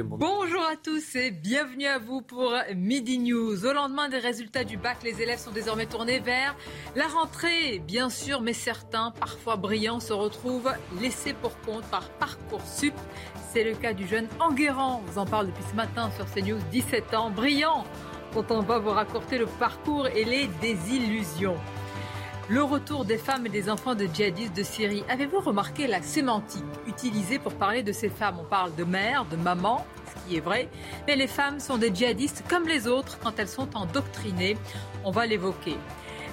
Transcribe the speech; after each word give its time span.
Bonjour 0.00 0.62
à 0.62 0.76
tous 0.76 1.14
et 1.14 1.30
bienvenue 1.30 1.84
à 1.84 1.98
vous 1.98 2.22
pour 2.22 2.54
Midi 2.74 3.18
News. 3.18 3.66
Au 3.66 3.72
lendemain 3.74 4.08
des 4.08 4.16
résultats 4.16 4.64
du 4.64 4.78
bac, 4.78 4.96
les 5.04 5.20
élèves 5.20 5.38
sont 5.38 5.50
désormais 5.50 5.84
tournés 5.84 6.20
vers 6.20 6.56
la 6.96 7.06
rentrée, 7.06 7.78
bien 7.86 8.08
sûr, 8.08 8.40
mais 8.40 8.54
certains, 8.54 9.10
parfois 9.10 9.56
brillants, 9.56 10.00
se 10.00 10.14
retrouvent 10.14 10.72
laissés 11.02 11.34
pour 11.34 11.60
compte 11.60 11.84
par 11.90 12.08
Parcoursup. 12.12 12.94
C'est 13.52 13.62
le 13.62 13.74
cas 13.74 13.92
du 13.92 14.06
jeune 14.06 14.28
Enguerrand. 14.40 15.02
On 15.04 15.10
vous 15.10 15.18
en 15.18 15.26
parle 15.26 15.48
depuis 15.48 15.64
ce 15.70 15.76
matin 15.76 16.10
sur 16.16 16.24
CNews, 16.32 16.60
17 16.70 17.12
ans, 17.12 17.28
brillant, 17.28 17.84
dont 18.32 18.46
on 18.48 18.62
va 18.62 18.78
vous 18.78 18.90
raconter 18.90 19.36
le 19.36 19.46
parcours 19.46 20.06
et 20.06 20.24
les 20.24 20.46
désillusions. 20.62 21.58
Le 22.50 22.62
retour 22.62 23.04
des 23.04 23.18
femmes 23.18 23.44
et 23.44 23.50
des 23.50 23.68
enfants 23.68 23.94
de 23.94 24.06
djihadistes 24.06 24.56
de 24.56 24.62
Syrie. 24.62 25.04
Avez-vous 25.10 25.40
remarqué 25.40 25.86
la 25.86 26.00
sémantique 26.00 26.64
utilisée 26.86 27.38
pour 27.38 27.52
parler 27.52 27.82
de 27.82 27.92
ces 27.92 28.08
femmes? 28.08 28.38
On 28.40 28.44
parle 28.44 28.74
de 28.74 28.84
mère, 28.84 29.26
de 29.26 29.36
maman, 29.36 29.84
ce 30.06 30.26
qui 30.26 30.38
est 30.38 30.40
vrai, 30.40 30.70
mais 31.06 31.14
les 31.14 31.26
femmes 31.26 31.60
sont 31.60 31.76
des 31.76 31.94
djihadistes 31.94 32.44
comme 32.48 32.66
les 32.66 32.86
autres 32.86 33.18
quand 33.22 33.38
elles 33.38 33.48
sont 33.48 33.76
endoctrinées. 33.76 34.56
On 35.04 35.10
va 35.10 35.26
l'évoquer. 35.26 35.76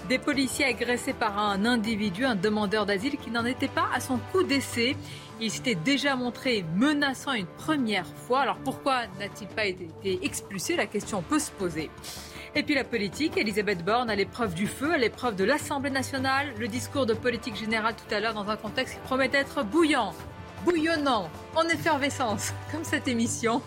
Des 0.08 0.18
policiers 0.18 0.64
agressés 0.64 1.12
par 1.12 1.38
un 1.38 1.66
individu, 1.66 2.24
un 2.24 2.36
demandeur 2.36 2.86
d'asile 2.86 3.18
qui 3.18 3.30
n'en 3.30 3.44
était 3.44 3.68
pas 3.68 3.90
à 3.94 4.00
son 4.00 4.18
coup 4.32 4.44
d'essai. 4.44 4.96
Il 5.42 5.52
s'était 5.52 5.76
déjà 5.76 6.16
montré 6.16 6.64
menaçant 6.76 7.34
une 7.34 7.46
première 7.46 8.08
fois. 8.08 8.40
Alors 8.40 8.60
pourquoi 8.64 9.02
n'a-t-il 9.20 9.50
pas 9.50 9.66
été 9.66 9.90
expulsé? 10.24 10.78
La 10.78 10.86
question 10.86 11.22
peut 11.24 11.40
se 11.40 11.52
poser. 11.52 11.90
Et 12.58 12.64
puis 12.64 12.74
la 12.74 12.86
politique, 12.86 13.36
Elisabeth 13.36 13.84
Borne 13.84 14.10
à 14.10 14.16
l'épreuve 14.16 14.54
du 14.54 14.66
feu, 14.66 14.94
à 14.94 14.98
l'épreuve 14.98 15.36
de 15.36 15.44
l'Assemblée 15.44 15.90
nationale, 15.90 16.54
le 16.58 16.70
discours 16.70 17.06
de 17.06 17.14
politique 17.14 17.58
générale 17.58 17.96
tout 17.96 18.16
à 18.16 18.22
l'heure 18.22 18.34
dans 18.34 18.50
un 18.50 18.56
contexte 18.56 18.94
qui 18.94 19.00
promet 19.02 19.28
d'être 19.28 19.66
bouillant, 19.66 20.14
bouillonnant, 20.64 21.30
en 21.54 21.64
effervescence, 21.68 22.54
comme 22.72 22.86
cette 22.86 23.10
émission. 23.10 23.62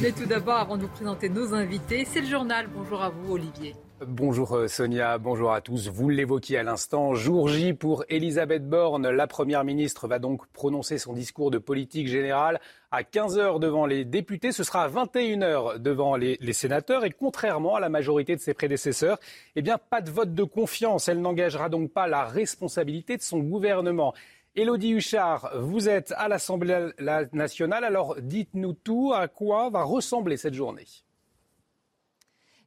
Mais 0.00 0.12
tout 0.12 0.24
d'abord, 0.24 0.56
avant 0.56 0.78
de 0.78 0.82
vous 0.82 0.88
présenter 0.88 1.28
nos 1.28 1.52
invités, 1.52 2.06
c'est 2.10 2.22
le 2.22 2.26
journal. 2.26 2.68
Bonjour 2.74 3.02
à 3.02 3.10
vous, 3.10 3.34
Olivier. 3.34 3.74
Bonjour 4.06 4.56
euh, 4.56 4.66
Sonia, 4.66 5.16
bonjour 5.18 5.52
à 5.52 5.60
tous. 5.60 5.88
Vous 5.88 6.08
l'évoquiez 6.08 6.58
à 6.58 6.64
l'instant, 6.64 7.14
jour 7.14 7.48
J 7.48 7.72
pour 7.72 8.04
Elisabeth 8.08 8.68
Borne. 8.68 9.08
La 9.08 9.28
Première 9.28 9.62
ministre 9.62 10.08
va 10.08 10.18
donc 10.18 10.44
prononcer 10.48 10.98
son 10.98 11.12
discours 11.12 11.52
de 11.52 11.58
politique 11.58 12.08
générale 12.08 12.60
à 12.90 13.02
15h 13.02 13.60
devant 13.60 13.86
les 13.86 14.04
députés. 14.04 14.50
Ce 14.50 14.64
sera 14.64 14.84
à 14.84 14.88
21h 14.88 15.78
devant 15.78 16.16
les, 16.16 16.36
les, 16.40 16.52
sénateurs. 16.52 17.04
Et 17.04 17.10
contrairement 17.10 17.76
à 17.76 17.80
la 17.80 17.88
majorité 17.88 18.34
de 18.34 18.40
ses 18.40 18.54
prédécesseurs, 18.54 19.18
eh 19.54 19.62
bien, 19.62 19.78
pas 19.78 20.00
de 20.00 20.10
vote 20.10 20.34
de 20.34 20.44
confiance. 20.44 21.06
Elle 21.06 21.20
n'engagera 21.20 21.68
donc 21.68 21.92
pas 21.92 22.08
la 22.08 22.24
responsabilité 22.24 23.16
de 23.16 23.22
son 23.22 23.38
gouvernement. 23.38 24.14
Élodie 24.56 24.92
Huchard, 24.92 25.52
vous 25.60 25.88
êtes 25.88 26.12
à 26.16 26.26
l'Assemblée 26.26 26.88
nationale. 27.32 27.84
Alors 27.84 28.16
dites-nous 28.20 28.72
tout. 28.72 29.12
À 29.14 29.28
quoi 29.28 29.70
va 29.70 29.84
ressembler 29.84 30.36
cette 30.36 30.54
journée? 30.54 30.86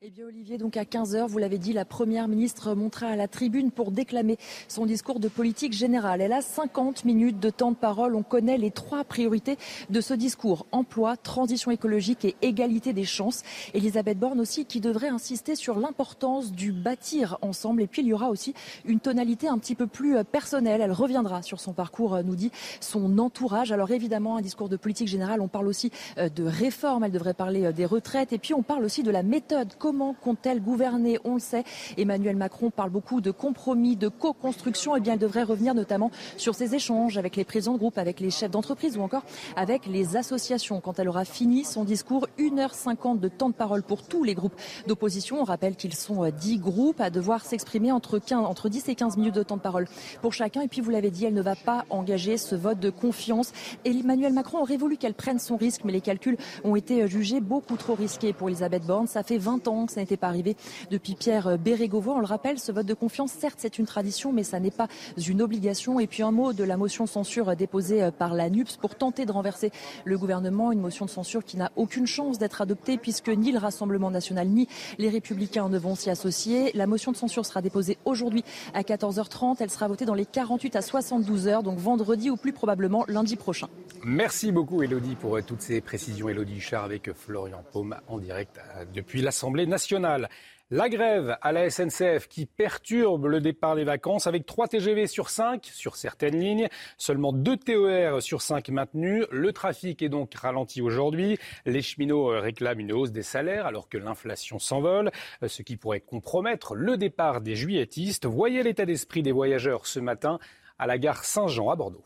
Eh 0.02 0.10
bien 0.10 0.26
Olivier, 0.26 0.58
donc 0.58 0.78
à 0.78 0.84
15h, 0.84 1.26
vous 1.28 1.38
l'avez 1.38 1.58
dit, 1.58 1.72
la 1.72 1.86
Première 1.86 2.28
ministre 2.28 2.76
montera 2.76 3.08
à 3.08 3.16
la 3.16 3.28
tribune 3.28 3.72
pour 3.72 3.92
déclamer 3.92 4.38
son 4.68 4.86
discours 4.86 5.20
de 5.20 5.30
politique 5.30 5.74
générale. 5.74 6.22
Elle 6.22 6.34
a 6.34 6.42
50 6.42 7.06
minutes 7.06 7.40
de 7.40 7.50
temps 7.50 7.72
de 7.72 7.78
parole. 7.78 8.16
On 8.16 8.22
connaît 8.22 8.58
les 8.58 8.72
trois 8.72 9.06
priorités 9.06 9.58
de 9.90 10.02
ce 10.02 10.14
discours. 10.14 10.66
Emploi, 10.72 11.16
transition 11.16 11.72
écologique 11.72 12.26
et 12.26 12.36
égalité 12.42 12.92
des 12.94 13.06
chances. 13.06 13.44
Elisabeth 13.74 14.20
Borne 14.20 14.40
aussi 14.42 14.66
qui 14.66 14.82
devrait 14.82 15.08
insister 15.08 15.56
sur 15.56 15.80
l'importance 15.80 16.52
du 16.52 16.74
bâtir 16.74 17.38
ensemble. 17.42 17.82
Et 17.82 17.88
puis 17.88 18.02
il 18.02 18.10
y 18.10 18.14
aura 18.14 18.30
aussi 18.30 18.54
une 18.84 19.00
tonalité 19.00 19.48
un 19.48 19.58
petit 19.58 19.76
peu 19.76 19.88
plus 19.88 20.24
personnelle. 20.26 20.82
Elle 20.82 20.92
reviendra 20.92 21.42
sur 21.42 21.60
son 21.62 21.74
parcours, 21.74 22.22
nous 22.24 22.36
dit 22.36 22.52
son 22.82 23.18
entourage. 23.18 23.72
Alors 23.72 23.92
évidemment, 23.92 24.36
un 24.36 24.42
discours 24.42 24.68
de 24.68 24.78
politique 24.78 25.08
générale, 25.08 25.40
on 25.40 25.48
parle 25.48 25.68
aussi 25.68 25.92
de 26.18 26.44
réforme. 26.44 27.06
Elle 27.06 27.12
devrait 27.12 27.34
parler 27.34 27.72
des 27.72 27.86
retraites. 27.86 28.34
Et 28.34 28.40
puis 28.40 28.54
on 28.54 28.62
parle 28.62 28.84
aussi 28.84 29.02
de 29.02 29.12
la 29.12 29.24
méthode. 29.24 29.74
Compte-t-elle 30.22 30.62
gouverner? 30.62 31.20
On 31.24 31.36
le 31.36 31.40
sait, 31.40 31.64
Emmanuel 31.98 32.36
Macron 32.36 32.70
parle 32.70 32.90
beaucoup 32.90 33.22
de 33.22 33.32
compromis, 33.32 33.96
de 33.96 34.08
co-construction. 34.08 34.96
Eh 34.96 35.00
bien, 35.00 35.14
elle 35.14 35.20
devrait 35.20 35.44
revenir 35.44 35.74
notamment 35.74 36.12
sur 36.38 36.56
ses 36.56 36.76
échanges 36.76 37.18
avec 37.18 37.36
les 37.36 37.44
présidents 37.44 37.74
de 37.74 37.80
groupe, 37.80 37.98
avec 37.98 38.20
les 38.20 38.30
chefs 38.30 38.52
d'entreprise 38.52 38.98
ou 38.98 39.02
encore 39.02 39.24
avec 39.56 39.86
les 39.86 40.18
associations. 40.18 40.82
Quand 40.82 41.00
elle 41.00 41.10
aura 41.10 41.26
fini 41.26 41.64
son 41.64 41.84
discours, 41.84 42.28
1h50 42.38 43.20
de 43.20 43.28
temps 43.28 43.50
de 43.50 43.54
parole 43.54 43.84
pour 43.84 44.04
tous 44.04 44.24
les 44.24 44.36
groupes 44.36 44.56
d'opposition. 44.88 45.40
On 45.42 45.44
rappelle 45.44 45.76
qu'ils 45.76 45.96
sont 45.96 46.30
10 46.30 46.60
groupes 46.60 47.02
à 47.02 47.10
devoir 47.10 47.46
s'exprimer 47.46 47.92
entre, 47.92 48.20
15, 48.20 48.46
entre 48.46 48.70
10 48.70 48.90
et 48.90 48.96
15 48.96 49.18
minutes 49.18 49.36
de 49.36 49.44
temps 49.44 49.58
de 49.58 49.62
parole 49.62 49.88
pour 50.22 50.34
chacun. 50.34 50.62
Et 50.62 50.68
puis, 50.68 50.82
vous 50.82 50.92
l'avez 50.92 51.12
dit, 51.12 51.26
elle 51.26 51.34
ne 51.34 51.42
va 51.42 51.56
pas 51.56 51.86
engager 51.90 52.38
ce 52.38 52.56
vote 52.56 52.80
de 52.80 52.90
confiance. 52.90 53.52
Et 53.86 53.92
Emmanuel 53.92 54.34
Macron 54.34 54.60
aurait 54.62 54.78
voulu 54.78 54.98
qu'elle 54.98 55.14
prenne 55.14 55.40
son 55.40 55.58
risque, 55.58 55.82
mais 55.84 55.92
les 55.92 56.02
calculs 56.02 56.38
ont 56.64 56.76
été 56.76 57.08
jugés 57.08 57.40
beaucoup 57.40 57.78
trop 57.78 57.96
risqués 57.96 58.34
pour 58.34 58.50
Elisabeth 58.50 58.86
Borne. 58.86 59.08
Ça 59.08 59.24
fait 59.24 59.38
20 59.38 59.68
ans 59.68 59.75
que 59.86 59.92
ça 59.92 60.00
n'était 60.00 60.16
pas 60.16 60.28
arrivé 60.28 60.56
depuis 60.92 61.16
Pierre 61.16 61.58
Bérégovoy. 61.58 62.16
On 62.16 62.20
le 62.20 62.26
rappelle, 62.26 62.60
ce 62.60 62.72
vote 62.72 62.86
de 62.86 62.94
confiance, 62.94 63.32
certes, 63.32 63.58
c'est 63.60 63.78
une 63.78 63.86
tradition, 63.86 64.32
mais 64.32 64.44
ça 64.44 64.60
n'est 64.60 64.72
pas 64.72 64.88
une 65.28 65.42
obligation. 65.42 66.00
Et 66.00 66.08
puis 66.08 66.24
un 66.24 66.32
mot 66.32 66.54
de 66.54 66.64
la 66.64 66.78
motion 66.78 67.06
censure 67.06 67.56
déposée 67.56 68.10
par 68.18 68.34
la 68.34 68.50
NUPS 68.50 68.78
pour 68.78 68.96
tenter 68.96 69.26
de 69.26 69.32
renverser 69.32 69.72
le 70.06 70.18
gouvernement. 70.18 70.72
Une 70.72 70.80
motion 70.80 71.06
de 71.06 71.10
censure 71.10 71.44
qui 71.44 71.58
n'a 71.58 71.72
aucune 71.76 72.08
chance 72.08 72.38
d'être 72.38 72.62
adoptée 72.62 72.98
puisque 72.98 73.30
ni 73.30 73.52
le 73.52 73.60
Rassemblement 73.60 74.12
national 74.12 74.48
ni 74.48 74.68
les 74.98 75.10
Républicains 75.10 75.68
ne 75.68 75.78
vont 75.78 75.96
s'y 75.96 76.10
associer. 76.10 76.72
La 76.74 76.88
motion 76.88 77.12
de 77.12 77.18
censure 77.18 77.46
sera 77.46 77.62
déposée 77.62 77.98
aujourd'hui 78.06 78.44
à 78.74 78.82
14h30. 78.82 79.58
Elle 79.60 79.72
sera 79.72 79.88
votée 79.88 80.06
dans 80.06 80.14
les 80.14 80.26
48 80.26 80.76
à 80.76 80.82
72 80.82 81.48
heures, 81.48 81.64
donc 81.64 81.80
vendredi 81.80 82.30
ou 82.30 82.38
plus 82.38 82.54
probablement 82.54 83.06
lundi 83.08 83.36
prochain. 83.36 83.68
Merci 84.04 84.52
beaucoup 84.52 84.84
Elodie 84.84 85.16
pour 85.16 85.44
toutes 85.44 85.62
ces 85.62 85.82
précisions. 85.82 86.30
Elodie 86.30 86.58
Huchard 86.58 86.84
avec 86.84 87.12
Florian 87.14 87.64
Paume 87.72 87.96
en 88.08 88.20
direct 88.20 88.60
depuis 88.94 89.22
l'Assemblée 89.22 89.65
nationale. 89.68 90.30
La 90.72 90.90
grève 90.90 91.38
à 91.44 91.52
la 91.52 91.70
SNCF 91.70 92.28
qui 92.28 92.48
perturbe 92.48 93.28
le 93.28 93.40
départ 93.40 93.76
des 93.76 93.84
vacances 93.84 94.26
avec 94.26 94.48
3 94.48 94.70
TGV 94.70 95.06
sur 95.06 95.30
5 95.30 95.64
sur 95.64 95.96
certaines 95.96 96.40
lignes, 96.40 96.70
seulement 96.98 97.34
2 97.34 97.56
TER 97.58 98.20
sur 98.24 98.42
5 98.42 98.70
maintenus. 98.70 99.28
Le 99.30 99.54
trafic 99.54 100.02
est 100.02 100.10
donc 100.10 100.34
ralenti 100.34 100.82
aujourd'hui. 100.82 101.38
Les 101.68 101.84
cheminots 101.84 102.30
réclament 102.42 102.80
une 102.80 102.94
hausse 102.94 103.12
des 103.12 103.22
salaires 103.22 103.68
alors 103.68 103.90
que 103.90 104.00
l'inflation 104.00 104.58
s'envole, 104.58 105.12
ce 105.46 105.62
qui 105.62 105.78
pourrait 105.78 106.00
compromettre 106.00 106.74
le 106.74 106.98
départ 106.98 107.42
des 107.42 107.56
juilletistes. 107.56 108.26
Voyez 108.26 108.64
l'état 108.64 108.88
d'esprit 108.88 109.22
des 109.22 109.32
voyageurs 109.32 109.86
ce 109.86 110.00
matin 110.00 110.40
à 110.80 110.88
la 110.88 110.98
gare 110.98 111.26
Saint-Jean 111.26 111.70
à 111.70 111.76
Bordeaux. 111.76 112.04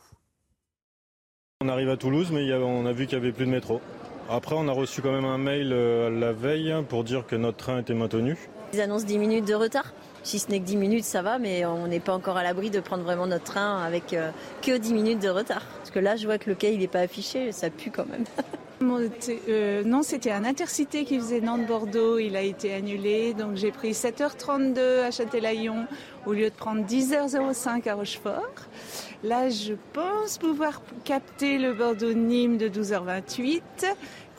On 1.61 1.69
arrive 1.69 1.89
à 1.89 1.95
Toulouse 1.95 2.29
mais 2.33 2.53
on 2.53 2.85
a 2.85 2.91
vu 2.91 3.07
qu'il 3.07 3.17
n'y 3.17 3.23
avait 3.23 3.33
plus 3.33 3.45
de 3.45 3.51
métro. 3.51 3.79
Après, 4.29 4.56
on 4.56 4.67
a 4.67 4.72
reçu 4.72 5.01
quand 5.01 5.12
même 5.12 5.25
un 5.25 5.40
mail 5.40 5.69
la 5.69 6.31
veille 6.31 6.73
pour 6.88 7.03
dire 7.03 7.25
que 7.25 7.35
notre 7.35 7.57
train 7.57 7.79
était 7.79 7.95
maintenu. 7.95 8.38
Ils 8.73 8.81
annoncent 8.81 9.06
10 9.06 9.17
minutes 9.17 9.45
de 9.45 9.56
retard. 9.56 9.94
Si 10.22 10.38
ce 10.38 10.51
n'est 10.51 10.59
que 10.59 10.66
10 10.66 10.78
minutes, 10.78 11.03
ça 11.03 11.23
va, 11.23 11.40
mais 11.40 11.66
on 11.66 11.88
n'est 11.88 12.00
pas 12.00 12.13
encore 12.13 12.38
à 12.38 12.44
l'abri 12.44 12.69
de 12.69 12.79
prendre 12.79 13.03
vraiment 13.03 13.25
notre 13.25 13.45
train 13.45 13.81
avec 13.81 14.16
que 14.62 14.78
10 14.78 14.94
minutes 14.94 15.19
de 15.19 15.29
retard. 15.29 15.63
Parce 15.78 15.89
que 15.89 16.00
là, 16.00 16.16
je 16.16 16.25
vois 16.25 16.38
que 16.38 16.50
le 16.50 16.56
quai, 16.56 16.73
il 16.73 16.79
n'est 16.79 16.88
pas 16.88 17.00
affiché, 17.00 17.51
ça 17.51 17.72
pue 17.72 17.89
quand 17.89 18.06
même. 18.06 18.25
euh, 19.50 19.83
non, 19.83 20.03
c'était 20.03 20.31
un 20.31 20.44
intercité 20.45 21.06
qui 21.06 21.18
faisait 21.19 21.42
Nantes-Bordeaux, 21.42 22.19
il 22.19 22.36
a 22.36 22.42
été 22.42 22.74
annulé. 22.74 23.33
Donc 23.33 23.56
j'ai 23.56 23.71
pris 23.71 23.92
7h32 23.92 25.03
à 25.03 25.12
Châtelaillon 25.12 25.86
au 26.25 26.33
lieu 26.33 26.50
de 26.50 26.56
prendre 26.56 26.86
10h05 26.86 27.89
à 27.89 27.95
Rochefort. 27.95 28.53
Là, 29.24 29.50
je 29.50 29.74
pense 29.94 30.38
pouvoir 30.38 30.81
capter 31.03 31.57
le 31.57 31.74
Bordeaux-Nîmes 31.74 32.57
de 32.57 32.69
12h28. 32.69 33.62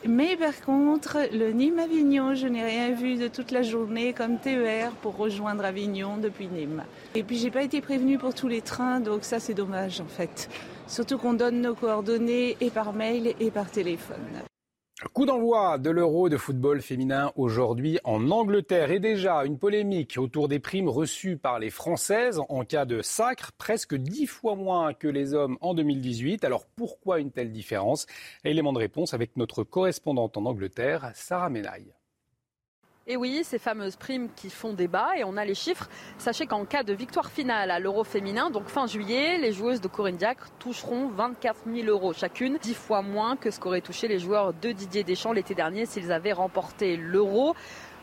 Mais 0.07 0.35
par 0.35 0.59
contre, 0.61 1.17
le 1.31 1.51
Nîmes-Avignon, 1.51 2.33
je 2.33 2.47
n'ai 2.47 2.63
rien 2.63 2.91
vu 2.91 3.17
de 3.17 3.27
toute 3.27 3.51
la 3.51 3.61
journée 3.61 4.13
comme 4.13 4.39
TER 4.39 4.91
pour 5.01 5.15
rejoindre 5.15 5.63
Avignon 5.63 6.17
depuis 6.17 6.47
Nîmes. 6.47 6.83
Et 7.13 7.23
puis, 7.23 7.37
j'ai 7.37 7.51
pas 7.51 7.61
été 7.61 7.81
prévenue 7.81 8.17
pour 8.17 8.33
tous 8.33 8.47
les 8.47 8.61
trains, 8.61 8.99
donc 8.99 9.23
ça, 9.23 9.39
c'est 9.39 9.53
dommage 9.53 10.01
en 10.01 10.07
fait. 10.07 10.49
Surtout 10.87 11.17
qu'on 11.17 11.33
donne 11.33 11.61
nos 11.61 11.75
coordonnées 11.75 12.57
et 12.59 12.71
par 12.71 12.93
mail 12.93 13.35
et 13.39 13.51
par 13.51 13.69
téléphone. 13.69 14.43
Coup 15.09 15.25
d'envoi 15.25 15.79
de 15.79 15.89
l'Euro 15.89 16.29
de 16.29 16.37
football 16.37 16.79
féminin 16.79 17.31
aujourd'hui 17.35 17.97
en 18.03 18.29
Angleterre 18.29 18.91
et 18.91 18.99
déjà 18.99 19.43
une 19.45 19.57
polémique 19.57 20.17
autour 20.17 20.47
des 20.47 20.59
primes 20.59 20.87
reçues 20.87 21.37
par 21.37 21.57
les 21.57 21.71
Françaises 21.71 22.39
en 22.49 22.63
cas 22.63 22.85
de 22.85 23.01
sacre, 23.01 23.51
presque 23.57 23.95
dix 23.95 24.27
fois 24.27 24.55
moins 24.55 24.93
que 24.93 25.07
les 25.07 25.33
hommes 25.33 25.57
en 25.59 25.73
2018. 25.73 26.45
Alors 26.45 26.65
pourquoi 26.65 27.19
une 27.19 27.31
telle 27.31 27.51
différence? 27.51 28.05
Élément 28.45 28.73
de 28.73 28.79
réponse 28.79 29.15
avec 29.15 29.35
notre 29.37 29.63
correspondante 29.63 30.37
en 30.37 30.45
Angleterre, 30.45 31.11
Sarah 31.15 31.49
Menaille. 31.49 31.93
Et 33.07 33.17
oui, 33.17 33.43
ces 33.43 33.57
fameuses 33.57 33.95
primes 33.95 34.29
qui 34.35 34.51
font 34.51 34.73
débat 34.73 35.17
et 35.17 35.23
on 35.23 35.35
a 35.35 35.43
les 35.43 35.55
chiffres. 35.55 35.89
Sachez 36.19 36.45
qu'en 36.45 36.65
cas 36.65 36.83
de 36.83 36.93
victoire 36.93 37.31
finale 37.31 37.71
à 37.71 37.79
l'Euro 37.79 38.03
féminin, 38.03 38.51
donc 38.51 38.67
fin 38.67 38.85
juillet, 38.85 39.39
les 39.39 39.53
joueuses 39.53 39.81
de 39.81 39.87
Corinne 39.87 40.17
Diacre 40.17 40.51
toucheront 40.59 41.07
24 41.07 41.61
000 41.65 41.87
euros 41.87 42.13
chacune, 42.13 42.59
10 42.61 42.75
fois 42.75 43.01
moins 43.01 43.37
que 43.37 43.49
ce 43.49 43.59
qu'auraient 43.59 43.81
touché 43.81 44.07
les 44.07 44.19
joueurs 44.19 44.53
de 44.53 44.71
Didier 44.71 45.03
Deschamps 45.03 45.33
l'été 45.33 45.55
dernier 45.55 45.87
s'ils 45.87 46.11
avaient 46.11 46.31
remporté 46.31 46.95
l'Euro. 46.95 47.55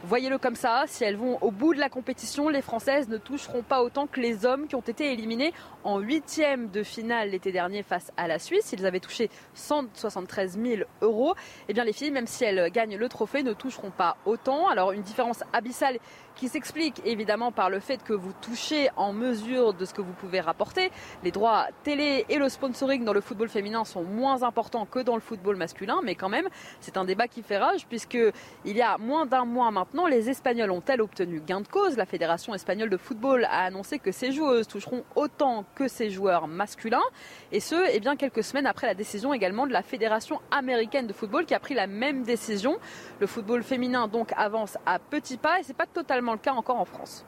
Voyez-le 0.05 0.39
comme 0.39 0.55
ça, 0.55 0.85
si 0.87 1.03
elles 1.03 1.17
vont 1.17 1.39
au 1.41 1.50
bout 1.50 1.75
de 1.75 1.81
la 1.81 1.89
compétition, 1.89 2.49
les 2.49 2.62
Françaises 2.62 3.09
ne 3.09 3.17
toucheront 3.17 3.62
pas 3.62 3.83
autant 3.83 4.06
que 4.06 4.21
les 4.21 4.47
hommes 4.47 4.69
qui 4.69 4.77
ont 4.77 4.81
été 4.81 5.12
éliminés 5.12 5.53
en 5.83 5.99
huitième 5.99 6.71
de 6.71 6.85
finale 6.85 7.31
l'été 7.31 7.50
dernier 7.50 7.83
face 7.83 8.12
à 8.17 8.29
la 8.29 8.39
Suisse. 8.39 8.73
Ils 8.73 8.87
avaient 8.87 9.00
touché 9.00 9.29
173 9.55 10.56
000 10.56 10.83
euros. 11.03 11.35
Eh 11.69 11.73
bien, 11.73 11.83
les 11.83 11.93
filles, 11.93 12.12
même 12.12 12.29
si 12.29 12.45
elles 12.45 12.71
gagnent 12.71 12.97
le 12.97 13.09
trophée, 13.09 13.43
ne 13.43 13.53
toucheront 13.53 13.91
pas 13.91 14.17
autant. 14.25 14.69
Alors, 14.69 14.93
une 14.93 15.03
différence 15.03 15.43
abyssale 15.53 15.99
qui 16.38 16.49
s'explique 16.49 17.02
évidemment 17.05 17.50
par 17.50 17.69
le 17.69 17.81
fait 17.81 18.02
que 18.02 18.12
vous 18.12 18.32
touchez 18.40 18.88
en 18.96 19.12
mesure 19.12 19.75
de 19.75 19.85
ce 19.85 19.93
que 19.93 20.00
vous 20.00 20.12
pouvez 20.12 20.40
rapporter. 20.40 20.90
Les 21.25 21.32
droits 21.32 21.67
télé 21.82 22.25
et 22.29 22.38
le 22.38 22.49
sponsoring 22.49 23.05
dans 23.05 23.12
le 23.12 23.20
football 23.20 23.49
féminin 23.49 23.85
sont 23.85 24.05
moins 24.05 24.44
importants 24.44 24.87
que 24.87 25.00
dans 25.00 25.17
le 25.17 25.20
football 25.20 25.56
masculin, 25.56 26.00
mais 26.05 26.14
quand 26.14 26.29
même, 26.29 26.49
c'est 26.81 26.96
un 26.96 27.05
débat 27.05 27.26
qui 27.26 27.43
fait 27.43 27.58
rage 27.58 27.87
puisque 27.88 28.19
il 28.64 28.76
y 28.76 28.82
a 28.82 28.99
moins 28.99 29.26
d'un 29.26 29.44
mois 29.44 29.73
maintenant, 29.73 30.06
les 30.06 30.31
Espagnols 30.31 30.70
ont-elles 30.70 31.02
obtenu 31.02 31.40
gain 31.40 31.61
de 31.61 31.67
cause? 31.67 31.96
La 31.96 32.06
Fédération 32.06 32.55
espagnole 32.55 32.90
de 32.90 32.96
football 32.96 33.44
a 33.44 33.64
annoncé 33.64 33.99
que 33.99 34.12
ces 34.12 34.31
joueuses 34.31 34.69
toucheront 34.69 35.02
autant 35.17 35.64
que 35.75 35.88
ces 35.88 36.08
joueurs 36.08 36.46
masculins, 36.46 37.02
et 37.50 37.58
ce, 37.58 37.75
eh 37.93 37.99
bien 37.99 38.14
quelques 38.14 38.44
semaines 38.44 38.67
après 38.67 38.87
la 38.87 38.94
décision 38.94 39.35
également 39.35 39.67
de 39.67 39.73
la 39.73 39.82
Fédération 39.82 40.40
américaine 40.52 41.08
de 41.08 41.12
football 41.12 41.46
qui 41.46 41.55
a 41.55 41.61
pris 41.61 41.75
la 41.75 41.88
même 41.88 42.23
décision. 42.23 42.79
Le 43.19 43.26
football 43.26 43.64
féminin 43.64 44.06
donc 44.06 44.32
avance 44.37 44.79
à 44.87 45.00
petits 45.00 45.37
pas 45.37 45.58
et 45.58 45.64
c'est 45.64 45.76
pas 45.76 45.87
totalement 45.87 46.28
le 46.33 46.39
cas 46.39 46.53
encore 46.53 46.81
en 46.81 46.85
France. 46.85 47.25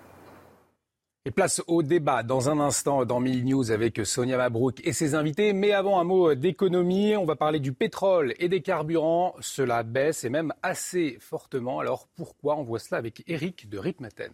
Et 1.27 1.31
place 1.31 1.63
au 1.67 1.83
débat 1.83 2.23
dans 2.23 2.49
un 2.49 2.61
instant 2.61 3.05
dans 3.05 3.21
Mille 3.21 3.45
News 3.45 3.71
avec 3.71 4.07
Sonia 4.07 4.39
Mabrouk 4.39 4.81
et 4.87 4.95
ses 4.95 5.15
invités. 5.15 5.53
Mais 5.53 5.73
avant 5.73 6.01
un 6.01 6.05
mot 6.05 6.35
d'économie, 6.35 7.15
on 7.15 7.27
va 7.27 7.37
parler 7.37 7.61
du 7.61 7.75
pétrole 7.75 8.33
et 8.39 8.49
des 8.49 8.63
carburants. 8.63 9.35
Cela 9.41 9.83
baisse 9.83 10.25
et 10.25 10.31
même 10.31 10.55
assez 10.63 11.19
fortement. 11.21 11.79
Alors 11.79 12.09
pourquoi? 12.17 12.57
On 12.57 12.63
voit 12.63 12.79
cela 12.79 12.97
avec 12.97 13.23
Eric 13.27 13.69
de 13.69 13.79
Ritmaten. 13.79 14.33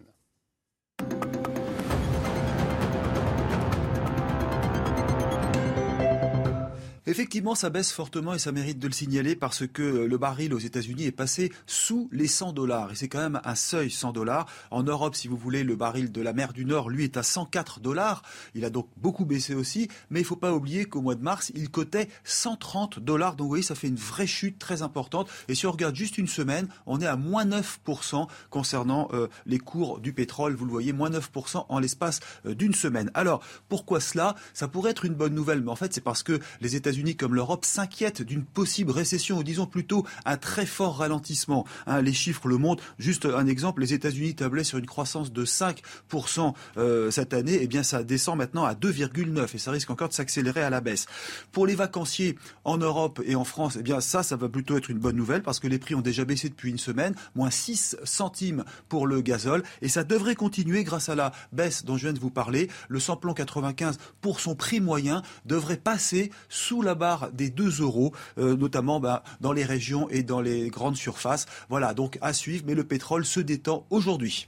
Effectivement, 7.09 7.55
ça 7.55 7.69
baisse 7.69 7.93
fortement 7.93 8.33
et 8.33 8.37
ça 8.37 8.51
mérite 8.51 8.79
de 8.79 8.87
le 8.87 8.91
signaler 8.91 9.37
parce 9.37 9.65
que 9.65 9.81
le 9.81 10.17
baril 10.17 10.53
aux 10.53 10.59
États-Unis 10.59 11.05
est 11.05 11.13
passé 11.13 11.53
sous 11.65 12.09
les 12.11 12.27
100 12.27 12.51
dollars. 12.51 12.91
Et 12.91 12.95
c'est 12.95 13.07
quand 13.07 13.21
même 13.21 13.39
un 13.45 13.55
seuil 13.55 13.89
100 13.89 14.11
dollars. 14.11 14.45
En 14.71 14.83
Europe, 14.83 15.15
si 15.15 15.29
vous 15.29 15.37
voulez, 15.37 15.63
le 15.63 15.77
baril 15.77 16.11
de 16.11 16.21
la 16.21 16.33
mer 16.33 16.51
du 16.51 16.65
Nord, 16.65 16.89
lui, 16.89 17.05
est 17.05 17.15
à 17.15 17.23
104 17.23 17.79
dollars. 17.79 18.23
Il 18.55 18.65
a 18.65 18.69
donc 18.69 18.89
beaucoup 18.97 19.23
baissé 19.23 19.55
aussi. 19.55 19.87
Mais 20.09 20.19
il 20.19 20.23
ne 20.23 20.27
faut 20.27 20.35
pas 20.35 20.51
oublier 20.51 20.83
qu'au 20.83 20.99
mois 20.99 21.15
de 21.15 21.23
mars, 21.23 21.49
il 21.55 21.69
cotait 21.69 22.09
130 22.25 22.99
dollars. 22.99 23.37
Donc 23.37 23.45
vous 23.45 23.51
voyez, 23.51 23.63
ça 23.63 23.75
fait 23.75 23.87
une 23.87 23.95
vraie 23.95 24.27
chute 24.27 24.59
très 24.59 24.81
importante. 24.81 25.29
Et 25.47 25.55
si 25.55 25.65
on 25.65 25.71
regarde 25.71 25.95
juste 25.95 26.17
une 26.17 26.27
semaine, 26.27 26.67
on 26.87 26.99
est 26.99 27.07
à 27.07 27.15
moins 27.15 27.45
9% 27.45 28.27
concernant 28.49 29.07
euh, 29.13 29.29
les 29.45 29.59
cours 29.59 30.01
du 30.01 30.11
pétrole. 30.11 30.55
Vous 30.55 30.65
le 30.65 30.71
voyez, 30.71 30.91
moins 30.91 31.09
9% 31.09 31.67
en 31.69 31.79
l'espace 31.79 32.19
euh, 32.45 32.53
d'une 32.53 32.73
semaine. 32.73 33.11
Alors, 33.13 33.41
pourquoi 33.69 34.01
cela? 34.01 34.35
Ça 34.53 34.67
pourrait 34.67 34.91
être 34.91 35.05
une 35.05 35.15
bonne 35.15 35.33
nouvelle. 35.33 35.61
Mais 35.61 35.71
en 35.71 35.77
fait, 35.77 35.93
c'est 35.93 36.01
parce 36.01 36.21
que 36.21 36.41
les 36.59 36.75
États-Unis 36.75 36.96
États-Unis 36.97 37.15
comme 37.15 37.35
l'Europe 37.35 37.63
s'inquiètent 37.63 38.23
d'une 38.23 38.43
possible 38.43 38.91
récession, 38.91 39.37
ou 39.37 39.43
disons 39.43 39.67
plutôt 39.67 40.05
un 40.25 40.37
très 40.37 40.65
fort 40.65 40.97
ralentissement. 40.97 41.65
Hein, 41.85 42.01
les 42.01 42.13
chiffres 42.13 42.47
le 42.47 42.57
montrent. 42.57 42.83
Juste 42.97 43.25
un 43.25 43.45
exemple, 43.45 43.81
les 43.81 43.93
États-Unis 43.93 44.33
tablaient 44.33 44.63
sur 44.63 44.79
une 44.79 44.87
croissance 44.87 45.31
de 45.31 45.45
5% 45.45 46.53
euh, 46.77 47.11
cette 47.11 47.33
année. 47.33 47.59
eh 47.61 47.67
bien, 47.67 47.83
ça 47.83 48.03
descend 48.03 48.37
maintenant 48.37 48.65
à 48.65 48.73
2,9 48.73 49.53
et 49.53 49.57
ça 49.59 49.69
risque 49.69 49.91
encore 49.91 50.09
de 50.09 50.13
s'accélérer 50.13 50.63
à 50.63 50.71
la 50.71 50.81
baisse. 50.81 51.05
Pour 51.51 51.67
les 51.67 51.75
vacanciers 51.75 52.35
en 52.63 52.77
Europe 52.77 53.21
et 53.25 53.35
en 53.35 53.43
France, 53.43 53.77
eh 53.79 53.83
bien, 53.83 53.99
ça, 53.99 54.23
ça 54.23 54.35
va 54.35 54.49
plutôt 54.49 54.75
être 54.75 54.89
une 54.89 54.99
bonne 54.99 55.15
nouvelle 55.15 55.43
parce 55.43 55.59
que 55.59 55.67
les 55.67 55.77
prix 55.77 55.93
ont 55.93 56.01
déjà 56.01 56.25
baissé 56.25 56.49
depuis 56.49 56.71
une 56.71 56.79
semaine, 56.79 57.13
moins 57.35 57.51
6 57.51 57.97
centimes 58.05 58.63
pour 58.89 59.05
le 59.05 59.21
gazole 59.21 59.61
et 59.83 59.87
ça 59.87 60.03
devrait 60.03 60.35
continuer 60.35 60.83
grâce 60.83 61.09
à 61.09 61.15
la 61.15 61.31
baisse 61.51 61.85
dont 61.85 61.95
je 61.95 62.03
viens 62.03 62.13
de 62.13 62.19
vous 62.19 62.31
parler. 62.31 62.69
Le 62.89 62.99
samplon 62.99 63.35
95 63.35 63.99
pour 64.21 64.39
son 64.39 64.55
prix 64.55 64.79
moyen 64.79 65.21
devrait 65.45 65.77
passer 65.77 66.31
sous 66.49 66.81
la 66.81 66.86
barre 66.95 67.31
des 67.31 67.49
2 67.49 67.81
euros, 67.81 68.13
euh, 68.37 68.55
notamment 68.55 68.99
bah, 68.99 69.23
dans 69.41 69.53
les 69.53 69.65
régions 69.65 70.09
et 70.09 70.23
dans 70.23 70.41
les 70.41 70.69
grandes 70.69 70.97
surfaces. 70.97 71.45
Voilà, 71.69 71.93
donc 71.93 72.17
à 72.21 72.33
suivre, 72.33 72.63
mais 72.67 72.75
le 72.75 72.83
pétrole 72.83 73.25
se 73.25 73.39
détend 73.39 73.85
aujourd'hui. 73.89 74.47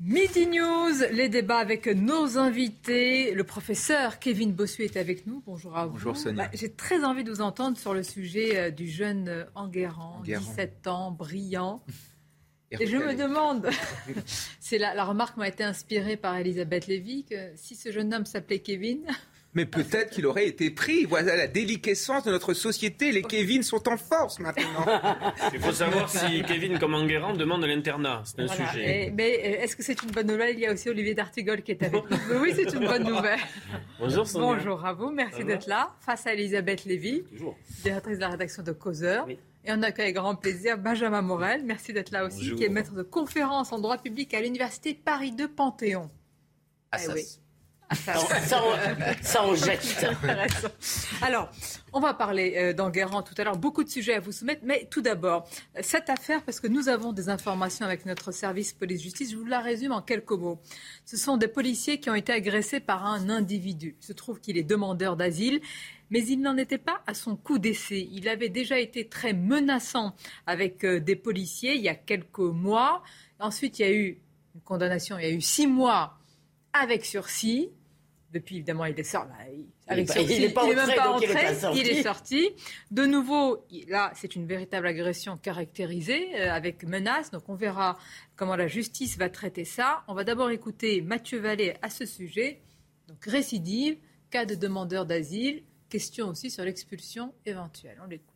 Midi 0.00 0.46
News, 0.46 0.92
les 1.12 1.28
débats 1.28 1.58
avec 1.58 1.86
nos 1.86 2.38
invités. 2.38 3.32
Le 3.34 3.44
professeur 3.44 4.18
Kevin 4.18 4.52
Bossuet 4.52 4.84
est 4.84 4.96
avec 4.96 5.26
nous. 5.26 5.42
Bonjour 5.46 5.76
à 5.76 5.86
vous. 5.86 5.92
Bonjour 5.92 6.16
Sonia. 6.16 6.44
Bah, 6.44 6.50
j'ai 6.52 6.70
très 6.70 7.02
envie 7.04 7.24
de 7.24 7.30
vous 7.30 7.40
entendre 7.40 7.78
sur 7.78 7.94
le 7.94 8.02
sujet 8.02 8.58
euh, 8.58 8.70
du 8.70 8.88
jeune 8.88 9.46
Enguerrand, 9.54 10.20
17 10.24 10.86
ans, 10.86 11.10
brillant. 11.10 11.82
Et 12.80 12.86
je 12.86 12.96
me 12.96 13.14
demande, 13.14 13.68
c'est 14.60 14.78
la, 14.78 14.94
la, 14.94 15.04
remarque 15.04 15.36
m'a 15.36 15.48
été 15.48 15.64
inspirée 15.64 16.16
par 16.16 16.36
Elisabeth 16.36 16.86
Lévy, 16.86 17.24
que 17.24 17.50
si 17.56 17.74
ce 17.74 17.92
jeune 17.92 18.12
homme 18.14 18.26
s'appelait 18.26 18.60
Kevin. 18.60 19.06
Mais 19.54 19.66
peut-être 19.66 20.10
qu'il 20.10 20.24
aurait 20.24 20.46
été 20.46 20.70
pris. 20.70 21.04
Voilà 21.04 21.36
la 21.36 21.46
déliquescence 21.46 22.24
de 22.24 22.30
notre 22.30 22.54
société. 22.54 23.12
Les 23.12 23.20
Kevin 23.20 23.62
sont 23.62 23.86
en 23.86 23.98
force 23.98 24.38
maintenant. 24.38 24.86
Il 25.52 25.60
faut 25.60 25.72
savoir 25.72 26.08
si 26.08 26.42
Kevin, 26.44 26.78
comme 26.78 26.94
Enguerrand, 26.94 27.34
demande 27.34 27.62
l'internat. 27.64 28.22
C'est 28.24 28.40
un 28.40 28.48
sujet. 28.48 29.12
mais 29.14 29.38
euh, 29.38 29.62
est-ce 29.62 29.76
que 29.76 29.82
c'est 29.82 30.02
une 30.02 30.10
bonne 30.10 30.28
nouvelle? 30.28 30.54
Il 30.54 30.60
y 30.60 30.66
a 30.66 30.72
aussi 30.72 30.88
Olivier 30.88 31.14
D'Artigol 31.14 31.60
qui 31.60 31.72
est 31.72 31.82
avec 31.82 32.02
nous. 32.10 32.40
oui, 32.40 32.52
c'est 32.56 32.72
une 32.72 32.86
bonne 32.86 33.04
nouvelle. 33.04 33.40
Bonjour 33.98 34.26
Sonia. 34.26 34.54
Bonjour 34.54 34.86
à 34.86 34.94
vous. 34.94 35.10
Merci 35.10 35.44
d'être 35.44 35.66
là. 35.66 35.94
Face 36.00 36.26
à 36.26 36.32
Elisabeth 36.32 36.86
Lévy, 36.86 37.22
directrice 37.82 38.16
de 38.16 38.22
la 38.22 38.30
rédaction 38.30 38.62
de 38.62 38.72
Causeur. 38.72 39.26
Oui. 39.26 39.38
Et 39.64 39.72
on 39.72 39.82
accueille 39.82 40.06
avec 40.06 40.16
grand 40.16 40.34
plaisir 40.34 40.76
Benjamin 40.76 41.22
Morel, 41.22 41.64
merci 41.64 41.92
d'être 41.92 42.10
là 42.10 42.24
aussi, 42.24 42.54
qui 42.56 42.64
est 42.64 42.68
maître 42.68 42.94
de 42.94 43.02
conférence 43.02 43.72
en 43.72 43.78
droit 43.78 43.98
public 43.98 44.34
à 44.34 44.40
l'Université 44.40 44.94
Paris 44.94 45.32
2 45.32 45.48
Panthéon. 45.48 46.10
Ah, 46.90 46.98
eh 47.02 47.12
oui. 47.12 47.41
Ça, 47.94 48.14
on. 49.44 49.54
Alors, 51.22 51.50
on 51.92 52.00
va 52.00 52.14
parler 52.14 52.54
euh, 52.56 52.72
d'Enguerrand 52.72 53.22
tout 53.22 53.34
à 53.38 53.44
l'heure. 53.44 53.56
Beaucoup 53.56 53.84
de 53.84 53.88
sujets 53.88 54.14
à 54.14 54.20
vous 54.20 54.32
soumettre. 54.32 54.62
Mais 54.64 54.88
tout 54.90 55.02
d'abord, 55.02 55.48
cette 55.80 56.10
affaire, 56.10 56.42
parce 56.42 56.60
que 56.60 56.66
nous 56.66 56.88
avons 56.88 57.12
des 57.12 57.28
informations 57.28 57.86
avec 57.86 58.06
notre 58.06 58.32
service 58.32 58.72
police-justice, 58.72 59.32
je 59.32 59.36
vous 59.36 59.44
la 59.44 59.60
résume 59.60 59.92
en 59.92 60.02
quelques 60.02 60.32
mots. 60.32 60.60
Ce 61.04 61.16
sont 61.16 61.36
des 61.36 61.48
policiers 61.48 62.00
qui 62.00 62.10
ont 62.10 62.14
été 62.14 62.32
agressés 62.32 62.80
par 62.80 63.06
un 63.06 63.28
individu. 63.28 63.96
Il 64.00 64.06
se 64.06 64.12
trouve 64.12 64.40
qu'il 64.40 64.58
est 64.58 64.62
demandeur 64.62 65.16
d'asile 65.16 65.60
mais 66.12 66.26
il 66.26 66.42
n'en 66.42 66.58
était 66.58 66.78
pas 66.78 67.02
à 67.06 67.14
son 67.14 67.36
coup 67.36 67.58
d'essai. 67.58 68.06
Il 68.12 68.28
avait 68.28 68.50
déjà 68.50 68.78
été 68.78 69.08
très 69.08 69.32
menaçant 69.32 70.14
avec 70.46 70.84
euh, 70.84 71.00
des 71.00 71.16
policiers 71.16 71.74
il 71.74 71.80
y 71.80 71.88
a 71.88 71.94
quelques 71.94 72.38
mois. 72.38 73.02
Ensuite, 73.40 73.78
il 73.78 73.82
y 73.82 73.84
a 73.86 73.92
eu 73.92 74.20
une 74.54 74.60
condamnation, 74.60 75.18
il 75.18 75.24
y 75.24 75.28
a 75.28 75.32
eu 75.32 75.40
six 75.40 75.66
mois 75.66 76.18
avec 76.74 77.06
sursis. 77.06 77.70
Depuis, 78.32 78.56
évidemment, 78.56 78.86
il 78.86 78.98
est 78.98 79.04
sorti. 79.04 79.30
Avec 79.86 80.08
il 80.16 80.40
n'est 80.40 80.74
même 80.74 80.94
pas 80.96 81.10
entré, 81.10 81.26
il 81.74 81.88
est, 81.88 82.02
sorti. 82.02 82.50
De 82.90 83.04
nouveau, 83.04 83.66
là, 83.88 84.10
c'est 84.14 84.36
une 84.36 84.46
véritable 84.46 84.86
agression 84.86 85.36
caractérisée 85.36 86.40
euh, 86.40 86.50
avec 86.50 86.84
menace. 86.84 87.30
Donc, 87.30 87.48
on 87.48 87.54
verra 87.54 87.98
comment 88.36 88.56
la 88.56 88.68
justice 88.68 89.18
va 89.18 89.28
traiter 89.28 89.64
ça. 89.64 90.02
On 90.08 90.14
va 90.14 90.24
d'abord 90.24 90.50
écouter 90.50 91.02
Mathieu 91.02 91.40
Vallée 91.40 91.74
à 91.82 91.90
ce 91.90 92.06
sujet. 92.06 92.62
Donc, 93.08 93.22
récidive, 93.26 93.98
cas 94.30 94.46
de 94.46 94.54
demandeur 94.54 95.04
d'asile, 95.04 95.62
Question 95.92 96.28
aussi 96.28 96.50
sur 96.50 96.64
l'expulsion 96.64 97.34
éventuelle. 97.44 97.98
On 98.02 98.06
l'écoute. 98.08 98.31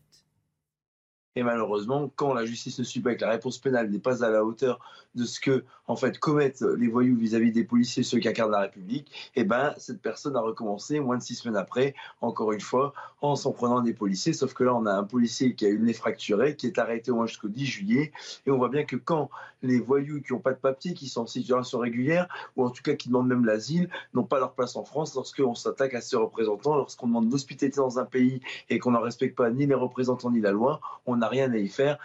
Et 1.37 1.43
malheureusement, 1.43 2.11
quand 2.16 2.33
la 2.33 2.47
justice 2.47 2.78
ne 2.78 2.85
suit 2.85 3.00
pas 3.00 3.12
et 3.12 3.16
que 3.16 3.25
la 3.25 3.31
réponse 3.31 3.59
pénale 3.59 3.90
n'est 3.90 3.99
pas 3.99 4.25
à 4.25 4.31
la 4.31 4.43
hauteur 4.43 4.81
de 5.14 5.25
ce 5.25 5.38
que 5.38 5.64
en 5.87 5.95
fait 5.95 6.19
commettent 6.19 6.62
les 6.62 6.88
voyous 6.88 7.16
vis-à-vis 7.16 7.52
des 7.52 7.62
policiers, 7.62 8.02
ceux 8.02 8.19
qui 8.19 8.28
incarnent 8.28 8.52
la 8.52 8.61
République, 8.61 9.31
eh 9.37 9.45
ben 9.45 9.75
cette 9.76 10.00
personne 10.00 10.35
a 10.35 10.40
recommencé 10.40 10.99
moins 10.99 11.19
de 11.19 11.23
six 11.23 11.35
semaines 11.35 11.57
après, 11.57 11.95
encore 12.23 12.52
une 12.52 12.61
fois, 12.61 12.95
en 13.21 13.37
s'en 13.37 13.52
prenant 13.52 13.83
des 13.83 13.93
policiers. 13.93 14.33
Sauf 14.33 14.55
que 14.55 14.64
là, 14.64 14.75
on 14.75 14.87
a 14.87 14.93
un 14.93 15.05
policier 15.05 15.55
qui 15.55 15.66
a 15.66 15.69
eu 15.69 15.76
le 15.76 15.85
nez 15.85 15.93
fracturé, 15.93 16.57
qui 16.57 16.66
est 16.66 16.78
arrêté 16.78 17.11
au 17.11 17.16
moins 17.16 17.26
jusqu'au 17.26 17.49
10 17.49 17.66
juillet, 17.66 18.12
et 18.47 18.50
on 18.50 18.57
voit 18.57 18.71
bien 18.71 18.85
que 18.85 18.97
quand 18.97 19.31
les 19.62 19.78
voyous 19.78 20.23
qui 20.23 20.33
n'ont 20.33 20.40
pas 20.40 20.52
de 20.52 20.59
papier, 20.59 20.95
qui 20.95 21.09
sont 21.09 21.23
en 21.23 21.26
situation 21.26 21.78
régulière, 21.78 22.28
ou 22.57 22.64
en 22.64 22.71
tout 22.71 22.83
cas 22.83 22.95
qui 22.95 23.09
demandent 23.09 23.28
même 23.28 23.45
l'asile, 23.45 23.88
n'ont 24.14 24.25
pas 24.25 24.38
leur 24.38 24.52
place 24.52 24.76
en 24.76 24.85
France, 24.85 25.14
lorsqu'on 25.14 25.55
s'attaque 25.55 25.95
à 25.95 26.00
ces 26.00 26.16
représentants, 26.16 26.76
lorsqu'on 26.76 27.07
demande 27.07 27.31
l'hospitalité 27.31 27.76
dans 27.76 27.99
un 27.99 28.05
pays 28.05 28.40
et 28.71 28.78
qu'on 28.78 28.93
n'en 28.93 29.00
respecte 29.00 29.37
pas 29.37 29.50
ni 29.50 29.66
les 29.66 29.75
représentants 29.75 30.31
ni 30.31 30.40
la 30.40 30.52
loi, 30.52 30.81
on 31.07 31.23
n'a 31.26 31.30
rien 31.30 31.52
à 31.52 31.56
y 31.56 31.68
faire. 31.68 31.99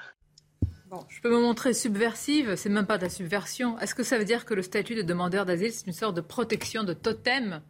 Bon, 0.89 1.05
je 1.07 1.21
peux 1.21 1.31
me 1.31 1.39
montrer 1.39 1.73
subversive, 1.73 2.55
c'est 2.55 2.69
même 2.69 2.85
pas 2.85 2.97
de 2.97 3.03
la 3.03 3.09
subversion. 3.09 3.79
Est-ce 3.79 3.95
que 3.95 4.03
ça 4.03 4.17
veut 4.17 4.25
dire 4.25 4.45
que 4.45 4.53
le 4.53 4.61
statut 4.61 4.95
de 4.95 5.01
demandeur 5.01 5.45
d'asile, 5.45 5.71
c'est 5.71 5.87
une 5.87 5.93
sorte 5.93 6.15
de 6.15 6.21
protection 6.21 6.83
de 6.83 6.93
totem? 6.93 7.61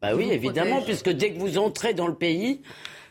Bah 0.00 0.16
oui, 0.16 0.28
évidemment, 0.32 0.82
puisque 0.82 1.10
dès 1.10 1.32
que 1.32 1.38
vous 1.38 1.58
entrez 1.58 1.94
dans 1.94 2.08
le 2.08 2.16
pays, 2.16 2.62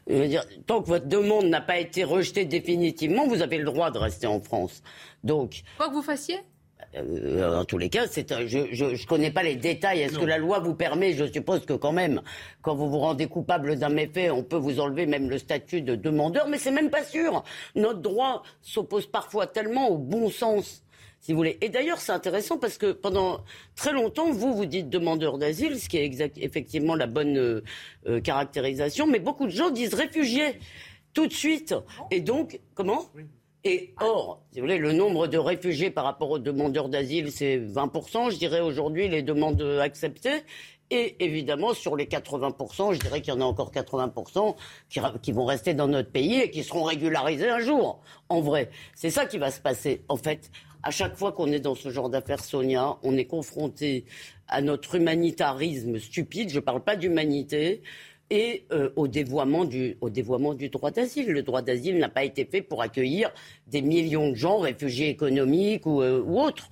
dire, 0.09 0.43
tant 0.67 0.81
que 0.81 0.87
votre 0.87 1.05
demande 1.05 1.45
n'a 1.45 1.61
pas 1.61 1.79
été 1.79 2.03
rejetée 2.03 2.43
définitivement, 2.43 3.27
vous 3.27 3.41
avez 3.41 3.57
le 3.57 3.63
droit 3.63 3.91
de 3.91 3.97
rester 3.97 4.27
en 4.27 4.41
France. 4.41 4.83
Donc. 5.23 5.63
Quoi 5.77 5.87
que 5.87 5.93
vous 5.93 6.01
fassiez? 6.01 6.39
Euh, 6.95 7.59
en 7.59 7.65
tous 7.65 7.77
les 7.77 7.89
cas, 7.89 8.05
je 8.07 8.85
ne 8.85 9.05
connais 9.05 9.31
pas 9.31 9.43
les 9.43 9.55
détails. 9.55 10.01
Est-ce 10.01 10.19
que 10.19 10.25
la 10.25 10.37
loi 10.37 10.59
vous 10.59 10.75
permet? 10.75 11.13
Je 11.13 11.25
suppose 11.25 11.65
que 11.65 11.73
quand 11.73 11.91
même, 11.91 12.21
quand 12.61 12.75
vous 12.75 12.89
vous 12.89 12.99
rendez 12.99 13.27
coupable 13.27 13.77
d'un 13.77 13.89
méfait, 13.89 14.29
on 14.29 14.43
peut 14.43 14.57
vous 14.57 14.79
enlever 14.79 15.05
même 15.05 15.29
le 15.29 15.37
statut 15.37 15.81
de 15.81 15.95
demandeur, 15.95 16.47
mais 16.47 16.57
c'est 16.57 16.71
même 16.71 16.89
pas 16.89 17.03
sûr. 17.03 17.43
Notre 17.75 17.99
droit 17.99 18.43
s'oppose 18.61 19.07
parfois 19.07 19.47
tellement 19.47 19.89
au 19.89 19.97
bon 19.97 20.29
sens 20.29 20.83
si 21.21 21.33
vous 21.33 21.37
voulez. 21.37 21.57
Et 21.61 21.69
d'ailleurs, 21.69 21.99
c'est 21.99 22.11
intéressant 22.11 22.57
parce 22.57 22.77
que 22.77 22.91
pendant 22.91 23.41
très 23.75 23.93
longtemps, 23.93 24.31
vous, 24.31 24.55
vous 24.55 24.65
dites 24.65 24.89
demandeur 24.89 25.37
d'asile, 25.37 25.79
ce 25.79 25.87
qui 25.87 25.97
est 25.97 26.37
effectivement 26.37 26.95
la 26.95 27.07
bonne 27.07 27.37
euh, 27.37 27.63
euh, 28.07 28.19
caractérisation, 28.19 29.05
mais 29.07 29.19
beaucoup 29.19 29.45
de 29.45 29.51
gens 29.51 29.69
disent 29.69 29.93
réfugiés 29.93 30.59
tout 31.13 31.27
de 31.27 31.33
suite. 31.33 31.75
Et 32.09 32.21
donc, 32.21 32.59
comment? 32.73 33.05
Et 33.63 33.93
or, 33.99 34.41
si 34.51 34.59
vous 34.59 34.65
voulez, 34.65 34.79
le 34.79 34.91
nombre 34.91 35.27
de 35.27 35.37
réfugiés 35.37 35.91
par 35.91 36.03
rapport 36.03 36.31
aux 36.31 36.39
demandeurs 36.39 36.89
d'asile, 36.89 37.31
c'est 37.31 37.59
20%, 37.59 38.31
je 38.31 38.37
dirais 38.37 38.59
aujourd'hui, 38.59 39.07
les 39.07 39.21
demandes 39.21 39.61
acceptées. 39.81 40.43
Et 40.89 41.23
évidemment, 41.23 41.73
sur 41.73 41.95
les 41.95 42.05
80%, 42.05 42.93
je 42.93 42.99
dirais 42.99 43.21
qu'il 43.21 43.33
y 43.33 43.37
en 43.37 43.39
a 43.39 43.45
encore 43.45 43.71
80% 43.71 44.55
qui, 45.21 45.31
vont 45.31 45.45
rester 45.45 45.73
dans 45.73 45.87
notre 45.87 46.11
pays 46.11 46.41
et 46.41 46.51
qui 46.51 46.63
seront 46.63 46.83
régularisés 46.83 47.49
un 47.49 47.59
jour. 47.59 48.01
En 48.27 48.41
vrai, 48.41 48.69
c'est 48.93 49.09
ça 49.09 49.25
qui 49.25 49.37
va 49.37 49.51
se 49.51 49.61
passer. 49.61 50.03
En 50.09 50.17
fait, 50.17 50.51
à 50.83 50.91
chaque 50.91 51.15
fois 51.15 51.31
qu'on 51.31 51.51
est 51.51 51.61
dans 51.61 51.75
ce 51.75 51.89
genre 51.91 52.09
d'affaires, 52.09 52.43
Sonia, 52.43 52.97
on 53.03 53.15
est 53.15 53.25
confronté 53.25 54.03
à 54.49 54.61
notre 54.61 54.95
humanitarisme 54.95 55.97
stupide. 55.97 56.49
Je 56.49 56.55
ne 56.55 56.59
parle 56.59 56.83
pas 56.83 56.97
d'humanité 56.97 57.83
et 58.31 58.63
euh, 58.71 58.89
au, 58.95 59.07
dévoiement 59.07 59.65
du, 59.65 59.97
droit 60.69 60.89
d'asile. 60.89 61.27
Le 61.27 61.43
droit 61.43 61.61
d'asile 61.61 61.99
n'a 61.99 62.09
pas 62.09 62.23
été 62.23 62.45
fait 62.45 62.61
pour 62.61 62.81
accueillir 62.81 63.31
des 63.67 63.81
millions 63.81 64.29
de 64.29 64.35
gens, 64.35 64.59
réfugiés 64.59 65.09
économiques 65.09 65.85
ou, 65.85 66.01
euh, 66.01 66.23
ou 66.25 66.39
autres. 66.39 66.69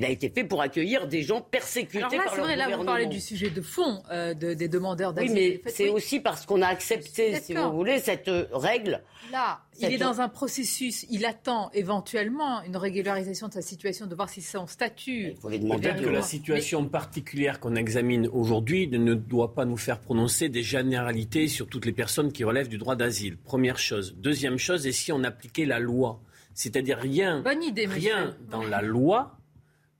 Il 0.00 0.06
a 0.06 0.08
été 0.08 0.30
fait 0.30 0.44
pour 0.44 0.62
accueillir 0.62 1.06
des 1.08 1.22
gens 1.22 1.42
persécutés 1.42 1.98
Alors 1.98 2.10
là, 2.14 2.32
c'est 2.34 2.40
vrai, 2.40 2.56
là, 2.56 2.74
vous 2.74 2.84
parlez 2.84 3.04
du 3.04 3.20
sujet 3.20 3.50
de 3.50 3.60
fond 3.60 4.02
euh, 4.10 4.32
des 4.32 4.66
demandeurs 4.66 5.12
d'asile. 5.12 5.30
Oui, 5.30 5.60
mais 5.62 5.70
c'est 5.70 5.90
aussi 5.90 6.20
parce 6.20 6.46
qu'on 6.46 6.62
a 6.62 6.68
accepté, 6.68 7.38
si 7.38 7.52
vous 7.52 7.70
voulez, 7.70 7.98
cette 7.98 8.28
euh, 8.28 8.46
règle. 8.50 9.02
Là, 9.30 9.60
il 9.78 9.92
est 9.92 9.98
dans 9.98 10.22
un 10.22 10.30
processus, 10.30 11.04
il 11.10 11.26
attend 11.26 11.70
éventuellement 11.74 12.62
une 12.62 12.78
régularisation 12.78 13.48
de 13.48 13.52
sa 13.52 13.60
situation, 13.60 14.06
de 14.06 14.14
voir 14.14 14.30
si 14.30 14.40
son 14.40 14.66
statut... 14.66 15.32
Il 15.32 15.36
faut 15.36 15.50
demander 15.50 15.90
que 15.90 16.08
la 16.08 16.22
situation 16.22 16.86
particulière 16.86 17.60
qu'on 17.60 17.74
examine 17.74 18.26
aujourd'hui 18.32 18.88
ne 18.88 19.12
doit 19.12 19.54
pas 19.54 19.66
nous 19.66 19.76
faire 19.76 20.00
prononcer 20.00 20.48
des 20.48 20.62
généralités 20.62 21.46
sur 21.46 21.66
toutes 21.66 21.84
les 21.84 21.92
personnes 21.92 22.32
qui 22.32 22.42
relèvent 22.42 22.68
du 22.68 22.78
droit 22.78 22.96
d'asile. 22.96 23.36
Première 23.36 23.76
chose. 23.76 24.14
Deuxième 24.16 24.56
chose, 24.56 24.86
et 24.86 24.92
si 24.92 25.12
on 25.12 25.22
appliquait 25.24 25.66
la 25.66 25.78
loi? 25.78 26.22
C'est-à-dire 26.54 26.98
rien, 26.98 27.42
rien 27.44 28.34
dans 28.50 28.62
la 28.62 28.80
loi 28.82 29.39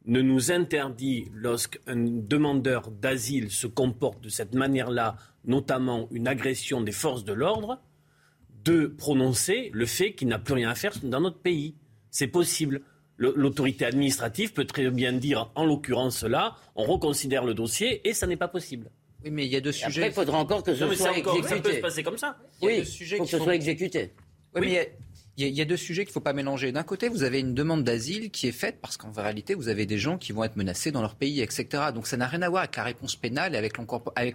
ne 0.06 0.22
nous 0.22 0.50
interdit, 0.50 1.26
lorsqu'un 1.34 1.96
demandeur 1.96 2.90
d'asile 2.90 3.50
se 3.50 3.66
comporte 3.66 4.22
de 4.22 4.28
cette 4.28 4.54
manière-là, 4.54 5.16
notamment 5.44 6.08
une 6.10 6.26
agression 6.26 6.80
des 6.80 6.92
forces 6.92 7.24
de 7.24 7.32
l'ordre, 7.32 7.80
de 8.64 8.86
prononcer 8.86 9.70
le 9.72 9.86
fait 9.86 10.14
qu'il 10.14 10.28
n'a 10.28 10.38
plus 10.38 10.54
rien 10.54 10.70
à 10.70 10.74
faire 10.74 10.92
dans 11.02 11.20
notre 11.20 11.38
pays. 11.38 11.74
C'est 12.10 12.26
possible. 12.26 12.82
L'autorité 13.18 13.84
administrative 13.84 14.54
peut 14.54 14.64
très 14.64 14.90
bien 14.90 15.12
dire, 15.12 15.50
en 15.54 15.66
l'occurrence 15.66 16.22
là, 16.22 16.56
on 16.74 16.84
reconsidère 16.84 17.44
le 17.44 17.52
dossier 17.52 18.06
et 18.08 18.14
ça 18.14 18.26
n'est 18.26 18.38
pas 18.38 18.48
possible. 18.48 18.90
Oui, 19.22 19.30
mais 19.30 19.44
il 19.44 19.52
y 19.52 19.56
a 19.56 19.60
deux 19.60 19.72
sujets. 19.72 20.00
Après, 20.00 20.08
il 20.08 20.14
faudra 20.14 20.38
encore 20.38 20.62
que 20.62 20.74
ce 20.74 20.94
soit 20.94 21.18
exécuté. 21.18 21.48
Ça 21.48 21.60
peut 21.60 21.72
se 21.72 21.80
passer 21.80 22.02
comme 22.02 22.16
ça. 22.16 22.38
Oui, 22.62 22.78
il 22.78 23.06
faut 23.16 23.24
que 23.24 23.28
ce 23.28 23.38
soit 23.38 23.54
exécuté. 23.54 24.14
Oui, 24.54 24.62
mais 24.62 24.96
il 25.36 25.48
y, 25.48 25.60
a 25.60 25.64
deux 25.64 25.76
sujets 25.76 26.04
qu'il 26.04 26.10
ne 26.10 26.14
faut 26.14 26.20
pas 26.20 26.32
mélanger. 26.32 26.70
D'un 26.72 26.82
côté, 26.82 27.08
vous 27.08 27.22
avez 27.22 27.40
une 27.40 27.54
demande 27.54 27.82
d'asile 27.82 28.30
qui 28.30 28.46
est 28.46 28.52
faite 28.52 28.78
parce 28.82 28.96
qu'en 28.96 29.10
réalité, 29.10 29.54
vous 29.54 29.68
avez 29.68 29.86
des 29.86 29.96
gens 29.96 30.18
qui 30.18 30.32
vont 30.32 30.44
être 30.44 30.56
menacés 30.56 30.92
dans 30.92 31.00
leur 31.00 31.14
pays, 31.14 31.40
etc. 31.40 31.84
Donc 31.94 32.06
ça 32.06 32.16
n'a 32.16 32.26
rien 32.26 32.42
à 32.42 32.48
voir 32.48 32.62
avec 32.62 32.76
la 32.76 32.84
réponse 32.84 33.16
pénale 33.16 33.54
et 33.54 33.58
avec, 33.58 33.78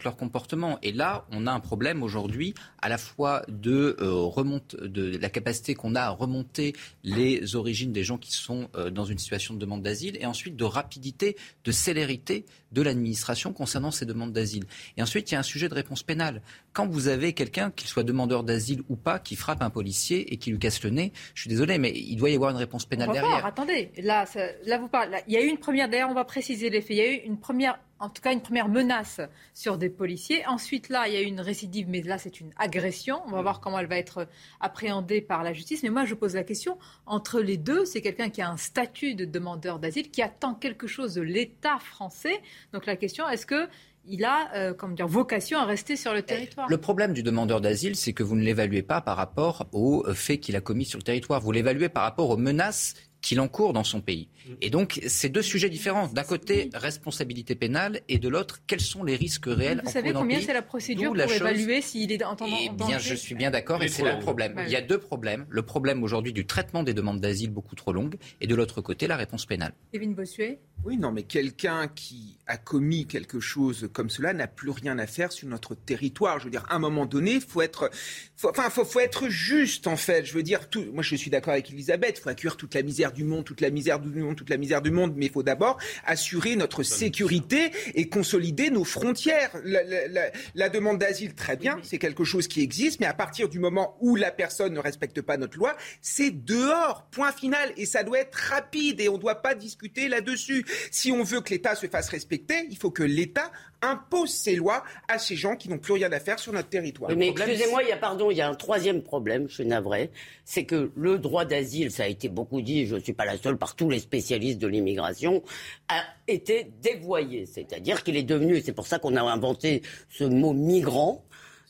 leur 0.04 0.18
comportement. 0.18 0.80
Et 0.82 0.92
là, 0.92 1.26
on 1.32 1.46
a 1.46 1.52
un 1.52 1.60
problème 1.60 2.02
aujourd'hui 2.02 2.56
à 2.82 2.90
la 2.90 2.98
fois 2.98 3.44
de, 3.48 3.98
euh, 4.00 4.14
remonte, 4.14 4.76
de 4.76 5.18
la 5.18 5.30
capacité 5.30 5.76
qu'on 5.76 5.96
a 5.96 6.02
à 6.02 6.10
remonter 6.10 6.74
les 7.04 7.56
origines 7.56 7.94
des 7.94 8.04
gens 8.04 8.18
qui 8.18 8.32
sont 8.32 8.70
euh, 8.76 8.90
dans 8.90 9.06
une 9.06 9.20
situation 9.20 9.54
de 9.54 9.60
demande 9.60 9.84
d'asile 9.84 10.18
et 10.20 10.26
ensuite 10.26 10.56
de 10.56 10.64
rapidité, 10.64 11.36
de 11.64 11.72
célérité 11.72 12.46
de 12.76 12.82
l'administration 12.82 13.54
concernant 13.54 13.90
ces 13.90 14.06
demandes 14.06 14.34
d'asile. 14.34 14.66
Et 14.98 15.02
ensuite, 15.02 15.32
il 15.32 15.34
y 15.34 15.38
a 15.38 15.40
un 15.40 15.44
sujet 15.44 15.70
de 15.70 15.74
réponse 15.74 16.04
pénale. 16.04 16.42
Quand 16.74 16.88
vous 16.88 17.08
avez 17.08 17.34
quelqu'un, 17.34 17.72
qu'il 17.72 17.88
soit 17.88 18.04
demandeur 18.04 18.44
d'asile 18.44 18.82
ou 18.90 18.96
pas, 18.98 19.18
qui 19.18 19.36
frappe 19.36 19.62
un 19.62 19.70
policier 19.70 20.34
et 20.34 20.38
qui 20.38 20.52
lui 20.52 20.60
casse 20.60 20.84
le 20.84 20.85
nez, 20.90 21.12
je 21.34 21.42
suis 21.42 21.50
désolé, 21.50 21.78
mais 21.78 21.92
il 21.92 22.16
doit 22.16 22.30
y 22.30 22.36
avoir 22.36 22.52
une 22.52 22.58
réponse 22.58 22.86
pénale 22.86 23.12
derrière. 23.12 23.46
attendez, 23.46 23.92
là, 23.98 24.26
là 24.66 24.78
vous 24.78 24.88
parlez, 24.88 25.18
il 25.28 25.34
y 25.34 25.38
a 25.38 25.42
eu 25.42 25.48
une 25.48 25.58
première, 25.58 25.90
d'ailleurs 25.90 26.10
on 26.10 26.16
va 26.16 26.26
préciser 26.26 26.70
les 26.70 26.82
faits, 26.82 26.92
il 26.92 26.98
y 26.98 27.02
a 27.02 27.12
eu 27.12 27.18
une 27.26 27.40
première 27.40 27.80
en 28.00 28.10
tout 28.10 28.22
cas 28.22 28.34
une 28.34 28.42
première 28.42 28.68
menace 28.68 29.22
sur 29.54 29.78
des 29.78 29.90
policiers. 29.90 30.46
Ensuite, 30.48 30.90
là, 30.90 31.08
il 31.08 31.14
y 31.14 31.18
a 31.18 31.22
eu 31.22 31.26
une 31.26 31.40
récidive, 31.40 31.88
mais 31.90 32.02
là, 32.02 32.18
c'est 32.18 32.40
une 32.40 32.52
agression. 32.58 33.22
On 33.26 33.32
va 33.32 33.42
voir 33.42 33.62
comment 33.62 33.80
elle 33.80 33.88
va 33.88 33.98
être 33.98 34.28
appréhendée 34.60 35.22
par 35.22 35.44
la 35.44 35.54
justice. 35.54 35.82
Mais 35.84 35.90
moi, 35.90 36.06
je 36.06 36.14
pose 36.14 36.36
la 36.36 36.44
question, 36.44 36.78
entre 37.06 37.40
les 37.40 37.58
deux, 37.58 37.86
c'est 37.86 38.02
quelqu'un 38.02 38.30
qui 38.30 38.42
a 38.42 38.50
un 38.50 38.58
statut 38.58 39.16
de 39.16 39.26
demandeur 39.26 39.80
d'asile, 39.80 40.12
qui 40.12 40.22
attend 40.22 40.56
quelque 40.56 40.88
chose 40.88 41.16
de 41.16 41.22
l'État 41.22 41.80
français. 41.80 42.42
Donc 42.74 42.86
la 42.86 42.96
question, 42.96 43.28
est-ce 43.30 43.46
que 43.46 43.68
il 44.08 44.24
a 44.26 44.50
euh, 44.56 44.74
dire, 44.94 45.08
vocation 45.08 45.60
à 45.60 45.66
rester 45.66 45.96
sur 45.96 46.14
le 46.14 46.22
territoire. 46.22 46.70
Le 46.70 46.78
problème 46.78 47.14
du 47.14 47.24
demandeur 47.24 47.62
d'asile, 47.62 47.96
c'est 47.96 48.14
que 48.14 48.24
vous 48.24 48.36
ne 48.36 48.44
l'évaluez 48.44 48.82
pas 48.84 49.02
par 49.02 49.18
rapport 49.18 49.68
aux 49.72 50.06
faits 50.14 50.40
qu'il 50.42 50.56
a 50.56 50.62
commis 50.62 50.86
sur 50.86 51.00
le 51.00 51.04
territoire. 51.04 51.42
Vous 51.42 51.52
l'évaluez 51.52 51.90
par 51.90 52.04
rapport 52.04 52.30
aux 52.30 52.38
menaces 52.38 52.94
qu'il 53.26 53.40
encourt 53.40 53.74
dans 53.74 53.84
son 53.84 54.02
pays. 54.02 54.28
Et 54.62 54.70
donc, 54.70 55.02
c'est 55.08 55.30
deux 55.30 55.42
sujets 55.42 55.70
différents. 55.70 56.08
D'un 56.08 56.24
côté, 56.24 56.70
responsabilité 56.76 57.56
pénale, 57.56 58.02
et 58.08 58.20
de 58.20 58.30
l'autre, 58.30 58.62
quels 58.68 58.82
sont 58.82 59.04
les 59.04 59.16
risques 59.16 59.48
réels 59.48 59.82
Vous 59.84 59.92
savez 59.92 60.14
combien 60.14 60.40
c'est 60.40 60.54
la 60.54 60.62
procédure 60.62 61.12
pour 61.12 61.32
évaluer 61.32 61.82
s'il 61.82 62.12
est 62.12 62.24
en, 62.24 62.38
Eh 62.40 62.70
bien, 62.70 63.00
je 63.00 63.16
suis 63.16 63.34
bien 63.34 63.50
d'accord, 63.50 63.82
et 63.82 63.88
c'est 63.88 64.04
le 64.04 64.20
problème. 64.20 64.62
Il 64.68 64.72
y 64.72 64.76
a 64.76 64.82
deux 64.82 65.00
problèmes. 65.00 65.48
Le 65.50 65.64
problème 65.64 66.04
aujourd'hui 66.04 66.34
du 66.34 66.46
traitement 66.46 66.84
des 66.84 66.94
demandes 66.94 67.20
d'asile 67.20 67.50
beaucoup 67.50 67.74
trop 67.74 67.94
longues, 67.94 68.16
et 68.42 68.48
de 68.48 68.54
l'autre 68.54 68.82
côté, 68.82 69.08
la 69.08 69.16
réponse 69.16 69.48
pénale. 69.48 69.74
Kevin 69.92 70.14
Bossuet 70.14 70.60
Oui, 70.84 70.98
non, 70.98 71.12
mais 71.12 71.24
quelqu'un 71.24 71.88
qui 71.88 72.38
a 72.46 72.58
commis 72.58 73.08
quelque 73.08 73.40
chose 73.40 73.90
comme 73.92 74.12
cela 74.12 74.34
n'a 74.34 74.48
plus 74.48 74.70
rien 74.70 75.00
à 75.00 75.08
faire 75.08 75.32
sur 75.32 75.48
notre 75.48 75.74
territoire. 75.74 76.38
Je 76.38 76.46
veux 76.46 76.52
dire, 76.52 76.66
à 76.70 76.76
un 76.76 76.80
moment 76.80 77.08
donné, 77.08 77.40
faut 77.40 77.64
être, 77.64 77.90
faut, 78.38 78.50
enfin, 78.50 78.70
faut, 78.70 78.86
faut 78.86 79.00
être 79.00 79.30
juste 79.30 79.88
en 79.88 79.96
fait. 79.96 80.26
Je 80.26 80.34
veux 80.34 80.44
dire, 80.44 80.70
tout, 80.70 80.86
moi, 80.94 81.04
je 81.04 81.16
suis 81.16 81.32
d'accord 81.32 81.54
avec 81.54 81.70
Elisabeth. 81.72 82.18
Il 82.20 82.22
faut 82.22 82.30
accueillir 82.30 82.58
toute 82.58 82.74
la 82.74 82.82
misère 82.82 83.12
du 83.12 83.24
monde, 83.24 83.46
toute 83.46 83.62
la 83.62 83.70
misère 83.70 84.00
du 84.00 84.10
monde, 84.10 84.36
toute 84.36 84.50
la 84.50 84.58
misère 84.58 84.82
du 84.82 84.92
monde, 84.92 85.14
mais 85.16 85.28
il 85.28 85.32
faut 85.32 85.44
d'abord 85.44 85.78
assurer 86.06 86.56
notre 86.56 86.84
sécurité 86.84 87.72
et 87.94 88.10
consolider 88.10 88.70
nos 88.70 88.84
frontières. 88.84 89.52
La, 89.64 89.84
la, 89.84 90.32
la, 90.54 90.70
demande 90.70 91.00
d'asile, 91.00 91.34
très 91.34 91.56
bien, 91.56 91.78
c'est 91.84 91.98
quelque 91.98 92.24
chose 92.24 92.48
qui 92.48 92.62
existe, 92.62 93.00
mais 93.00 93.06
à 93.06 93.14
partir 93.14 93.48
du 93.48 93.60
moment 93.60 93.98
où 94.02 94.16
la 94.16 94.32
personne 94.32 94.74
ne 94.74 94.80
respecte 94.80 95.22
pas 95.22 95.38
notre 95.38 95.58
loi, 95.58 95.76
c'est 96.02 96.32
dehors, 96.32 97.08
point 97.12 97.32
final, 97.32 97.72
et 97.78 97.86
ça 97.86 98.04
doit 98.04 98.20
être 98.20 98.36
rapide 98.36 99.00
et 99.00 99.10
on 99.10 99.14
ne 99.14 99.22
doit 99.22 99.42
pas 99.42 99.56
discuter 99.56 100.10
là-dessus. 100.10 100.66
Si 100.92 101.12
on 101.12 101.24
veut 101.24 101.42
que 101.42 101.52
l'État 101.52 101.76
se 101.76 101.88
fasse 101.88 102.10
respecter, 102.10 102.68
il 102.70 102.78
faut 102.78 102.92
que 102.92 103.04
l'État 103.04 103.52
impose 103.82 104.30
ses 104.30 104.56
lois 104.56 104.84
à 105.08 105.20
ces 105.20 105.36
gens 105.36 105.56
qui 105.56 105.70
n'ont 105.70 105.78
plus 105.78 105.94
rien 105.94 106.12
à 106.12 106.20
faire 106.20 106.40
sur 106.40 106.54
notre 106.54 106.70
territoire. 106.70 107.12
mais 107.16 107.30
excusez-moi, 107.30 107.84
il 107.84 107.90
y 107.90 107.92
a 107.92 107.98
pardon, 107.98 108.32
il 108.32 108.38
y 108.38 108.42
a 108.42 108.50
un 108.50 108.56
troisième 108.56 109.02
problème, 109.02 109.48
je 109.48 109.56
suis 109.56 109.66
navré, 109.66 110.12
c'est 110.44 110.66
que 110.66 110.92
le 110.96 111.18
droit 111.18 111.46
d'asile, 111.46 111.92
ça 111.92 112.04
a 112.04 112.08
été 112.08 112.30
beaucoup 112.30 112.62
dit, 112.62 112.86
je 112.88 112.96
ne 112.96 113.00
suis 113.00 113.14
pas 113.14 113.26
la 113.26 113.38
seule, 113.38 113.58
par 113.58 113.76
tous 113.76 113.90
les 113.90 114.00
spécialistes 114.00 114.60
de 114.60 114.68
l'immigration, 114.68 115.44
a 115.88 116.04
été 116.28 116.72
dévoyé, 116.82 117.46
c'est-à-dire 117.46 118.04
qu'il 118.04 118.16
est 118.18 118.24
devenu, 118.24 118.62
c'est 118.62 118.74
pour 118.74 118.88
ça 118.88 119.00
qu'on 119.00 119.16
a 119.16 119.22
inventé 119.22 119.82
ce 120.10 120.24
mot 120.24 120.54
migrant, 120.54 121.24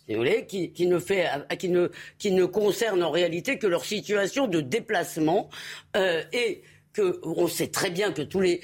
si 0.06 0.14
vous 0.14 0.20
voulez, 0.20 0.46
qui, 0.46 0.72
qui, 0.72 0.86
ne 0.86 1.00
fait, 1.00 1.28
qui, 1.58 1.70
ne, 1.70 1.90
qui 2.20 2.32
ne 2.32 2.46
concerne 2.46 3.02
en 3.04 3.10
réalité 3.10 3.58
que 3.58 3.66
leur 3.66 3.86
situation 3.86 4.48
de 4.48 4.62
déplacement 4.62 5.50
euh, 5.96 6.22
et 6.32 6.62
que 6.96 7.20
on 7.24 7.48
sait 7.48 7.68
très 7.68 7.90
bien 7.90 8.12
que 8.14 8.22
tous 8.22 8.40
les, 8.40 8.62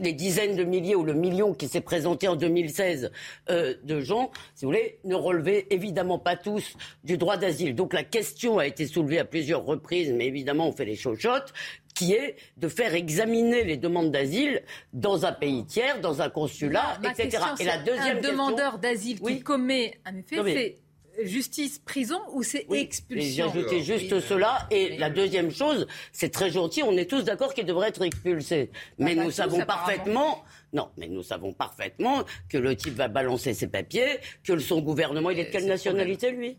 les 0.00 0.12
dizaines 0.12 0.56
de 0.56 0.64
milliers 0.64 0.96
ou 0.96 1.04
le 1.04 1.14
million 1.14 1.54
qui 1.54 1.68
s'est 1.68 1.80
présenté 1.80 2.26
en 2.26 2.34
2016 2.34 3.12
euh, 3.50 3.74
de 3.84 4.00
gens, 4.00 4.30
si 4.54 4.64
vous 4.64 4.72
voulez, 4.72 4.98
ne 5.04 5.14
relevaient 5.14 5.66
évidemment 5.70 6.18
pas 6.18 6.36
tous 6.36 6.74
du 7.04 7.16
droit 7.16 7.36
d'asile. 7.36 7.76
Donc 7.76 7.94
la 7.94 8.02
question 8.02 8.58
a 8.58 8.66
été 8.66 8.86
soulevée 8.86 9.20
à 9.20 9.24
plusieurs 9.24 9.64
reprises, 9.64 10.12
mais 10.12 10.26
évidemment 10.26 10.68
on 10.68 10.72
fait 10.72 10.84
les 10.84 10.96
chochottes 10.96 11.52
qui 11.94 12.12
est 12.12 12.36
de 12.56 12.68
faire 12.68 12.94
examiner 12.94 13.64
les 13.64 13.76
demandes 13.76 14.10
d'asile 14.12 14.62
dans 14.92 15.24
un 15.24 15.32
pays 15.32 15.64
tiers, 15.64 16.00
dans 16.00 16.20
un 16.20 16.30
consulat, 16.30 16.98
etc. 17.02 17.42
Et 17.60 17.64
la 17.64 17.78
deuxième 17.78 18.18
un 18.18 18.20
demandeur 18.20 18.78
d'asile 18.78 19.20
qui 19.20 19.40
commet 19.40 19.98
un 20.04 20.16
effet, 20.16 20.36
c'est 20.44 20.78
justice, 21.22 21.78
prison 21.78 22.20
ou 22.32 22.42
c'est 22.42 22.66
expulsion 22.72 23.50
J'ai 23.52 23.58
ajouté 23.60 23.82
juste 23.82 24.20
cela. 24.20 24.66
Et 24.70 24.96
la 24.96 25.10
deuxième 25.10 25.50
chose, 25.50 25.86
c'est 26.12 26.30
très 26.30 26.50
gentil, 26.50 26.82
on 26.82 26.96
est 26.96 27.08
tous 27.08 27.22
d'accord 27.22 27.54
qu'il 27.54 27.66
devrait 27.66 27.88
être 27.88 28.02
expulsé. 28.02 28.70
Mais 28.98 29.14
nous 29.14 29.30
savons 29.30 29.60
parfaitement... 29.64 30.44
Non, 30.74 30.90
mais 30.98 31.08
nous 31.08 31.22
savons 31.22 31.54
parfaitement 31.54 32.24
que 32.50 32.58
le 32.58 32.76
type 32.76 32.94
va 32.94 33.08
balancer 33.08 33.54
ses 33.54 33.68
papiers, 33.68 34.18
que 34.44 34.58
son 34.58 34.82
gouvernement, 34.82 35.30
il 35.30 35.38
est 35.38 35.46
de 35.46 35.50
quelle 35.50 35.66
nationalité, 35.66 36.30
lui? 36.30 36.58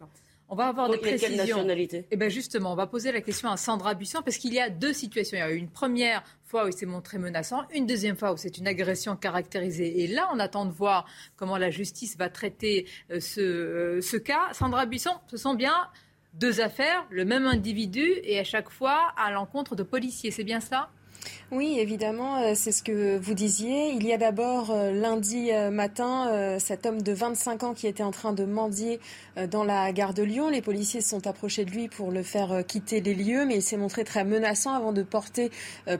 On 0.49 0.55
va 0.55 0.67
avoir 0.67 0.89
des 0.89 0.97
précisions. 0.97 1.27
Quelle 1.27 1.37
nationalité 1.37 2.05
Eh 2.11 2.17
bien 2.17 2.29
justement, 2.29 2.73
on 2.73 2.75
va 2.75 2.87
poser 2.87 3.11
la 3.11 3.21
question 3.21 3.49
à 3.49 3.57
Sandra 3.57 3.93
Buisson 3.93 4.21
parce 4.23 4.37
qu'il 4.37 4.53
y 4.53 4.59
a 4.59 4.69
deux 4.69 4.93
situations. 4.93 5.37
Il 5.37 5.39
y 5.39 5.43
a 5.43 5.51
eu 5.51 5.57
une 5.57 5.69
première 5.69 6.23
fois 6.43 6.65
où 6.65 6.67
il 6.67 6.73
s'est 6.73 6.87
montré 6.87 7.19
menaçant, 7.19 7.63
une 7.73 7.85
deuxième 7.85 8.17
fois 8.17 8.33
où 8.33 8.37
c'est 8.37 8.57
une 8.57 8.67
agression 8.67 9.15
caractérisée. 9.15 10.03
Et 10.03 10.07
là, 10.07 10.27
on 10.33 10.39
attend 10.39 10.65
de 10.65 10.71
voir 10.71 11.05
comment 11.35 11.57
la 11.57 11.69
justice 11.69 12.17
va 12.17 12.29
traiter 12.29 12.87
euh, 13.11 13.19
ce, 13.19 13.41
euh, 13.41 14.01
ce 14.01 14.17
cas. 14.17 14.51
Sandra 14.53 14.85
Buisson, 14.85 15.13
ce 15.27 15.37
sont 15.37 15.53
bien 15.53 15.75
deux 16.33 16.61
affaires, 16.61 17.05
le 17.09 17.25
même 17.25 17.45
individu 17.45 18.05
et 18.23 18.39
à 18.39 18.43
chaque 18.43 18.69
fois 18.69 19.13
à 19.17 19.31
l'encontre 19.31 19.75
de 19.75 19.83
policiers. 19.83 20.31
C'est 20.31 20.43
bien 20.43 20.59
ça 20.59 20.89
oui, 21.51 21.79
évidemment, 21.79 22.43
euh, 22.43 22.51
c'est 22.53 22.71
ce 22.71 22.83
que 22.83 23.17
vous 23.17 23.33
disiez. 23.33 23.89
Il 23.93 24.05
y 24.05 24.13
a 24.13 24.19
d'abord 24.19 24.69
euh, 24.69 24.91
lundi 24.91 25.49
euh, 25.51 25.71
matin 25.71 25.99
cet 26.59 26.85
homme 26.85 27.01
de 27.01 27.11
25 27.11 27.63
ans 27.63 27.73
qui 27.73 27.87
était 27.87 28.03
en 28.03 28.11
train 28.11 28.33
de 28.33 28.45
mendier 28.45 28.99
dans 29.49 29.63
la 29.63 29.91
gare 29.93 30.13
de 30.13 30.21
Lyon. 30.21 30.49
Les 30.49 30.61
policiers 30.61 31.01
se 31.01 31.09
sont 31.09 31.25
approchés 31.25 31.65
de 31.65 31.71
lui 31.71 31.87
pour 31.87 32.11
le 32.11 32.21
faire 32.21 32.63
quitter 32.67 33.01
les 33.01 33.15
lieux, 33.15 33.45
mais 33.45 33.55
il 33.55 33.61
s'est 33.61 33.77
montré 33.77 34.03
très 34.03 34.23
menaçant 34.23 34.73
avant 34.73 34.91
de 34.91 35.01
porter 35.01 35.49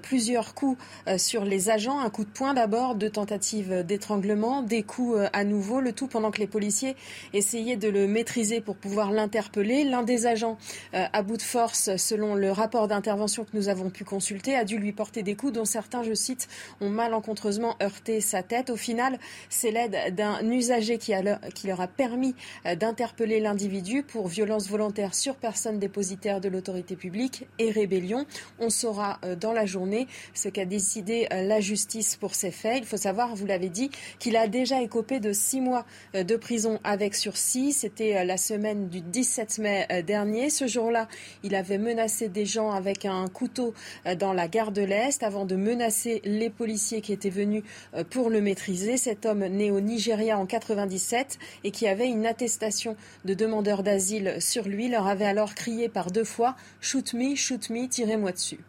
plusieurs 0.01 0.53
coups 0.53 0.77
sur 1.18 1.46
les 1.46 1.70
agents. 1.70 2.00
Un 2.00 2.10
coup 2.10 2.25
de 2.25 2.29
poing 2.29 2.53
d'abord, 2.53 2.96
deux 2.96 3.10
tentatives 3.10 3.84
d'étranglement, 3.86 4.62
des 4.62 4.84
coups 4.84 5.18
à 5.32 5.44
nouveau, 5.44 5.79
le 5.79 5.94
tout 5.94 6.08
pendant 6.08 6.32
que 6.32 6.39
les 6.39 6.48
policiers 6.48 6.96
essayaient 7.34 7.77
de 7.77 7.88
le 7.88 8.08
maîtriser 8.08 8.62
pour 8.62 8.75
pouvoir 8.75 9.12
l'interpeller. 9.12 9.84
L'un 9.86 10.03
des 10.03 10.27
agents, 10.27 10.58
à 10.94 11.22
bout 11.22 11.38
de 11.38 11.41
force, 11.41 11.96
selon 11.96 12.36
le 12.36 12.51
rapport 12.51 12.88
d'intervention 12.88 13.46
que 13.46 13.56
nous 13.56 13.70
avons 13.70 13.89
pu 13.89 14.03
consulter, 14.03 14.56
a 14.56 14.65
dû 14.65 14.77
lui 14.77 14.91
porter 14.91 15.24
des 15.24 15.36
coups 15.39 15.53
dont 15.53 15.65
certains, 15.65 16.03
je 16.03 16.13
cite, 16.13 16.50
ont 16.81 16.89
malencontreusement 16.89 17.77
heurté 17.81 18.19
sa 18.19 18.43
tête. 18.43 18.69
Au 18.69 18.75
final, 18.75 19.17
c'est 19.50 19.72
l'aide 19.72 20.13
d'un 20.15 20.41
usager 20.51 20.98
qui, 20.98 21.13
qui, 21.55 21.67
leur 21.67 21.79
a 21.79 21.88
permis 21.88 22.36
euh, 22.65 22.75
d'interpeller 22.75 23.39
l'individu 23.39 24.03
pour 24.03 24.27
violence 24.27 24.67
volontaire 24.67 25.15
sur 25.15 25.36
personne 25.36 25.79
dépositaire 25.79 26.41
de 26.41 26.50
l'autorité 26.50 26.98
publique 26.98 27.48
et 27.58 27.72
rébellion. 27.72 28.25
On 28.60 28.69
saura 28.69 29.19
euh, 29.24 29.36
dans 29.36 29.53
la 29.53 29.65
journée 29.65 30.08
ce 30.34 30.50
qu'a 30.50 30.65
décidé 30.65 31.27
euh, 31.31 31.43
la 31.43 31.62
justice 31.62 32.17
pour 32.17 32.36
ces 32.36 32.51
faits. 32.51 32.79
Il 32.79 32.86
faut 32.86 32.98
savoir, 32.98 33.34
vous 33.36 33.46
l'avez 33.46 33.69
dit, 33.69 33.91
qu'il 34.19 34.36
a 34.36 34.48
déjà 34.48 34.81
écopé 34.81 35.22
de 35.22 35.31
six 35.31 35.62
mois 35.62 35.86
de 36.13 36.36
prison 36.36 36.79
avec 36.84 37.15
sursis. 37.15 37.72
C'était 37.72 38.25
la 38.25 38.38
semaine 38.38 38.89
du 38.89 39.00
17 39.00 39.60
mai 39.60 39.88
dernier. 40.05 40.50
Ce 40.50 40.67
jour-là, 40.67 41.08
il 41.43 41.55
avait 41.55 41.77
menacé 41.77 42.27
des 42.27 42.46
gens 42.46 42.72
avec 42.72 43.05
un 43.05 43.27
couteau 43.27 43.74
dans 44.17 44.34
la 44.34 44.48
gare 44.48 44.72
de 44.72 44.81
l'Est 44.81 45.24
avant 45.29 45.45
de 45.45 45.55
menacer 45.55 46.24
les 46.25 46.50
policiers 46.50 47.01
qui 47.01 47.13
étaient 47.13 47.29
venus 47.29 47.63
euh, 47.93 48.03
pour 48.03 48.31
le 48.31 48.41
maîtriser. 48.41 48.98
Cet 48.98 49.27
homme 49.27 49.45
né 49.45 49.69
au 49.69 49.79
Nigeria 49.79 50.39
en 50.39 50.48
97 50.48 51.38
et 51.63 51.69
qui 51.69 51.88
avait 51.88 52.07
une 52.07 52.25
attestation 52.25 52.98
de 53.25 53.36
demandeur 53.36 53.83
d'asile 53.83 54.38
sur 54.39 54.67
lui 54.67 54.89
leur 54.89 55.05
avait 55.05 55.27
alors 55.27 55.53
crié 55.53 55.88
par 55.88 56.09
deux 56.09 56.24
fois 56.24 56.55
Shoot 56.81 57.13
me, 57.13 57.36
shoot 57.36 57.69
me, 57.69 57.88
tirez-moi 57.88 58.31
dessus. 58.31 58.59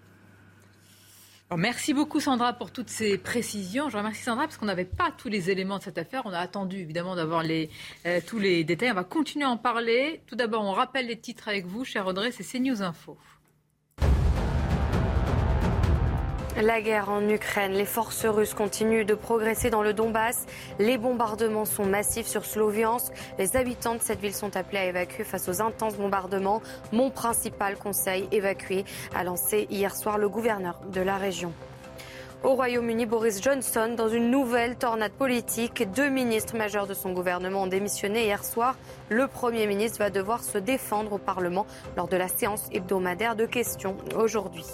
Merci 1.57 1.95
beaucoup 1.95 2.21
Sandra 2.21 2.53
pour 2.53 2.73
toutes 2.73 2.91
ces 2.91 3.17
précisions. 3.17 3.89
Je 3.89 3.97
remercie 3.97 4.23
Sandra 4.23 4.45
parce 4.45 4.59
qu'on 4.59 4.67
n'avait 4.67 4.85
pas 4.85 5.11
tous 5.17 5.31
les 5.31 5.49
éléments 5.49 5.79
de 5.79 5.83
cette 5.83 5.97
affaire. 5.97 6.23
On 6.27 6.33
a 6.33 6.39
attendu 6.39 6.77
évidemment 6.77 7.17
d'avoir 7.17 7.43
euh, 7.43 8.21
tous 8.27 8.39
les 8.39 8.65
détails. 8.65 8.91
On 8.91 8.95
va 8.95 9.05
continuer 9.05 9.47
à 9.47 9.51
en 9.51 9.57
parler. 9.57 10.21
Tout 10.27 10.37
d'abord, 10.37 10.63
on 10.63 10.73
rappelle 10.73 11.07
les 11.07 11.19
titres 11.19 11.49
avec 11.49 11.65
vous, 11.65 11.87
cher 11.87 12.07
Audrey, 12.07 12.31
c'est 12.33 12.45
CNews 12.45 12.83
Info. 12.83 13.17
La 16.63 16.83
guerre 16.83 17.09
en 17.09 17.27
Ukraine, 17.27 17.73
les 17.73 17.87
forces 17.87 18.27
russes 18.27 18.53
continuent 18.53 19.07
de 19.07 19.15
progresser 19.15 19.71
dans 19.71 19.83
le 19.83 19.95
Donbass. 19.95 20.45
Les 20.79 20.99
bombardements 20.99 21.65
sont 21.65 21.87
massifs 21.87 22.27
sur 22.27 22.45
Sloviansk. 22.45 23.15
Les 23.39 23.57
habitants 23.57 23.95
de 23.95 24.03
cette 24.03 24.21
ville 24.21 24.35
sont 24.35 24.55
appelés 24.57 24.81
à 24.81 24.85
évacuer 24.85 25.25
face 25.25 25.49
aux 25.49 25.63
intenses 25.63 25.97
bombardements. 25.97 26.61
Mon 26.93 27.09
principal 27.09 27.79
conseil, 27.79 28.29
évacué, 28.31 28.85
a 29.15 29.25
lancé 29.25 29.69
hier 29.71 29.97
soir 29.97 30.19
le 30.19 30.29
gouverneur 30.29 30.79
de 30.93 31.01
la 31.01 31.17
région. 31.17 31.55
Au 32.43 32.55
Royaume-Uni, 32.55 33.05
Boris 33.05 33.43
Johnson, 33.43 33.93
dans 33.95 34.09
une 34.09 34.31
nouvelle 34.31 34.77
tornade 34.77 35.13
politique, 35.13 35.87
deux 35.93 36.09
ministres 36.09 36.57
majeurs 36.57 36.87
de 36.87 36.95
son 36.95 37.13
gouvernement 37.13 37.65
ont 37.65 37.67
démissionné 37.67 38.25
hier 38.25 38.45
soir. 38.45 38.77
Le 39.11 39.27
Premier 39.27 39.67
ministre 39.67 39.99
va 39.99 40.09
devoir 40.09 40.43
se 40.43 40.57
défendre 40.57 41.13
au 41.13 41.19
Parlement 41.19 41.67
lors 41.99 42.09
de 42.09 42.17
la 42.17 42.29
séance 42.29 42.67
hebdomadaire 42.73 43.37
de 43.37 43.45
questions 43.45 43.95
aujourd'hui. 44.17 44.65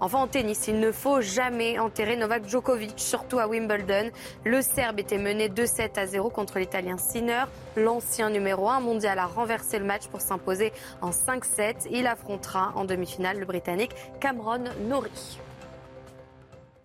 Enfin, 0.00 0.18
en 0.18 0.26
tennis, 0.26 0.68
il 0.68 0.80
ne 0.80 0.92
faut 0.92 1.22
jamais 1.22 1.78
enterrer 1.78 2.14
Novak 2.14 2.46
Djokovic, 2.46 2.92
surtout 2.96 3.38
à 3.38 3.48
Wimbledon. 3.48 4.10
Le 4.44 4.60
Serbe 4.60 5.00
était 5.00 5.16
mené 5.16 5.48
2-7 5.48 5.98
à 5.98 6.06
0 6.06 6.28
contre 6.28 6.58
l'Italien 6.58 6.98
Sinner. 6.98 7.44
L'ancien 7.74 8.28
numéro 8.28 8.68
1 8.68 8.80
mondial 8.80 9.18
a 9.18 9.24
renversé 9.24 9.78
le 9.78 9.86
match 9.86 10.08
pour 10.08 10.20
s'imposer 10.20 10.74
en 11.00 11.08
5-7. 11.08 11.88
Il 11.90 12.06
affrontera 12.06 12.72
en 12.74 12.84
demi-finale 12.84 13.38
le 13.38 13.46
Britannique 13.46 13.92
Cameron 14.20 14.64
Norrie. 14.86 15.40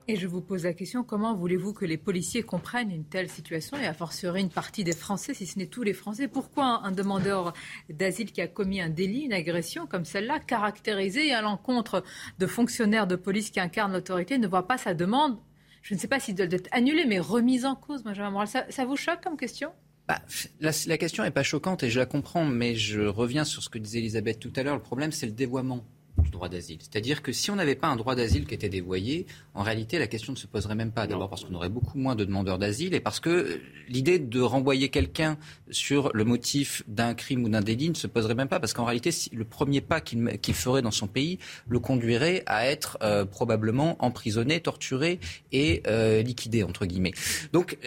Et 0.10 0.18
je 0.18 0.28
vous 0.28 0.42
pose 0.42 0.64
la 0.66 0.74
question, 0.74 1.04
comment 1.04 1.34
voulez-vous 1.34 1.72
que 1.72 1.86
les 1.86 1.98
policiers 1.98 2.44
comprennent 2.44 2.92
une 2.92 3.06
telle 3.06 3.30
situation 3.30 3.78
et 3.78 3.86
a 3.86 3.94
fortiori 3.94 4.42
une 4.42 4.50
partie 4.50 4.84
des 4.84 4.92
Français, 4.92 5.34
si 5.34 5.46
ce 5.46 5.58
n'est 5.58 5.68
tous 5.68 5.84
les 5.84 5.94
Français? 5.94 6.28
Pourquoi 6.28 6.82
un 6.84 6.92
demandeur 6.92 7.54
d'asile 7.90 8.34
qui 8.34 8.42
a 8.42 8.48
commis 8.48 8.82
un 8.82 8.90
délit, 8.90 9.22
une 9.22 9.34
agression 9.34 9.88
comme 9.88 10.04
celle-là, 10.04 10.40
caractérisée 10.40 11.34
à 11.34 11.42
l'encontre 11.42 12.04
de 12.38 12.48
fonctionnaires 12.48 13.08
de 13.08 13.16
police 13.16 13.50
qui 13.50 13.62
incarnent 13.62 13.94
l'autorité, 13.94 14.38
ne 14.38 14.48
voit 14.48 14.68
pas 14.68 14.78
sa 14.78 14.94
demande? 14.94 15.38
Je 15.84 15.94
ne 15.94 16.00
sais 16.00 16.10
pas 16.10 16.20
s'il 16.20 16.36
doit 16.36 16.48
être 16.48 16.70
annulé, 16.74 17.06
mais 17.06 17.20
remise 17.20 17.64
en 17.64 17.76
cause, 17.76 18.04
Benjamin 18.04 18.32
Moral. 18.32 18.48
Ça, 18.50 18.66
ça 18.70 18.84
vous 18.84 18.98
choque 18.98 19.24
comme 19.24 19.38
question? 19.38 19.72
Bah, 20.10 20.22
la, 20.60 20.72
la, 20.86 20.98
question 20.98 21.24
n'est 21.24 21.32
pas 21.32 21.44
choquante 21.44 21.82
et 21.84 21.90
je 21.90 21.98
la 21.98 22.06
comprends, 22.06 22.44
mais 22.44 22.76
je 22.76 23.00
reviens 23.00 23.46
sur 23.46 23.64
ce 23.64 23.70
que 23.70 23.80
disait 23.80 24.00
Elisabeth 24.00 24.38
tout 24.38 24.52
à 24.58 24.64
l'heure. 24.64 24.76
Le 24.76 24.82
problème, 24.82 25.14
c'est 25.14 25.26
le 25.26 25.32
dévoiement 25.32 25.86
du 26.22 26.30
droit 26.30 26.50
d'asile. 26.50 26.78
C'est-à-dire 26.80 27.22
que 27.22 27.32
si 27.32 27.50
on 27.50 27.56
n'avait 27.56 27.76
pas 27.76 27.88
un 27.88 27.96
droit 27.96 28.16
d'asile 28.16 28.46
qui 28.46 28.54
était 28.54 28.70
dévoyé, 28.70 29.26
en 29.54 29.64
réalité, 29.64 29.98
la 29.98 30.08
question 30.08 30.34
ne 30.34 30.38
se 30.38 30.48
poserait 30.48 30.76
même 30.76 30.92
pas. 30.92 31.08
D'abord 31.08 31.30
parce 31.30 31.44
qu'on 31.44 31.56
aurait 31.56 31.70
beaucoup 31.70 31.98
moins 31.98 32.16
de 32.16 32.24
demandeurs 32.24 32.60
d'asile 32.60 32.94
et 32.94 33.00
parce 33.00 33.20
que 33.20 33.30
euh, 33.30 33.62
l'idée 33.88 34.20
de 34.20 34.42
renvoyer 34.42 34.90
quelqu'un 34.90 35.38
sur 35.72 36.12
le 36.14 36.24
motif 36.24 36.84
d'un 36.88 37.14
crime 37.16 37.44
ou 37.44 37.50
d'un 37.50 37.62
délit 37.62 37.90
ne 37.90 37.96
se 37.96 38.08
poserait 38.08 38.36
même 38.36 38.48
pas. 38.48 38.60
Parce 38.60 38.74
qu'en 38.74 38.86
réalité, 38.86 39.10
le 39.32 39.44
premier 39.44 39.82
pas 39.82 40.02
qu'il 40.02 40.54
ferait 40.54 40.82
dans 40.82 40.92
son 40.92 41.08
pays 41.08 41.40
le 41.68 41.80
conduirait 41.80 42.44
à 42.46 42.68
être 42.68 42.98
euh, 43.02 43.26
probablement 43.26 43.96
emprisonné, 44.04 44.60
torturé 44.60 45.20
et 45.52 45.82
euh, 45.88 46.22
liquidé, 46.22 46.64
entre 46.64 46.86
guillemets. 46.86 47.14
Donc, 47.54 47.78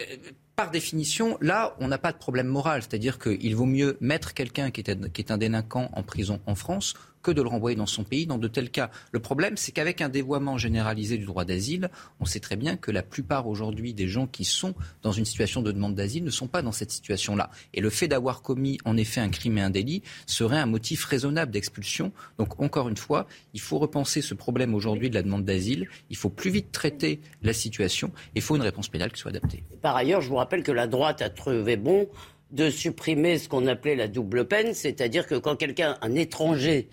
par 0.57 0.71
définition, 0.71 1.37
là, 1.39 1.75
on 1.79 1.87
n'a 1.87 1.99
pas 1.99 2.11
de 2.11 2.17
problème 2.17 2.47
moral. 2.47 2.81
C'est-à-dire 2.81 3.19
qu'il 3.19 3.55
vaut 3.55 3.65
mieux 3.65 3.95
mettre 4.01 4.33
quelqu'un 4.33 4.71
qui 4.71 4.81
est, 4.81 5.11
qui 5.13 5.21
est 5.21 5.31
un 5.31 5.37
délinquant 5.37 5.89
en 5.93 6.03
prison 6.03 6.39
en 6.47 6.55
France 6.55 6.95
que 7.27 7.31
de 7.33 7.41
le 7.41 7.49
renvoyer 7.49 7.75
dans 7.75 7.85
son 7.85 8.05
pays 8.05 8.25
dans 8.25 8.37
de 8.37 8.47
tels 8.47 8.69
cas. 8.69 8.89
Le 9.11 9.19
problème, 9.19 9.57
c'est 9.57 9.73
qu'avec 9.73 9.99
un 9.99 10.07
dévoiement 10.07 10.57
généralisé 10.57 11.17
du 11.17 11.25
droit 11.25 11.43
d'asile, 11.43 11.89
on 12.21 12.25
sait 12.25 12.39
très 12.39 12.55
bien 12.55 12.77
que 12.77 12.89
la 12.89 13.03
plupart 13.03 13.47
aujourd'hui 13.47 13.93
des 13.93 14.07
gens 14.07 14.27
qui 14.27 14.45
sont 14.45 14.73
dans 15.01 15.11
une 15.11 15.25
situation 15.25 15.61
de 15.61 15.73
demande 15.73 15.93
d'asile 15.93 16.23
ne 16.23 16.29
sont 16.29 16.47
pas 16.47 16.61
dans 16.61 16.71
cette 16.71 16.89
situation-là. 16.89 17.49
Et 17.73 17.81
le 17.81 17.89
fait 17.89 18.07
d'avoir 18.07 18.41
commis 18.41 18.77
en 18.85 18.95
effet 18.95 19.19
un 19.19 19.27
crime 19.27 19.57
et 19.57 19.61
un 19.61 19.69
délit 19.69 20.03
serait 20.25 20.57
un 20.57 20.67
motif 20.67 21.03
raisonnable 21.03 21.51
d'expulsion. 21.51 22.13
Donc 22.37 22.61
encore 22.61 22.87
une 22.87 22.95
fois, 22.95 23.27
il 23.53 23.59
faut 23.59 23.77
repenser 23.77 24.21
ce 24.21 24.33
problème 24.33 24.73
aujourd'hui 24.73 25.09
de 25.09 25.15
la 25.15 25.21
demande 25.21 25.43
d'asile. 25.43 25.89
Il 26.09 26.15
faut 26.15 26.29
plus 26.29 26.49
vite 26.49 26.71
traiter 26.71 27.19
la 27.41 27.51
situation 27.51 28.07
et 28.07 28.37
il 28.37 28.41
faut 28.41 28.55
une 28.55 28.61
réponse 28.61 28.87
pénale 28.87 29.11
qui 29.11 29.19
soit 29.19 29.31
adaptée. 29.31 29.65
Par 29.81 29.97
ailleurs, 29.97 30.21
je 30.21 30.29
vous 30.29 30.37
rappelle 30.37 30.63
que 30.63 30.71
la 30.71 30.87
droite 30.87 31.21
a 31.21 31.29
trouvé 31.29 31.75
bon 31.75 32.07
de 32.51 32.69
supprimer 32.69 33.37
ce 33.37 33.49
qu'on 33.49 33.67
appelait 33.67 33.95
la 33.95 34.07
double 34.07 34.47
peine, 34.47 34.73
c'est-à-dire 34.73 35.27
que 35.27 35.35
quand 35.35 35.55
quelqu'un, 35.55 35.97
un 36.01 36.15
étranger, 36.15 36.87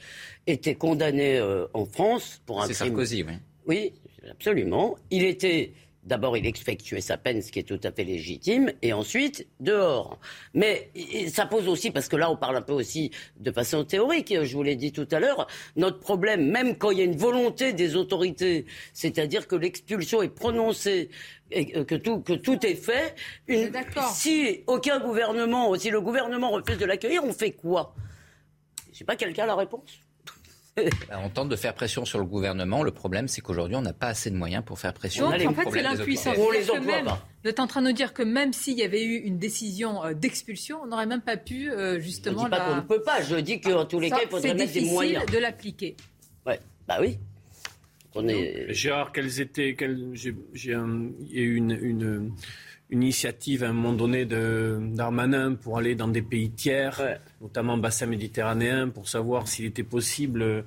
était 0.46 0.74
condamné 0.74 1.38
euh, 1.38 1.66
en 1.74 1.86
France 1.86 2.42
pour 2.46 2.60
un 2.60 2.64
crime... 2.64 2.74
C'est 2.74 2.84
Sarkozy, 2.84 3.22
oui. 3.22 3.32
Oui, 3.66 3.92
absolument. 4.30 4.96
Il 5.10 5.24
était 5.24 5.72
D'abord, 6.04 6.36
il 6.36 6.46
effectuait 6.46 7.00
sa 7.00 7.16
peine, 7.16 7.40
ce 7.40 7.50
qui 7.50 7.60
est 7.60 7.62
tout 7.62 7.80
à 7.82 7.90
fait 7.90 8.04
légitime, 8.04 8.70
et 8.82 8.92
ensuite, 8.92 9.46
dehors. 9.60 10.18
Mais 10.52 10.90
ça 11.32 11.46
pose 11.46 11.66
aussi, 11.66 11.90
parce 11.90 12.08
que 12.08 12.16
là, 12.16 12.30
on 12.30 12.36
parle 12.36 12.56
un 12.56 12.62
peu 12.62 12.74
aussi 12.74 13.10
de 13.40 13.50
façon 13.50 13.84
théorique, 13.84 14.34
je 14.42 14.54
vous 14.54 14.62
l'ai 14.62 14.76
dit 14.76 14.92
tout 14.92 15.08
à 15.10 15.18
l'heure, 15.18 15.46
notre 15.76 16.00
problème, 16.00 16.46
même 16.50 16.76
quand 16.76 16.90
il 16.90 16.98
y 16.98 17.00
a 17.00 17.04
une 17.04 17.16
volonté 17.16 17.72
des 17.72 17.96
autorités, 17.96 18.66
c'est-à-dire 18.92 19.48
que 19.48 19.56
l'expulsion 19.56 20.20
est 20.20 20.28
prononcée, 20.28 21.08
et 21.50 21.84
que 21.84 21.94
tout, 21.94 22.20
que 22.20 22.34
tout 22.34 22.66
est 22.66 22.74
fait, 22.74 23.14
si 24.12 24.62
aucun 24.66 25.00
gouvernement, 25.00 25.74
si 25.76 25.88
le 25.88 26.02
gouvernement 26.02 26.50
refuse 26.50 26.78
de 26.78 26.84
l'accueillir, 26.84 27.24
on 27.24 27.32
fait 27.32 27.52
quoi? 27.52 27.94
Je 28.92 28.98
sais 28.98 29.04
pas, 29.04 29.16
quelqu'un 29.16 29.44
a 29.44 29.46
la 29.46 29.56
réponse? 29.56 30.00
on 31.12 31.28
tente 31.28 31.48
de 31.48 31.56
faire 31.56 31.74
pression 31.74 32.04
sur 32.04 32.18
le 32.18 32.24
gouvernement. 32.24 32.82
Le 32.82 32.90
problème, 32.90 33.28
c'est 33.28 33.40
qu'aujourd'hui, 33.40 33.76
on 33.76 33.82
n'a 33.82 33.92
pas 33.92 34.08
assez 34.08 34.30
de 34.30 34.36
moyens 34.36 34.64
pour 34.64 34.78
faire 34.78 34.92
pression. 34.92 35.30
Donc, 35.30 35.46
en 35.46 35.54
fait, 35.54 35.70
c'est 35.70 35.82
l'impuissance. 35.82 36.36
On 36.38 36.50
les 36.50 36.70
emploie 36.70 37.02
pas. 37.04 37.26
Vous 37.42 37.50
êtes 37.50 37.60
en 37.60 37.66
train 37.66 37.82
de 37.82 37.88
nous 37.88 37.92
dire 37.92 38.12
que 38.12 38.22
même 38.22 38.52
s'il 38.52 38.78
y 38.78 38.82
avait 38.82 39.04
eu 39.04 39.18
une 39.18 39.38
décision 39.38 40.04
euh, 40.04 40.14
d'expulsion, 40.14 40.80
on 40.82 40.86
n'aurait 40.86 41.06
même 41.06 41.20
pas 41.20 41.36
pu 41.36 41.70
euh, 41.70 42.00
justement. 42.00 42.40
Je 42.40 42.44
dis 42.44 42.50
pas 42.50 42.60
qu'on 42.60 42.76
ne 42.76 42.80
peut 42.80 43.02
pas. 43.02 43.22
Je 43.22 43.36
dis 43.36 43.60
qu'en 43.60 43.84
tous 43.84 44.00
les 44.00 44.10
cas, 44.10 44.20
il 44.22 44.28
faudrait 44.28 44.54
mettre 44.54 44.72
des 44.72 44.80
moyens. 44.80 45.20
C'est 45.20 45.26
difficile 45.26 45.34
de 45.34 45.38
l'appliquer. 45.38 45.96
Ouais, 46.46 46.60
bah 46.88 46.98
oui. 47.00 47.18
On 48.16 48.28
est... 48.28 48.72
Gérard, 48.72 49.12
quelles 49.12 49.40
étaient, 49.40 49.76
j'ai, 50.12 50.34
il 50.54 50.66
y 50.66 50.72
a 50.72 51.42
eu 51.42 51.56
une, 51.56 51.72
une, 51.72 52.32
initiative 52.94 53.62
à 53.64 53.68
un 53.68 53.72
moment 53.72 53.92
donné 53.92 54.24
de 54.24 54.78
Darmanin 54.80 55.54
pour 55.54 55.78
aller 55.78 55.94
dans 55.94 56.08
des 56.08 56.22
pays 56.22 56.50
tiers, 56.50 57.18
notamment 57.40 57.76
bassin 57.76 58.06
méditerranéen, 58.06 58.88
pour 58.88 59.08
savoir 59.08 59.46
s'il 59.48 59.66
était 59.66 59.82
possible 59.84 60.64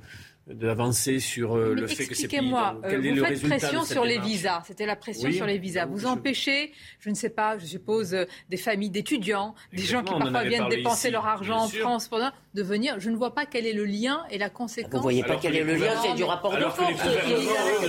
d'avancer 0.47 1.19
sur 1.19 1.57
euh, 1.57 1.73
le 1.73 1.88
fait 1.88 2.05
que 2.05 2.15
c'est 2.15 2.23
Expliquez-moi, 2.23 2.79
euh, 2.86 3.13
vous 3.15 3.25
faites 3.25 3.41
pression 3.41 3.83
sur 3.83 4.05
les 4.05 4.19
visas. 4.19 4.63
C'était 4.65 4.86
la 4.86 4.95
pression 4.95 5.31
sur 5.31 5.45
les 5.45 5.57
visas. 5.57 5.86
Vous 5.86 6.05
empêchez, 6.05 6.71
je 6.99 7.10
ne 7.10 7.15
sais 7.15 7.29
pas, 7.29 7.57
je 7.57 7.65
suppose, 7.65 8.13
euh, 8.13 8.25
des 8.49 8.57
familles 8.57 8.89
d'étudiants, 8.89 9.55
des 9.73 9.83
gens 9.83 10.03
qui 10.03 10.13
parfois 10.13 10.43
viennent 10.43 10.69
dépenser 10.69 11.10
leur 11.10 11.25
argent 11.25 11.63
en 11.63 11.67
France 11.67 12.07
pendant 12.07 12.31
de 12.53 12.63
venir. 12.63 12.99
Je 12.99 13.10
ne 13.10 13.17
vois 13.17 13.36
pas 13.36 13.45
quel 13.45 13.65
est 13.65 13.73
le 13.73 13.86
lien 13.86 14.23
et 14.29 14.38
la 14.38 14.49
conséquence. 14.49 14.91
Vous 14.91 14.97
ne 14.97 15.03
voyez 15.03 15.23
pas 15.23 15.36
quel 15.36 15.55
est 15.55 15.63
le 15.63 15.75
lien, 15.75 15.91
c'est 16.01 16.15
du 16.15 16.23
rapport 16.23 16.55
de 16.55 16.63
force. 16.63 16.93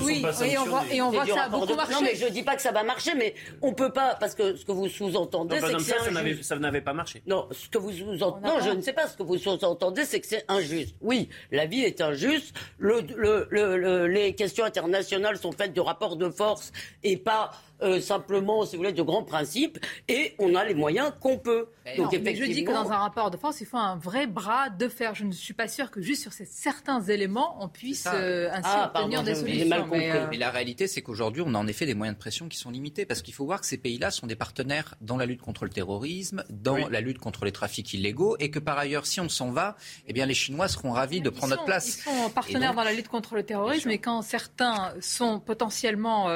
Oui, 0.02 0.24
et 0.44 0.58
on 0.58 0.64
voit, 0.64 0.84
et 0.90 1.00
on 1.00 1.10
voit 1.10 1.24
que 1.24 1.32
ça 1.32 1.44
a 1.44 1.48
beaucoup 1.48 1.74
marché. 1.74 1.94
Non, 1.94 2.02
mais 2.02 2.16
je 2.16 2.24
ne 2.26 2.30
dis 2.30 2.42
pas 2.42 2.56
que 2.56 2.62
ça 2.62 2.72
va 2.72 2.82
marcher, 2.82 3.14
mais 3.14 3.34
on 3.62 3.70
ne 3.70 3.74
peut 3.74 3.92
pas, 3.92 4.16
parce 4.16 4.34
que 4.34 4.56
ce 4.56 4.64
que 4.64 4.72
vous 4.72 4.88
sous-entendez, 4.88 5.58
c'est 5.60 5.74
que 5.74 5.82
c'est 5.82 6.42
Ça 6.42 6.58
n'avait 6.58 6.80
pas 6.80 6.92
marché. 6.92 7.22
Non, 7.26 7.48
ce 7.52 7.68
que 7.68 7.78
vous 7.78 7.92
sous-entendez, 7.92 8.48
non, 8.48 8.60
je 8.60 8.70
ne 8.70 8.80
sais 8.80 8.92
pas. 8.92 9.06
Ce 9.06 9.16
que 9.16 9.22
vous 9.22 9.38
sous-entendez, 9.38 10.04
c'est 10.04 10.20
que 10.20 10.26
c'est 10.26 10.44
injuste. 10.48 10.96
Oui, 11.00 11.28
la 11.52 11.66
vie 11.66 11.82
est 11.82 12.00
injuste. 12.00 12.47
Le, 12.78 14.06
les 14.06 14.34
questions 14.34 14.64
internationales 14.64 15.38
sont 15.38 15.52
faites 15.52 15.72
de 15.72 15.80
rapports 15.80 16.16
de 16.16 16.30
force 16.30 16.72
et 17.02 17.16
pas 17.16 17.52
euh, 17.82 18.00
simplement, 18.00 18.64
si 18.66 18.76
vous 18.76 18.82
voulez, 18.82 18.92
de 18.92 19.02
grands 19.02 19.22
principes, 19.22 19.78
et 20.08 20.34
on 20.38 20.54
a 20.54 20.64
les 20.64 20.74
moyens 20.74 21.12
qu'on 21.20 21.38
peut. 21.38 21.68
Donc, 21.96 22.12
effectivement... 22.12 22.46
je 22.46 22.52
dis 22.52 22.64
que 22.64 22.72
dans 22.72 22.90
un 22.90 22.96
rapport 22.96 23.30
de 23.30 23.36
force, 23.36 23.60
il 23.60 23.66
faut 23.66 23.76
un 23.76 23.96
vrai 23.96 24.26
bras 24.26 24.68
de 24.68 24.88
fer. 24.88 25.14
Je 25.14 25.24
ne 25.24 25.32
suis 25.32 25.54
pas 25.54 25.68
sûr 25.68 25.90
que 25.90 26.00
juste 26.00 26.22
sur 26.22 26.32
ces 26.32 26.44
certains 26.44 27.00
éléments, 27.02 27.56
on 27.60 27.68
puisse 27.68 28.06
euh, 28.12 28.48
ainsi 28.52 28.68
ah, 28.70 28.92
obtenir 28.94 29.22
des 29.22 29.36
solutions. 29.36 29.86
Mais, 29.90 30.10
euh, 30.10 30.26
mais, 30.30 30.36
la 30.36 30.50
réalité, 30.50 30.86
c'est 30.86 31.02
qu'aujourd'hui, 31.02 31.42
on 31.46 31.54
a 31.54 31.58
en 31.58 31.66
effet 31.66 31.86
des 31.86 31.94
moyens 31.94 32.16
de 32.16 32.20
pression 32.20 32.48
qui 32.48 32.58
sont 32.58 32.70
limités, 32.70 33.06
parce 33.06 33.22
qu'il 33.22 33.32
faut 33.32 33.44
voir 33.44 33.60
que 33.60 33.66
ces 33.66 33.78
pays-là 33.78 34.10
sont 34.10 34.26
des 34.26 34.36
partenaires 34.36 34.96
dans 35.00 35.16
la 35.16 35.26
lutte 35.26 35.40
contre 35.40 35.64
le 35.64 35.70
terrorisme, 35.70 36.44
dans 36.50 36.88
la 36.88 37.00
lutte 37.00 37.18
contre 37.18 37.44
les 37.44 37.52
trafics 37.52 37.94
illégaux, 37.94 38.36
et 38.38 38.50
que 38.50 38.58
par 38.58 38.76
ailleurs, 38.76 39.06
si 39.06 39.20
on 39.20 39.28
s'en 39.28 39.50
va, 39.50 39.76
eh 40.06 40.12
bien, 40.12 40.26
les 40.26 40.34
Chinois 40.34 40.68
seront 40.68 40.90
ravis 40.90 41.20
de 41.20 41.30
prendre 41.30 41.50
notre 41.50 41.64
place. 41.64 41.86
Ils 41.86 42.02
sont 42.02 42.30
partenaires 42.30 42.74
dans 42.74 42.84
la 42.84 42.92
lutte 42.92 43.08
contre 43.08 43.36
le 43.36 43.44
terrorisme, 43.44 43.90
et 43.90 43.98
quand 43.98 44.22
certains 44.22 44.92
sont 45.00 45.38
potentiellement 45.38 46.28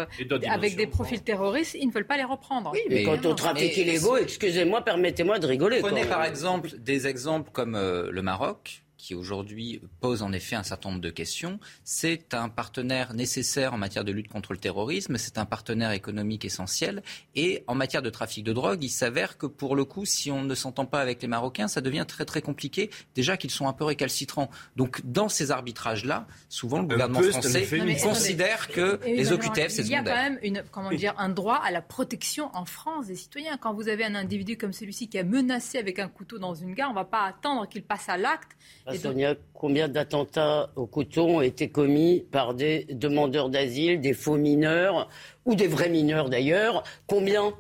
avec 0.49 0.77
des 0.77 0.87
profils 0.87 1.21
terroristes, 1.21 1.32
terroristes, 1.33 1.77
ils 1.81 1.87
ne 1.87 1.93
veulent 1.93 2.07
pas 2.07 2.17
les 2.17 2.25
reprendre. 2.25 2.71
Oui, 2.73 2.81
mais, 2.89 3.05
quant 3.05 3.19
au 3.29 3.35
trafic 3.35 3.77
illégaux, 3.77 4.17
excusez-moi, 4.17 4.83
permettez-moi 4.83 5.39
de 5.39 5.47
rigoler. 5.47 5.81
Prenez 5.81 6.05
par 6.05 6.25
exemple 6.25 6.71
des 6.79 7.07
exemples 7.07 7.51
comme 7.53 7.75
euh, 7.75 8.11
le 8.11 8.23
Maroc, 8.23 8.82
qui 9.03 9.17
aujourd'hui 9.17 9.81
pose 10.01 10.23
en 10.23 10.33
effet 10.33 10.55
un 10.55 10.63
certain 10.63 10.91
nombre 10.91 11.01
de 11.01 11.11
questions. 11.11 11.59
C'est 11.83 12.35
un 12.35 12.49
partenaire 12.49 13.15
nécessaire 13.15 13.75
en 13.75 13.77
matière 13.77 14.05
de 14.05 14.13
lutte 14.13 14.29
contre 14.29 14.53
le 14.53 14.61
terrorisme, 14.61 15.19
c'est 15.19 15.39
un 15.39 15.45
partenaire 15.45 15.91
économique 15.91 16.45
essentiel. 16.45 17.03
Et 17.35 17.65
en 17.67 17.75
matière 17.75 18.03
de 18.03 18.11
trafic 18.11 18.45
de 18.45 18.53
drogue, 18.53 18.85
il 18.85 18.91
s'avère 18.91 19.39
que 19.39 19.47
pour 19.47 19.75
le 19.75 19.85
coup, 19.85 20.05
si 20.05 20.31
on 20.31 20.43
ne 20.43 20.55
s'entend 20.55 20.87
pas 20.87 21.01
avec 21.01 21.21
les 21.21 21.27
Marocains, 21.27 21.67
ça 21.67 21.81
devient 21.81 22.05
très 22.07 22.25
très 22.25 22.43
compliqué. 22.43 22.91
Déjà 23.17 23.37
qu'ils 23.37 23.51
sont 23.51 23.67
un 23.67 23.73
peu 23.73 23.83
récalcitrants. 23.83 24.49
Donc 24.77 25.01
dans 25.05 25.29
ces 25.29 25.51
arbitrages-là, 25.51 26.29
souvent 26.49 26.81
le 26.81 26.87
gouvernement 26.87 27.23
français 27.23 27.67
considère 28.01 28.69
que 28.69 29.01
les 29.05 29.33
OQTF, 29.33 29.69
c'est 29.69 29.83
secondaire. 29.83 29.85
Il 29.85 29.91
y 29.91 29.97
a 29.97 30.03
quand 30.05 30.15
même 30.15 30.39
une, 30.45 30.63
comment 30.71 30.91
dire, 30.91 31.15
un 31.19 31.29
droit 31.29 31.61
à 31.65 31.73
la 31.73 31.83
protection 31.83 32.55
en 32.55 32.67
France 32.67 33.09
des 33.09 33.17
citoyens. 33.17 33.57
Quand 33.57 33.75
vous 33.75 33.89
avez 33.89 34.05
un 34.05 34.15
individu 34.15 34.57
comme 34.57 34.73
celui-ci 34.73 35.09
qui 35.09 35.19
a 35.19 35.25
menacé 35.25 35.79
avec 35.79 35.99
un 35.99 36.09
couteau 36.09 36.39
dans 36.39 36.55
une 36.55 36.73
gare, 36.73 36.91
on 36.91 36.93
ne 36.93 36.99
va 36.99 37.05
pas 37.05 37.25
attendre 37.25 37.69
qu'il 37.69 37.83
passe 37.83 38.09
à 38.09 38.17
l'acte 38.17 38.53
Sonia, 38.95 39.35
combien 39.55 39.89
d'attentats 39.89 40.71
au 40.77 40.87
couteau 40.87 41.27
ont 41.27 41.41
été 41.41 41.69
commis 41.69 42.25
par 42.31 42.55
des 42.55 42.87
demandeurs 42.91 43.49
d'asile, 43.49 44.01
des 44.01 44.15
faux 44.15 44.37
mineurs, 44.37 45.09
ou 45.45 45.55
des 45.55 45.67
vrais 45.67 45.91
mineurs 45.91 46.29
d'ailleurs? 46.29 46.83
Combien 47.07 47.53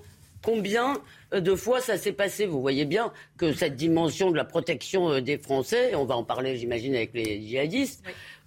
Combien 0.42 1.01
de 1.33 1.55
fois 1.55 1.81
ça 1.81 1.97
s'est 1.97 2.12
passé? 2.12 2.47
Vous 2.47 2.61
voyez 2.61 2.85
bien 2.85 3.12
que 3.38 3.53
cette 3.53 3.77
dimension 3.77 4.31
de 4.31 4.37
la 4.37 4.45
protection 4.45 5.09
euh, 5.09 5.21
des 5.21 5.38
Français, 5.38 5.95
on 5.95 6.05
va 6.05 6.16
en 6.16 6.25
parler 6.25 6.57
j'imagine 6.57 6.97
avec 6.97 7.14
les 7.14 7.40
djihadistes, 7.40 8.03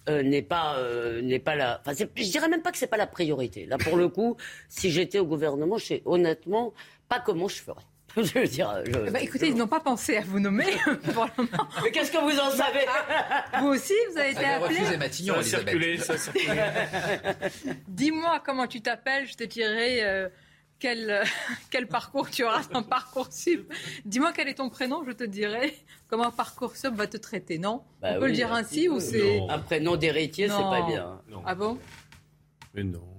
euh, 0.10 0.22
n'est 0.22 0.42
pas 0.42 0.78
euh, 0.78 1.22
n'est 1.22 1.40
pas 1.40 1.56
la. 1.56 1.82
Enfin, 1.86 1.94
je 2.16 2.24
dirais 2.30 2.50
même 2.50 2.62
pas 2.62 2.72
que 2.72 2.78
c'est 2.78 2.88
pas 2.88 2.98
la 2.98 3.08
priorité. 3.08 3.66
Là, 3.66 3.78
pour 3.78 3.96
le 3.96 4.10
coup, 4.10 4.36
si 4.68 4.92
j'étais 4.92 5.20
au 5.20 5.26
gouvernement, 5.26 5.78
je 5.78 5.86
sais 5.86 6.02
honnêtement 6.06 6.74
pas 7.08 7.22
comment 7.22 7.48
je 7.48 7.62
ferais. 7.62 7.82
je 8.24 8.40
veux 8.40 8.48
dire, 8.48 8.82
bah, 9.12 9.20
écoutez, 9.22 9.50
ils 9.50 9.56
n'ont 9.56 9.68
pas 9.68 9.82
pensé 9.82 10.18
à 10.18 10.22
vous 10.22 10.40
nommer 10.40 10.66
pour 11.14 11.26
le 11.26 11.44
moment. 11.44 11.68
Mais 11.84 11.92
qu'est-ce 11.92 12.12
que 12.12 12.18
vous 12.18 12.40
en 12.40 12.50
savez 12.56 12.86
Vous 13.60 13.68
aussi, 13.68 13.94
vous 14.12 14.18
avez 14.18 14.32
été 14.32 14.46
appelé. 14.46 14.98
Matignon, 14.98 15.36
ça 15.36 15.44
circulé, 15.44 15.98
ça 15.98 16.16
Dis-moi 17.88 18.42
comment 18.46 18.68
tu 18.68 18.82
t'appelles, 18.82 19.28
je 19.28 19.36
te 19.36 19.44
dirai 19.44 20.04
euh, 20.04 20.30
quel, 20.80 21.24
quel 21.72 21.88
parcours 21.88 22.30
tu 22.30 22.46
auras 22.46 22.64
dans 22.72 22.84
Parcoursup. 22.84 23.72
Dis-moi 24.06 24.32
quel 24.34 24.48
est 24.48 24.56
ton 24.56 24.70
prénom, 24.70 25.04
je 25.06 25.12
te 25.12 25.24
dirai 25.26 25.76
comment 26.08 26.32
Parcoursup 26.32 26.94
va 26.94 27.08
te 27.08 27.18
traiter, 27.18 27.58
non 27.58 27.84
bah 28.02 28.14
On 28.16 28.20
peut 28.20 28.28
le 28.28 28.34
dire 28.34 28.54
ainsi 28.54 28.88
ou 28.88 29.02
c'est... 29.02 29.42
Un 29.50 29.60
prénom 29.60 29.98
d'héritier, 29.98 30.48
c'est 30.48 30.54
pas 30.54 30.86
bien. 30.88 31.22
Ah 31.46 31.56
bon 31.56 31.78
Mais 32.74 32.84
non. 32.84 33.15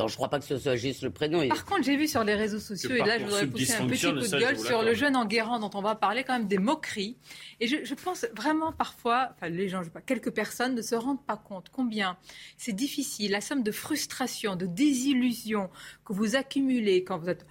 Je 0.00 0.04
ne 0.04 0.10
crois 0.10 0.28
pas 0.28 0.38
que 0.38 0.44
ce 0.44 0.56
soit 0.58 0.76
juste 0.76 1.02
le 1.02 1.10
prénom. 1.10 1.48
Par 1.48 1.64
contre, 1.64 1.82
j'ai 1.82 1.96
vu 1.96 2.06
sur 2.06 2.22
les 2.22 2.36
réseaux 2.36 2.60
sociaux, 2.60 2.90
et 2.92 2.98
là 2.98 3.18
je 3.18 3.24
voudrais 3.24 3.48
pousser 3.48 3.72
un 3.72 3.86
petit 3.88 4.06
coup 4.06 4.12
de 4.12 4.38
gueule 4.38 4.56
sur 4.56 4.84
le 4.84 4.94
jeune 4.94 5.16
Enguerrand 5.16 5.58
dont 5.58 5.72
on 5.74 5.82
va 5.82 5.96
parler, 5.96 6.22
quand 6.22 6.34
même 6.34 6.46
des 6.46 6.58
moqueries. 6.58 7.16
Et 7.58 7.66
je, 7.66 7.94
pense 7.94 8.24
vraiment 8.32 8.70
parfois, 8.70 9.30
enfin 9.34 9.48
les 9.48 9.68
gens, 9.68 9.80
je 9.80 9.86
sais 9.86 9.90
pas, 9.90 10.00
quelques 10.00 10.30
personnes 10.30 10.76
ne 10.76 10.82
se 10.82 10.94
rendent 10.94 11.26
pas 11.26 11.36
compte 11.36 11.70
combien 11.72 12.16
c'est 12.56 12.74
difficile, 12.74 13.32
la 13.32 13.40
somme 13.40 13.64
de 13.64 13.72
frustration, 13.72 14.54
de 14.54 14.66
désillusion 14.66 15.68
que 16.04 16.12
vous 16.12 16.36
accumulez 16.36 17.02
quand 17.02 17.18
vous 17.18 17.30
êtes 17.30 17.44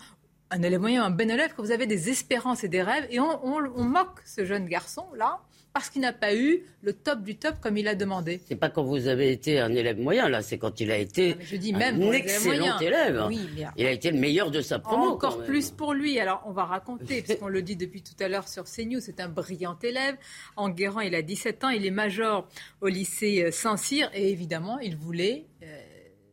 un 0.49 0.61
élève 0.61 0.79
moyen, 0.79 1.03
un 1.03 1.09
bon 1.09 1.29
élève, 1.29 1.53
que 1.53 1.61
vous 1.61 1.71
avez 1.71 1.85
des 1.85 2.09
espérances 2.09 2.63
et 2.63 2.69
des 2.69 2.81
rêves, 2.81 3.07
et 3.09 3.19
on, 3.19 3.43
on 3.43 3.83
moque 3.83 4.21
ce 4.23 4.45
jeune 4.45 4.67
garçon-là 4.67 5.41
parce 5.77 5.91
qu'il 5.91 6.01
n'a 6.01 6.11
pas 6.11 6.35
eu 6.35 6.63
le 6.81 6.91
top 6.91 7.21
du 7.21 7.35
top 7.37 7.59
comme 7.61 7.77
il 7.77 7.87
a 7.87 7.93
demandé. 7.93 8.41
C'est 8.47 8.55
pas 8.55 8.71
quand 8.71 8.81
vous 8.81 9.07
avez 9.07 9.31
été 9.31 9.59
un 9.59 9.75
élève 9.75 9.99
moyen, 9.99 10.27
là, 10.27 10.41
c'est 10.41 10.57
quand 10.57 10.79
il 10.79 10.89
a 10.89 10.97
été 10.97 11.35
ah, 11.37 11.43
je 11.43 11.55
dis 11.55 11.71
même 11.71 12.01
un 12.01 12.11
excellent 12.13 12.79
élève. 12.79 13.29
Il 13.75 13.85
a 13.85 13.91
été 13.91 14.09
le 14.09 14.17
meilleur 14.17 14.49
de 14.49 14.61
sa 14.61 14.79
promo. 14.79 15.11
Encore 15.11 15.43
plus 15.43 15.69
pour 15.69 15.93
lui. 15.93 16.19
Alors, 16.19 16.41
on 16.47 16.51
va 16.51 16.65
raconter, 16.65 17.21
parce 17.21 17.39
qu'on 17.39 17.47
le 17.47 17.61
dit 17.61 17.75
depuis 17.75 18.01
tout 18.01 18.15
à 18.19 18.27
l'heure 18.27 18.47
sur 18.47 18.63
CNews, 18.63 19.01
c'est 19.01 19.19
un 19.19 19.29
brillant 19.29 19.77
élève. 19.83 20.15
En 20.55 20.69
Guérand, 20.69 21.01
il 21.01 21.13
a 21.13 21.21
17 21.21 21.63
ans, 21.63 21.69
il 21.69 21.85
est 21.85 21.91
major 21.91 22.47
au 22.81 22.87
lycée 22.87 23.43
euh, 23.43 23.51
Saint-Cyr, 23.51 24.09
et 24.15 24.31
évidemment, 24.31 24.79
il 24.79 24.97
voulait... 24.97 25.45
Euh, 25.61 25.67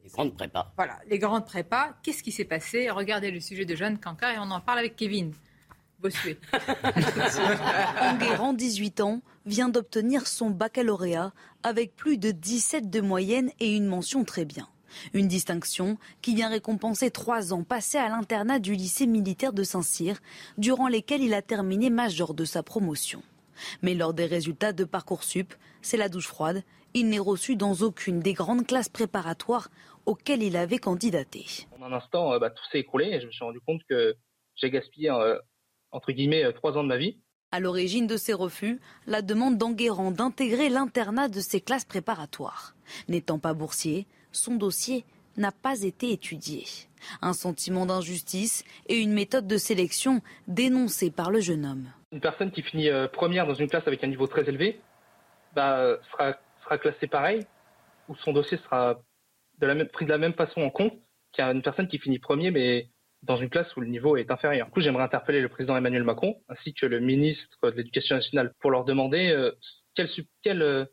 les 0.04 0.10
grandes 0.10 0.34
prépas. 0.34 0.72
Voilà, 0.76 0.98
les 1.06 1.18
grandes 1.18 1.44
prépas. 1.44 1.98
Qu'est-ce 2.02 2.22
qui 2.22 2.32
s'est 2.32 2.44
passé? 2.44 2.88
Regardez 2.88 3.30
le 3.30 3.40
sujet 3.40 3.66
de 3.66 3.74
Jeanne 3.74 3.98
Cancard 3.98 4.30
et 4.30 4.38
on 4.38 4.50
en 4.50 4.60
parle 4.60 4.78
avec 4.78 4.96
Kevin. 4.96 5.34
Bossuet. 6.04 6.36
Enguerrand, 8.02 8.52
18 8.52 9.00
ans, 9.00 9.22
vient 9.46 9.70
d'obtenir 9.70 10.26
son 10.26 10.50
baccalauréat 10.50 11.32
avec 11.62 11.96
plus 11.96 12.18
de 12.18 12.30
17 12.30 12.90
de 12.90 13.00
moyenne 13.00 13.50
et 13.58 13.74
une 13.74 13.86
mention 13.86 14.22
très 14.24 14.44
bien. 14.44 14.68
Une 15.14 15.28
distinction 15.28 15.96
qui 16.20 16.34
vient 16.34 16.50
récompenser 16.50 17.10
trois 17.10 17.54
ans 17.54 17.64
passés 17.64 17.96
à 17.96 18.10
l'internat 18.10 18.58
du 18.58 18.74
lycée 18.74 19.06
militaire 19.06 19.54
de 19.54 19.62
Saint-Cyr, 19.62 20.18
durant 20.58 20.88
lesquels 20.88 21.22
il 21.22 21.32
a 21.32 21.40
terminé 21.40 21.88
major 21.88 22.34
de 22.34 22.44
sa 22.44 22.62
promotion. 22.62 23.22
Mais 23.80 23.94
lors 23.94 24.12
des 24.12 24.26
résultats 24.26 24.74
de 24.74 24.84
Parcoursup, 24.84 25.54
c'est 25.80 25.96
la 25.96 26.10
douche 26.10 26.28
froide. 26.28 26.64
Il 26.92 27.08
n'est 27.08 27.18
reçu 27.18 27.56
dans 27.56 27.74
aucune 27.76 28.20
des 28.20 28.34
grandes 28.34 28.66
classes 28.66 28.90
préparatoires 28.90 29.70
auxquelles 30.04 30.42
il 30.42 30.56
avait 30.56 30.78
candidaté. 30.78 31.46
En 31.80 31.82
un 31.82 31.92
instant, 31.92 32.34
euh, 32.34 32.38
bah, 32.38 32.50
tout 32.50 32.62
s'est 32.70 32.80
écroulé 32.80 33.06
et 33.06 33.20
je 33.20 33.26
me 33.26 33.32
suis 33.32 33.44
rendu 33.44 33.60
compte 33.60 33.80
que 33.88 34.14
j'ai 34.54 34.70
gaspillé, 34.70 35.10
euh, 35.10 35.38
entre 35.94 36.12
guillemets, 36.12 36.44
euh, 36.44 36.52
trois 36.52 36.76
ans 36.76 36.82
de 36.82 36.88
ma 36.88 36.98
vie. 36.98 37.16
À 37.52 37.60
l'origine 37.60 38.06
de 38.06 38.16
ces 38.16 38.32
refus, 38.32 38.80
la 39.06 39.22
demande 39.22 39.56
d'Enguerrand 39.56 40.10
d'intégrer 40.10 40.68
l'internat 40.68 41.28
de 41.28 41.40
ses 41.40 41.60
classes 41.60 41.84
préparatoires. 41.84 42.74
N'étant 43.08 43.38
pas 43.38 43.54
boursier, 43.54 44.06
son 44.32 44.56
dossier 44.56 45.04
n'a 45.36 45.52
pas 45.52 45.82
été 45.82 46.10
étudié. 46.10 46.64
Un 47.22 47.32
sentiment 47.32 47.86
d'injustice 47.86 48.64
et 48.88 48.98
une 48.98 49.12
méthode 49.12 49.46
de 49.46 49.56
sélection 49.56 50.20
dénoncée 50.48 51.10
par 51.10 51.30
le 51.30 51.40
jeune 51.40 51.64
homme. 51.64 51.86
Une 52.12 52.20
personne 52.20 52.50
qui 52.50 52.62
finit 52.62 52.88
euh, 52.88 53.06
première 53.06 53.46
dans 53.46 53.54
une 53.54 53.68
classe 53.68 53.86
avec 53.86 54.02
un 54.02 54.08
niveau 54.08 54.26
très 54.26 54.48
élevé 54.48 54.80
bah, 55.54 55.96
sera, 56.10 56.36
sera 56.64 56.78
classée 56.78 57.06
pareil, 57.06 57.46
ou 58.08 58.16
son 58.16 58.32
dossier 58.32 58.58
sera 58.64 59.00
de 59.60 59.66
la 59.66 59.74
même, 59.76 59.88
pris 59.88 60.04
de 60.04 60.10
la 60.10 60.18
même 60.18 60.34
façon 60.34 60.60
en 60.60 60.70
compte 60.70 60.94
qu'une 61.32 61.62
personne 61.62 61.88
qui 61.88 61.98
finit 61.98 62.18
premier 62.18 62.50
mais 62.50 62.88
dans 63.26 63.36
une 63.36 63.48
classe 63.50 63.74
où 63.76 63.80
le 63.80 63.86
niveau 63.86 64.16
est 64.16 64.30
inférieur. 64.30 64.66
Du 64.66 64.72
coup, 64.72 64.80
j'aimerais 64.80 65.04
interpeller 65.04 65.40
le 65.40 65.48
président 65.48 65.76
Emmanuel 65.76 66.04
Macron 66.04 66.36
ainsi 66.48 66.74
que 66.74 66.86
le 66.86 67.00
ministre 67.00 67.58
de 67.62 67.70
l'Éducation 67.70 68.16
nationale 68.16 68.52
pour 68.60 68.70
leur 68.70 68.84
demander 68.84 69.30
euh, 69.30 69.52
quel, 69.94 70.62
euh, 70.62 70.84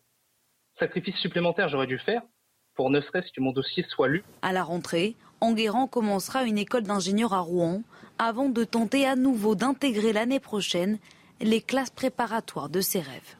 sacrifice 0.79 1.15
supplémentaire 1.17 1.69
j'aurais 1.69 1.87
dû 1.87 1.99
faire 1.99 2.21
pour 2.75 2.89
ne 2.89 3.01
serait-ce 3.01 3.31
que 3.33 3.41
mon 3.41 3.51
dossier 3.51 3.85
soit 3.89 4.07
lu. 4.07 4.23
À 4.41 4.53
la 4.53 4.63
rentrée, 4.63 5.15
Enguerrand 5.41 5.87
commencera 5.87 6.43
une 6.43 6.57
école 6.57 6.83
d'ingénieur 6.83 7.33
à 7.33 7.39
Rouen 7.39 7.83
avant 8.17 8.49
de 8.49 8.63
tenter 8.63 9.05
à 9.05 9.15
nouveau 9.15 9.55
d'intégrer 9.55 10.13
l'année 10.13 10.39
prochaine 10.39 10.97
les 11.41 11.61
classes 11.61 11.89
préparatoires 11.89 12.69
de 12.69 12.79
ses 12.79 12.99
rêves. 12.99 13.35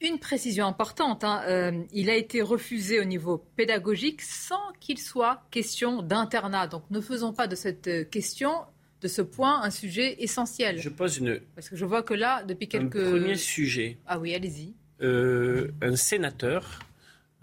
Une 0.00 0.20
précision 0.20 0.66
importante, 0.66 1.24
hein, 1.24 1.42
euh, 1.48 1.82
il 1.92 2.08
a 2.08 2.14
été 2.14 2.40
refusé 2.40 3.00
au 3.00 3.04
niveau 3.04 3.44
pédagogique 3.56 4.22
sans 4.22 4.72
qu'il 4.78 4.98
soit 4.98 5.42
question 5.50 6.02
d'internat. 6.02 6.68
Donc 6.68 6.84
ne 6.90 7.00
faisons 7.00 7.32
pas 7.32 7.48
de 7.48 7.56
cette 7.56 8.08
question, 8.08 8.52
de 9.00 9.08
ce 9.08 9.22
point, 9.22 9.60
un 9.60 9.70
sujet 9.70 10.22
essentiel. 10.22 10.78
Je 10.78 10.88
pose 10.88 11.18
une... 11.18 11.40
Parce 11.56 11.68
que 11.68 11.74
je 11.74 11.84
vois 11.84 12.04
que 12.04 12.14
là, 12.14 12.44
depuis 12.44 12.68
quelques... 12.68 12.96
Un 12.96 13.10
premier 13.10 13.34
sujet. 13.34 13.98
Ah 14.06 14.20
oui, 14.20 14.34
allez-y. 14.34 14.72
Euh, 15.02 15.72
un 15.82 15.96
sénateur 15.96 16.78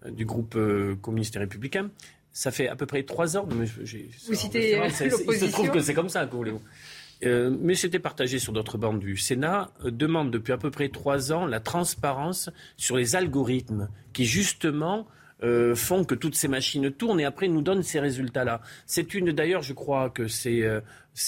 euh, 0.06 0.12
du 0.12 0.24
groupe 0.24 0.58
communiste 1.02 1.36
et 1.36 1.40
républicain, 1.40 1.92
ça 2.32 2.52
fait 2.52 2.70
à 2.70 2.78
peu 2.78 2.86
près 2.86 3.04
trois 3.04 3.36
ans... 3.36 3.48
Vous 3.50 4.34
citez 4.34 4.78
l'opposition 4.78 5.28
Il 5.30 5.38
se 5.38 5.46
trouve 5.52 5.72
que 5.72 5.82
c'est 5.82 5.94
comme 5.94 6.10
ça, 6.10 6.26
que 6.26 6.34
voulez-vous 6.34 6.62
euh, 7.24 7.56
mais 7.60 7.76
c'était 7.76 8.00
partagé 8.00 8.40
sur 8.40 8.54
d'autres 8.54 8.78
bandes 8.78 9.00
du 9.00 9.18
Sénat, 9.18 9.72
euh, 9.86 9.92
demande 9.92 10.32
depuis 10.32 10.54
à 10.54 10.58
peu 10.58 10.70
près 10.70 10.90
trois 10.90 11.32
ans 11.32 11.46
la 11.46 11.60
transparence 11.60 12.50
sur 12.78 12.98
les 12.98 13.16
algorithmes 13.16 13.90
qui 14.14 14.26
justement 14.26 15.08
euh, 15.44 15.76
font 15.76 16.04
que 16.04 16.16
toutes 16.16 16.36
ces 16.36 16.48
machines 16.48 16.92
tournent 16.92 17.20
et 17.20 17.26
après 17.26 17.48
nous 17.48 17.62
donnent 17.62 17.84
ces 17.84 18.00
résultats-là. 18.00 18.62
C'est 18.86 19.14
une, 19.14 19.32
d'ailleurs, 19.32 19.62
je 19.62 19.74
crois 19.74 20.10
que 20.10 20.28
c'est 20.28 20.82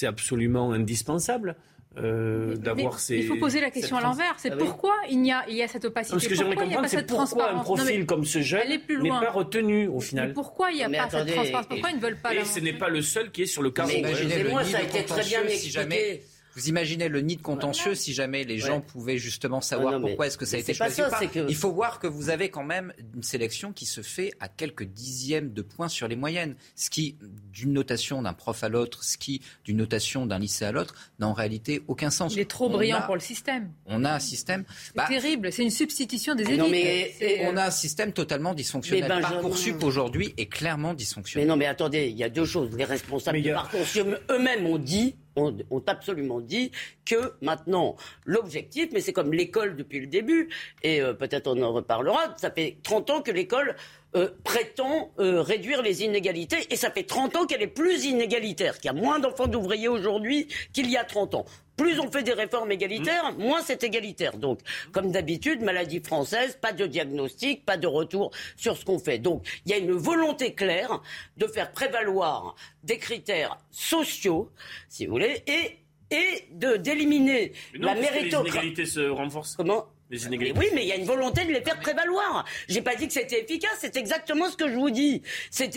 absolument 0.04 0.72
indispensable. 0.72 1.56
D'avoir 1.96 3.00
ces. 3.00 3.18
Il 3.18 3.28
faut 3.28 3.38
poser 3.38 3.62
la 3.62 3.72
question 3.72 3.98
à 3.98 4.02
l'envers. 4.02 4.36
C'est 4.38 4.52
ah 4.52 4.58
pourquoi 4.58 4.96
il 5.10 5.26
y, 5.26 5.32
a, 5.32 5.46
il 5.48 5.56
y 5.56 5.64
a 5.64 5.68
cette 5.68 5.86
opacité? 5.86 6.20
Ce 6.20 6.28
que 6.28 6.36
j'aimerais 6.36 6.56
comprendre, 6.56 6.88
c'est 6.88 7.06
pourquoi 7.06 7.52
un 7.52 7.60
profil 7.60 8.06
comme 8.06 8.26
ce 8.26 8.42
jeune 8.42 8.70
n'est 8.70 9.10
pas 9.10 9.32
retenu 9.32 9.88
au 9.88 10.00
final. 10.00 10.34
pourquoi 10.34 10.72
il 10.72 10.78
n'y 10.78 10.84
a 10.84 10.90
pas 10.90 11.10
cette 11.10 11.34
transparence? 11.34 11.68
Pourquoi 11.68 11.90
ils 11.90 11.98
ne 11.98 12.02
veulent 12.02 12.22
pas 12.22 12.34
Et 12.34 12.46
ce 12.46 12.60
n'est 12.60 12.74
pas 12.74 12.90
le 12.90 13.02
seul 13.02 13.32
qui 13.32 13.44
est 13.44 13.48
sur 13.48 13.62
le 13.62 13.72
carreau. 13.72 13.90
Imaginez-moi, 13.90 14.64
ça 14.64 14.80
a 14.80 14.82
été 14.82 15.04
très 15.06 15.24
bien 15.24 15.44
expliqué. 15.44 16.24
Vous 16.58 16.70
imaginez 16.70 17.08
le 17.08 17.22
nid 17.22 17.36
de 17.36 17.44
contentieux 17.44 17.94
si 17.94 18.16
jamais 18.16 18.44
les 18.44 18.58
gens 18.58 18.82
pouvaient 18.82 19.20
justement 19.20 19.62
savoir 19.62 20.02
pourquoi 20.02 20.26
est-ce 20.26 20.40
que 20.40 20.46
ça 20.46 20.58
a 20.58 20.60
été 20.60 20.74
choisi 20.74 21.04
ou 21.04 21.06
pas. 21.08 21.22
Il 21.48 21.56
faut 21.56 21.72
voir 21.72 22.00
que 22.00 22.08
vous 22.08 22.32
avez 22.32 22.50
quand 22.50 22.64
même 22.64 22.94
une 23.14 23.22
sélection 23.22 23.74
qui 23.74 23.86
se 23.86 24.02
fait 24.02 24.32
à 24.40 24.48
quelques 24.48 24.84
dixièmes 24.84 25.54
de 25.54 25.62
points 25.62 25.88
sur 25.88 26.08
les 26.08 26.16
moyennes, 26.16 26.56
ce 26.76 26.90
qui, 26.90 27.16
d'une 27.54 27.74
notation 27.74 28.24
d'un 28.24 28.34
prof 28.34 28.64
à 28.64 28.70
l'autre, 28.70 29.04
ce 29.04 29.20
qui, 29.20 29.44
d'une 29.66 29.78
notation 29.78 30.26
d'un 30.26 30.40
lycée 30.40 30.66
à 30.66 30.72
l'autre, 30.72 30.96
n'a 31.20 31.28
en 31.28 31.34
réalité 31.34 31.84
aucun 31.88 32.10
sens. 32.10 32.34
Il 32.34 32.40
est 32.40 32.50
trop 32.50 32.70
brillant 32.70 33.04
pour 33.06 33.14
le 33.14 33.22
système. 33.22 33.72
On 33.86 34.04
a 34.04 34.14
un 34.14 34.20
système... 34.20 34.66
C'est 34.84 34.96
bah, 34.96 35.06
terrible, 35.08 35.52
c'est 35.52 35.62
une 35.62 35.70
substitution 35.70 36.34
des 36.34 36.46
élites. 36.46 36.72
mais, 36.72 37.46
on 37.52 37.56
a 37.56 37.66
un 37.66 37.72
système 37.72 38.14
totalement 38.14 38.56
dysfonctionnel. 38.56 39.22
Parcoursup 39.22 39.84
aujourd'hui 39.84 40.34
est 40.38 40.48
clairement 40.48 40.96
dysfonctionnel. 40.96 41.46
Mais 41.46 41.54
non, 41.54 41.56
mais 41.56 41.68
attendez, 41.68 42.08
il 42.08 42.18
y 42.18 42.24
a 42.24 42.30
deux 42.30 42.46
choses. 42.46 42.76
Les 42.76 42.84
responsables 42.84 43.44
de 43.44 43.54
Parcoursup 43.54 44.08
eux-mêmes 44.32 44.66
ont 44.66 44.80
dit 44.80 45.14
ont, 45.38 45.84
absolument 45.88 46.42
dit 46.42 46.72
que 47.06 47.34
maintenant, 47.42 47.96
l'objectif, 48.26 48.90
mais 48.92 49.02
c'est 49.02 49.14
comme 49.14 49.34
l'école 49.34 49.76
depuis 49.76 50.00
le 50.00 50.08
début, 50.08 50.50
et 50.84 51.02
euh, 51.02 51.14
peut-être 51.14 51.48
on 51.48 51.62
en 51.62 51.72
reparlera, 51.72 52.36
ça 52.38 52.52
fait 52.52 52.78
30 52.84 53.10
ans 53.10 53.22
que 53.22 53.32
l'école 53.32 53.76
euh, 54.16 54.30
prétend 54.44 55.12
euh, 55.20 55.42
réduire 55.42 55.82
les 55.82 56.04
inégalités, 56.04 56.68
et 56.70 56.76
ça 56.76 56.92
fait 56.92 57.04
30 57.04 57.36
ans 57.36 57.46
qu'elle 57.46 57.62
est 57.62 57.68
plus 57.68 58.06
inégalitaire, 58.06 58.76
qu'il 58.80 58.86
y 58.86 58.90
a 58.90 58.94
moins 58.94 59.20
d'enfants 59.20 59.48
d'ouvriers 59.48 59.88
aujourd'hui 59.88 60.48
qu'il 60.74 60.90
y 60.90 60.98
a 60.98 61.04
30 61.04 61.36
ans 61.36 61.46
plus 61.78 62.00
on 62.00 62.12
fait 62.12 62.24
des 62.24 62.34
réformes 62.34 62.72
égalitaires, 62.72 63.34
mmh. 63.34 63.38
moins 63.38 63.62
c'est 63.62 63.84
égalitaire. 63.84 64.38
Donc, 64.38 64.60
comme 64.92 65.12
d'habitude, 65.12 65.62
maladie 65.62 66.00
française, 66.00 66.58
pas 66.60 66.74
de 66.74 66.88
diagnostic, 66.88 67.66
pas 67.66 67.78
de 67.78 67.86
retour 67.86 68.32
sur 68.56 68.76
ce 68.76 68.84
qu'on 68.84 68.98
fait. 68.98 69.20
Donc, 69.20 69.48
il 69.66 69.72
y 69.72 69.76
a 69.76 69.78
une 69.78 69.92
volonté 69.92 70.56
claire 70.56 71.02
de 71.38 71.46
faire 71.46 71.72
prévaloir 71.72 72.56
des 72.84 72.98
critères 72.98 73.60
sociaux, 73.70 74.52
si 74.90 75.06
vous 75.06 75.14
voulez, 75.14 75.44
et 75.46 75.78
et 76.10 76.48
de 76.54 76.78
d'éliminer 76.78 77.52
la 77.74 77.94
méritocratie. 77.94 78.88
Se 78.88 79.10
renforcent. 79.10 79.56
Comment? 79.56 79.88
Oui, 80.10 80.70
mais 80.74 80.84
il 80.84 80.88
y 80.88 80.92
a 80.92 80.96
une 80.96 81.06
volonté 81.06 81.46
de 81.46 81.52
les 81.52 81.62
faire 81.62 81.80
prévaloir. 81.80 82.46
J'ai 82.68 82.82
pas 82.82 82.96
dit 82.96 83.08
que 83.08 83.14
c'était 83.14 83.42
efficace, 83.42 83.78
c'est 83.80 83.98
exactement 83.98 84.50
ce 84.50 84.56
que 84.56 84.70
je 84.70 84.76
vous 84.76 84.90
dis. 84.90 85.22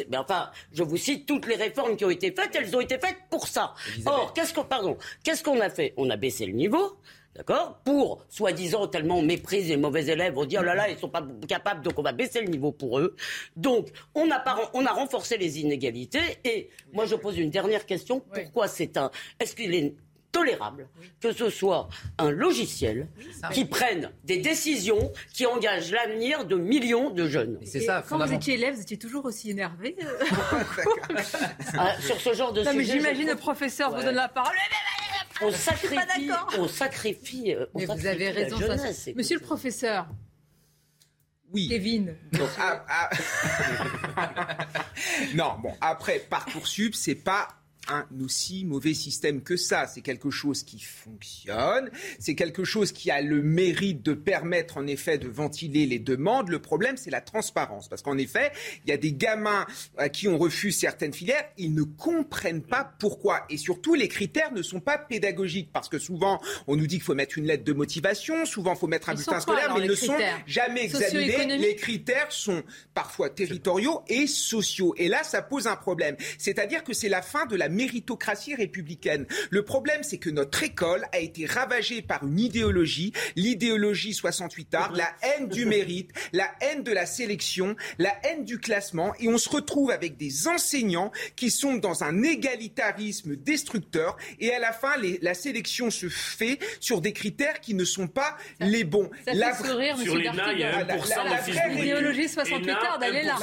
Mais 0.08 0.16
enfin, 0.16 0.50
je 0.72 0.82
vous 0.82 0.96
cite 0.96 1.26
toutes 1.26 1.46
les 1.46 1.56
réformes 1.56 1.96
qui 1.96 2.04
ont 2.04 2.10
été 2.10 2.32
faites, 2.32 2.54
elles 2.54 2.74
ont 2.76 2.80
été 2.80 2.98
faites 2.98 3.16
pour 3.30 3.48
ça. 3.48 3.74
Or, 4.06 4.32
qu'est-ce 4.32 4.54
qu'on, 4.54 4.64
pardon, 4.64 4.96
qu'est-ce 5.24 5.42
qu'on 5.42 5.60
a 5.60 5.70
fait? 5.70 5.94
On 5.96 6.10
a 6.10 6.16
baissé 6.16 6.46
le 6.46 6.52
niveau. 6.52 6.98
D'accord 7.34 7.80
Pour, 7.84 8.24
soi-disant, 8.28 8.88
tellement 8.88 9.18
on 9.18 9.22
méprise 9.22 9.68
les 9.68 9.76
mauvais 9.76 10.04
élèves, 10.06 10.36
on 10.36 10.44
dit 10.44 10.56
oh 10.58 10.62
là 10.62 10.74
là, 10.74 10.90
ils 10.90 10.98
sont 10.98 11.08
pas 11.08 11.24
capables, 11.48 11.80
donc 11.82 11.96
on 11.96 12.02
va 12.02 12.12
baisser 12.12 12.40
le 12.40 12.48
niveau 12.48 12.72
pour 12.72 12.98
eux. 12.98 13.14
Donc, 13.56 13.88
on 14.16 14.28
a, 14.30 14.70
on 14.74 14.84
a 14.84 14.90
renforcé 14.90 15.38
les 15.38 15.60
inégalités. 15.60 16.38
Et 16.44 16.70
moi, 16.92 17.06
je 17.06 17.14
pose 17.14 17.38
une 17.38 17.50
dernière 17.50 17.86
question. 17.86 18.20
Pourquoi 18.20 18.66
c'est 18.66 18.96
un. 18.96 19.12
Est-ce 19.38 19.54
qu'il 19.54 19.74
est 19.74 19.94
tolérable 20.32 20.88
que 21.20 21.32
ce 21.32 21.50
soit 21.50 21.88
un 22.18 22.30
logiciel 22.30 23.08
qui 23.52 23.64
prenne 23.64 24.10
des 24.24 24.38
décisions 24.38 25.12
qui 25.32 25.46
engagent 25.46 25.90
l'avenir 25.92 26.44
de 26.44 26.56
millions 26.56 27.10
de 27.10 27.26
jeunes. 27.26 27.58
C'est 27.64 27.80
ça. 27.80 28.04
Quand 28.08 28.24
vous 28.24 28.32
étiez 28.32 28.54
élève, 28.54 28.74
vous 28.74 28.82
étiez 28.82 28.98
toujours 28.98 29.24
aussi 29.24 29.50
énervé 29.50 29.96
euh 30.02 30.18
ah, 31.78 31.94
sur 32.00 32.20
ce 32.20 32.34
genre 32.34 32.52
de 32.52 32.62
non, 32.62 32.72
sujet. 32.72 32.98
J'imagine 32.98 33.28
le 33.28 33.36
professeur 33.36 33.94
vous 33.94 34.02
donne 34.02 34.14
la 34.14 34.28
parole. 34.28 34.54
On 35.42 35.50
sacrifie, 35.50 36.30
on 36.58 36.68
sacrifie. 36.68 37.54
On 37.74 37.78
mais 37.78 37.86
vous 37.86 38.06
avez 38.06 38.30
raison. 38.30 38.58
Monsieur 39.16 39.38
le 39.38 39.42
professeur. 39.42 40.06
Oui. 41.52 41.68
Kevin. 41.68 42.14
Ah, 42.58 42.84
ah. 42.88 43.10
non, 45.34 45.56
bon, 45.60 45.72
après, 45.80 46.20
Parcoursup, 46.20 46.94
c'est 46.94 47.16
pas 47.16 47.48
un 47.90 48.06
aussi 48.22 48.64
mauvais 48.64 48.94
système 48.94 49.42
que 49.42 49.56
ça. 49.56 49.86
C'est 49.86 50.00
quelque 50.00 50.30
chose 50.30 50.62
qui 50.62 50.80
fonctionne, 50.80 51.90
c'est 52.18 52.34
quelque 52.34 52.64
chose 52.64 52.92
qui 52.92 53.10
a 53.10 53.20
le 53.20 53.42
mérite 53.42 54.02
de 54.02 54.14
permettre 54.14 54.76
en 54.76 54.86
effet 54.86 55.18
de 55.18 55.28
ventiler 55.28 55.86
les 55.86 55.98
demandes. 55.98 56.48
Le 56.48 56.60
problème, 56.60 56.96
c'est 56.96 57.10
la 57.10 57.20
transparence. 57.20 57.88
Parce 57.88 58.02
qu'en 58.02 58.18
effet, 58.18 58.52
il 58.84 58.90
y 58.90 58.92
a 58.92 58.96
des 58.96 59.12
gamins 59.12 59.66
à 59.96 60.08
qui 60.08 60.28
on 60.28 60.38
refuse 60.38 60.78
certaines 60.78 61.12
filières, 61.12 61.44
ils 61.58 61.74
ne 61.74 61.82
comprennent 61.82 62.62
pas 62.62 62.92
pourquoi. 62.98 63.44
Et 63.50 63.56
surtout, 63.56 63.94
les 63.94 64.08
critères 64.08 64.52
ne 64.52 64.62
sont 64.62 64.80
pas 64.80 64.98
pédagogiques. 64.98 65.70
Parce 65.72 65.88
que 65.88 65.98
souvent, 65.98 66.40
on 66.66 66.76
nous 66.76 66.86
dit 66.86 66.96
qu'il 66.96 67.04
faut 67.04 67.14
mettre 67.14 67.38
une 67.38 67.46
lettre 67.46 67.64
de 67.64 67.72
motivation, 67.72 68.44
souvent 68.44 68.74
il 68.74 68.78
faut 68.78 68.86
mettre 68.86 69.08
un 69.08 69.14
bulletin 69.14 69.40
scolaire, 69.40 69.74
mais 69.74 69.84
ils 69.84 69.90
ne 69.90 69.94
sont 69.94 70.16
jamais 70.46 70.84
examinés. 70.84 71.58
Les 71.58 71.76
critères 71.76 72.30
sont 72.30 72.62
parfois 72.94 73.30
territoriaux 73.30 74.02
et 74.08 74.26
sociaux. 74.26 74.94
Et 74.96 75.08
là, 75.08 75.22
ça 75.24 75.42
pose 75.42 75.66
un 75.66 75.76
problème. 75.76 76.16
C'est-à-dire 76.38 76.84
que 76.84 76.92
c'est 76.92 77.08
la 77.08 77.22
fin 77.22 77.46
de 77.46 77.56
la 77.56 77.68
méritocratie 77.80 78.54
républicaine. 78.54 79.26
Le 79.50 79.64
problème, 79.64 80.02
c'est 80.02 80.18
que 80.18 80.28
notre 80.28 80.62
école 80.62 81.06
a 81.12 81.18
été 81.18 81.46
ravagée 81.46 82.02
par 82.02 82.26
une 82.26 82.38
idéologie, 82.38 83.12
l'idéologie 83.36 84.12
68 84.12 84.74
art, 84.74 84.92
la 84.92 85.08
haine 85.22 85.48
du 85.48 85.64
mérite, 85.64 86.10
la 86.32 86.50
haine 86.60 86.82
de 86.82 86.92
la 86.92 87.06
sélection, 87.06 87.76
la 87.98 88.12
haine 88.24 88.44
du 88.44 88.58
classement, 88.58 89.14
et 89.18 89.28
on 89.28 89.38
se 89.38 89.48
retrouve 89.48 89.90
avec 89.90 90.18
des 90.18 90.46
enseignants 90.46 91.10
qui 91.36 91.50
sont 91.50 91.76
dans 91.76 92.04
un 92.04 92.22
égalitarisme 92.22 93.36
destructeur, 93.36 94.16
et 94.38 94.52
à 94.52 94.58
la 94.58 94.72
fin, 94.72 94.94
la 95.22 95.34
sélection 95.34 95.90
se 95.90 96.08
fait 96.08 96.58
sur 96.80 97.00
des 97.00 97.12
critères 97.12 97.60
qui 97.60 97.74
ne 97.74 97.84
sont 97.84 98.08
pas 98.08 98.36
les 98.60 98.84
bons. 98.84 99.10
Ça 99.24 99.32
la, 99.32 99.54
fait 99.54 99.68
sourire, 99.68 99.96
sur 99.98 100.16
les 100.16 100.30
l'idéologie 101.70 102.28
68 102.28 102.70
art 102.70 102.98
d'aller 102.98 103.22
là. 103.22 103.36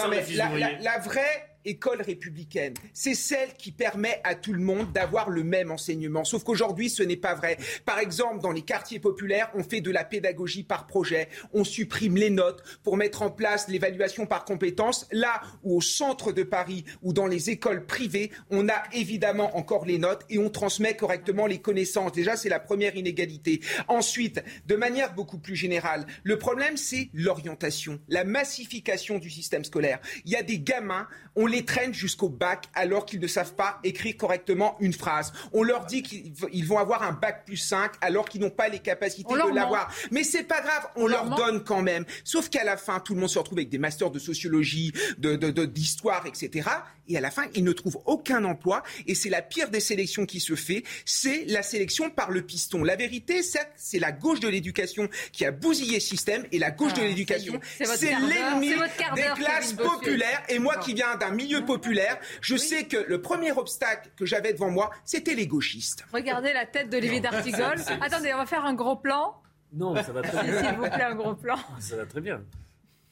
la 0.82 1.00
vraie 1.00 1.47
école 1.68 2.02
républicaine, 2.02 2.74
c'est 2.94 3.14
celle 3.14 3.54
qui 3.54 3.72
permet 3.72 4.22
à 4.24 4.36
tout 4.36 4.54
le 4.54 4.62
monde 4.62 4.92
d'avoir 4.94 5.30
le 5.30 5.44
même 5.44 5.72
enseignement. 5.72 6.24
Sauf 6.24 6.44
qu'aujourd'hui, 6.44 6.90
ce 6.90 7.04
n'est 7.04 7.18
pas 7.18 7.36
vrai. 7.36 7.58
Par 7.86 8.00
exemple, 8.00 8.42
dans 8.42 8.52
les 8.52 8.62
quartiers 8.62 9.00
populaires, 9.00 9.52
on 9.54 9.64
fait 9.64 9.82
de 9.82 9.92
la 9.92 10.04
pédagogie 10.04 10.64
par 10.64 10.88
projet, 10.88 11.30
on 11.54 11.64
supprime 11.64 12.18
les 12.18 12.30
notes 12.30 12.64
pour 12.84 12.98
mettre 12.98 13.22
en 13.22 13.30
place 13.30 13.68
l'évaluation 13.68 14.26
par 14.26 14.46
compétences, 14.46 15.08
là 15.12 15.42
où 15.64 15.78
au 15.78 15.82
centre 15.82 16.32
de 16.32 16.44
Paris 16.44 16.86
ou 17.02 17.14
dans 17.14 17.28
les 17.28 17.50
écoles 17.50 17.86
privées, 17.86 18.32
on 18.50 18.70
a 18.70 18.84
évidemment 18.94 19.58
encore 19.58 19.86
les 19.86 19.98
notes 19.98 20.26
et 20.30 20.40
on 20.40 20.50
transmet 20.50 20.96
correctement 20.96 21.48
les 21.48 21.60
connaissances. 21.60 22.12
Déjà, 22.12 22.36
c'est 22.36 22.50
la 22.50 22.60
première 22.60 22.96
inégalité. 22.96 23.62
Ensuite, 23.88 24.44
de 24.66 24.76
manière 24.76 25.14
beaucoup 25.14 25.38
plus 25.38 25.56
générale, 25.56 26.06
le 26.24 26.38
problème, 26.38 26.78
c'est 26.78 27.10
l'orientation, 27.14 28.00
la 28.08 28.24
massification 28.24 29.20
du 29.20 29.30
système 29.30 29.64
scolaire. 29.64 30.00
Il 30.26 30.32
y 30.32 30.36
a 30.36 30.44
des 30.44 30.60
gamins, 30.60 31.08
on 31.36 31.46
les 31.46 31.57
les 31.58 31.66
traîne 31.66 31.94
jusqu'au 31.94 32.30
bac 32.30 32.66
alors 32.74 33.06
qu'ils 33.06 33.20
ne 33.20 33.28
savent 33.28 33.56
pas 33.56 33.80
écrire 33.84 34.16
correctement 34.18 34.78
une 34.80 34.94
phrase. 34.94 35.34
On 35.54 35.64
leur 35.64 35.86
dit 35.86 36.04
qu'ils 36.04 36.66
vont 36.66 36.78
avoir 36.78 37.04
un 37.04 37.14
bac 37.14 37.46
plus 37.46 37.58
5 37.58 37.94
alors 38.02 38.30
qu'ils 38.30 38.42
n'ont 38.42 38.50
pas 38.50 38.70
les 38.70 38.80
capacités 38.80 39.34
de 39.34 39.56
l'avoir. 39.56 39.92
Mais 40.12 40.24
c'est 40.24 40.44
pas 40.44 40.62
grave, 40.62 40.88
on, 40.96 41.08
leur, 41.08 41.26
donne 41.36 41.64
quand 41.64 41.82
même. 41.82 42.06
Sauf 42.24 42.50
qu'à 42.50 42.64
la 42.64 42.78
fin, 42.78 43.00
tout 43.00 43.14
le 43.14 43.20
monde 43.20 43.30
se 43.30 43.40
retrouve 43.40 43.58
avec 43.58 43.70
des 43.70 43.78
masters 43.78 44.12
de 44.12 44.20
sociologie, 44.20 44.94
de, 45.18 45.36
d'histoire, 45.66 46.26
etc. 46.26 46.70
Et 47.10 47.18
à 47.18 47.22
la 47.22 47.32
fin, 47.32 47.44
ils 47.56 47.64
ne 47.64 47.72
trouvent 47.72 48.00
aucun 48.06 48.44
emploi. 48.44 48.84
Et 49.08 49.16
c'est 49.16 49.30
la 49.30 49.42
pire 49.42 49.70
des 49.70 49.80
sélections 49.80 50.26
qui 50.26 50.40
se 50.40 50.56
fait. 50.56 50.84
C'est 51.06 51.46
la 51.46 51.64
sélection 51.64 52.10
par 52.10 52.32
le 52.32 52.42
piston. 52.42 52.84
La 52.84 52.96
vérité, 52.96 53.42
c'est 53.44 54.00
la 54.00 54.12
gauche 54.12 54.40
de 54.40 54.48
l'éducation 54.48 55.10
qui 55.32 55.46
a 55.46 55.52
bousillé 55.52 55.96
le 55.96 56.00
système. 56.02 56.46
Et 56.52 56.60
la 56.60 56.72
gauche 56.72 56.94
de 56.94 57.02
ah, 57.02 57.08
l'éducation, 57.08 57.60
c'est 57.80 58.12
l'ennemi 58.12 58.74
des 59.16 59.22
classes 59.36 59.74
populaires. 59.74 60.44
Et 60.50 60.60
moi 60.60 60.78
qui 60.78 60.94
viens 60.94 61.16
d'un 61.16 61.32
milieu 61.32 61.47
populaire, 61.66 62.18
je 62.42 62.56
sais 62.56 62.86
que 62.86 62.98
le 62.98 63.22
premier 63.22 63.52
obstacle 63.52 64.10
que 64.16 64.26
j'avais 64.26 64.54
devant 64.54 64.70
moi, 64.70 64.92
c'était 65.04 65.36
les 65.36 65.48
gauchistes. 65.48 66.06
Regardez 66.14 66.54
la 66.54 66.66
tête 66.66 66.90
d'Olivier 66.90 67.20
d'Artigol. 67.20 67.76
Attendez, 68.02 68.34
on 68.34 68.38
va 68.38 68.46
faire 68.46 68.66
un 68.66 68.74
gros 68.74 68.96
plan. 68.96 69.36
Non, 69.74 69.96
ça 69.96 70.12
va 70.12 70.22
très 70.22 70.44
bien. 70.48 70.64
S'il 70.64 70.76
vous 70.76 70.90
plaît, 70.90 71.04
un 71.04 71.16
gros 71.16 71.36
plan. 71.36 71.58
Ça 71.80 71.96
va 71.96 72.06
très 72.06 72.22
bien. 72.22 72.42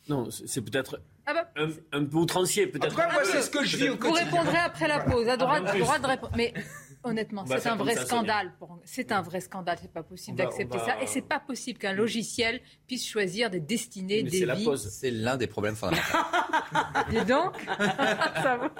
Non, 0.08 0.30
c'est 0.30 0.62
peut-être 0.62 1.02
ah 1.26 1.34
bah. 1.34 1.50
un, 1.92 2.06
peu 2.06 2.18
outrancier, 2.18 2.68
peut-être. 2.68 2.86
En 2.86 2.90
tout 2.90 2.96
cas, 2.98 3.12
moi, 3.12 3.24
c'est 3.26 3.42
ce 3.42 3.50
que 3.50 3.66
je 3.66 3.78
vis 3.78 3.90
au 3.90 3.98
quotidien. 3.98 4.26
Vous 4.26 4.38
répondrez 4.38 4.58
après 4.58 4.88
la 4.88 5.00
pause. 5.00 5.28
À 5.28 5.38
droite, 5.38 5.64
droite 5.80 6.02
de 6.02 6.08
répondre. 6.08 6.34
Mais 6.38 6.54
honnêtement, 7.06 7.46
c'est 7.46 7.68
un 7.68 7.76
vrai 7.76 7.96
scandale. 7.96 8.54
C'est 8.84 9.12
un 9.12 9.22
vrai 9.22 9.40
scandale. 9.40 9.78
C'est 9.82 9.92
pas 9.92 10.04
possible 10.04 10.38
d'accepter 10.38 10.80
ça. 10.80 11.02
Et 11.02 11.08
c'est 11.08 11.22
pas 11.22 11.40
possible 11.40 11.80
qu'un 11.80 11.94
logiciel 11.94 12.62
puisse 12.88 13.08
choisir 13.08 13.50
des 13.50 13.60
destinées, 13.60 14.24
des 14.24 14.46
vies. 14.46 14.68
C'est 14.78 15.12
l'un 15.12 15.38
des 15.38 15.48
problèmes 15.48 15.76
fondamentaux. 15.76 16.04
Dis 17.10 17.26
donc, 17.26 17.56
ça 17.78 18.58
va. 18.58 18.72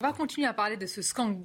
On 0.00 0.06
va 0.06 0.12
continuer 0.12 0.46
à 0.46 0.52
parler 0.52 0.76
de 0.76 0.86
ce 0.86 1.02
scandale 1.02 1.42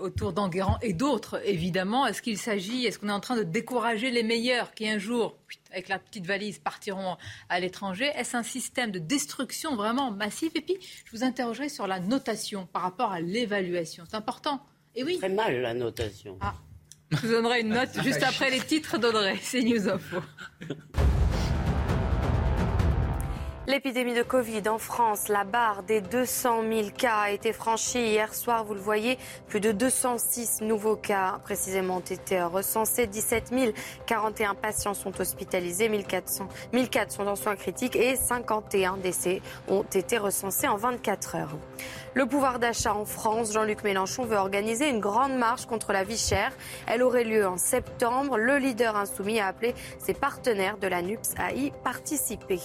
autour 0.00 0.32
d'Enguerrand 0.32 0.78
et 0.82 0.92
d'autres, 0.92 1.40
évidemment. 1.44 2.06
Est-ce 2.06 2.22
qu'il 2.22 2.38
s'agit, 2.38 2.86
est-ce 2.86 2.98
qu'on 2.98 3.08
est 3.08 3.12
en 3.12 3.20
train 3.20 3.36
de 3.36 3.42
décourager 3.42 4.10
les 4.10 4.22
meilleurs 4.22 4.72
qui 4.74 4.88
un 4.88 4.98
jour, 4.98 5.36
avec 5.70 5.88
la 5.88 5.98
petite 5.98 6.26
valise, 6.26 6.58
partiront 6.58 7.16
à 7.48 7.60
l'étranger? 7.60 8.10
Est-ce 8.16 8.36
un 8.36 8.42
système 8.42 8.90
de 8.90 8.98
destruction 8.98 9.76
vraiment 9.76 10.10
massif? 10.10 10.52
Et 10.54 10.60
puis, 10.60 10.76
je 10.80 11.16
vous 11.16 11.24
interrogerai 11.24 11.68
sur 11.68 11.86
la 11.86 12.00
notation 12.00 12.66
par 12.66 12.82
rapport 12.82 13.12
à 13.12 13.20
l'évaluation. 13.20 14.04
C'est 14.08 14.16
important. 14.16 14.60
Et 14.94 15.04
oui. 15.04 15.18
Très 15.18 15.28
mal 15.28 15.60
la 15.60 15.74
notation. 15.74 16.38
Ah. 16.40 16.54
Je 17.10 17.16
vous 17.18 17.28
donnerai 17.28 17.60
une 17.60 17.68
note 17.68 17.90
juste 18.02 18.22
après 18.22 18.50
les 18.50 18.60
titres 18.60 18.98
d'Audrey. 18.98 19.36
C'est 19.42 19.62
News 19.62 19.88
Info. 19.88 20.18
L'épidémie 23.68 24.12
de 24.12 24.24
Covid 24.24 24.68
en 24.68 24.78
France, 24.78 25.28
la 25.28 25.44
barre 25.44 25.84
des 25.84 26.00
200 26.00 26.62
000 26.68 26.88
cas 26.98 27.18
a 27.18 27.30
été 27.30 27.52
franchie 27.52 28.00
hier 28.00 28.34
soir. 28.34 28.64
Vous 28.64 28.74
le 28.74 28.80
voyez, 28.80 29.18
plus 29.46 29.60
de 29.60 29.70
206 29.70 30.62
nouveaux 30.62 30.96
cas 30.96 31.38
précisément 31.44 31.98
ont 31.98 32.00
été 32.00 32.42
recensés. 32.42 33.06
17 33.06 33.52
041 34.04 34.56
patients 34.56 34.94
sont 34.94 35.20
hospitalisés, 35.20 35.88
1400, 35.88 36.48
1004 36.72 37.12
sont 37.12 37.26
en 37.28 37.36
soins 37.36 37.54
critiques 37.54 37.94
et 37.94 38.16
51 38.16 38.96
décès 38.96 39.40
ont 39.68 39.84
été 39.84 40.18
recensés 40.18 40.66
en 40.66 40.76
24 40.76 41.36
heures. 41.36 41.56
Le 42.14 42.26
pouvoir 42.26 42.58
d'achat 42.58 42.94
en 42.94 43.06
France, 43.06 43.54
Jean-Luc 43.54 43.84
Mélenchon 43.84 44.24
veut 44.24 44.36
organiser 44.36 44.86
une 44.90 45.00
grande 45.00 45.34
marche 45.34 45.64
contre 45.64 45.94
la 45.94 46.04
vie 46.04 46.18
chère. 46.18 46.52
Elle 46.86 47.02
aurait 47.02 47.24
lieu 47.24 47.46
en 47.46 47.56
septembre. 47.56 48.36
Le 48.36 48.58
leader 48.58 48.96
insoumis 48.96 49.40
a 49.40 49.46
appelé 49.46 49.74
ses 49.98 50.12
partenaires 50.12 50.76
de 50.76 50.86
la 50.88 51.00
NUPS 51.00 51.30
à 51.38 51.52
y 51.52 51.70
participer. 51.82 52.60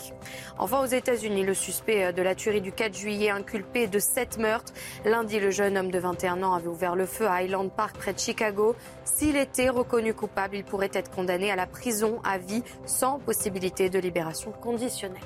Enfin, 0.58 0.82
aux 0.82 0.88
États-Unis, 0.88 1.46
le 1.46 1.54
suspect 1.54 2.12
de 2.12 2.22
la 2.22 2.36
tuerie 2.36 2.60
du 2.60 2.74
4 2.74 2.94
juillet 2.94 3.30
inculpé 3.30 3.88
de 3.88 4.00
sept 4.00 4.38
meurtres. 4.38 4.74
Lundi, 5.06 5.40
le 5.40 5.50
jeune 5.50 5.78
homme 5.78 5.92
de 5.92 6.00
21 6.00 6.44
ans 6.44 6.54
avait 6.54 6.68
ouvert 6.68 6.98
le 6.98 7.06
feu 7.06 7.26
à 7.26 7.36
Highland 7.36 7.70
Park 7.70 7.96
près 7.96 8.12
de 8.12 8.20
Chicago. 8.20 8.76
S'il 9.06 9.38
était 9.38 9.70
reconnu 9.70 10.14
coupable, 10.14 10.58
il 10.58 10.66
pourrait 10.66 10.92
être 10.92 11.10
condamné 11.10 11.52
à 11.52 11.56
la 11.56 11.68
prison 11.68 12.20
à 12.26 12.38
vie 12.38 12.64
sans 12.86 13.20
possibilité 13.20 13.90
de 13.90 14.00
libération 14.00 14.52
conditionnelle. 14.52 15.24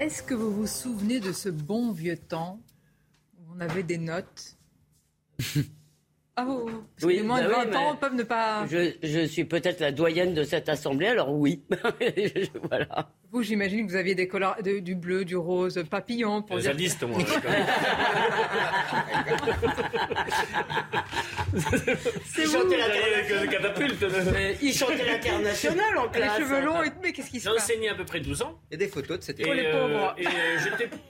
Est-ce 0.00 0.22
que 0.22 0.34
vous 0.34 0.52
vous 0.54 0.68
souvenez 0.68 1.18
de 1.18 1.32
ce 1.32 1.48
bon 1.48 1.90
vieux 1.90 2.16
temps 2.16 2.60
où 3.36 3.52
on 3.56 3.58
avait 3.58 3.82
des 3.82 3.98
notes? 3.98 4.56
Ah, 6.40 6.46
oh, 6.48 6.70
oui, 7.02 7.20
moins 7.22 7.42
de 7.42 7.48
20 7.48 7.66
bah 7.66 7.78
ans 7.80 7.96
peuvent 7.96 8.14
ne 8.14 8.22
pas. 8.22 8.64
Je, 8.70 8.92
je 9.02 9.26
suis 9.26 9.44
peut-être 9.44 9.80
la 9.80 9.90
doyenne 9.90 10.34
de 10.34 10.44
cette 10.44 10.68
assemblée, 10.68 11.08
alors 11.08 11.32
oui. 11.32 11.64
voilà. 12.70 13.10
Vous, 13.32 13.42
j'imagine 13.42 13.84
que 13.84 13.90
vous 13.90 13.96
aviez 13.96 14.14
des 14.14 14.28
couleurs, 14.28 14.56
du 14.62 14.94
bleu, 14.94 15.24
du 15.24 15.36
rose, 15.36 15.82
papillon. 15.90 16.42
Pour 16.42 16.58
dire... 16.58 16.70
Zadiste, 16.70 17.02
moi. 17.02 17.18
C'est 22.24 22.44
vous. 22.44 22.70
Il 22.70 23.48
catapulte. 23.48 24.06
Il 24.62 24.72
chantait 24.72 25.04
l'international 25.04 25.98
en 25.98 26.08
classe. 26.08 26.38
Les 26.38 26.44
cheveux 26.44 26.64
longs, 26.64 26.82
mais 27.02 27.12
qu'est-ce 27.12 27.30
qui 27.30 27.40
se 27.40 27.48
passe 27.48 27.66
J'ai 27.66 27.72
enseigné 27.72 27.88
à 27.88 27.96
peu 27.96 28.04
près 28.04 28.20
12 28.20 28.42
ans. 28.42 28.60
Il 28.70 28.74
y 28.74 28.76
a 28.76 28.86
des 28.86 28.92
photos 28.92 29.18
de 29.18 29.24
cette 29.24 29.40
époque. 29.40 29.56
Et, 29.56 29.66
euh, 29.66 30.08
et 30.16 30.26
euh, 30.26 30.30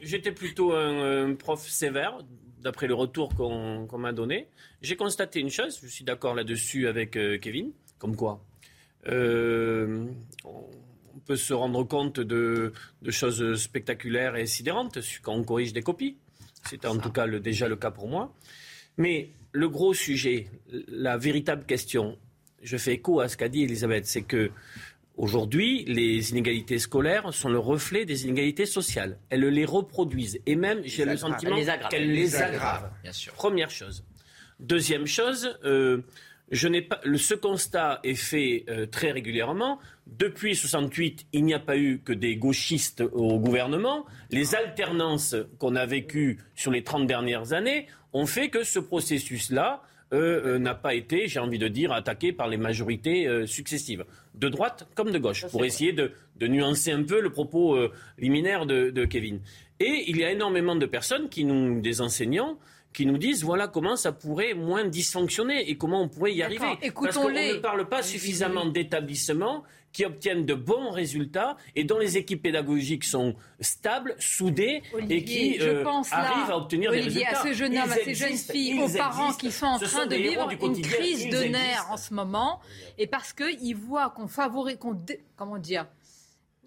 j'étais 0.00 0.32
plutôt 0.32 0.72
un, 0.72 1.34
prof 1.34 1.60
sévère, 1.60 2.18
d'après 2.62 2.86
le 2.86 2.94
retour 2.94 3.34
qu'on 3.34 3.98
m'a 3.98 4.12
donné. 4.12 4.48
J'ai 4.82 4.96
constaté 4.96 5.40
une 5.40 5.50
chose, 5.50 5.78
je 5.82 5.88
suis 5.88 6.04
d'accord 6.04 6.34
là-dessus 6.34 6.88
avec 6.88 7.16
euh, 7.16 7.38
Kevin, 7.38 7.72
comme 7.98 8.16
quoi. 8.16 8.44
Euh, 9.06 10.06
on 10.44 11.18
peut 11.24 11.36
se 11.36 11.54
rendre 11.54 11.84
compte 11.84 12.20
de, 12.20 12.72
choses 13.10 13.54
spectaculaires 13.56 14.36
et 14.36 14.46
sidérantes 14.46 14.98
quand 15.22 15.34
on 15.34 15.44
corrige 15.44 15.72
des 15.72 15.82
copies. 15.82 16.16
C'était 16.68 16.88
en 16.88 16.98
tout 16.98 17.12
cas 17.12 17.26
déjà 17.26 17.68
le 17.68 17.76
cas 17.76 17.90
pour 17.90 18.08
moi. 18.08 18.34
Mais 18.96 19.30
le 19.52 19.68
gros 19.68 19.94
sujet, 19.94 20.48
la 20.88 21.16
véritable 21.16 21.64
question, 21.64 22.18
je 22.62 22.76
fais 22.76 22.94
écho 22.94 23.20
à 23.20 23.28
ce 23.28 23.36
qu'a 23.36 23.48
dit 23.48 23.62
Elisabeth, 23.62 24.06
c'est 24.06 24.22
que 24.22 24.50
Aujourd'hui, 25.18 25.84
les 25.84 26.30
inégalités 26.30 26.78
scolaires 26.78 27.34
sont 27.34 27.48
le 27.48 27.58
reflet 27.58 28.04
des 28.04 28.24
inégalités 28.24 28.66
sociales. 28.66 29.18
Elles 29.30 29.48
les 29.48 29.64
reproduisent. 29.64 30.40
Et 30.46 30.54
même, 30.54 30.80
j'ai 30.84 31.04
le 31.04 31.16
sentiment 31.16 31.56
qu'elles 31.90 32.12
les 32.12 32.36
aggravent. 32.36 32.88
Première 33.34 33.68
chose. 33.68 34.04
Deuxième 34.60 35.06
chose, 35.06 35.58
euh, 35.64 36.02
je 36.52 36.68
n'ai 36.68 36.82
pas, 36.82 37.00
ce 37.16 37.34
constat 37.34 37.98
est 38.04 38.14
fait 38.14 38.64
euh, 38.68 38.86
très 38.86 39.10
régulièrement. 39.10 39.80
Depuis 40.06 40.54
68, 40.54 41.26
il 41.32 41.44
n'y 41.44 41.54
a 41.54 41.58
pas 41.58 41.76
eu 41.76 41.98
que 41.98 42.12
des 42.12 42.36
gauchistes 42.36 43.02
au 43.12 43.40
gouvernement. 43.40 44.06
Les 44.30 44.54
alternances 44.54 45.34
qu'on 45.58 45.74
a 45.74 45.84
vécues 45.84 46.38
sur 46.54 46.70
les 46.70 46.84
30 46.84 47.08
dernières 47.08 47.52
années 47.52 47.88
ont 48.12 48.26
fait 48.26 48.50
que 48.50 48.62
ce 48.62 48.78
processus-là 48.78 49.82
n'a 50.12 50.74
pas 50.74 50.94
été, 50.94 51.28
j'ai 51.28 51.40
envie 51.40 51.58
de 51.58 51.68
dire, 51.68 51.92
attaqué 51.92 52.32
par 52.32 52.48
les 52.48 52.56
majorités 52.56 53.46
successives, 53.46 54.04
de 54.34 54.48
droite 54.48 54.88
comme 54.94 55.10
de 55.10 55.18
gauche, 55.18 55.46
pour 55.48 55.64
essayer 55.64 55.92
de, 55.92 56.12
nuancer 56.40 56.92
un 56.92 57.02
peu 57.02 57.20
le 57.20 57.30
propos 57.30 57.78
liminaire 58.18 58.66
de, 58.66 58.90
de, 58.90 59.04
Kevin. 59.04 59.40
Et 59.80 60.04
il 60.08 60.16
y 60.16 60.24
a 60.24 60.32
énormément 60.32 60.76
de 60.76 60.86
personnes, 60.86 61.28
qui 61.28 61.44
nous, 61.44 61.80
des 61.80 62.00
enseignants, 62.00 62.58
qui 62.92 63.06
nous 63.06 63.18
disent 63.18 63.44
voilà 63.44 63.68
comment 63.68 63.96
ça 63.96 64.12
pourrait 64.12 64.54
moins 64.54 64.84
dysfonctionner 64.84 65.70
et 65.70 65.76
comment 65.76 66.02
on 66.02 66.08
pourrait 66.08 66.34
y 66.34 66.42
arriver. 66.42 66.66
Parce 66.94 67.16
qu'on 67.16 67.30
ne 67.30 67.58
parle 67.60 67.88
pas 67.88 68.02
suffisamment 68.02 68.66
d'établissements 68.66 69.62
qui 69.92 70.04
obtiennent 70.04 70.46
de 70.46 70.54
bons 70.54 70.90
résultats 70.90 71.56
et 71.74 71.84
dont 71.84 71.98
les 71.98 72.16
équipes 72.16 72.42
pédagogiques 72.42 73.04
sont 73.04 73.34
stables, 73.60 74.14
soudées 74.18 74.82
et 75.08 75.24
qui 75.24 75.58
euh, 75.60 75.84
arrivent 76.10 76.50
à 76.50 76.56
obtenir 76.56 76.92
des 76.92 77.00
résultats. 77.00 77.40
à 77.40 77.42
ce 77.42 77.52
jeune 77.52 77.76
homme, 77.76 77.90
à 77.90 77.94
ces 77.94 78.14
jeunes 78.14 78.36
filles, 78.36 78.82
aux 78.82 78.96
parents 78.96 79.32
qui 79.32 79.50
sont 79.50 79.66
en 79.66 79.78
train 79.78 80.06
de 80.06 80.16
vivre 80.16 80.50
une 80.50 80.80
crise 80.82 81.28
de 81.28 81.44
nerfs 81.44 81.86
en 81.90 81.96
ce 81.96 82.14
moment. 82.14 82.60
Et 82.98 83.06
parce 83.06 83.32
qu'ils 83.32 83.76
voient 83.76 84.10
qu'on 84.10 84.28
favorise, 84.28 84.76
qu'on 84.78 84.98
comment 85.36 85.58
dire, 85.58 85.86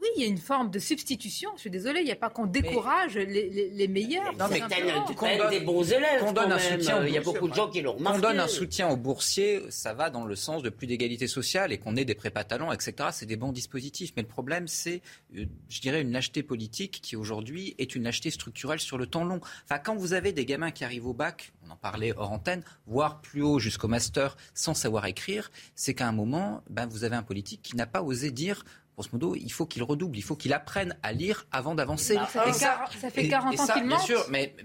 oui, 0.02 0.08
il 0.16 0.24
y 0.24 0.26
a 0.26 0.28
une 0.28 0.40
forme 0.40 0.72
de 0.72 0.80
substitution. 0.80 1.52
Je 1.56 1.62
suis 1.62 1.70
désolée, 1.70 2.00
il 2.00 2.06
n'y 2.06 2.12
a 2.12 2.16
pas 2.16 2.32
qu'on 2.32 2.48
décourage 2.48 3.16
les, 3.18 3.88
meilleurs. 3.88 4.36
Non, 4.38 4.46
mais 4.50 4.60
qu'on 4.60 5.38
donne 5.38 5.50
des 5.52 5.60
bons 5.60 5.92
élèves. 5.92 6.20
Qu'on 6.20 6.34
donne 6.34 6.52
un 6.52 6.60
soutien. 6.60 7.06
Il 7.06 7.14
y 7.14 7.18
a 7.18 7.22
beaucoup 7.22 7.48
de 7.48 7.54
gens 7.54 7.70
qui 7.70 7.82
l'ont 7.82 7.94
remarqué. 7.94 8.20
Qu'on 8.20 8.28
donne 8.28 8.40
un 8.40 8.48
soutien 8.48 8.90
aux 8.90 8.98
boursiers, 8.98 9.62
ça 9.70 9.94
va 9.94 10.10
dans 10.10 10.26
le 10.26 10.36
sens 10.36 10.64
de 10.64 10.70
plus 10.70 10.88
d'égalité 10.88 11.28
sociale 11.28 11.72
et 11.72 11.78
qu'on 11.78 11.96
ait 11.96 12.06
des 12.06 12.16
prépas 12.16 12.44
talents, 12.44 12.72
etc. 12.72 13.10
C'est 13.12 13.28
des 13.28 13.36
bons 13.36 13.52
dispositifs. 13.52 14.14
Mais 14.16 14.24
le 14.24 14.28
problème, 14.28 14.68
c'est, 14.68 15.02
euh, 15.38 15.46
je 15.70 15.82
dirais, 15.82 16.02
une 16.02 16.12
lâcheté 16.12 16.42
politique 16.42 17.00
qui 17.04 17.16
aujourd'hui 17.16 17.76
est 17.78 17.94
une 17.94 18.04
lâcheté 18.04 18.32
structurelle 18.32 18.80
sur 18.80 18.98
le 18.98 19.06
temps 19.06 19.24
long. 19.24 19.40
Enfin, 19.66 19.78
quand 19.78 19.96
vous 19.96 20.14
avez 20.14 20.34
des 20.34 20.46
gamins 20.46 20.72
qui 20.72 20.84
arrivent 20.84 21.08
au 21.08 21.14
bac, 21.14 21.54
on 21.68 21.72
en 21.72 21.76
parlait 21.76 22.14
hors 22.18 22.32
antenne, 22.32 22.64
voire 22.88 23.22
plus 23.22 23.44
haut 23.44 23.60
jusqu'au 23.60 23.88
master, 23.88 24.36
sans 24.56 24.74
savoir 24.74 25.06
écrire, 25.06 25.52
c'est 25.76 25.94
qu'à 25.94 26.08
un 26.08 26.12
moment, 26.12 26.64
ben, 26.70 26.88
vous 26.88 27.04
avez 27.04 27.16
un 27.16 27.24
politique 27.24 27.62
qui 27.62 27.76
n'a 27.76 27.86
pas 27.86 28.02
osé 28.02 28.32
dire 28.32 28.64
grosso 29.02 29.10
modo, 29.14 29.36
il 29.36 29.52
faut 29.52 29.66
qu'il 29.66 29.84
redouble, 29.84 30.18
il 30.18 30.22
faut 30.22 30.36
qu'il 30.36 30.54
apprenne 30.54 30.98
à 31.04 31.12
lire 31.12 31.46
avant 31.52 31.76
d'avancer. 31.76 32.16
Ça, 32.32 32.54
ça, 32.54 33.10
fait 33.10 33.28
40 33.28 33.60
ans 33.60 33.68
qu'il 33.68 33.84
ment. 33.84 33.96
Bien 33.98 34.00
sûr, 34.00 34.26
mais, 34.30 34.56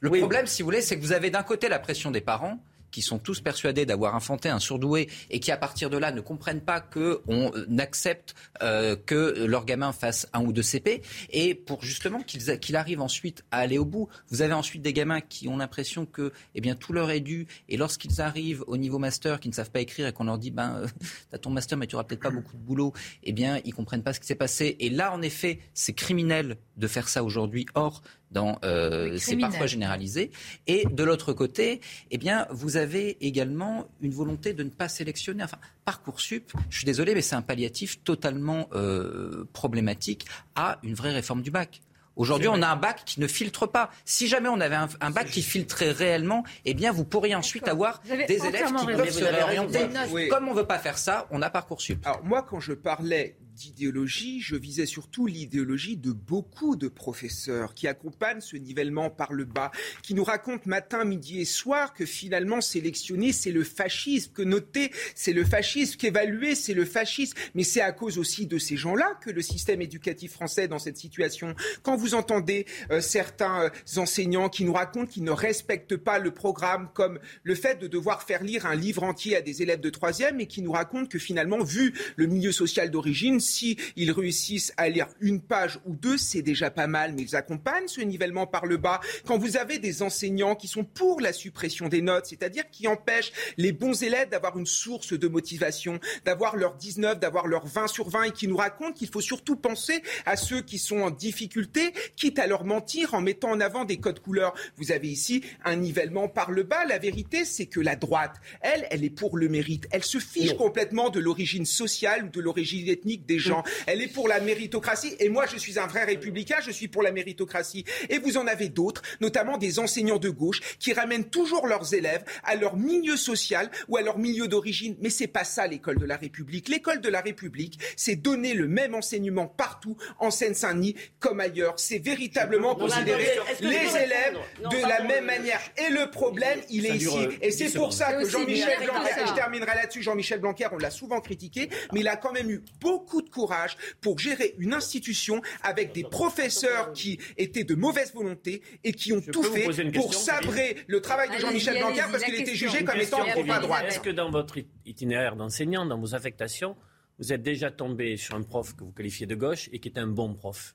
le 0.00 0.10
problème, 0.10 0.46
si 0.46 0.62
vous 0.62 0.66
voulez, 0.66 0.80
c'est 0.80 0.96
que 0.96 1.02
vous 1.02 1.12
avez 1.12 1.30
d'un 1.30 1.42
côté 1.42 1.68
la 1.68 1.78
pression 1.78 2.10
des 2.10 2.20
parents 2.20 2.58
qui 2.90 3.02
sont 3.02 3.18
tous 3.18 3.40
persuadés 3.40 3.86
d'avoir 3.86 4.14
infanté 4.14 4.48
un 4.48 4.58
surdoué 4.58 5.08
et 5.30 5.40
qui, 5.40 5.52
à 5.52 5.56
partir 5.56 5.90
de 5.90 5.96
là, 5.96 6.12
ne 6.12 6.20
comprennent 6.20 6.60
pas 6.60 6.80
qu'on 6.80 7.52
accepte 7.78 8.34
que 8.60 9.44
leur 9.46 9.64
gamin 9.64 9.92
fasse 9.92 10.28
un 10.32 10.42
ou 10.42 10.52
deux 10.52 10.62
CP, 10.62 11.02
et 11.30 11.54
pour 11.54 11.82
justement 11.82 12.20
qu'il 12.20 12.76
arrive 12.76 13.00
ensuite 13.00 13.44
à 13.50 13.58
aller 13.58 13.78
au 13.78 13.84
bout. 13.84 14.08
Vous 14.28 14.42
avez 14.42 14.52
ensuite 14.52 14.82
des 14.82 14.92
gamins 14.92 15.20
qui 15.20 15.48
ont 15.48 15.56
l'impression 15.56 16.06
que 16.06 16.32
eh 16.54 16.60
bien, 16.60 16.74
tout 16.74 16.92
leur 16.92 17.10
est 17.10 17.20
dû, 17.20 17.46
et 17.68 17.76
lorsqu'ils 17.76 18.20
arrivent 18.20 18.64
au 18.66 18.76
niveau 18.76 18.98
master, 18.98 19.40
qui 19.40 19.48
ne 19.48 19.54
savent 19.54 19.70
pas 19.70 19.80
écrire, 19.80 20.06
et 20.06 20.12
qu'on 20.12 20.24
leur 20.24 20.38
dit, 20.38 20.50
ben, 20.50 20.76
euh, 20.76 20.86
as 21.32 21.38
ton 21.38 21.50
master, 21.50 21.78
mais 21.78 21.86
tu 21.86 21.94
n'auras 21.94 22.04
peut-être 22.04 22.22
pas 22.22 22.30
beaucoup 22.30 22.56
de 22.56 22.62
boulot, 22.62 22.92
eh 23.22 23.32
bien, 23.32 23.60
ils 23.64 23.74
comprennent 23.74 24.02
pas 24.02 24.12
ce 24.12 24.20
qui 24.20 24.26
s'est 24.26 24.34
passé. 24.34 24.76
Et 24.80 24.90
là, 24.90 25.12
en 25.12 25.22
effet, 25.22 25.60
c'est 25.74 25.92
criminel 25.92 26.56
de 26.76 26.86
faire 26.86 27.08
ça 27.08 27.24
aujourd'hui. 27.24 27.66
Or, 27.74 28.02
dans 28.30 28.58
euh, 28.64 29.16
ces 29.18 29.36
parfois 29.36 29.66
généralisés. 29.66 30.30
Et 30.66 30.84
de 30.90 31.04
l'autre 31.04 31.32
côté, 31.32 31.80
eh 32.10 32.18
bien, 32.18 32.46
vous 32.50 32.76
avez 32.76 33.16
également 33.24 33.86
une 34.00 34.12
volonté 34.12 34.52
de 34.52 34.62
ne 34.62 34.70
pas 34.70 34.88
sélectionner. 34.88 35.44
Enfin, 35.44 35.58
Parcoursup, 35.84 36.52
je 36.70 36.78
suis 36.78 36.86
désolé, 36.86 37.14
mais 37.14 37.22
c'est 37.22 37.36
un 37.36 37.42
palliatif 37.42 38.02
totalement 38.02 38.68
euh, 38.74 39.44
problématique 39.52 40.26
à 40.54 40.78
une 40.82 40.94
vraie 40.94 41.12
réforme 41.12 41.42
du 41.42 41.50
bac. 41.50 41.80
Aujourd'hui, 42.16 42.48
on 42.48 42.62
a 42.62 42.66
un 42.66 42.76
bac 42.76 43.02
qui 43.04 43.20
ne 43.20 43.26
filtre 43.26 43.66
pas. 43.66 43.90
Si 44.06 44.26
jamais 44.26 44.48
on 44.48 44.58
avait 44.60 44.76
un, 45.00 45.10
bac 45.10 45.28
qui 45.28 45.42
filtrait 45.42 45.92
réellement, 45.92 46.44
eh 46.64 46.72
bien, 46.72 46.90
vous 46.90 47.04
pourriez 47.04 47.34
ensuite 47.34 47.68
avoir 47.68 48.00
des 48.02 48.46
élèves 48.46 48.72
qui 48.74 48.86
peuvent 48.86 49.10
se 49.10 49.24
réorienter. 49.24 49.88
Comme 50.30 50.48
on 50.48 50.54
ne 50.54 50.58
veut 50.58 50.66
pas 50.66 50.78
faire 50.78 50.96
ça, 50.96 51.26
on 51.30 51.42
a 51.42 51.50
Parcoursup. 51.50 52.04
Alors 52.06 52.24
moi, 52.24 52.42
quand 52.42 52.58
je 52.58 52.72
parlais 52.72 53.36
d'idéologie, 53.56 54.40
je 54.40 54.54
visais 54.54 54.86
surtout 54.86 55.26
l'idéologie 55.26 55.96
de 55.96 56.12
beaucoup 56.12 56.76
de 56.76 56.88
professeurs 56.88 57.72
qui 57.72 57.88
accompagnent 57.88 58.42
ce 58.42 58.56
nivellement 58.56 59.08
par 59.08 59.32
le 59.32 59.46
bas, 59.46 59.72
qui 60.02 60.14
nous 60.14 60.24
racontent 60.24 60.64
matin, 60.66 61.04
midi 61.04 61.40
et 61.40 61.46
soir 61.46 61.94
que 61.94 62.04
finalement 62.04 62.60
sélectionner, 62.60 63.32
c'est 63.32 63.50
le 63.50 63.64
fascisme, 63.64 64.32
que 64.32 64.42
noter, 64.42 64.92
c'est 65.14 65.32
le 65.32 65.44
fascisme, 65.44 65.96
qu'évaluer, 65.96 66.54
c'est 66.54 66.74
le 66.74 66.84
fascisme. 66.84 67.36
Mais 67.54 67.64
c'est 67.64 67.80
à 67.80 67.92
cause 67.92 68.18
aussi 68.18 68.46
de 68.46 68.58
ces 68.58 68.76
gens-là 68.76 69.18
que 69.22 69.30
le 69.30 69.40
système 69.40 69.80
éducatif 69.80 70.32
français 70.32 70.64
est 70.64 70.68
dans 70.68 70.78
cette 70.78 70.98
situation. 70.98 71.54
Quand 71.82 71.96
vous 71.96 72.14
entendez 72.14 72.66
euh, 72.90 73.00
certains 73.00 73.62
euh, 73.62 73.70
enseignants 73.96 74.50
qui 74.50 74.64
nous 74.64 74.74
racontent 74.74 75.06
qu'ils 75.06 75.24
ne 75.24 75.30
respectent 75.30 75.96
pas 75.96 76.18
le 76.18 76.30
programme, 76.30 76.90
comme 76.92 77.18
le 77.42 77.54
fait 77.54 77.80
de 77.80 77.86
devoir 77.86 78.22
faire 78.22 78.42
lire 78.42 78.66
un 78.66 78.74
livre 78.74 79.02
entier 79.02 79.34
à 79.34 79.40
des 79.40 79.62
élèves 79.62 79.80
de 79.80 79.90
troisième 79.90 80.40
et 80.40 80.46
qui 80.46 80.60
nous 80.60 80.72
racontent 80.72 81.06
que 81.06 81.18
finalement, 81.18 81.64
vu 81.64 81.94
le 82.16 82.26
milieu 82.26 82.52
social 82.52 82.90
d'origine, 82.90 83.40
si 83.46 83.78
ils 83.96 84.10
réussissent 84.10 84.72
à 84.76 84.88
lire 84.88 85.08
une 85.20 85.40
page 85.40 85.78
ou 85.86 85.94
deux, 85.94 86.18
c'est 86.18 86.42
déjà 86.42 86.70
pas 86.70 86.86
mal, 86.86 87.14
mais 87.14 87.22
ils 87.22 87.36
accompagnent 87.36 87.88
ce 87.88 88.00
nivellement 88.00 88.46
par 88.46 88.66
le 88.66 88.76
bas. 88.76 89.00
Quand 89.24 89.38
vous 89.38 89.56
avez 89.56 89.78
des 89.78 90.02
enseignants 90.02 90.54
qui 90.54 90.68
sont 90.68 90.84
pour 90.84 91.20
la 91.20 91.32
suppression 91.32 91.88
des 91.88 92.02
notes, 92.02 92.26
c'est-à-dire 92.26 92.68
qui 92.70 92.88
empêchent 92.88 93.32
les 93.56 93.72
bons 93.72 94.02
élèves 94.02 94.28
d'avoir 94.28 94.58
une 94.58 94.66
source 94.66 95.12
de 95.12 95.28
motivation, 95.28 95.98
d'avoir 96.24 96.56
leur 96.56 96.74
19, 96.74 97.18
d'avoir 97.18 97.46
leur 97.46 97.66
20 97.66 97.86
sur 97.86 98.08
20 98.08 98.24
et 98.24 98.30
qui 98.32 98.48
nous 98.48 98.56
racontent 98.56 98.92
qu'il 98.92 99.08
faut 99.08 99.20
surtout 99.20 99.56
penser 99.56 100.02
à 100.24 100.36
ceux 100.36 100.62
qui 100.62 100.78
sont 100.78 100.98
en 100.98 101.10
difficulté, 101.10 101.92
quitte 102.16 102.38
à 102.38 102.46
leur 102.46 102.64
mentir 102.64 103.14
en 103.14 103.20
mettant 103.20 103.50
en 103.50 103.60
avant 103.60 103.84
des 103.84 103.98
codes 103.98 104.20
couleurs. 104.20 104.54
Vous 104.76 104.92
avez 104.92 105.08
ici 105.08 105.42
un 105.64 105.76
nivellement 105.76 106.28
par 106.28 106.50
le 106.50 106.62
bas. 106.62 106.84
La 106.84 106.98
vérité, 106.98 107.44
c'est 107.44 107.66
que 107.66 107.80
la 107.80 107.96
droite, 107.96 108.36
elle, 108.60 108.86
elle 108.90 109.04
est 109.04 109.10
pour 109.10 109.36
le 109.36 109.48
mérite. 109.48 109.86
Elle 109.90 110.04
se 110.04 110.18
fiche 110.18 110.54
complètement 110.54 111.10
de 111.10 111.20
l'origine 111.20 111.66
sociale 111.66 112.24
ou 112.24 112.28
de 112.28 112.40
l'origine 112.40 112.88
ethnique 112.88 113.26
des 113.26 113.35
gens. 113.38 113.62
Elle 113.86 114.02
est 114.02 114.12
pour 114.12 114.28
la 114.28 114.40
méritocratie. 114.40 115.14
Et 115.18 115.28
moi, 115.28 115.46
je 115.46 115.56
suis 115.56 115.78
un 115.78 115.86
vrai 115.86 116.04
républicain, 116.04 116.56
je 116.60 116.70
suis 116.70 116.88
pour 116.88 117.02
la 117.02 117.12
méritocratie. 117.12 117.84
Et 118.08 118.18
vous 118.18 118.36
en 118.36 118.46
avez 118.46 118.68
d'autres, 118.68 119.02
notamment 119.20 119.58
des 119.58 119.78
enseignants 119.78 120.18
de 120.18 120.30
gauche, 120.30 120.60
qui 120.78 120.92
ramènent 120.92 121.28
toujours 121.28 121.66
leurs 121.66 121.94
élèves 121.94 122.24
à 122.44 122.54
leur 122.54 122.76
milieu 122.76 123.16
social 123.16 123.70
ou 123.88 123.96
à 123.96 124.02
leur 124.02 124.18
milieu 124.18 124.48
d'origine. 124.48 124.96
Mais 125.00 125.10
c'est 125.10 125.26
pas 125.26 125.44
ça 125.44 125.66
l'école 125.66 125.98
de 125.98 126.06
la 126.06 126.16
République. 126.16 126.68
L'école 126.68 127.00
de 127.00 127.08
la 127.08 127.20
République, 127.20 127.78
c'est 127.96 128.16
donner 128.16 128.54
le 128.54 128.68
même 128.68 128.94
enseignement 128.94 129.46
partout, 129.46 129.96
en 130.18 130.30
Seine-Saint-Denis 130.30 130.96
comme 131.18 131.40
ailleurs. 131.40 131.74
C'est 131.78 131.98
véritablement 131.98 132.74
considérer 132.74 133.38
les 133.60 133.96
élèves 133.96 134.38
de 134.70 134.88
la 134.88 135.02
même 135.02 135.24
manière. 135.24 135.60
Et 135.76 135.92
le 135.92 136.10
problème, 136.10 136.60
il 136.70 136.86
est 136.86 136.96
ici. 136.96 137.28
Et 137.40 137.50
c'est 137.50 137.72
pour 137.72 137.92
ça 137.92 138.12
que 138.12 138.28
Jean-Michel 138.28 138.78
Blanquer, 138.84 139.22
et 139.22 139.26
je 139.26 139.34
terminerai 139.34 139.74
là-dessus, 139.74 140.02
Jean-Michel 140.02 140.40
Blanquer, 140.40 140.68
on 140.72 140.78
l'a 140.78 140.90
souvent 140.90 141.20
critiqué, 141.20 141.68
mais 141.92 142.00
il 142.00 142.08
a 142.08 142.16
quand 142.16 142.32
même 142.32 142.50
eu 142.50 142.62
beaucoup 142.80 143.22
de 143.22 143.25
courage 143.30 143.76
pour 144.00 144.18
gérer 144.18 144.54
une 144.58 144.74
institution 144.74 145.42
avec 145.62 145.92
des 145.92 146.04
professeurs 146.04 146.92
qui 146.92 147.18
étaient 147.36 147.64
de 147.64 147.74
mauvaise 147.74 148.12
volonté 148.14 148.62
et 148.84 148.92
qui 148.92 149.12
ont 149.12 149.20
tout 149.20 149.42
fait 149.42 149.90
pour 149.92 150.14
sabrer 150.14 150.76
le 150.86 151.00
travail 151.00 151.28
de 151.30 151.38
Jean-Michel 151.38 151.78
Blanquer 151.78 152.04
parce 152.10 152.24
qu'il 152.24 152.34
était 152.34 152.54
jugé 152.54 152.84
comme 152.84 153.00
étant 153.00 153.24
trop 153.24 153.50
à 153.50 153.58
droite. 153.58 153.84
Est-ce 153.88 154.00
que 154.00 154.10
dans 154.10 154.30
votre 154.30 154.58
itinéraire 154.84 155.36
d'enseignant, 155.36 155.86
dans 155.86 155.98
vos 155.98 156.14
affectations, 156.14 156.76
vous 157.18 157.32
êtes 157.32 157.42
déjà 157.42 157.70
tombé 157.70 158.16
sur 158.16 158.34
un 158.34 158.42
prof 158.42 158.74
que 158.76 158.84
vous 158.84 158.92
qualifiez 158.92 159.26
de 159.26 159.34
gauche 159.34 159.68
et 159.72 159.80
qui 159.80 159.88
est 159.88 159.98
un 159.98 160.06
bon 160.06 160.34
prof? 160.34 160.74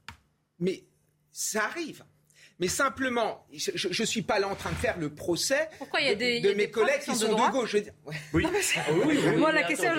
Mais 0.60 0.84
ça 1.32 1.66
arrive. 1.66 2.04
Mais 2.62 2.68
simplement, 2.68 3.48
je 3.52 4.02
ne 4.02 4.06
suis 4.06 4.22
pas 4.22 4.38
là 4.38 4.48
en 4.48 4.54
train 4.54 4.70
de 4.70 4.76
faire 4.76 5.00
le 5.00 5.10
procès 5.10 5.68
de, 5.82 6.54
mes 6.54 6.70
collègues 6.70 7.02
qui 7.04 7.16
sont 7.16 7.30
de, 7.30 7.52
gauche. 7.52 7.76
Oui. 8.34 8.46
Moi, 9.38 9.52
la 9.52 9.64
question, 9.64 9.90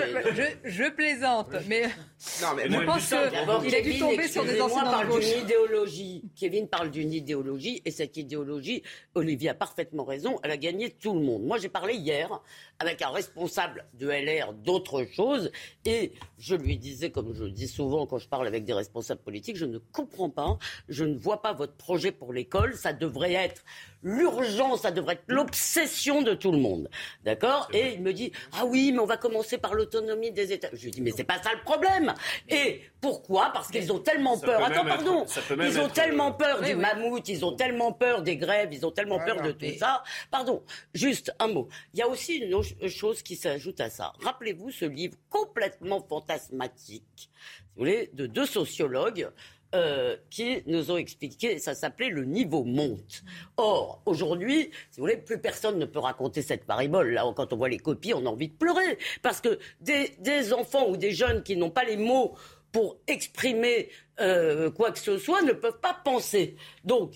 je, 0.63 0.89
plaisante, 0.91 1.49
mais, 1.67 1.89
je 2.25 2.85
pense 2.85 3.63
qu'il 3.63 3.75
a 3.75 3.81
dû 3.81 3.99
tomber 3.99 4.27
sur 4.27 4.45
des 4.45 4.61
enseignants 4.61 5.03
de 5.03 5.07
gauche. 5.07 5.25
idéologie. 5.41 6.23
Kevin 6.35 6.67
parle 6.67 6.89
d'une 6.89 7.11
idéologie, 7.11 7.81
et 7.85 7.91
cette 7.91 8.17
idéologie, 8.17 8.83
Olivier 9.15 9.49
a 9.49 9.53
parfaitement 9.53 10.03
raison, 10.03 10.39
elle 10.43 10.51
a 10.51 10.57
gagné 10.57 10.89
tout 10.91 11.13
le 11.13 11.21
monde. 11.21 11.43
Moi, 11.43 11.57
j'ai 11.57 11.69
parlé 11.69 11.95
hier 11.95 12.41
avec 12.79 13.01
un 13.01 13.09
responsable 13.09 13.85
de 13.93 14.07
LR 14.07 14.53
d'autre 14.53 15.05
chose, 15.11 15.51
et 15.85 16.13
je 16.37 16.55
lui 16.55 16.77
disais, 16.77 17.11
comme 17.11 17.33
je 17.33 17.43
le 17.43 17.51
dis 17.51 17.67
souvent 17.67 18.05
quand 18.05 18.17
je 18.17 18.27
parle 18.27 18.47
avec 18.47 18.63
des 18.63 18.73
responsables 18.73 19.21
politiques, 19.21 19.57
je 19.57 19.65
ne 19.65 19.77
comprends 19.77 20.29
pas, 20.29 20.57
je 20.89 21.03
ne 21.03 21.17
vois 21.17 21.41
pas 21.41 21.53
votre 21.53 21.75
projet 21.75 22.11
pour 22.11 22.33
l'école 22.33 22.73
ça 22.75 22.93
devrait 22.93 23.33
être 23.33 23.63
l'urgence, 24.03 24.81
ça 24.81 24.91
devrait 24.91 25.15
être 25.15 25.23
l'obsession 25.27 26.21
de 26.21 26.33
tout 26.33 26.51
le 26.51 26.57
monde. 26.57 26.89
D'accord 27.23 27.69
Et 27.73 27.93
il 27.93 28.01
me 28.01 28.13
dit 28.13 28.31
Ah 28.51 28.65
oui, 28.65 28.91
mais 28.91 28.99
on 28.99 29.05
va 29.05 29.17
commencer 29.17 29.57
par 29.57 29.73
l'autonomie 29.73 30.31
des 30.31 30.51
États. 30.53 30.69
Je 30.73 30.83
lui 30.85 30.91
dis 30.91 31.01
Mais 31.01 31.11
c'est 31.15 31.23
pas 31.23 31.41
ça 31.41 31.51
le 31.53 31.61
problème. 31.63 32.13
Et 32.49 32.81
pourquoi? 33.01 33.51
Parce 33.53 33.69
qu'ils 33.69 33.91
ont 33.91 33.99
tellement 33.99 34.37
peur. 34.37 34.63
Attends, 34.63 34.85
pardon. 34.85 35.25
ils 35.59 35.79
ont 35.79 35.89
tellement 35.89 36.31
peur 36.31 36.61
du 36.61 36.75
mammouth, 36.75 37.27
ils 37.27 37.45
ont 37.45 37.55
tellement 37.55 37.93
peur 37.93 38.21
des 38.21 38.37
grèves, 38.37 38.69
ils 38.71 38.85
ont 38.85 38.91
tellement 38.91 39.19
peur 39.19 39.41
de 39.41 39.51
tout 39.51 39.77
ça. 39.77 40.03
Pardon, 40.31 40.63
juste 40.93 41.33
un 41.39 41.47
mot. 41.47 41.67
Il 41.93 41.99
y 41.99 42.03
a 42.03 42.07
aussi 42.07 42.35
une 42.35 42.53
autre 42.53 42.87
chose 42.87 43.23
qui 43.23 43.35
s'ajoute 43.35 43.79
à 43.79 43.89
ça. 43.89 44.13
Rappelez-vous 44.21 44.71
ce 44.71 44.85
livre 44.85 45.15
complètement 45.29 46.01
fantasmatique, 46.01 47.29
vous 47.75 47.81
voulez, 47.81 48.09
de 48.13 48.27
deux 48.27 48.45
sociologues 48.45 49.29
euh, 49.73 50.15
qui 50.29 50.61
nous 50.67 50.91
ont 50.91 50.97
expliqué, 50.97 51.57
ça 51.57 51.73
s'appelait 51.73 52.09
le 52.09 52.25
niveau 52.25 52.63
monte. 52.63 53.23
Or, 53.57 54.01
aujourd'hui, 54.05 54.69
si 54.91 54.99
vous 54.99 55.03
voulez, 55.03 55.17
plus 55.17 55.39
personne 55.39 55.79
ne 55.79 55.85
peut 55.85 55.99
raconter 55.99 56.41
cette 56.41 56.65
parabole. 56.65 57.11
Là, 57.11 57.23
quand 57.35 57.53
on 57.53 57.57
voit 57.57 57.69
les 57.69 57.79
copies, 57.79 58.13
on 58.13 58.25
a 58.25 58.29
envie 58.29 58.49
de 58.49 58.53
pleurer. 58.53 58.97
Parce 59.21 59.41
que 59.41 59.57
des, 59.81 60.53
enfants 60.53 60.87
ou 60.89 60.97
des 60.97 61.11
jeunes 61.11 61.43
qui 61.43 61.55
n'ont 61.55 61.71
pas 61.71 61.83
les 61.83 61.97
mots 61.97 62.35
pour 62.71 62.97
exprimer 63.07 63.89
euh, 64.19 64.69
quoi 64.69 64.91
que 64.91 64.99
ce 64.99 65.17
soit 65.17 65.41
ne 65.41 65.53
peuvent 65.53 65.79
pas 65.79 65.99
penser. 66.03 66.55
Donc, 66.83 67.13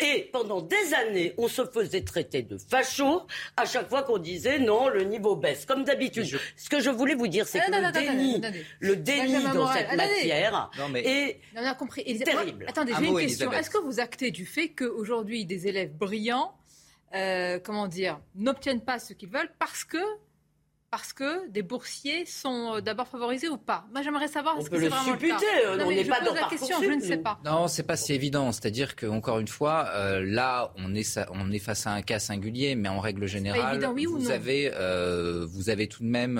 et 0.00 0.30
pendant 0.32 0.62
des 0.62 0.94
années, 0.94 1.34
on 1.38 1.48
se 1.48 1.64
faisait 1.64 2.02
traiter 2.02 2.42
de 2.42 2.58
facho 2.58 3.26
à 3.56 3.64
chaque 3.64 3.88
fois 3.88 4.02
qu'on 4.02 4.18
disait 4.18 4.58
non, 4.58 4.88
le 4.88 5.04
niveau 5.04 5.36
baisse. 5.36 5.64
Comme 5.66 5.84
d'habitude. 5.84 6.38
Ce 6.56 6.68
que 6.68 6.80
je 6.80 6.90
voulais 6.90 7.14
vous 7.14 7.28
dire, 7.28 7.46
c'est 7.46 7.60
ah, 7.60 7.66
que 7.66 7.72
le, 7.72 7.92
déni, 7.92 8.40
le 8.80 8.96
déni 8.96 9.42
dans 9.54 9.72
cette 9.72 9.94
matière 9.94 10.70
est 10.96 11.40
terrible. 12.24 12.66
Attendez, 12.68 12.92
j'ai 12.98 13.06
une 13.06 13.18
question. 13.18 13.52
Est-ce 13.52 13.70
que 13.70 13.78
vous 13.78 14.00
actez 14.00 14.30
du 14.30 14.46
fait 14.46 14.68
qu'aujourd'hui, 14.70 15.44
des 15.44 15.66
élèves 15.66 15.92
brillants, 15.92 16.54
euh, 17.14 17.58
comment 17.62 17.88
dire, 17.88 18.20
n'obtiennent 18.34 18.82
pas 18.82 18.98
ce 18.98 19.14
qu'ils 19.14 19.30
veulent 19.30 19.52
parce 19.58 19.84
que 19.84 19.98
parce 20.90 21.12
que 21.12 21.48
des 21.50 21.62
boursiers 21.62 22.24
sont 22.24 22.76
euh, 22.76 22.80
d'abord 22.80 23.08
favorisés 23.08 23.48
ou 23.48 23.58
pas 23.58 23.86
Moi, 23.92 24.02
j'aimerais 24.02 24.28
savoir 24.28 24.58
est-ce 24.58 24.70
que 24.70 24.80
c'est 24.80 24.88
vraiment 24.88 25.12
le 25.12 25.28
cas. 25.28 25.38
Euh, 25.66 25.84
on 25.84 25.90
n'est 25.90 26.04
pas 26.04 26.20
dans 26.20 26.32
la 26.32 26.48
question, 26.48 26.76
je 26.82 26.90
ne 26.90 27.00
sais 27.00 27.18
pas. 27.18 27.40
Non, 27.44 27.68
c'est 27.68 27.82
pas 27.82 27.96
si 27.96 28.14
évident. 28.14 28.52
C'est-à-dire 28.52 28.96
que 28.96 29.06
encore 29.06 29.38
une 29.38 29.48
fois, 29.48 29.90
euh, 29.94 30.24
là, 30.24 30.72
on 30.76 30.94
est 30.94 31.20
on 31.32 31.50
est 31.50 31.58
face 31.58 31.86
à 31.86 31.92
un 31.92 32.02
cas 32.02 32.18
singulier, 32.18 32.74
mais 32.74 32.88
en 32.88 33.00
règle 33.00 33.26
générale, 33.26 33.84
vous 34.06 34.30
avez 34.30 34.70
vous 35.46 35.70
avez 35.70 35.88
tout 35.88 36.02
de 36.02 36.08
même, 36.08 36.38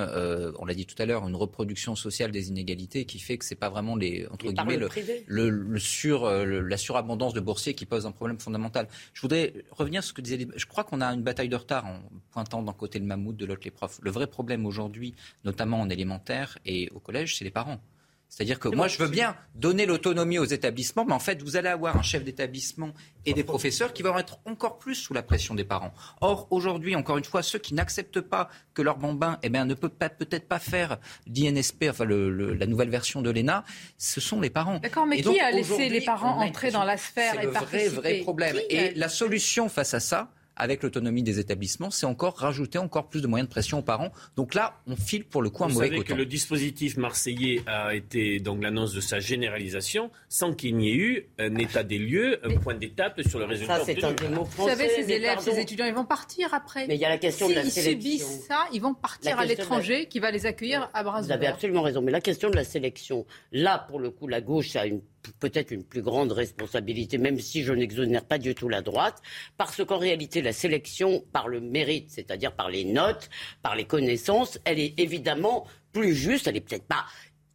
on 0.58 0.64
l'a 0.64 0.74
dit 0.74 0.86
tout 0.86 1.00
à 1.00 1.06
l'heure, 1.06 1.26
une 1.26 1.36
reproduction 1.36 1.94
sociale 1.94 2.30
des 2.30 2.48
inégalités 2.48 3.04
qui 3.04 3.18
fait 3.18 3.36
que 3.36 3.44
c'est 3.44 3.54
pas 3.54 3.68
vraiment 3.68 3.96
les 3.96 4.26
entre 4.30 4.50
guillemets 4.50 4.78
le, 5.26 5.50
le, 5.50 5.78
sur 5.78 6.28
la 6.30 6.76
surabondance 6.76 7.34
de 7.34 7.40
boursiers 7.40 7.74
qui 7.74 7.86
pose 7.86 8.06
un 8.06 8.12
problème 8.12 8.38
fondamental. 8.38 8.88
Je 9.12 9.20
voudrais 9.20 9.52
revenir 9.70 10.02
sur 10.02 10.10
ce 10.10 10.14
que 10.14 10.22
disait. 10.22 10.46
Je 10.56 10.66
crois 10.66 10.84
qu'on 10.84 11.00
a 11.00 11.06
une 11.06 11.22
bataille 11.22 11.48
de 11.48 11.56
retard 11.56 11.86
en 11.86 12.00
pointant 12.30 12.62
d'un 12.62 12.72
côté 12.72 12.98
le 12.98 13.04
mammouth, 13.04 13.36
de 13.36 13.44
l'autre 13.44 13.62
les 13.64 13.70
profs. 13.70 13.98
Le 14.02 14.10
vrai 14.10 14.26
problème 14.26 14.37
aujourd'hui, 14.64 15.14
notamment 15.44 15.80
en 15.80 15.90
élémentaire 15.90 16.58
et 16.64 16.90
au 16.94 17.00
collège, 17.00 17.36
c'est 17.36 17.44
les 17.44 17.50
parents. 17.50 17.80
C'est-à-dire 18.28 18.58
que 18.58 18.68
moi, 18.68 18.88
je 18.88 18.98
veux 18.98 19.08
bien 19.08 19.36
donner 19.54 19.86
l'autonomie 19.86 20.38
aux 20.38 20.44
établissements, 20.44 21.04
mais 21.06 21.14
en 21.14 21.18
fait, 21.18 21.42
vous 21.42 21.56
allez 21.56 21.68
avoir 21.70 21.96
un 21.96 22.02
chef 22.02 22.24
d'établissement 22.24 22.92
et 23.24 23.32
des 23.32 23.42
professeurs 23.42 23.94
qui 23.94 24.02
vont 24.02 24.18
être 24.18 24.38
encore 24.44 24.78
plus 24.78 24.94
sous 24.94 25.14
la 25.14 25.22
pression 25.22 25.54
des 25.54 25.64
parents. 25.64 25.94
Or, 26.20 26.46
aujourd'hui, 26.50 26.94
encore 26.94 27.16
une 27.16 27.24
fois, 27.24 27.42
ceux 27.42 27.58
qui 27.58 27.72
n'acceptent 27.72 28.20
pas 28.20 28.50
que 28.74 28.82
leur 28.82 28.98
bambin 28.98 29.38
eh 29.42 29.48
bien, 29.48 29.64
ne 29.64 29.72
peut 29.72 29.88
pas, 29.88 30.10
peut-être 30.10 30.46
pas 30.46 30.58
faire 30.58 30.98
d'INSP, 31.26 31.86
enfin 31.88 32.04
le, 32.04 32.52
la 32.52 32.66
nouvelle 32.66 32.90
version 32.90 33.22
de 33.22 33.30
l'ENA, 33.30 33.64
ce 33.96 34.20
sont 34.20 34.40
les 34.42 34.50
parents. 34.50 34.78
D'accord, 34.78 35.06
mais 35.06 35.22
qui 35.22 35.40
a 35.40 35.50
laissé 35.50 35.88
les 35.88 36.02
parents 36.02 36.42
entrer 36.42 36.70
dans 36.70 36.84
la 36.84 36.98
sphère 36.98 37.34
C'est 37.34 37.42
le 37.44 37.50
vrai, 37.50 37.88
vrai 37.88 38.14
problème. 38.20 38.56
et 38.68 38.92
la 38.94 39.08
solution 39.08 39.70
face 39.70 39.94
à 39.94 40.00
ça, 40.00 40.30
avec 40.58 40.82
l'autonomie 40.82 41.22
des 41.22 41.38
établissements, 41.38 41.90
c'est 41.90 42.06
encore 42.06 42.36
rajouter 42.36 42.78
encore 42.78 43.08
plus 43.08 43.22
de 43.22 43.26
moyens 43.26 43.48
de 43.48 43.52
pression 43.52 43.78
aux 43.78 43.82
parents. 43.82 44.12
Donc 44.36 44.54
là, 44.54 44.80
on 44.86 44.96
file 44.96 45.24
pour 45.24 45.40
le 45.42 45.50
coup 45.50 45.64
un 45.64 45.68
Vous 45.68 45.74
mauvais 45.74 45.86
savez 45.86 45.98
coton. 45.98 46.14
que 46.14 46.18
le 46.18 46.26
dispositif 46.26 46.96
marseillais 46.96 47.62
a 47.66 47.94
été 47.94 48.40
donc 48.40 48.62
l'annonce 48.62 48.92
de 48.92 49.00
sa 49.00 49.20
généralisation 49.20 50.10
sans 50.28 50.52
qu'il 50.52 50.76
n'y 50.76 50.90
ait 50.90 50.94
eu 50.96 51.26
un 51.38 51.54
état 51.56 51.82
des 51.82 51.98
lieux, 51.98 52.40
un 52.44 52.56
point 52.58 52.74
d'étape 52.74 53.22
sur 53.22 53.38
le 53.38 53.44
résultat. 53.44 53.78
Ça, 53.78 53.84
c'est 53.84 54.02
un 54.04 54.12
des 54.12 54.28
mots 54.28 54.44
Vous 54.44 54.50
français. 54.50 54.76
savez, 54.76 54.88
ces 54.90 55.04
mais 55.06 55.12
élèves, 55.14 55.34
pardon. 55.36 55.50
ces 55.52 55.60
étudiants, 55.60 55.86
ils 55.86 55.94
vont 55.94 56.04
partir 56.04 56.52
après. 56.54 56.86
Mais 56.86 56.96
il 56.96 57.00
y 57.00 57.04
a 57.04 57.08
la 57.08 57.18
question 57.18 57.48
de 57.48 57.54
la 57.54 57.62
S'ils 57.62 57.72
sélection. 57.72 58.00
subissent 58.10 58.46
ça, 58.46 58.64
ils 58.72 58.80
vont 58.80 58.94
partir 58.94 59.38
à 59.38 59.42
la- 59.42 59.48
l'étranger 59.48 60.06
qui 60.06 60.18
va 60.18 60.30
les 60.30 60.46
accueillir 60.46 60.90
à 60.94 61.02
bras 61.02 61.20
Vous 61.22 61.32
avez 61.32 61.46
absolument 61.46 61.82
raison. 61.82 62.02
Mais 62.02 62.12
la 62.12 62.20
question 62.20 62.50
de 62.50 62.56
la 62.56 62.64
sélection, 62.64 63.26
là, 63.52 63.78
pour 63.88 63.98
le 64.00 64.10
coup, 64.10 64.26
la 64.26 64.40
gauche 64.40 64.76
a 64.76 64.86
une 64.86 65.00
peut-être 65.32 65.70
une 65.70 65.84
plus 65.84 66.02
grande 66.02 66.32
responsabilité, 66.32 67.18
même 67.18 67.38
si 67.38 67.62
je 67.62 67.72
n'exonère 67.72 68.24
pas 68.24 68.38
du 68.38 68.54
tout 68.54 68.68
la 68.68 68.82
droite, 68.82 69.20
parce 69.56 69.84
qu'en 69.84 69.98
réalité, 69.98 70.42
la 70.42 70.52
sélection 70.52 71.24
par 71.32 71.48
le 71.48 71.60
mérite, 71.60 72.10
c'est-à-dire 72.10 72.52
par 72.52 72.70
les 72.70 72.84
notes, 72.84 73.30
par 73.62 73.76
les 73.76 73.84
connaissances, 73.84 74.58
elle 74.64 74.78
est 74.78 74.98
évidemment 74.98 75.66
plus 75.92 76.14
juste. 76.14 76.46
Elle 76.46 76.56
est 76.56 76.60
peut-être 76.60 76.86
pas 76.86 77.04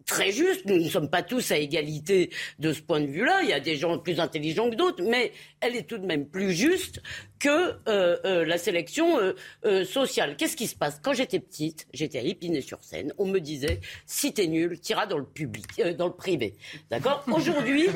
très 0.06 0.32
juste. 0.32 0.66
Nous 0.66 0.78
ne 0.78 0.90
sommes 0.90 1.10
pas 1.10 1.24
tous 1.24 1.52
à 1.52 1.58
égalité 1.58 2.30
de 2.60 2.74
ce 2.74 2.82
point 2.82 3.02
de 3.02 3.08
vue-là. 3.08 3.42
Il 3.44 3.50
y 3.50 3.54
a 3.54 3.60
des 3.60 3.76
gens 3.76 3.98
plus 3.98 4.20
intelligents 4.20 4.70
que 4.70 4.76
d'autres, 4.76 5.04
mais 5.04 5.32
elle 5.62 5.76
est 5.76 5.88
tout 5.88 5.98
de 5.98 6.06
même 6.06 6.28
plus 6.28 6.54
juste 6.54 7.02
que 7.44 7.76
euh, 7.90 8.18
euh, 8.24 8.46
la 8.46 8.58
sélection 8.58 9.20
euh, 9.20 9.36
euh, 9.66 9.84
sociale. 9.84 10.38
Qu'est-ce 10.38 10.56
qui 10.56 10.66
se 10.68 10.78
passe? 10.78 11.02
Quand 11.04 11.12
j'étais 11.12 11.42
petite, 11.42 11.88
j'étais 11.94 12.20
à 12.20 12.22
Épinay-sur-Seine, 12.22 13.14
on 13.18 13.26
me 13.26 13.40
disait 13.40 13.82
si 14.06 14.34
t'es 14.34 14.48
nul, 14.48 14.80
t'iras 14.80 15.08
dans 15.08 15.18
le 15.18 15.26
public, 15.26 15.66
euh, 15.80 15.94
dans 15.94 16.08
le 16.08 16.14
privé. 16.14 16.56
D'accord? 16.90 17.22
Aujourd'hui, 17.34 17.90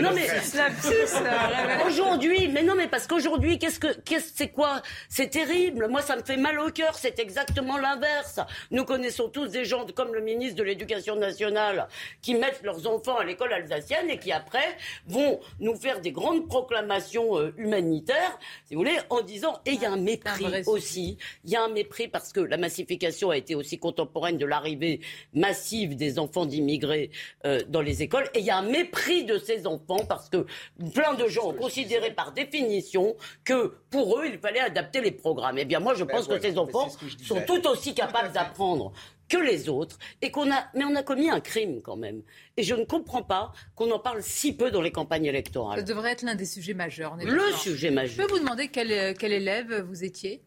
non 0.00 0.10
mais 0.14 0.28
aujourd'hui, 1.86 2.46
mais 2.46 2.62
non 2.62 2.76
mais 2.76 2.86
parce 2.86 3.08
qu'aujourd'hui, 3.08 3.58
qu'est-ce 3.58 3.80
que 3.80 3.92
qu'est-ce 4.02 4.30
c'est 4.36 4.50
quoi? 4.50 4.82
C'est 5.08 5.30
terrible. 5.30 5.88
Moi, 5.88 6.00
ça 6.00 6.14
me 6.14 6.22
fait 6.22 6.36
mal 6.36 6.60
au 6.60 6.70
cœur. 6.70 6.94
C'est 6.94 7.18
exactement 7.18 7.78
l'inverse. 7.78 8.38
Nous 8.70 8.84
connaissons 8.84 9.28
tous 9.28 9.48
des 9.48 9.64
gens 9.64 9.84
comme 9.96 10.14
le 10.14 10.20
ministre 10.20 10.56
de 10.56 10.62
l'Éducation 10.62 11.16
nationale 11.16 11.88
qui 12.20 12.36
mettent 12.36 12.62
leurs 12.62 12.86
enfants 12.86 13.16
à 13.16 13.24
l'école 13.24 13.52
alsacienne 13.52 14.10
et 14.10 14.18
qui 14.18 14.30
après 14.30 14.76
vont 15.08 15.40
nous 15.58 15.74
faire 15.74 16.00
des 16.00 16.12
grandes 16.12 16.46
proclamations 16.46 17.36
euh, 17.38 17.52
humanitaires, 17.56 18.38
si 18.66 18.74
vous 18.74 18.80
voulez, 18.80 18.91
en 19.10 19.22
disant 19.22 19.60
et 19.66 19.72
il 19.72 19.80
y 19.80 19.84
a 19.84 19.92
un 19.92 19.96
mépris 19.96 20.46
aussi. 20.66 21.18
Il 21.44 21.50
y 21.50 21.56
a 21.56 21.62
un 21.64 21.68
mépris 21.68 22.08
parce 22.08 22.32
que 22.32 22.40
la 22.40 22.56
massification 22.56 23.30
a 23.30 23.36
été 23.36 23.54
aussi 23.54 23.78
contemporaine 23.78 24.38
de 24.38 24.46
l'arrivée 24.46 25.00
massive 25.34 25.96
des 25.96 26.18
enfants 26.18 26.46
d'immigrés 26.46 27.10
euh, 27.46 27.60
dans 27.68 27.80
les 27.80 28.02
écoles. 28.02 28.28
Et 28.34 28.40
il 28.40 28.44
y 28.44 28.50
a 28.50 28.58
un 28.58 28.62
mépris 28.68 29.24
de 29.24 29.38
ces 29.38 29.66
enfants 29.66 30.04
parce 30.08 30.28
que 30.28 30.46
plein 30.94 31.14
de 31.14 31.26
gens 31.28 31.48
ont 31.50 31.54
considéré 31.54 32.12
par 32.12 32.32
définition 32.32 33.16
que 33.44 33.74
pour 33.90 34.18
eux 34.18 34.26
il 34.26 34.38
fallait 34.38 34.60
adapter 34.60 35.00
les 35.00 35.12
programmes. 35.12 35.58
Eh 35.58 35.64
bien 35.64 35.80
moi 35.80 35.94
je 35.94 36.04
Ben 36.04 36.16
pense 36.16 36.26
voilà, 36.26 36.40
que 36.40 36.46
ces 36.46 36.52
mais 36.52 36.58
enfants 36.58 36.88
ce 36.90 37.24
sont 37.24 37.42
tout 37.46 37.66
aussi 37.68 37.94
capables 37.94 38.32
d'apprendre 38.32 38.92
que 39.32 39.38
les 39.38 39.68
autres 39.68 39.98
et 40.20 40.30
qu'on 40.30 40.50
a 40.52 40.64
mais 40.74 40.84
on 40.84 40.94
a 40.94 41.02
commis 41.02 41.30
un 41.30 41.40
crime 41.40 41.80
quand 41.82 41.96
même 41.96 42.22
et 42.58 42.62
je 42.62 42.74
ne 42.74 42.84
comprends 42.84 43.22
pas 43.22 43.52
qu'on 43.76 43.90
en 43.90 43.98
parle 43.98 44.22
si 44.22 44.54
peu 44.54 44.70
dans 44.70 44.82
les 44.82 44.92
campagnes 44.92 45.24
Ça 45.24 45.28
électorales. 45.30 45.84
devrait 45.84 46.12
être 46.12 46.22
l'un 46.22 46.34
des 46.34 46.44
sujets 46.44 46.74
majeurs. 46.74 47.12
on 47.16 47.18
est 47.18 47.24
Le 47.24 47.50
sujet 47.52 47.88
Je 47.88 47.94
majeur. 47.94 48.26
peux 48.26 48.32
vous 48.32 48.38
demander 48.40 48.68
quel, 48.68 48.92
euh, 48.92 49.14
quel 49.18 49.32
élève 49.32 49.72
vous 49.88 50.04
étiez? 50.04 50.42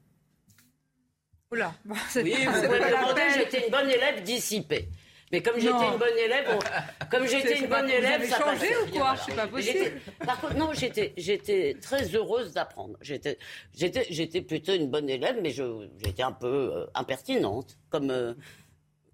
Oula. 1.52 1.74
Bon, 1.86 1.96
c'est- 2.10 2.24
Oui, 2.24 2.34
vous 2.46 2.52
pouvez 2.62 2.80
me 2.80 2.90
demander, 2.92 3.22
j'étais 3.36 3.66
une 3.66 3.72
bonne 3.72 3.90
élève 3.90 4.24
dissipée. 4.24 4.90
Mais 5.32 5.42
comme 5.42 5.56
j'étais 5.60 5.74
une 5.74 5.98
bonne 5.98 6.18
élève, 6.24 6.46
on- 6.56 7.06
comme 7.12 7.28
j'étais 7.28 7.58
une 7.60 7.68
bonne 7.68 7.86
vous 7.88 7.92
élève, 7.92 8.22
avez 8.22 8.28
ça 8.28 8.38
changé 8.40 8.68
passait. 8.68 8.78
ou 8.84 8.92
quoi? 8.98 9.16
C'est 9.26 9.36
pas 9.36 9.48
possible. 9.48 9.92
Par 10.26 10.40
contre, 10.40 10.56
non, 10.56 10.70
j'étais, 10.74 11.14
j'étais 11.18 11.76
très 11.82 12.04
heureuse 12.16 12.54
d'apprendre. 12.54 12.96
J'étais, 13.02 13.38
j'étais, 13.76 14.06
j'étais 14.12 14.42
plutôt 14.42 14.74
une 14.74 14.88
bonne 14.90 15.10
élève, 15.10 15.38
mais 15.42 15.50
je, 15.50 15.88
j'étais 16.04 16.22
un 16.24 16.32
peu 16.32 16.72
euh, 16.76 16.86
impertinente, 16.94 17.78
comme, 17.90 18.12
euh, 18.12 18.34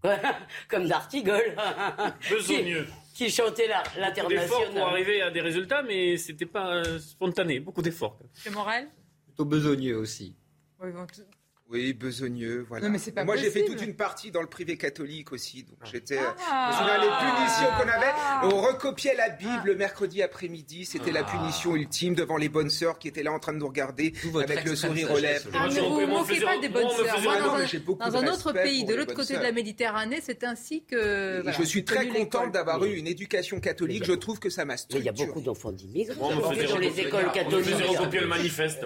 comme 0.70 0.88
D'Artigol, 0.88 1.56
qui, 2.22 2.34
Besogneux. 2.34 2.88
qui 3.14 3.30
chantait 3.30 3.68
la- 3.68 3.84
Beaucoup 3.84 4.30
d'efforts 4.30 4.48
pour 4.66 4.76
l'international. 4.76 4.84
arriver 4.94 5.22
à 5.22 5.32
des 5.32 5.42
résultats, 5.42 5.84
mais 5.84 6.18
c'était 6.18 6.46
pas 6.46 6.76
euh, 6.76 7.00
spontané. 7.00 7.60
Beaucoup 7.60 7.82
d'efforts. 7.82 8.18
C'est 8.34 8.50
Morel? 8.50 8.90
Plutôt 9.26 9.46
besogneux 9.46 9.98
aussi. 9.98 10.36
Oui, 10.80 10.92
bon, 10.92 11.06
Oui, 11.72 11.94
besogneux, 11.94 12.66
voilà. 12.68 12.86
Non, 12.88 12.92
mais 12.92 12.98
c'est 13.00 13.12
pas 13.12 13.24
Moi, 13.24 13.38
j'ai 13.38 13.50
fait 13.50 13.64
toute 13.64 13.82
une 13.82 13.96
partie 13.96 14.30
dans 14.30 14.42
le 14.42 14.48
privé 14.48 14.76
catholique 14.76 15.32
aussi, 15.32 15.64
donc 15.64 15.78
j'étais. 15.90 16.20
Ah. 16.20 16.70
je 16.70 16.76
me 16.76 16.80
souviens 16.80 16.98
les 16.98 17.08
punitions 17.08 17.68
qu'on 17.78 17.88
avait. 17.90 18.12
Ah. 18.14 18.42
On 18.44 18.62
recopiait 18.62 19.16
la 19.16 19.30
Bible 19.30 19.62
le 19.66 19.76
mercredi 19.76 20.22
après-midi. 20.22 20.86
C'était 20.86 21.12
la 21.12 21.24
punition 21.24 21.76
ultime 21.76 22.14
devant 22.14 22.36
les 22.38 22.50
bonnes 22.50 22.70
sœurs 22.70 23.00
qui 23.00 23.08
étaient 23.08 23.24
là 23.24 23.32
en 23.32 23.40
train 23.40 23.54
de 23.54 23.58
nous 23.60 23.68
regarder 23.68 24.14
avec 24.44 24.66
le 24.66 24.76
sourire 24.76 25.12
aux 25.12 25.18
lèvres. 25.20 25.50
Ah, 25.54 25.68
ne 25.68 25.72
je- 25.72 25.80
vous 25.80 25.86
on 25.86 26.08
moquez 26.08 26.42
pas 26.42 26.58
des 26.58 26.70
bonnes 26.70 26.90
sœurs. 26.90 27.22
Moi, 27.22 27.34
Ah 27.36 27.40
non, 27.40 27.48
dans 27.48 27.58
mais 27.58 27.64
un, 27.64 28.10
dans 28.10 28.18
un 28.18 28.28
autre 28.28 28.52
pays, 28.52 28.84
de 28.84 28.96
l'autre 28.96 29.14
côté 29.14 29.38
de 29.38 29.44
la 29.44 29.52
Méditerranée, 29.52 30.20
c'est 30.22 30.44
ainsi 30.44 30.84
que. 30.84 31.42
Voilà, 31.42 31.58
je 31.58 31.64
suis 31.64 31.86
très 31.86 32.08
contente 32.08 32.52
d'avoir 32.52 32.84
eu 32.84 32.96
une 32.96 33.08
éducation 33.08 33.60
catholique. 33.60 34.04
Je 34.04 34.14
trouve 34.14 34.40
que 34.40 34.50
ça 34.50 34.66
m'a 34.66 34.74
Mais 34.74 35.00
il 35.00 35.06
y 35.06 35.10
a 35.10 35.12
structuré. 35.14 35.28
beaucoup 35.28 35.42
d'enfants 35.42 35.72
faisait 36.54 36.68
dans 36.68 36.78
les 36.78 37.00
écoles 37.00 37.32
catholiques. 37.32 37.76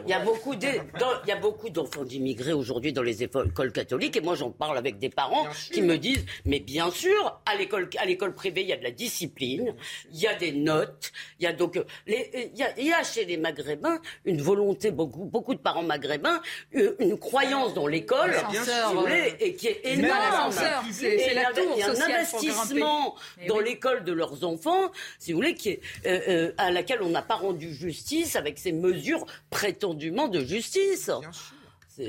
il 0.03 0.09
y 0.09 1.31
a 1.31 1.39
beaucoup 1.39 1.69
d'enfants 1.69 2.03
d'immigrés 2.03 2.53
aujourd'hui 2.53 2.74
dans 2.79 3.01
les 3.03 3.23
écoles 3.23 3.71
catholiques 3.71 4.15
et 4.17 4.21
moi 4.21 4.35
j'en 4.35 4.51
parle 4.51 4.77
avec 4.77 4.99
des 4.99 5.09
parents 5.09 5.47
qui 5.71 5.81
me 5.81 5.97
disent 5.97 6.25
mais 6.45 6.59
bien 6.59 6.91
sûr 6.91 7.39
à 7.45 7.55
l'école 7.55 7.89
à 7.97 8.05
l'école 8.05 8.33
privée 8.35 8.61
il 8.61 8.67
y 8.67 8.73
a 8.73 8.77
de 8.77 8.83
la 8.83 8.91
discipline, 8.91 9.73
il 10.11 10.19
y 10.19 10.27
a 10.27 10.35
des 10.35 10.51
notes, 10.51 11.11
il 11.39 11.43
y 11.43 11.47
a 11.47 11.53
donc 11.53 11.77
euh, 11.77 11.83
les, 12.07 12.49
il 12.53 12.59
y 12.59 12.63
a, 12.63 12.79
il 12.79 12.85
y 12.87 12.93
a 12.93 13.03
chez 13.03 13.25
les 13.25 13.37
maghrébins 13.37 13.99
une 14.25 14.41
volonté 14.41 14.91
beaucoup 14.91 15.25
beaucoup 15.25 15.53
de 15.55 15.59
parents 15.59 15.83
maghrébins 15.83 16.41
une, 16.71 16.95
une 16.99 17.17
croyance 17.17 17.73
dans 17.73 17.87
l'école 17.87 18.33
si 18.51 18.57
vous 18.93 18.99
voulez, 19.01 19.31
euh, 19.31 19.35
et 19.45 19.53
qui 19.55 19.67
est 19.67 19.81
énorme. 19.85 20.51
c'est- 20.91 21.33
la 21.33 21.51
tour 21.53 21.63
il 21.75 21.79
y 21.79 21.83
a 21.83 21.89
un 21.89 22.01
investissement 22.01 23.15
dans 23.47 23.57
oui. 23.57 23.63
l'école 23.65 24.03
de 24.03 24.11
leurs 24.13 24.43
enfants, 24.43 24.91
si 25.19 25.31
vous 25.33 25.37
voulez, 25.39 25.55
qui 25.55 25.69
est, 25.69 25.81
euh, 26.05 26.19
euh, 26.27 26.51
à 26.57 26.71
laquelle 26.71 27.01
on 27.01 27.09
n'a 27.09 27.21
pas 27.21 27.35
rendu 27.35 27.73
justice 27.73 28.35
avec 28.35 28.57
ces 28.57 28.71
mesures 28.71 29.25
prétendument 29.49 30.27
de 30.27 30.43
justice. 30.43 31.05
C'est 31.05 31.11
euh, 31.11 31.21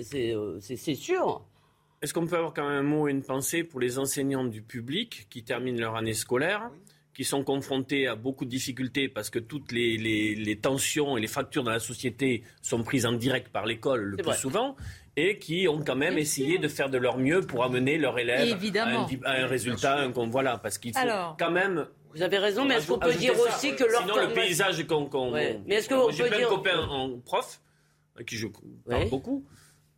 c'est- 0.02 0.76
c'est 0.76 0.94
sûr. 0.94 1.44
Est-ce 2.02 2.12
qu'on 2.12 2.26
peut 2.26 2.36
avoir 2.36 2.52
quand 2.52 2.68
même 2.68 2.78
un 2.78 2.82
mot 2.82 3.08
et 3.08 3.10
une 3.10 3.22
pensée 3.22 3.64
pour 3.64 3.80
les 3.80 3.98
enseignants 3.98 4.44
du 4.44 4.62
public 4.62 5.26
qui 5.30 5.42
terminent 5.44 5.78
leur 5.80 5.96
année 5.96 6.12
scolaire, 6.14 6.70
qui 7.14 7.24
sont 7.24 7.42
confrontés 7.42 8.06
à 8.06 8.14
beaucoup 8.14 8.44
de 8.44 8.50
difficultés 8.50 9.08
parce 9.08 9.30
que 9.30 9.38
toutes 9.38 9.72
les, 9.72 9.96
les- 9.96 10.34
les 10.34 10.56
tensions 10.56 11.16
et 11.16 11.20
les 11.22 11.26
fractures 11.26 11.64
dans 11.64 11.70
la 11.70 11.78
société 11.80 12.42
sont 12.60 12.82
prises 12.82 13.06
en 13.06 13.12
direct 13.12 13.48
par 13.48 13.64
l'école 13.64 14.02
le 14.02 14.16
plus 14.18 14.24
vrai. 14.26 14.36
souvent 14.36 14.76
et 15.16 15.38
qui 15.38 15.66
ont 15.66 15.82
quand 15.82 15.96
même 15.96 16.18
essayé 16.18 16.58
de 16.58 16.68
faire 16.68 16.90
de 16.90 16.98
leur 16.98 17.16
mieux 17.16 17.40
pour 17.40 17.64
amener 17.64 17.96
leur 17.96 18.18
élève 18.18 18.46
Évidemment. 18.46 19.06
à 19.24 19.30
un, 19.30 19.32
à 19.40 19.44
un 19.44 19.46
résultat. 19.46 19.98
un- 20.00 20.12
qu'on- 20.12 20.28
voilà, 20.28 20.58
parce 20.58 20.76
qu'il 20.76 20.92
faut 20.92 20.98
Alors. 20.98 21.36
quand 21.38 21.50
même. 21.50 21.86
Vous 22.14 22.20
avez 22.20 22.36
raison, 22.38 22.66
mais 22.66 22.74
est-ce 22.74 22.88
qu'on 22.88 22.98
peut 22.98 23.14
dire 23.14 23.34
ça. 23.34 23.42
aussi 23.56 23.74
que 23.74 23.84
leur 23.84 24.02
Sinon, 24.02 24.16
le 24.28 24.34
paysage 24.34 24.86
qu'on. 24.86 25.06
qu'on- 25.06 25.32
Ouais. 25.32 25.58
Mais 25.66 25.76
est-ce 25.76 25.88
qu'on 25.88 26.08
peut 26.08 26.14
plein 26.28 26.36
dire- 26.38 26.50
de 26.50 26.54
copains 26.54 26.86
en 26.88 27.18
prof, 27.20 27.62
à 28.18 28.24
qui 28.24 28.36
je 28.36 28.46
parle 28.48 29.00
Ouais. 29.02 29.08
beaucoup. 29.08 29.46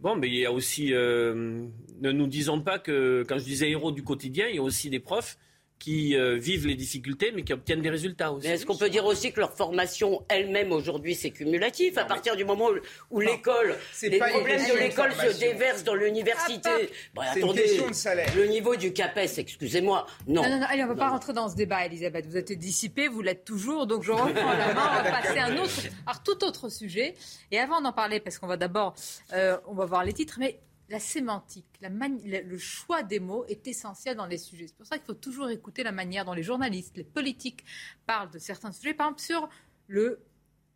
Bon, 0.01 0.15
mais 0.15 0.29
il 0.29 0.37
y 0.37 0.47
a 0.47 0.53
aussi. 0.53 0.95
euh, 0.95 1.67
ne 2.01 2.13
nous 2.13 2.27
disons 2.29 2.61
pas 2.61 2.79
que, 2.79 3.25
quand 3.29 3.39
je 3.39 3.45
disais 3.45 3.71
héros 3.71 3.91
du 3.91 4.05
quotidien, 4.05 4.47
il 4.49 4.57
y 4.57 4.59
a 4.59 4.63
aussi 4.63 4.91
des 4.91 5.01
profs 5.01 5.39
qui 5.79 6.17
euh, 6.17 6.37
vivent 6.37 6.67
les 6.67 6.75
difficultés, 6.75 7.33
mais 7.35 7.43
qui 7.43 7.53
obtiennent 7.53 7.83
des 7.83 7.91
résultats 7.91 8.33
aussi. 8.33 8.49
Mais 8.49 8.55
est-ce 8.55 8.67
qu'on 8.67 8.77
peut 8.77 8.91
dire 8.91 9.05
aussi 9.05 9.33
que 9.33 9.41
leur 9.41 9.53
formation 9.53 10.25
elle-même 10.29 10.73
aujourd'hui 10.73 11.15
c'est 11.15 11.31
cumulatif 11.31 11.99
à 11.99 12.05
partir 12.05 12.37
du 12.37 12.45
moment 12.45 12.69
où, 12.71 13.17
où 13.17 13.21
l'école, 13.21 13.77
les 14.03 14.19
problèmes 14.19 14.61
de 14.69 14.79
l'école 14.79 15.13
se 15.13 15.39
déversent 15.39 15.85
dans 15.85 15.95
l'université. 15.95 16.71
Bah, 17.15 17.23
C'est 17.33 17.41
une 17.41 17.45
attendez, 17.45 17.63
question 17.63 17.89
de 17.89 17.93
salaire. 17.95 18.31
le 18.37 18.47
niveau 18.47 18.77
du 18.77 18.93
CAPES, 18.93 19.39
excusez-moi, 19.39 20.07
non. 20.27 20.43
Non, 20.43 20.51
non, 20.51 20.59
non, 20.61 20.67
allez, 20.69 20.83
on 20.83 20.89
ne 20.89 20.93
va 20.93 20.99
pas 20.99 21.09
rentrer 21.09 21.33
dans 21.33 21.49
ce 21.49 21.57
débat, 21.57 21.87
Elisabeth. 21.87 22.27
Vous 22.27 22.37
êtes 22.37 22.53
dissipée, 22.53 23.09
vous 23.09 23.23
l'êtes 23.23 23.45
toujours. 23.45 23.87
Donc, 23.87 24.03
je 24.03 24.13
reprends 24.13 24.53
la 24.53 24.75
main. 24.75 24.91
On 25.01 25.03
va 25.03 25.11
passer 25.11 25.39
à 25.39 25.47
un 25.47 25.57
autre, 25.59 25.73
alors, 26.07 26.23
tout 26.23 26.45
autre 26.45 26.69
sujet. 26.69 27.15
Et 27.51 27.59
avant 27.59 27.81
d'en 27.81 27.93
parler, 27.93 28.21
parce 28.21 28.39
qu'on 28.39 28.47
va 28.47 28.57
d'abord, 28.57 28.95
euh, 29.33 29.57
on 29.67 29.75
va 29.75 29.85
voir 29.85 30.05
les 30.05 30.13
titres, 30.13 30.37
mais 30.39 30.59
la 30.89 31.01
sémantique, 31.01 31.67
la 31.81 31.91
mani- 31.91 32.23
le 32.25 32.41
le 32.43 32.59
choix 32.59 33.03
des 33.03 33.21
mots 33.21 33.45
est 33.47 33.67
essentiel 33.67 34.17
dans 34.17 34.27
les 34.27 34.39
sujets. 34.39 34.67
C'est 34.69 34.77
pour 34.77 34.87
ça 34.87 34.97
qu'il 34.97 35.07
faut 35.07 35.15
toujours 35.15 35.51
écouter 35.51 35.83
la 35.83 35.93
manière 35.93 36.25
dont 36.25 36.33
les 36.33 36.43
journalistes, 36.43 36.97
les 36.97 37.05
politiques 37.05 37.65
parlent 38.07 38.31
de 38.31 38.39
certains 38.39 38.73
sujets. 38.73 38.95
Par 38.95 39.09
exemple, 39.09 39.23
sur 39.23 39.49
le 39.87 40.21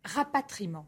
rapatriement 0.03 0.87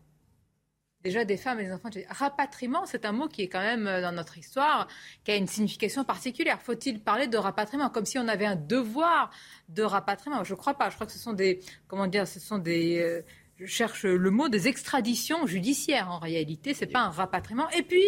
déjà 1.03 1.23
des 1.23 1.37
femmes 1.37 1.59
et 1.59 1.65
des 1.65 1.71
enfants. 1.71 1.89
Rapatriement, 2.09 2.87
c'est 2.87 3.05
un 3.05 3.11
mot 3.11 3.27
qui 3.27 3.43
est 3.43 3.47
quand 3.47 3.61
même 3.61 3.85
euh, 3.85 4.01
dans 4.01 4.11
notre 4.11 4.39
histoire, 4.39 4.87
qui 5.23 5.29
a 5.29 5.35
une 5.35 5.45
signification 5.47 6.03
particulière. 6.03 6.59
Faut-il 6.59 6.99
parler 6.99 7.27
de 7.27 7.37
rapatriement 7.37 7.91
comme 7.91 8.05
si 8.05 8.17
on 8.17 8.27
avait 8.27 8.47
un 8.47 8.55
devoir 8.55 9.29
de 9.69 9.83
rapatriement? 9.83 10.43
Je 10.43 10.53
ne 10.55 10.57
crois 10.57 10.73
pas. 10.73 10.89
Je 10.89 10.95
crois 10.95 11.05
que 11.05 11.13
ce 11.13 11.19
sont 11.19 11.33
des, 11.33 11.59
comment 11.87 12.07
dire, 12.07 12.27
ce 12.27 12.39
sont 12.39 12.57
des, 12.57 12.97
euh, 12.97 13.21
je 13.57 13.67
cherche 13.67 14.03
le 14.03 14.31
mot, 14.31 14.49
des 14.49 14.67
extraditions 14.67 15.45
judiciaires 15.45 16.09
en 16.09 16.17
réalité. 16.17 16.73
C'est 16.73 16.87
pas 16.87 17.01
un 17.01 17.11
rapatriement. 17.11 17.69
Et 17.69 17.83
puis, 17.83 18.03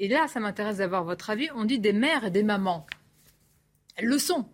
et 0.00 0.08
là, 0.08 0.26
ça 0.28 0.40
m'intéresse 0.40 0.78
d'avoir 0.78 1.04
votre 1.04 1.28
avis. 1.28 1.48
On 1.54 1.66
dit 1.66 1.78
des 1.78 1.92
mères 1.92 2.24
et 2.24 2.30
des 2.30 2.42
mamans. 2.42 2.86
Elles 3.96 4.06
le 4.06 4.18
sont. 4.18 4.48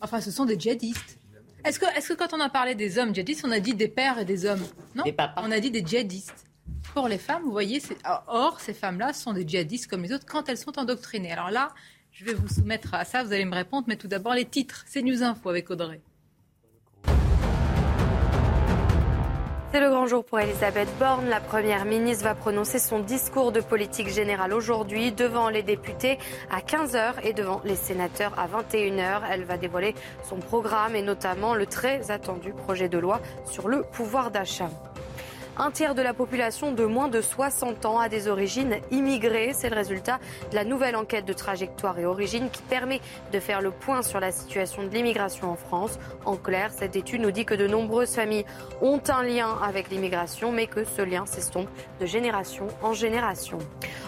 Enfin, 0.00 0.20
ce 0.20 0.30
sont 0.30 0.44
des 0.44 0.58
djihadistes. 0.58 1.18
Est-ce 1.64 1.80
que, 1.80 1.86
est 1.86 2.06
que 2.06 2.14
quand 2.14 2.32
on 2.32 2.40
a 2.40 2.48
parlé 2.48 2.76
des 2.76 2.96
hommes 2.96 3.12
djihadistes, 3.12 3.44
on 3.44 3.50
a 3.50 3.58
dit 3.58 3.74
des 3.74 3.88
pères 3.88 4.20
et 4.20 4.24
des 4.24 4.46
hommes? 4.46 4.64
Non, 4.94 5.02
on 5.36 5.50
a 5.50 5.58
dit 5.58 5.72
des 5.72 5.84
djihadistes. 5.84 6.46
Pour 6.94 7.08
les 7.08 7.18
femmes, 7.18 7.42
vous 7.42 7.50
voyez, 7.50 7.82
or, 8.28 8.60
ces 8.60 8.72
femmes-là 8.72 9.12
sont 9.12 9.32
des 9.32 9.46
djihadistes 9.46 9.88
comme 9.88 10.04
les 10.04 10.12
autres 10.12 10.26
quand 10.26 10.48
elles 10.48 10.56
sont 10.56 10.78
endoctrinées. 10.78 11.32
Alors 11.32 11.50
là, 11.50 11.74
je 12.12 12.24
vais 12.24 12.34
vous 12.34 12.48
soumettre 12.48 12.94
à 12.94 13.04
ça, 13.04 13.24
vous 13.24 13.32
allez 13.32 13.44
me 13.44 13.54
répondre, 13.56 13.86
mais 13.88 13.96
tout 13.96 14.08
d'abord 14.08 14.34
les 14.34 14.44
titres. 14.44 14.84
C'est 14.86 15.02
News 15.02 15.24
Info 15.24 15.48
avec 15.48 15.68
Audrey. 15.70 16.00
C'est 19.70 19.80
le 19.80 19.90
grand 19.90 20.06
jour 20.06 20.24
pour 20.24 20.40
Elisabeth 20.40 20.88
Borne. 20.98 21.28
La 21.28 21.40
première 21.40 21.84
ministre 21.84 22.24
va 22.24 22.34
prononcer 22.34 22.78
son 22.78 23.00
discours 23.00 23.52
de 23.52 23.60
politique 23.60 24.08
générale 24.08 24.54
aujourd'hui 24.54 25.12
devant 25.12 25.50
les 25.50 25.62
députés 25.62 26.16
à 26.50 26.60
15h 26.60 27.16
et 27.22 27.34
devant 27.34 27.60
les 27.66 27.76
sénateurs 27.76 28.32
à 28.38 28.46
21h. 28.46 29.20
Elle 29.30 29.44
va 29.44 29.58
dévoiler 29.58 29.94
son 30.22 30.36
programme 30.36 30.96
et 30.96 31.02
notamment 31.02 31.54
le 31.54 31.66
très 31.66 32.10
attendu 32.10 32.52
projet 32.52 32.88
de 32.88 32.96
loi 32.96 33.20
sur 33.44 33.68
le 33.68 33.82
pouvoir 33.82 34.30
d'achat. 34.30 34.70
Un 35.60 35.72
tiers 35.72 35.96
de 35.96 36.02
la 36.02 36.14
population 36.14 36.70
de 36.70 36.84
moins 36.84 37.08
de 37.08 37.20
60 37.20 37.84
ans 37.84 37.98
a 37.98 38.08
des 38.08 38.28
origines 38.28 38.76
immigrées. 38.92 39.50
C'est 39.52 39.68
le 39.68 39.74
résultat 39.74 40.20
de 40.52 40.54
la 40.54 40.62
nouvelle 40.62 40.94
enquête 40.94 41.24
de 41.24 41.32
trajectoire 41.32 41.98
et 41.98 42.06
origine 42.06 42.48
qui 42.48 42.62
permet 42.62 43.00
de 43.32 43.40
faire 43.40 43.60
le 43.60 43.72
point 43.72 44.02
sur 44.02 44.20
la 44.20 44.30
situation 44.30 44.84
de 44.84 44.88
l'immigration 44.88 45.50
en 45.50 45.56
France. 45.56 45.98
En 46.24 46.36
clair, 46.36 46.70
cette 46.72 46.94
étude 46.94 47.22
nous 47.22 47.32
dit 47.32 47.44
que 47.44 47.54
de 47.54 47.66
nombreuses 47.66 48.14
familles 48.14 48.44
ont 48.80 49.02
un 49.08 49.24
lien 49.24 49.58
avec 49.60 49.90
l'immigration, 49.90 50.52
mais 50.52 50.68
que 50.68 50.84
ce 50.84 51.02
lien 51.02 51.26
s'estompe 51.26 51.68
de 52.00 52.06
génération 52.06 52.68
en 52.80 52.92
génération. 52.92 53.58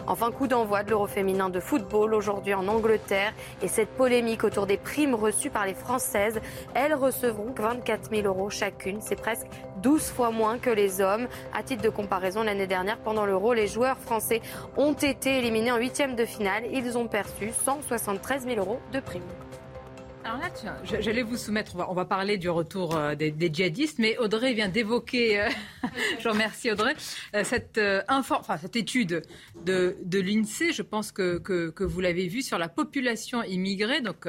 Enfin, 0.06 0.30
coup 0.30 0.46
d'envoi 0.46 0.84
de 0.84 0.90
l'Euro 0.90 1.08
féminin 1.08 1.50
de 1.50 1.58
football 1.58 2.14
aujourd'hui 2.14 2.54
en 2.54 2.68
Angleterre 2.68 3.32
et 3.60 3.66
cette 3.66 3.90
polémique 3.90 4.44
autour 4.44 4.66
des 4.66 4.76
primes 4.76 5.16
reçues 5.16 5.50
par 5.50 5.66
les 5.66 5.74
Françaises. 5.74 6.40
Elles 6.74 6.94
recevront 6.94 7.52
24 7.56 8.08
000 8.10 8.22
euros 8.28 8.50
chacune. 8.50 9.00
C'est 9.00 9.16
presque 9.16 9.48
12 9.82 10.02
fois 10.10 10.30
moins 10.30 10.58
que 10.58 10.70
les 10.70 11.00
hommes. 11.00 11.28
À 11.54 11.62
titre 11.62 11.82
de 11.82 11.88
comparaison, 11.88 12.42
l'année 12.42 12.66
dernière, 12.66 12.98
pendant 12.98 13.26
l'Euro, 13.26 13.52
les 13.52 13.66
joueurs 13.66 13.98
français 13.98 14.40
ont 14.76 14.92
été 14.92 15.38
éliminés 15.38 15.72
en 15.72 15.78
huitième 15.78 16.16
de 16.16 16.24
finale. 16.24 16.64
Ils 16.72 16.96
ont 16.96 17.06
perçu 17.06 17.50
173 17.64 18.44
000 18.44 18.58
euros 18.58 18.80
de 18.92 19.00
primes. 19.00 19.22
Alors 20.22 20.38
là, 20.38 20.50
j'allais 20.84 21.22
vous 21.22 21.38
soumettre, 21.38 21.76
on 21.88 21.94
va, 21.94 22.04
parler 22.04 22.36
du 22.36 22.50
retour 22.50 22.94
euh, 22.94 23.14
des, 23.14 23.50
djihadistes, 23.52 23.98
mais 23.98 24.18
Audrey 24.18 24.52
vient 24.52 24.68
d'évoquer, 24.68 25.40
euh, 25.40 25.48
je 26.20 26.28
remercie 26.28 26.70
Audrey, 26.70 26.94
euh, 27.34 27.42
cette, 27.42 27.80
enfin, 28.08 28.58
cette 28.58 28.76
étude 28.76 29.22
de, 29.64 29.96
de 30.04 30.20
l'INSEE, 30.20 30.72
je 30.72 30.82
pense 30.82 31.10
que, 31.10 31.38
que, 31.38 31.70
que 31.70 31.84
vous 31.84 32.00
l'avez 32.00 32.28
vue, 32.28 32.42
sur 32.42 32.58
la 32.58 32.68
population 32.68 33.42
immigrée. 33.42 34.02
Donc, 34.02 34.26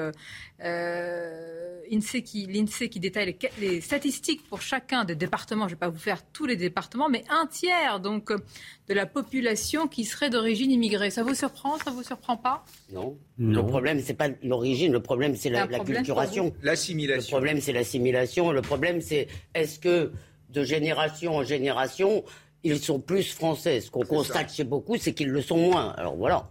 euh, 0.64 1.82
l'INSEE 1.90 2.22
qui, 2.22 2.90
qui 2.90 3.00
détaille 3.00 3.36
les, 3.60 3.82
statistiques 3.82 4.48
pour 4.48 4.62
chacun 4.62 5.04
des 5.06 5.16
départements. 5.16 5.68
Je 5.68 5.74
ne 5.74 5.76
vais 5.76 5.80
pas 5.80 5.90
vous 5.90 5.98
faire 5.98 6.24
tous 6.32 6.46
les 6.46 6.56
départements, 6.56 7.10
mais 7.10 7.24
un 7.30 7.48
tiers 7.48 8.00
donc 8.00 8.32
de 8.32 8.94
la 8.94 9.06
population 9.06 9.88
qui 9.88 10.06
serait 10.06 10.30
d'origine 10.30 10.72
immigrée. 10.72 11.10
Ça 11.10 11.24
vous 11.24 11.34
surprend 11.34 11.78
Ça 11.80 11.92
vous 11.92 12.04
surprend 12.04 12.38
pas? 12.38 12.64
Non. 12.94 13.18
Le 13.38 13.62
problème, 13.66 14.00
c'est 14.00 14.14
pas 14.14 14.30
l'origine. 14.44 14.92
Le 14.92 15.02
problème, 15.02 15.36
c'est 15.36 15.50
la, 15.50 15.66
culturation. 15.84 16.54
L'assimilation. 16.62 17.38
Le 17.38 17.42
problème, 17.42 17.62
c'est 17.62 17.74
l'assimilation. 17.74 18.52
Le 18.52 18.62
problème, 18.62 19.02
c'est 19.02 19.28
est-ce 19.54 19.80
que 19.80 20.12
de 20.50 20.64
génération 20.64 21.36
en 21.38 21.44
génération, 21.44 22.24
ils 22.64 22.80
sont 22.80 23.00
plus 23.00 23.32
français? 23.34 23.82
Ce 23.82 23.90
qu'on 23.92 24.06
constate 24.06 24.54
chez 24.54 24.64
beaucoup, 24.64 24.98
c'est 24.98 25.14
qu'ils 25.14 25.30
le 25.30 25.42
sont 25.42 25.58
moins. 25.58 25.92
Alors 25.98 26.16
voilà. 26.16 26.50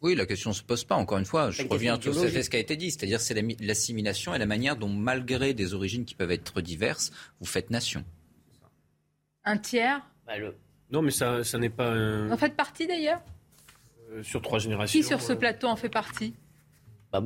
Oui, 0.00 0.14
la 0.14 0.26
question 0.26 0.50
ne 0.50 0.54
se 0.54 0.62
pose 0.62 0.84
pas. 0.84 0.94
Encore 0.94 1.18
une 1.18 1.24
fois, 1.24 1.50
je 1.50 1.66
reviens 1.66 2.00
sur 2.00 2.14
ce 2.14 2.48
qui 2.48 2.56
a 2.56 2.60
été 2.60 2.76
dit, 2.76 2.92
c'est-à-dire 2.92 3.20
c'est 3.20 3.34
l'assimilation 3.60 4.32
et 4.32 4.38
la 4.38 4.46
manière 4.46 4.76
dont, 4.76 4.88
malgré 4.88 5.54
des 5.54 5.74
origines 5.74 6.04
qui 6.04 6.14
peuvent 6.14 6.30
être 6.30 6.60
diverses, 6.60 7.10
vous 7.40 7.46
faites 7.46 7.70
nation. 7.70 8.04
Un 9.44 9.58
tiers? 9.58 10.00
Bah, 10.24 10.34
Non, 10.92 11.02
mais 11.02 11.10
ça, 11.10 11.42
ça 11.42 11.58
n'est 11.58 11.68
pas. 11.68 11.90
Un... 11.90 12.30
En 12.30 12.36
faites 12.36 12.54
partie 12.54 12.86
d'ailleurs? 12.86 13.20
Euh, 14.12 14.22
Sur 14.22 14.40
trois 14.40 14.60
générations. 14.60 15.00
Qui 15.00 15.04
sur 15.04 15.20
ce 15.20 15.32
plateau 15.32 15.66
en 15.66 15.76
fait 15.76 15.88
partie? 15.88 16.34
Bah, 17.10 17.22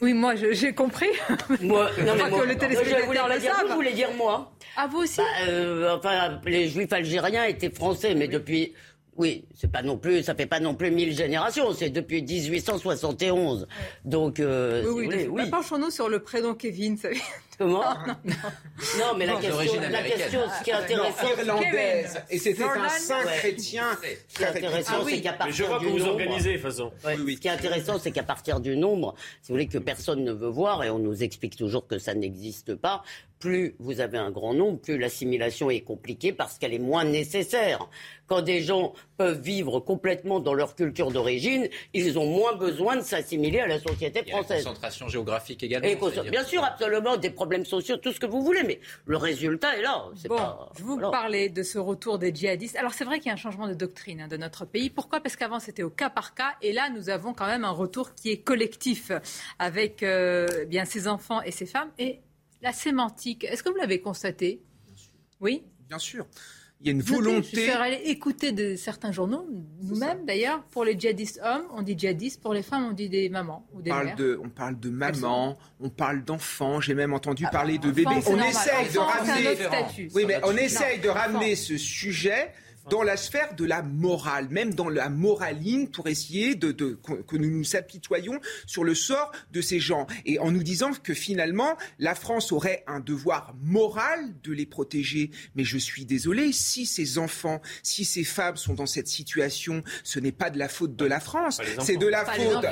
oui, 0.00 0.12
moi 0.12 0.34
j'ai 0.36 0.72
compris. 0.72 1.08
Moi, 1.60 1.90
non, 2.04 2.14
mais 2.14 2.30
moi, 2.30 2.40
que 2.40 2.46
le 2.46 2.56
téléspectateur 2.56 3.38
dire, 3.40 3.52
Vous 3.68 3.74
voulez 3.74 3.92
dire 3.92 4.10
moi 4.16 4.52
Ah, 4.76 4.86
vous 4.86 4.98
aussi 4.98 5.16
bah, 5.16 5.24
euh, 5.48 5.96
Enfin, 5.96 6.40
les 6.46 6.68
juifs 6.68 6.92
algériens 6.92 7.44
étaient 7.44 7.70
français, 7.70 8.14
mais 8.14 8.28
depuis 8.28 8.72
oui, 9.16 9.46
c'est 9.54 9.72
pas 9.72 9.82
non 9.82 9.96
plus, 9.96 10.22
ça 10.22 10.34
fait 10.34 10.46
pas 10.46 10.60
non 10.60 10.74
plus 10.74 10.90
mille 10.90 11.14
générations, 11.14 11.72
c'est 11.72 11.88
depuis 11.88 12.22
1871. 12.22 13.66
Donc, 14.04 14.40
euh, 14.40 14.84
oui, 14.92 15.08
oui, 15.08 15.26
oui. 15.30 15.50
penchons-nous 15.50 15.90
sur 15.90 16.08
le 16.08 16.20
prénom 16.20 16.54
Kevin. 16.54 16.96
Ça... 16.98 17.08
Comment 17.58 17.82
non, 17.82 18.16
non, 18.24 18.34
non, 18.98 19.16
mais 19.16 19.26
la 19.26 19.36
question, 19.36 19.80
la 19.80 20.02
question, 20.02 20.40
ce 20.58 20.64
qui 20.64 20.70
est 20.70 20.74
intéressant, 20.74 21.28
irlandaise, 21.38 22.22
et 22.28 22.38
c'était 22.38 22.64
un 22.64 22.88
saint 22.88 23.24
chrétien. 23.24 23.84
Ce 24.28 24.36
qui 24.36 24.42
est 24.42 24.46
intéressant, 24.46 25.04
c'est 25.06 25.20
qu'à 25.20 25.32
partir 25.32 25.54
je 25.54 25.64
vois 25.64 25.78
du 25.78 25.86
que 25.86 25.90
vous 25.90 25.98
nombre, 25.98 26.10
organisez, 26.10 26.58
façon. 26.58 26.92
Ouais, 27.04 27.16
ce 27.16 27.40
qui 27.40 27.48
est 27.48 27.50
intéressant, 27.50 27.98
c'est 27.98 28.10
qu'à 28.10 28.22
partir 28.22 28.60
du 28.60 28.76
nombre, 28.76 29.14
si 29.42 29.48
vous 29.48 29.54
voulez 29.54 29.68
que 29.68 29.78
personne 29.78 30.24
ne 30.24 30.32
veut 30.32 30.48
voir, 30.48 30.84
et 30.84 30.90
on 30.90 30.98
nous 30.98 31.22
explique 31.22 31.56
toujours 31.56 31.86
que 31.86 31.98
ça 31.98 32.14
n'existe 32.14 32.74
pas, 32.74 33.02
plus 33.38 33.74
vous 33.78 34.00
avez 34.00 34.18
un 34.18 34.30
grand 34.30 34.54
nombre, 34.54 34.78
plus 34.80 34.98
l'assimilation 34.98 35.70
est 35.70 35.80
compliquée 35.80 36.32
parce 36.32 36.58
qu'elle 36.58 36.74
est 36.74 36.78
moins 36.78 37.04
nécessaire. 37.04 37.88
Quand 38.26 38.42
des 38.42 38.60
gens 38.60 38.92
peuvent 39.18 39.40
vivre 39.40 39.78
complètement 39.78 40.40
dans 40.40 40.54
leur 40.54 40.74
culture 40.74 41.10
d'origine, 41.10 41.68
ils 41.94 42.18
ont 42.18 42.26
moins 42.26 42.56
besoin 42.56 42.96
de 42.96 43.02
s'assimiler 43.02 43.60
à 43.60 43.66
la 43.66 43.78
société 43.78 44.24
française. 44.24 44.46
Il 44.50 44.58
y 44.58 44.60
a 44.60 44.64
concentration 44.64 45.08
géographique 45.08 45.62
également. 45.62 45.86
Et 45.86 46.30
bien 46.30 46.44
sûr, 46.44 46.64
absolument, 46.64 47.16
des 47.16 47.30
problèmes 47.30 47.45
sociaux, 47.64 47.96
tout 47.96 48.12
ce 48.12 48.20
que 48.20 48.26
vous 48.26 48.42
voulez, 48.42 48.62
mais 48.62 48.80
le 49.06 49.16
résultat 49.16 49.76
est 49.76 49.82
là. 49.82 50.04
bon, 50.28 50.38
je 50.78 50.82
vous 50.82 50.98
parlais 50.98 51.48
de 51.48 51.62
ce 51.62 51.78
retour 51.78 52.18
des 52.18 52.34
djihadistes. 52.34 52.76
Alors 52.76 52.94
c'est 52.94 53.04
vrai 53.04 53.18
qu'il 53.18 53.28
y 53.28 53.30
a 53.30 53.34
un 53.34 53.36
changement 53.36 53.68
de 53.68 53.74
doctrine 53.74 54.22
hein, 54.22 54.28
de 54.28 54.36
notre 54.36 54.64
pays. 54.64 54.90
Pourquoi? 54.90 55.20
Parce 55.20 55.36
qu'avant 55.36 55.60
c'était 55.60 55.82
au 55.82 55.90
cas 55.90 56.10
par 56.10 56.34
cas, 56.34 56.54
et 56.62 56.72
là 56.72 56.90
nous 56.90 57.10
avons 57.10 57.34
quand 57.34 57.46
même 57.46 57.64
un 57.64 57.70
retour 57.70 58.14
qui 58.14 58.30
est 58.30 58.38
collectif 58.38 59.12
avec 59.58 60.02
euh, 60.02 60.64
bien 60.66 60.84
ces 60.84 61.08
enfants 61.08 61.42
et 61.42 61.50
ces 61.50 61.66
femmes. 61.66 61.90
Et 61.98 62.20
la 62.62 62.72
sémantique, 62.72 63.44
est-ce 63.44 63.62
que 63.62 63.68
vous 63.68 63.76
l'avez 63.76 64.00
constaté? 64.00 64.62
Oui? 65.40 65.64
Bien 65.88 65.98
sûr. 65.98 66.26
Il 66.80 66.86
y 66.86 66.90
a 66.90 66.92
une 66.92 67.02
volonté. 67.02 67.66
Je 67.66 67.70
aller 67.70 68.02
écouter 68.04 68.52
de 68.52 68.76
certains 68.76 69.10
journaux, 69.10 69.46
nous-mêmes 69.82 70.26
d'ailleurs, 70.26 70.62
pour 70.64 70.84
les 70.84 70.98
djihadistes 70.98 71.40
hommes, 71.42 71.64
on 71.74 71.82
dit 71.82 71.98
djihadistes, 71.98 72.42
pour 72.42 72.52
les 72.52 72.62
femmes, 72.62 72.86
on 72.90 72.92
dit 72.92 73.08
des 73.08 73.28
mamans 73.30 73.66
ou 73.72 73.80
des 73.80 73.90
on 73.90 73.94
parle 73.94 74.06
mères. 74.06 74.16
De, 74.16 74.40
on 74.44 74.48
parle 74.50 74.80
de 74.80 74.90
maman, 74.90 75.56
on 75.80 75.88
parle 75.88 76.22
d'enfants, 76.22 76.80
j'ai 76.80 76.94
même 76.94 77.14
entendu 77.14 77.44
ah, 77.46 77.50
parler 77.50 77.78
de 77.78 77.90
bébés. 77.90 78.20
On 78.26 78.38
essaye 78.42 78.92
de 78.92 78.98
ramener. 78.98 80.08
Oui, 80.14 80.24
mais 80.26 80.38
on 80.44 80.56
essaye 80.56 81.00
de 81.00 81.08
ramener 81.08 81.56
ce 81.56 81.78
sujet 81.78 82.52
dans 82.88 83.02
la 83.02 83.16
sphère 83.16 83.54
de 83.54 83.64
la 83.64 83.82
morale, 83.82 84.48
même 84.50 84.74
dans 84.74 84.88
la 84.88 85.08
moraline, 85.08 85.90
pour 85.90 86.06
essayer 86.06 86.54
de, 86.54 86.72
que 86.72 87.36
nous 87.36 87.50
nous 87.50 87.76
apitoyions 87.76 88.40
sur 88.66 88.84
le 88.84 88.94
sort 88.94 89.32
de 89.52 89.60
ces 89.60 89.80
gens. 89.80 90.06
Et 90.24 90.38
en 90.38 90.50
nous 90.50 90.62
disant 90.62 90.92
que 90.92 91.14
finalement, 91.14 91.76
la 91.98 92.14
France 92.14 92.52
aurait 92.52 92.84
un 92.86 93.00
devoir 93.00 93.54
moral 93.62 94.34
de 94.42 94.52
les 94.52 94.66
protéger. 94.66 95.30
Mais 95.54 95.64
je 95.64 95.78
suis 95.78 96.04
désolé, 96.04 96.52
si 96.52 96.86
ces 96.86 97.18
enfants, 97.18 97.60
si 97.82 98.04
ces 98.04 98.24
femmes 98.24 98.56
sont 98.56 98.74
dans 98.74 98.86
cette 98.86 99.08
situation, 99.08 99.82
ce 100.04 100.20
n'est 100.20 100.32
pas 100.32 100.50
de 100.50 100.58
la 100.58 100.68
faute 100.68 100.94
de 100.96 101.04
la 101.04 101.20
France. 101.20 101.60
C'est 101.80 101.96
de 101.96 102.06
la 102.06 102.24
faute. 102.24 102.66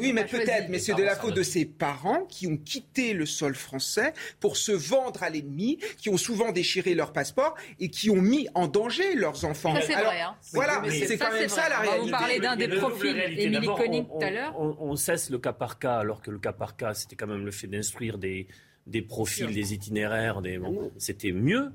Oui, 0.00 0.12
mais 0.12 0.24
peut-être, 0.24 0.68
mais 0.70 0.78
c'est 0.78 0.94
de 0.94 1.02
la 1.02 1.16
faute 1.16 1.34
de 1.34 1.42
ces 1.42 1.64
parents 1.64 2.24
qui 2.28 2.46
ont 2.46 2.56
quitté 2.56 3.12
le 3.12 3.26
sol 3.26 3.54
français 3.54 4.12
pour 4.40 4.56
se 4.56 4.72
vendre 4.72 5.22
à 5.22 5.30
l'ennemi, 5.30 5.78
qui 5.98 6.08
ont 6.08 6.16
souvent 6.16 6.52
déchiré 6.52 6.94
leur 6.94 7.12
passeport 7.12 7.54
et 7.78 7.88
qui 7.88 8.10
ont 8.10 8.20
mis 8.20 8.48
en 8.54 8.66
danger 8.66 9.14
leurs 9.14 9.44
enfants 9.44 9.51
ça, 9.54 9.80
c'est 9.80 9.94
vrai. 9.94 10.20
Hein. 10.20 10.34
Voilà, 10.52 10.82
c'est 10.88 11.18
quand 11.18 11.32
même 11.32 11.48
ça 11.48 11.68
la 11.68 11.78
réalité. 11.80 12.04
Vous 12.04 12.10
parlez 12.10 12.40
d'un 12.40 12.56
des 12.56 12.68
profils, 12.68 13.16
Émilie 13.38 13.66
Conning 13.66 14.06
tout 14.06 14.24
à 14.24 14.30
l'heure. 14.30 14.58
On, 14.58 14.96
cesse 14.96 15.30
le 15.30 15.38
cas 15.38 15.52
par 15.52 15.78
cas, 15.78 15.96
alors 15.96 16.22
que 16.22 16.30
le 16.30 16.38
cas 16.38 16.52
par 16.52 16.76
cas, 16.76 16.94
c'était 16.94 17.16
quand 17.16 17.26
même 17.26 17.44
le 17.44 17.50
fait 17.50 17.66
d'instruire 17.66 18.18
des, 18.18 18.46
des 18.86 19.02
profils, 19.02 19.52
des 19.52 19.74
itinéraires. 19.74 20.42
Des, 20.42 20.58
bon, 20.58 20.90
c'était 20.98 21.32
mieux. 21.32 21.72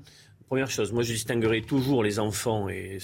Première 0.48 0.70
chose, 0.70 0.92
moi 0.92 1.02
je 1.02 1.12
distinguerai 1.12 1.60
toujours 1.60 2.02
les 2.02 2.18
enfants 2.18 2.70
et 2.70 2.96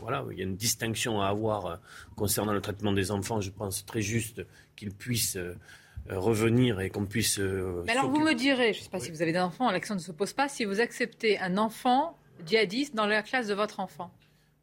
voilà, 0.00 0.24
il 0.32 0.38
y 0.38 0.40
a 0.40 0.44
une 0.44 0.56
distinction 0.56 1.20
à 1.20 1.28
avoir 1.28 1.66
euh, 1.66 1.76
concernant 2.16 2.52
le 2.52 2.60
traitement 2.60 2.90
des 2.92 3.12
enfants. 3.12 3.40
Je 3.40 3.50
pense 3.50 3.86
très 3.86 4.00
juste 4.00 4.44
qu'ils 4.74 4.90
puissent 4.90 5.36
euh, 5.36 5.54
revenir 6.08 6.80
et 6.80 6.90
qu'on 6.90 7.06
puisse. 7.06 7.38
Euh, 7.38 7.84
Mais 7.86 7.92
alors 7.92 8.10
vous 8.10 8.18
me 8.18 8.34
direz, 8.34 8.72
je 8.72 8.80
ne 8.80 8.84
sais 8.84 8.90
pas 8.90 8.98
si 8.98 9.12
vous 9.12 9.22
avez 9.22 9.32
des 9.32 9.38
enfants, 9.38 9.70
l'action 9.70 9.94
ne 9.94 10.00
se 10.00 10.10
pose 10.10 10.32
pas. 10.32 10.48
Si 10.48 10.64
vous 10.64 10.80
acceptez 10.80 11.38
un 11.38 11.58
enfant 11.58 12.18
djihadistes 12.46 12.94
dans 12.94 13.06
la 13.06 13.22
classe 13.22 13.46
de 13.46 13.54
votre 13.54 13.80
enfant 13.80 14.10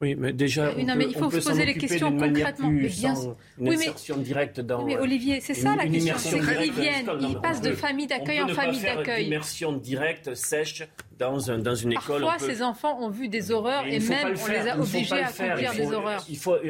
oui, 0.01 0.15
mais 0.15 0.33
déjà, 0.33 0.73
non, 0.73 0.95
mais 0.95 1.05
il 1.05 1.15
faut 1.15 1.29
se 1.29 1.47
poser 1.47 1.65
les 1.65 1.75
questions 1.75 2.15
concrètement. 2.17 2.69
Plus 2.69 2.99
bien... 2.99 3.15
sans 3.15 3.35
une 3.59 3.69
oui, 3.69 3.77
mais... 3.77 4.23
directe 4.23 4.59
dans. 4.59 4.83
Oui, 4.83 4.95
mais 4.95 4.99
Olivier, 4.99 5.39
c'est 5.41 5.53
ça 5.53 5.75
la 5.75 5.87
question. 5.87 6.15
C'est 6.17 6.39
qu'ils 6.39 6.73
viennent, 6.73 7.09
ils 7.21 7.39
passent 7.39 7.61
de 7.61 7.73
famille 7.73 8.07
d'accueil 8.07 8.41
en 8.41 8.47
famille 8.47 8.81
d'accueil. 8.81 9.27
Immersion 9.27 9.73
directe, 9.73 10.33
sèche, 10.35 10.83
dans, 11.17 11.51
un, 11.51 11.59
dans 11.59 11.75
une 11.75 11.93
école. 11.93 12.21
Parfois, 12.21 12.47
ces 12.47 12.61
enfants 12.63 12.99
ont 12.99 13.09
vu 13.09 13.27
des 13.27 13.51
horreurs 13.51 13.85
et 13.85 13.99
même 13.99 14.35
on 14.41 14.47
les 14.51 14.67
a 14.67 14.79
obligés 14.79 15.21
à 15.21 15.27
accomplir 15.27 15.73
des 15.73 15.91
horreurs. 15.91 16.25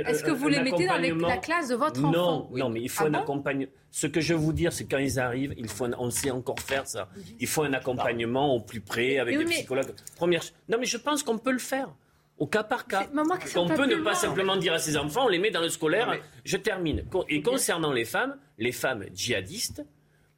Est-ce 0.06 0.24
que 0.24 0.32
vous 0.32 0.48
les 0.48 0.62
mettez 0.62 0.88
dans 0.88 1.28
la 1.28 1.38
classe 1.38 1.70
de 1.70 1.76
votre 1.76 2.04
enfant? 2.04 2.12
Non, 2.12 2.50
non, 2.52 2.70
mais 2.70 2.82
il 2.82 2.90
faut 2.90 3.06
un 3.06 3.14
accompagnement. 3.14 3.72
Ce 3.94 4.08
que 4.08 4.22
je 4.22 4.34
veux 4.34 4.40
vous 4.40 4.54
dire, 4.54 4.72
c'est 4.72 4.86
quand 4.86 5.00
ils 5.00 5.20
arrivent, 5.20 5.54
il 5.58 5.68
faut 5.68 5.86
on 6.00 6.10
sait 6.10 6.32
encore 6.32 6.60
faire 6.60 6.88
ça. 6.88 7.10
Il 7.40 7.48
faut 7.48 7.64
un 7.64 7.74
accompagnement 7.74 8.56
au 8.56 8.62
plus 8.62 8.80
près 8.80 9.20
avec 9.20 9.38
des 9.38 9.46
psychologues. 9.46 9.94
Première. 10.16 10.44
Non, 10.70 10.78
mais 10.80 10.86
je 10.86 10.98
pense 10.98 11.24
qu'on 11.24 11.38
peut 11.38 11.52
le 11.52 11.60
faire 11.60 11.90
au 12.42 12.48
cas 12.48 12.64
par 12.64 12.88
cas. 12.88 13.08
On 13.56 13.68
peut 13.68 13.86
ne 13.86 13.98
pas 13.98 14.16
simplement 14.16 14.58
dire 14.58 14.74
à 14.74 14.80
ses 14.80 14.98
enfants, 14.98 15.26
on 15.26 15.30
les 15.30 15.38
met 15.38 15.52
dans 15.52 15.62
le 15.62 15.70
scolaire. 15.70 16.20
Je 16.44 16.58
termine. 16.58 17.04
Et 17.30 17.44
concernant 17.44 17.94
les 17.94 18.04
femmes, 18.04 18.36
les 18.58 18.72
femmes 18.72 19.06
djihadistes, 19.14 19.86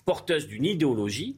porteuses 0.03 0.47
d'une 0.47 0.65
idéologie 0.65 1.37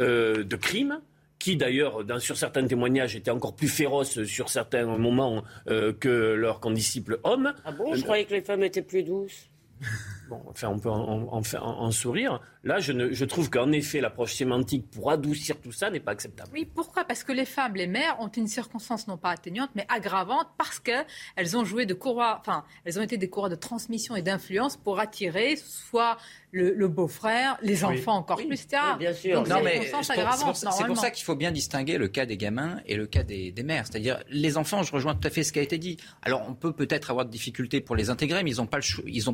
euh, 0.00 0.42
de 0.42 0.56
crime, 0.56 1.00
qui 1.38 1.56
d'ailleurs, 1.56 2.04
sur 2.18 2.36
certains 2.36 2.66
témoignages, 2.66 3.14
étaient 3.14 3.30
encore 3.30 3.54
plus 3.54 3.68
féroces 3.68 4.24
sur 4.24 4.48
certains 4.48 4.84
moments 4.98 5.44
euh, 5.68 5.92
que 5.92 6.08
leurs 6.08 6.58
condisciples 6.58 7.20
hommes. 7.22 7.54
Ah 7.64 7.70
bon 7.70 7.94
Je 7.94 8.02
croyais 8.02 8.24
que 8.24 8.34
les 8.34 8.42
femmes 8.42 8.64
étaient 8.64 8.82
plus 8.82 9.04
douces. 9.04 9.48
Bon, 10.30 10.40
enfin, 10.48 10.68
on 10.68 10.78
peut 10.78 10.88
en, 10.88 11.42
en, 11.42 11.90
sourire. 11.90 12.40
Là, 12.62 12.78
je, 12.78 12.92
ne, 12.92 13.10
je 13.10 13.24
trouve 13.24 13.50
qu'en 13.50 13.72
effet, 13.72 14.00
l'approche 14.00 14.34
sémantique 14.34 14.88
pour 14.88 15.10
adoucir 15.10 15.60
tout 15.60 15.72
ça 15.72 15.90
n'est 15.90 15.98
pas 15.98 16.12
acceptable. 16.12 16.50
Oui, 16.52 16.68
pourquoi? 16.72 17.04
Parce 17.04 17.24
que 17.24 17.32
les 17.32 17.44
femmes, 17.44 17.74
les 17.74 17.88
mères, 17.88 18.16
ont 18.20 18.28
une 18.28 18.46
circonstance 18.46 19.08
non 19.08 19.16
pas 19.16 19.30
atteignante, 19.30 19.70
mais 19.74 19.86
aggravante, 19.88 20.46
parce 20.56 20.78
qu'elles 20.78 21.56
ont 21.56 21.64
joué 21.64 21.84
de 21.84 21.94
courroie, 21.94 22.36
enfin, 22.40 22.64
elles 22.84 23.00
ont 23.00 23.02
été 23.02 23.16
des 23.16 23.28
courroies 23.28 23.48
de 23.48 23.56
transmission 23.56 24.14
et 24.14 24.22
d'influence 24.22 24.76
pour 24.76 25.00
attirer 25.00 25.56
soit 25.56 26.16
le, 26.52 26.88
beau-frère, 26.88 27.58
les 27.62 27.84
enfants 27.84 28.14
encore 28.14 28.38
plus, 28.38 28.46
etc. 28.46 28.82
bien 28.98 29.12
sûr. 29.12 29.44
c'est 29.46 30.86
pour, 30.86 30.96
ça 30.96 31.10
qu'il 31.10 31.24
faut 31.24 31.36
bien 31.36 31.52
distinguer 31.52 31.98
le 31.98 32.08
cas 32.08 32.26
des 32.26 32.36
gamins 32.36 32.80
et 32.86 32.96
le 32.96 33.06
cas 33.06 33.22
des, 33.22 33.52
des 33.52 33.62
mères. 33.62 33.86
C'est-à-dire, 33.86 34.22
les 34.28 34.56
enfants, 34.56 34.82
je 34.82 34.92
rejoins 34.92 35.14
tout 35.14 35.26
à 35.26 35.30
fait 35.30 35.42
ce 35.42 35.52
qui 35.52 35.58
a 35.58 35.62
été 35.62 35.78
dit. 35.78 35.96
Alors, 36.22 36.44
on 36.48 36.54
peut 36.54 36.72
peut-être 36.72 37.10
avoir 37.10 37.26
de 37.26 37.30
difficultés 37.30 37.80
pour 37.80 37.96
les 37.96 38.10
intégrer, 38.10 38.42
mais 38.42 38.50
ils 38.50 38.56
n'ont 38.56 38.66
pas, 38.66 38.80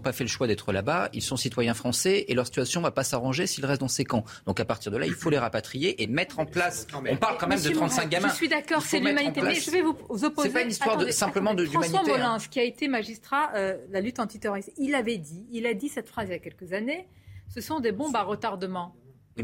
pas 0.02 0.12
fait 0.12 0.24
le 0.24 0.28
choix 0.28 0.46
d'être 0.46 0.72
là-bas. 0.86 1.08
Ils 1.12 1.22
sont 1.22 1.36
citoyens 1.36 1.74
français 1.74 2.24
et 2.28 2.34
leur 2.34 2.46
situation 2.46 2.80
ne 2.80 2.86
va 2.86 2.90
pas 2.90 3.04
s'arranger 3.04 3.46
s'ils 3.46 3.66
restent 3.66 3.80
dans 3.80 3.88
ces 3.88 4.04
camps. 4.04 4.24
Donc, 4.46 4.60
à 4.60 4.64
partir 4.64 4.92
de 4.92 4.96
là, 4.96 5.06
il 5.06 5.14
faut 5.14 5.30
les 5.30 5.38
rapatrier 5.38 6.02
et 6.02 6.06
mettre 6.06 6.38
en 6.38 6.46
place. 6.46 6.86
On 6.94 7.16
parle 7.16 7.36
quand 7.38 7.48
même 7.48 7.60
de 7.60 7.70
35 7.70 8.08
gamins. 8.08 8.28
Je 8.28 8.34
suis 8.34 8.48
d'accord, 8.48 8.82
c'est 8.82 9.00
l'humanité. 9.00 9.42
Mais 9.42 9.54
je 9.54 9.70
vais 9.70 9.82
vous 9.82 10.24
opposer. 10.24 10.48
C'est 10.48 10.54
pas 10.54 10.62
une 10.62 10.70
histoire 10.70 10.96
de, 10.96 11.10
simplement 11.10 11.54
de 11.54 11.64
François 11.66 12.02
Molins, 12.02 12.38
qui 12.50 12.60
a 12.60 12.64
été 12.64 12.88
magistrat 12.88 13.50
euh, 13.54 13.76
la 13.90 14.00
lutte 14.00 14.20
antiterroriste, 14.20 14.72
il 14.78 14.94
avait 14.94 15.18
dit, 15.18 15.46
il 15.52 15.66
a 15.66 15.74
dit 15.74 15.88
cette 15.88 16.08
phrase 16.08 16.28
il 16.28 16.32
y 16.32 16.34
a 16.34 16.38
quelques 16.38 16.72
années 16.72 17.06
ce 17.48 17.60
sont 17.60 17.80
des 17.80 17.92
bombes 17.92 18.16
à 18.16 18.22
retardement 18.22 18.94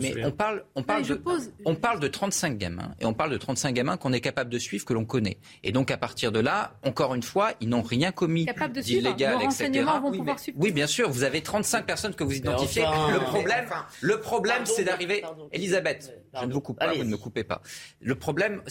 mais 0.00 0.24
on 0.24 0.30
parle, 0.30 0.64
on 0.74 0.82
parle, 0.82 1.06
de, 1.06 1.22
on 1.64 1.74
parle 1.74 2.00
de 2.00 2.08
35 2.08 2.58
gamins, 2.58 2.94
et 3.00 3.06
on 3.06 3.14
parle 3.14 3.30
de 3.30 3.36
35 3.36 3.72
gamins 3.72 3.96
qu'on 3.96 4.12
est 4.12 4.20
capable 4.20 4.50
de 4.50 4.58
suivre, 4.58 4.84
que 4.84 4.94
l'on 4.94 5.04
connaît. 5.04 5.38
Et 5.62 5.72
donc, 5.72 5.90
à 5.90 5.96
partir 5.96 6.32
de 6.32 6.40
là, 6.40 6.78
encore 6.84 7.14
une 7.14 7.22
fois, 7.22 7.52
ils 7.60 7.68
n'ont 7.68 7.82
rien 7.82 8.12
commis 8.12 8.46
d'illégal, 8.76 9.42
etc. 9.42 9.84
Oui, 10.04 10.20
oui, 10.56 10.72
bien 10.72 10.86
sûr, 10.86 11.10
vous 11.10 11.24
avez 11.24 11.42
35 11.42 11.86
personnes 11.86 12.14
que 12.14 12.24
vous 12.24 12.36
identifiez. 12.36 12.84
le 13.12 13.20
problème, 13.20 13.66
le 14.00 14.20
problème 14.20 14.66
c'est 14.66 14.84
d'arriver... 14.84 15.22
Elisabeth, 15.52 16.21
je 16.40 16.46
ne 16.46 16.52
vous 16.52 16.60
coupe 16.60 16.78
pas, 16.78 16.92
vous 16.92 17.04
ne 17.04 17.10
me 17.10 17.16
coupez 17.16 17.44
pas. 17.44 17.62
Le 18.00 18.14
problème 18.14 18.62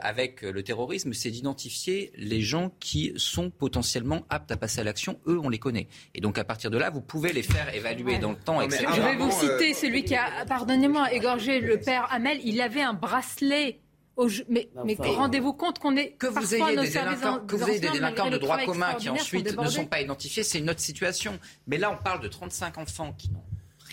avec 0.00 0.42
le 0.42 0.62
terrorisme, 0.62 1.12
c'est 1.12 1.30
d'identifier 1.30 2.12
les 2.16 2.40
gens 2.40 2.70
qui 2.80 3.12
sont 3.16 3.50
potentiellement 3.50 4.26
aptes 4.28 4.52
à 4.52 4.56
passer 4.56 4.80
à 4.80 4.84
l'action. 4.84 5.18
Eux, 5.26 5.38
on 5.42 5.48
les 5.48 5.58
connaît. 5.58 5.88
Et 6.14 6.20
donc, 6.20 6.38
à 6.38 6.44
partir 6.44 6.70
de 6.70 6.78
là, 6.78 6.90
vous 6.90 7.00
pouvez 7.00 7.32
les 7.32 7.42
faire 7.42 7.74
évaluer 7.74 8.18
dans 8.18 8.30
le 8.30 8.36
temps, 8.36 8.60
etc. 8.60 8.86
Je 8.94 9.00
vais 9.00 9.16
vous 9.16 9.30
citer 9.30 9.74
celui 9.74 10.04
qui 10.04 10.14
a 10.14 10.44
pardonnez-moi, 10.46 11.12
égorgé 11.12 11.60
le 11.60 11.78
père 11.80 12.06
Hamel, 12.10 12.40
il 12.44 12.60
avait 12.60 12.82
un 12.82 12.94
bracelet. 12.94 13.80
Au 14.16 14.28
mais, 14.48 14.68
mais 14.84 14.96
rendez-vous 15.00 15.54
compte 15.54 15.78
qu'on 15.78 15.96
est 15.96 16.12
que 16.12 16.26
vous 16.26 16.54
ayez 16.54 16.76
des 16.76 16.88
délinquants, 16.90 17.40
que 17.46 17.56
vous 17.56 17.68
ayez 17.70 17.80
des 17.80 17.90
délinquants 17.90 18.28
de 18.28 18.36
droit 18.36 18.58
commun 18.64 18.94
qui 18.94 19.08
ensuite 19.08 19.56
ne 19.56 19.68
sont 19.68 19.86
pas 19.86 20.00
identifiés, 20.02 20.42
c'est 20.42 20.58
une 20.58 20.68
autre 20.68 20.80
situation. 20.80 21.38
Mais 21.66 21.78
là, 21.78 21.90
on 21.90 22.02
parle 22.02 22.20
de 22.20 22.28
35 22.28 22.76
enfants 22.78 23.14
qui 23.16 23.30
n'ont 23.30 23.44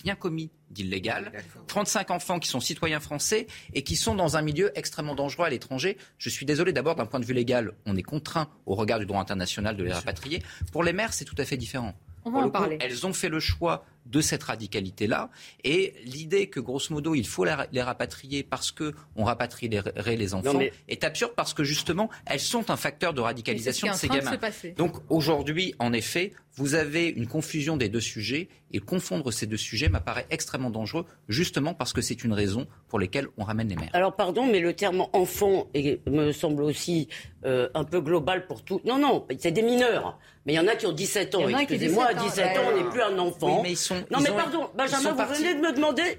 rien 0.04 0.16
commis 0.16 0.52
d'illégal, 0.70 1.32
35 1.68 2.12
enfants 2.12 2.40
qui 2.40 2.48
sont 2.48 2.60
citoyens 2.60 3.00
français 3.00 3.48
et 3.74 3.84
qui 3.84 3.96
sont 3.96 4.16
dans 4.16 4.38
un 4.38 4.42
milieu 4.42 4.78
extrêmement 4.78 5.16
dangereux 5.16 5.46
à 5.46 5.50
l'étranger. 5.50 5.98
Je 6.18 6.30
suis 6.30 6.46
désolé 6.46 6.74
d'abord 6.74 6.96
d'un 6.96 7.06
point 7.06 7.20
de 7.20 7.26
vue 7.26 7.34
légal, 7.34 7.74
on 7.86 7.96
est 7.96 8.04
contraint 8.04 8.50
au 8.66 8.76
regard 8.76 9.00
du 9.00 9.06
droit 9.06 9.22
international 9.22 9.78
de 9.78 9.84
les 9.84 9.94
rapatrier. 9.94 10.42
Pour 10.72 10.84
les 10.84 10.94
mères, 10.94 11.14
c'est 11.14 11.26
tout 11.26 11.36
à 11.38 11.46
fait 11.46 11.58
différent. 11.58 11.94
On 12.26 12.32
va 12.32 12.40
en 12.40 12.50
parler. 12.50 12.78
elles 12.82 13.08
ont 13.08 13.14
fait 13.14 13.30
le 13.30 13.40
choix 13.40 13.86
de 14.10 14.22
cette 14.22 14.44
radicalité-là. 14.44 15.30
Et 15.64 15.94
l'idée 16.06 16.48
que, 16.48 16.60
grosso 16.60 16.94
modo, 16.94 17.16
il 17.16 17.28
faut 17.28 17.46
les 17.46 17.82
rapatrier 17.82 18.44
parce 18.44 18.72
qu'on 18.72 19.24
rapatrierait 19.24 20.16
les 20.16 20.34
enfants 20.34 20.60
est 20.88 21.04
absurde 21.04 21.34
parce 21.36 21.54
que, 21.54 21.64
justement, 21.64 22.10
elles 22.26 22.40
sont 22.40 22.72
un 22.72 22.78
facteur 22.78 23.14
de 23.14 23.22
radicalisation 23.22 23.92
de 23.92 23.94
ces 23.94 24.08
gamins. 24.08 24.38
Donc, 24.76 24.96
aujourd'hui, 25.10 25.76
en 25.80 25.94
effet, 25.94 26.34
vous 26.58 26.74
avez 26.74 27.08
une 27.08 27.28
confusion 27.28 27.78
des 27.78 27.88
deux 27.88 28.02
sujets 28.02 28.50
et 28.72 28.80
confondre 28.80 29.32
ces 29.32 29.46
deux 29.46 29.58
sujets 29.58 29.90
m'apparaît 29.90 30.26
extrêmement 30.32 30.72
dangereux, 30.72 31.06
justement 31.30 31.74
parce 31.74 31.94
que 31.94 32.02
c'est 32.02 32.24
une 32.24 32.34
raison 32.34 32.68
pour 32.88 33.00
laquelle 33.00 33.28
on 33.38 33.44
ramène 33.44 33.70
les 33.70 33.76
mères. 33.76 33.92
Alors, 33.94 34.16
pardon, 34.16 34.46
mais 34.46 34.60
le 34.60 34.74
terme 34.74 35.06
enfant 35.14 35.68
me 36.08 36.32
semble 36.32 36.64
aussi 36.64 37.08
euh, 37.46 37.70
un 37.76 37.84
peu 37.84 38.02
global 38.02 38.48
pour 38.48 38.64
tout. 38.64 38.82
Non, 38.86 38.98
non, 38.98 39.26
c'est 39.40 39.52
des 39.52 39.62
mineurs. 39.62 40.20
Mais 40.46 40.54
il 40.54 40.56
y 40.56 40.60
en 40.60 40.68
a 40.68 40.76
qui 40.76 40.86
ont 40.86 40.94
17 40.94 41.36
ans. 41.36 41.48
Excusez-moi, 41.48 42.06
à 42.06 42.14
17 42.14 42.58
ans, 42.58 42.62
on 42.74 42.78
n'est 42.78 42.90
plus 42.90 43.02
un 43.02 43.18
enfant. 43.20 43.62
mais 43.62 43.72
ils 43.72 43.78
sont 43.78 43.97
non, 44.12 44.20
mais 44.20 44.32
pardon, 44.32 44.70
Benjamin, 44.76 45.12
vous 45.12 45.34
venez 45.34 45.54
de 45.56 45.60
me 45.60 45.72
demander. 45.74 46.18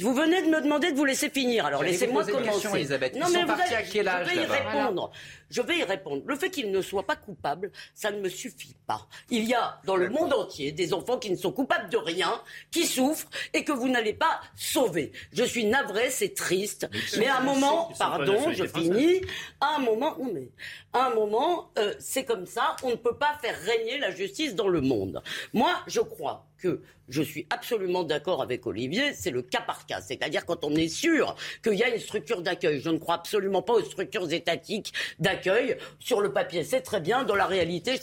Vous 0.00 0.14
venez 0.14 0.42
de 0.42 0.46
me 0.48 0.60
demander 0.60 0.92
de 0.92 0.96
vous 0.96 1.04
laisser 1.04 1.28
finir. 1.28 1.66
Alors 1.66 1.82
laissez-moi 1.82 2.24
commencer. 2.24 2.68
Elisabeth. 2.74 3.16
non, 3.16 3.26
mais 3.32 3.44
vous 3.44 3.50
à 3.52 3.82
quel 3.90 4.08
âge 4.08 4.28
Je 4.30 4.34
vais 4.34 4.42
y 4.42 4.46
répondre. 4.46 5.10
Je 5.50 5.62
vais 5.62 5.78
y 5.78 5.84
répondre. 5.84 6.22
Le 6.26 6.36
fait 6.36 6.50
qu'il 6.50 6.70
ne 6.70 6.82
soit 6.82 7.06
pas 7.06 7.16
coupable, 7.16 7.72
ça 7.94 8.10
ne 8.10 8.20
me 8.20 8.28
suffit 8.28 8.76
pas. 8.86 9.06
Il 9.30 9.44
y 9.44 9.54
a 9.54 9.80
dans 9.84 9.96
le 9.96 10.08
monde 10.08 10.32
entier 10.32 10.72
des 10.72 10.92
enfants 10.92 11.18
qui 11.18 11.30
ne 11.30 11.36
sont 11.36 11.52
coupables 11.52 11.90
de 11.90 11.96
rien, 11.96 12.40
qui 12.70 12.86
souffrent 12.86 13.28
et 13.54 13.64
que 13.64 13.72
vous 13.72 13.88
n'allez 13.88 14.12
pas 14.12 14.40
sauver. 14.56 15.12
Je 15.32 15.44
suis 15.44 15.64
navré, 15.64 16.10
c'est 16.10 16.34
triste. 16.34 16.88
Mais, 17.18 17.26
à 17.26 17.38
un 17.38 17.42
moment, 17.42 17.92
pardon, 17.98 18.52
je 18.52 18.64
finis. 18.64 19.20
À 19.60 19.76
un 19.76 19.78
moment, 19.80 20.16
non 20.18 20.30
mais, 20.32 20.50
à 20.92 21.06
un 21.06 21.14
moment, 21.14 21.70
euh, 21.78 21.94
c'est 21.98 22.24
comme 22.24 22.46
ça. 22.46 22.76
On 22.82 22.90
ne 22.90 22.96
peut 22.96 23.16
pas 23.16 23.36
faire 23.40 23.58
régner 23.60 23.98
la 23.98 24.10
justice 24.10 24.54
dans 24.54 24.68
le 24.68 24.80
monde. 24.80 25.22
Moi, 25.52 25.72
je 25.86 26.00
crois 26.00 26.46
que 26.58 26.82
je 27.08 27.22
suis 27.22 27.46
absolument 27.50 28.04
d'accord 28.04 28.42
avec 28.42 28.66
Olivier, 28.66 29.14
c'est 29.14 29.30
le 29.30 29.42
cas 29.42 29.62
par 29.62 29.86
cas. 29.86 30.00
C'est-à-dire 30.00 30.44
quand 30.44 30.64
on 30.64 30.74
est 30.74 30.88
sûr 30.88 31.36
qu'il 31.62 31.74
y 31.74 31.82
a 31.82 31.88
une 31.88 32.00
structure 32.00 32.42
d'accueil. 32.42 32.80
Je 32.80 32.90
ne 32.90 32.98
crois 32.98 33.14
absolument 33.14 33.62
pas 33.62 33.74
aux 33.74 33.82
structures 33.82 34.30
étatiques 34.32 34.92
d'accueil. 35.18 35.37
Sur 35.98 36.20
le 36.20 36.32
papier, 36.32 36.64
c'est 36.64 36.80
très 36.80 37.00
bien. 37.00 37.24
Dans 37.24 37.34
la 37.34 37.46
réalité, 37.46 37.98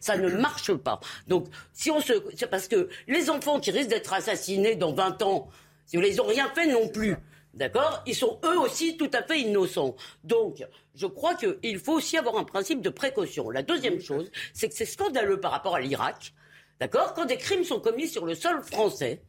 ça 0.00 0.16
ne 0.16 0.28
marche 0.30 0.72
pas. 0.72 1.00
Donc, 1.26 1.46
si 1.72 1.90
on 1.90 2.00
se, 2.00 2.12
c'est 2.36 2.50
parce 2.50 2.68
que 2.68 2.88
les 3.06 3.30
enfants 3.30 3.60
qui 3.60 3.70
risquent 3.70 3.90
d'être 3.90 4.12
assassinés 4.12 4.76
dans 4.76 4.92
20 4.92 5.22
ans, 5.22 5.48
si 5.86 5.96
vous 5.96 6.02
les 6.02 6.20
ont 6.20 6.26
rien 6.26 6.50
fait 6.54 6.66
non 6.66 6.88
plus. 6.88 7.16
D'accord? 7.54 8.02
Ils 8.06 8.14
sont 8.14 8.38
eux 8.44 8.58
aussi 8.58 8.96
tout 8.96 9.10
à 9.12 9.22
fait 9.22 9.40
innocents. 9.40 9.96
Donc, 10.22 10.64
je 10.94 11.06
crois 11.06 11.34
qu'il 11.34 11.78
faut 11.78 11.94
aussi 11.94 12.16
avoir 12.16 12.36
un 12.36 12.44
principe 12.44 12.82
de 12.82 12.90
précaution. 12.90 13.50
La 13.50 13.62
deuxième 13.62 14.00
chose, 14.00 14.30
c'est 14.52 14.68
que 14.68 14.74
c'est 14.74 14.84
scandaleux 14.84 15.40
par 15.40 15.50
rapport 15.50 15.74
à 15.74 15.80
l'Irak. 15.80 16.34
D'accord? 16.78 17.14
Quand 17.14 17.24
des 17.24 17.36
crimes 17.36 17.64
sont 17.64 17.80
commis 17.80 18.06
sur 18.06 18.26
le 18.26 18.34
sol 18.36 18.62
français, 18.62 19.22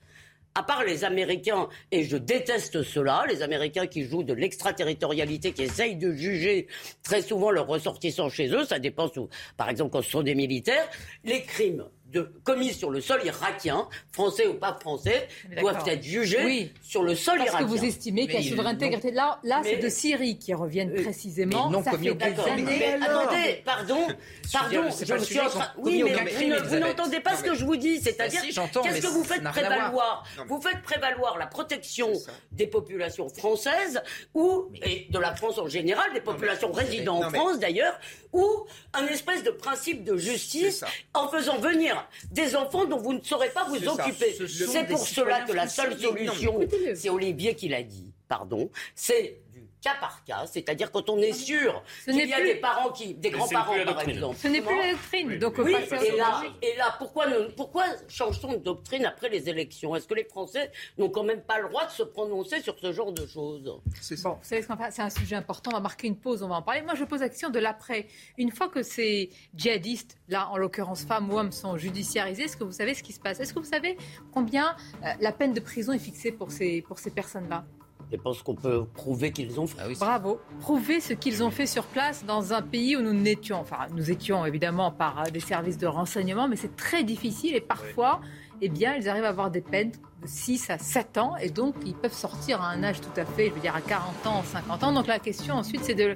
à 0.56 0.64
part 0.64 0.84
les 0.84 1.04
Américains, 1.04 1.70
et 1.92 2.04
je 2.04 2.18
déteste 2.18 2.84
cela, 2.84 3.26
les 3.30 3.42
Américains 3.42 3.88
qui 3.88 4.04
jouent 4.04 4.24
de 4.24 4.34
l'extraterritorialité, 4.34 5.52
qui 5.54 5.64
essayent 5.64 5.96
de 5.96 6.12
juger 6.12 6.68
très 7.04 7.22
souvent 7.22 7.52
leurs 7.52 7.68
ressortissants 7.68 8.30
chez 8.30 8.50
eux, 8.50 8.66
ça 8.66 8.80
dépend, 8.80 9.10
par 9.58 9.70
exemple, 9.70 9.92
quand 9.92 10.02
ce 10.02 10.12
sont 10.12 10.24
des 10.24 10.36
militaires, 10.36 10.90
les 11.24 11.44
crimes 11.44 11.86
de, 12.12 12.32
commis 12.44 12.74
sur 12.74 12.90
le 12.90 13.02
sol 13.02 13.22
irakien, 13.24 13.88
français 14.12 14.48
ou 14.48 14.56
pas 14.56 14.78
français, 14.80 15.28
doivent 15.60 15.84
être 15.88 16.04
jugés 16.04 16.72
sur 16.82 17.04
le 17.04 17.16
sol 17.16 17.38
irakien. 17.38 17.52
Parce 17.52 17.64
que 17.64 17.70
vous 17.78 17.86
estimez 17.86 18.28
qu'il 18.28 18.42
y 18.42 18.48
a 18.48 18.50
souveraineté 18.50 18.90
Là, 19.12 19.40
là 19.44 19.62
c'est 19.64 19.78
de 19.78 19.90
Syrie 19.90 20.38
qui 20.38 20.54
reviennent 20.54 20.92
euh, 20.92 21.04
précisément. 21.04 21.70
non 21.70 21.84
ça 21.84 21.92
fait 21.92 22.14
des 22.14 22.40
années. 22.40 22.94
attendez, 23.02 23.62
pardon, 23.66 24.08
pardon, 24.52 24.84
je 24.90 25.24
suis 25.24 25.40
en 25.40 25.50
train. 25.50 25.72
Oui, 25.78 26.04
mais 26.04 26.60
vous, 26.60 26.80
n'entendez 26.80 27.20
pas 27.20 27.36
ce 27.36 27.44
que 27.44 27.56
je 27.56 27.66
vous 27.66 27.76
dis. 27.76 28.00
C'est-à-dire, 28.00 28.42
qu'est-ce 28.42 29.02
que 29.02 29.08
vous 29.08 29.24
faites 29.24 29.44
prévaloir 29.44 30.24
Vous 30.48 30.62
faites 30.62 30.82
prévaloir 30.82 31.38
la 31.38 31.48
protection 31.48 32.12
des 32.52 32.68
populations 32.68 33.30
françaises 33.30 34.02
ou, 34.34 34.70
et 34.84 35.08
de 35.10 35.20
la 35.20 35.36
France 35.36 35.58
en 35.58 35.68
général, 35.68 36.14
des 36.14 36.22
populations 36.22 36.72
résidant 36.72 37.24
en 37.24 37.30
France 37.30 37.60
d'ailleurs, 37.60 38.00
ou 38.34 38.66
un 38.94 39.06
espèce 39.08 39.44
de 39.44 39.52
principe 39.52 40.04
de 40.04 40.18
justice 40.18 40.84
en 41.14 41.28
faisant 41.30 41.58
venir 41.58 41.99
des 42.32 42.56
enfants 42.56 42.86
dont 42.86 42.98
vous 42.98 43.14
ne 43.14 43.22
saurez 43.22 43.50
pas 43.50 43.66
vous 43.66 43.88
occuper. 43.88 44.36
C'est 44.48 44.88
pour 44.88 45.08
cela 45.08 45.42
que 45.42 45.54
la 45.54 45.68
seule 45.68 45.98
solution, 45.98 46.60
c'est 46.96 47.10
Olivier 47.10 47.56
qui 47.56 47.70
l'a 47.70 47.84
dit, 47.84 48.12
pardon, 48.28 48.70
c'est 48.96 49.40
cas 49.82 49.96
par 50.00 50.24
cas, 50.24 50.46
c'est-à-dire 50.46 50.92
quand 50.92 51.10
on 51.10 51.18
est 51.20 51.34
sûr 51.34 51.84
qu'il 52.04 52.28
y 52.28 52.34
a 52.34 52.42
des 52.42 52.56
parents 52.56 52.92
qui, 52.92 53.14
des 53.14 53.30
grands-parents 53.30 53.76
par 53.86 54.02
exemple. 54.02 54.38
Ce 54.38 54.48
n'est 54.48 54.62
plus 54.62 54.78
la 54.78 54.92
doctrine. 54.92 55.40
Donc 55.40 55.58
oui, 55.60 55.74
et 55.74 56.18
là, 56.18 56.44
et 56.62 56.76
là, 56.76 56.96
pourquoi, 56.98 57.26
pourquoi 57.56 57.86
change-t-on 58.08 58.54
de 58.54 58.58
doctrine 58.58 59.06
après 59.06 59.30
les 59.30 59.50
élections? 59.50 59.96
Est-ce 59.96 60.08
que 60.08 60.16
les 60.16 60.26
Français 60.26 60.72
n'ont 60.98 61.10
quand 61.10 61.24
même 61.24 61.42
pas 61.42 61.60
le 61.60 61.70
droit 61.70 61.86
de 61.86 61.92
se 61.92 62.04
prononcer 62.04 62.62
sur 62.62 62.78
ce 62.78 62.92
genre 62.92 63.12
de 63.12 63.26
choses? 63.26 63.80
C'est 64.02 64.22
bon, 64.22 64.38
c'est 64.42 65.02
un 65.02 65.10
sujet 65.10 65.36
important. 65.36 65.72
On 65.72 65.76
va 65.76 65.80
marquer 65.80 66.08
une 66.08 66.18
pause, 66.18 66.44
on 66.44 66.48
va 66.48 66.56
en 66.56 66.62
parler. 66.62 66.82
Moi, 66.82 66.96
je 66.96 67.04
pose 67.04 67.22
la 67.22 67.30
question 67.30 67.50
de 67.50 67.60
l'après. 67.60 68.08
Une 68.38 68.52
fois 68.52 68.68
que 68.70 68.84
ces 68.84 69.30
djihadistes, 69.56 70.18
là, 70.28 70.50
en 70.50 70.58
l'occurrence 70.58 71.04
femmes 71.04 71.32
ou 71.32 71.40
hommes, 71.40 71.52
sont 71.52 71.78
judiciarisés, 71.78 72.44
est-ce 72.44 72.58
que 72.58 72.64
vous 72.64 72.72
savez 72.72 72.94
ce 72.94 73.04
qui 73.04 73.14
se 73.14 73.20
passe? 73.20 73.40
Est-ce 73.40 73.54
que 73.54 73.60
vous 73.60 73.66
savez 73.66 73.98
combien 74.34 74.76
euh, 75.04 75.08
la 75.20 75.32
peine 75.32 75.54
de 75.54 75.60
prison 75.60 75.94
est 75.94 76.00
fixée 76.00 76.32
pour 76.32 76.52
ces, 76.52 76.82
pour 76.82 77.00
ces 77.00 77.12
personnes-là? 77.12 77.66
Je 78.12 78.18
pense 78.18 78.42
qu'on 78.42 78.56
peut 78.56 78.86
prouver 78.94 79.32
qu'ils 79.32 79.60
ont 79.60 79.68
fait. 79.68 79.78
Ah 79.80 79.88
Bravo. 80.00 80.40
Prouver 80.62 81.00
ce 81.00 81.14
qu'ils 81.14 81.44
ont 81.44 81.52
fait 81.52 81.68
sur 81.68 81.84
place 81.84 82.26
dans 82.26 82.54
un 82.54 82.62
pays 82.62 82.96
où 82.96 83.02
nous 83.02 83.14
n'étions, 83.14 83.60
enfin, 83.60 83.88
nous 83.94 84.10
étions 84.10 84.46
évidemment 84.46 84.92
par 84.92 85.20
euh, 85.20 85.30
des 85.30 85.40
services 85.40 85.78
de 85.78 85.88
renseignement, 85.88 86.48
mais 86.48 86.56
c'est 86.56 86.76
très 86.76 87.04
difficile 87.04 87.56
et 87.56 87.62
parfois, 87.62 88.20
eh 88.62 88.70
bien, 88.70 88.96
ils 88.96 89.08
arrivent 89.08 89.26
à 89.26 89.30
avoir 89.30 89.52
des 89.52 89.62
peines 89.62 89.92
de 89.92 90.28
6 90.28 90.70
à 90.72 90.78
7 90.78 91.18
ans 91.18 91.38
et 91.38 91.50
donc 91.50 91.76
ils 91.86 91.94
peuvent 91.94 92.14
sortir 92.14 92.62
à 92.62 92.70
un 92.70 92.84
âge 92.84 93.00
tout 93.00 93.20
à 93.20 93.26
fait, 93.26 93.50
je 93.50 93.54
veux 93.54 93.62
dire, 93.62 93.76
à 93.76 93.82
40 93.82 94.28
ans, 94.28 94.44
50 94.44 94.84
ans. 94.84 94.94
Donc 94.94 95.08
la 95.08 95.20
question 95.20 95.56
ensuite, 95.56 95.84
c'est 95.84 95.96
de. 95.96 96.16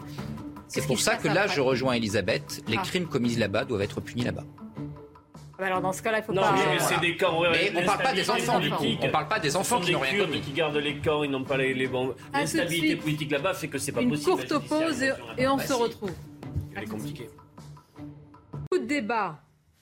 C'est 0.68 0.86
pour 0.88 1.00
ça 1.00 1.16
que 1.16 1.28
là, 1.28 1.46
je 1.46 1.62
rejoins 1.62 1.94
Elisabeth. 1.94 2.64
Les 2.68 2.78
ah. 2.80 2.84
crimes 2.84 3.06
commis 3.06 3.36
là-bas 3.36 3.66
doivent 3.66 3.82
être 3.82 4.02
punis 4.02 4.24
là-bas. 4.24 4.46
Bah 5.58 5.68
alors 5.68 5.82
dans 5.82 5.93
ce 5.93 6.01
cas-là, 6.01 6.20
il 6.20 6.24
faut 6.24 6.34
non, 6.34 6.41
pas. 6.41 6.54
mais 6.54 6.80
c'est 6.80 6.99
des 6.99 7.16
corps. 7.16 7.45
Mais 7.51 7.72
on 7.76 7.86
parle 7.86 8.01
pas 8.01 8.14
des 8.14 8.30
enfants 8.30 8.60
du 8.60 8.72
coup. 8.72 8.86
On 9.01 9.10
parle 9.10 9.28
pas 9.28 9.39
des 9.39 9.56
enfants 9.56 9.80
qui 9.80 9.91
n'ont 9.91 9.99
rien 9.99 10.26
commis. 10.26 10.41
qui 10.41 10.51
gardent 10.51 10.78
les 10.78 10.97
corps, 10.97 11.26
ils 11.26 11.32
n'ont 11.32 11.43
pas 11.43 11.58
les, 11.58 11.74
les 11.74 11.88
bons. 11.88 12.16
L'instabilité 12.34 12.95
politique 12.95 13.32
là-bas 13.32 13.54
fait 13.54 13.68
que 13.68 13.78
c'est 13.78 13.91
pas 13.91 14.01
Une 14.01 14.10
possible. 14.10 14.32
Une 14.32 14.47
courte 14.47 14.68
pause 14.68 15.04
et, 15.38 15.47
on 15.47 15.60
se 15.60 15.74
retrouve. 15.74 16.12
Elle 16.76 16.84
est 16.84 16.88
compliquée. 16.88 17.30
Beaucoup 18.51 18.82
de 18.82 18.88
débats 18.88 19.39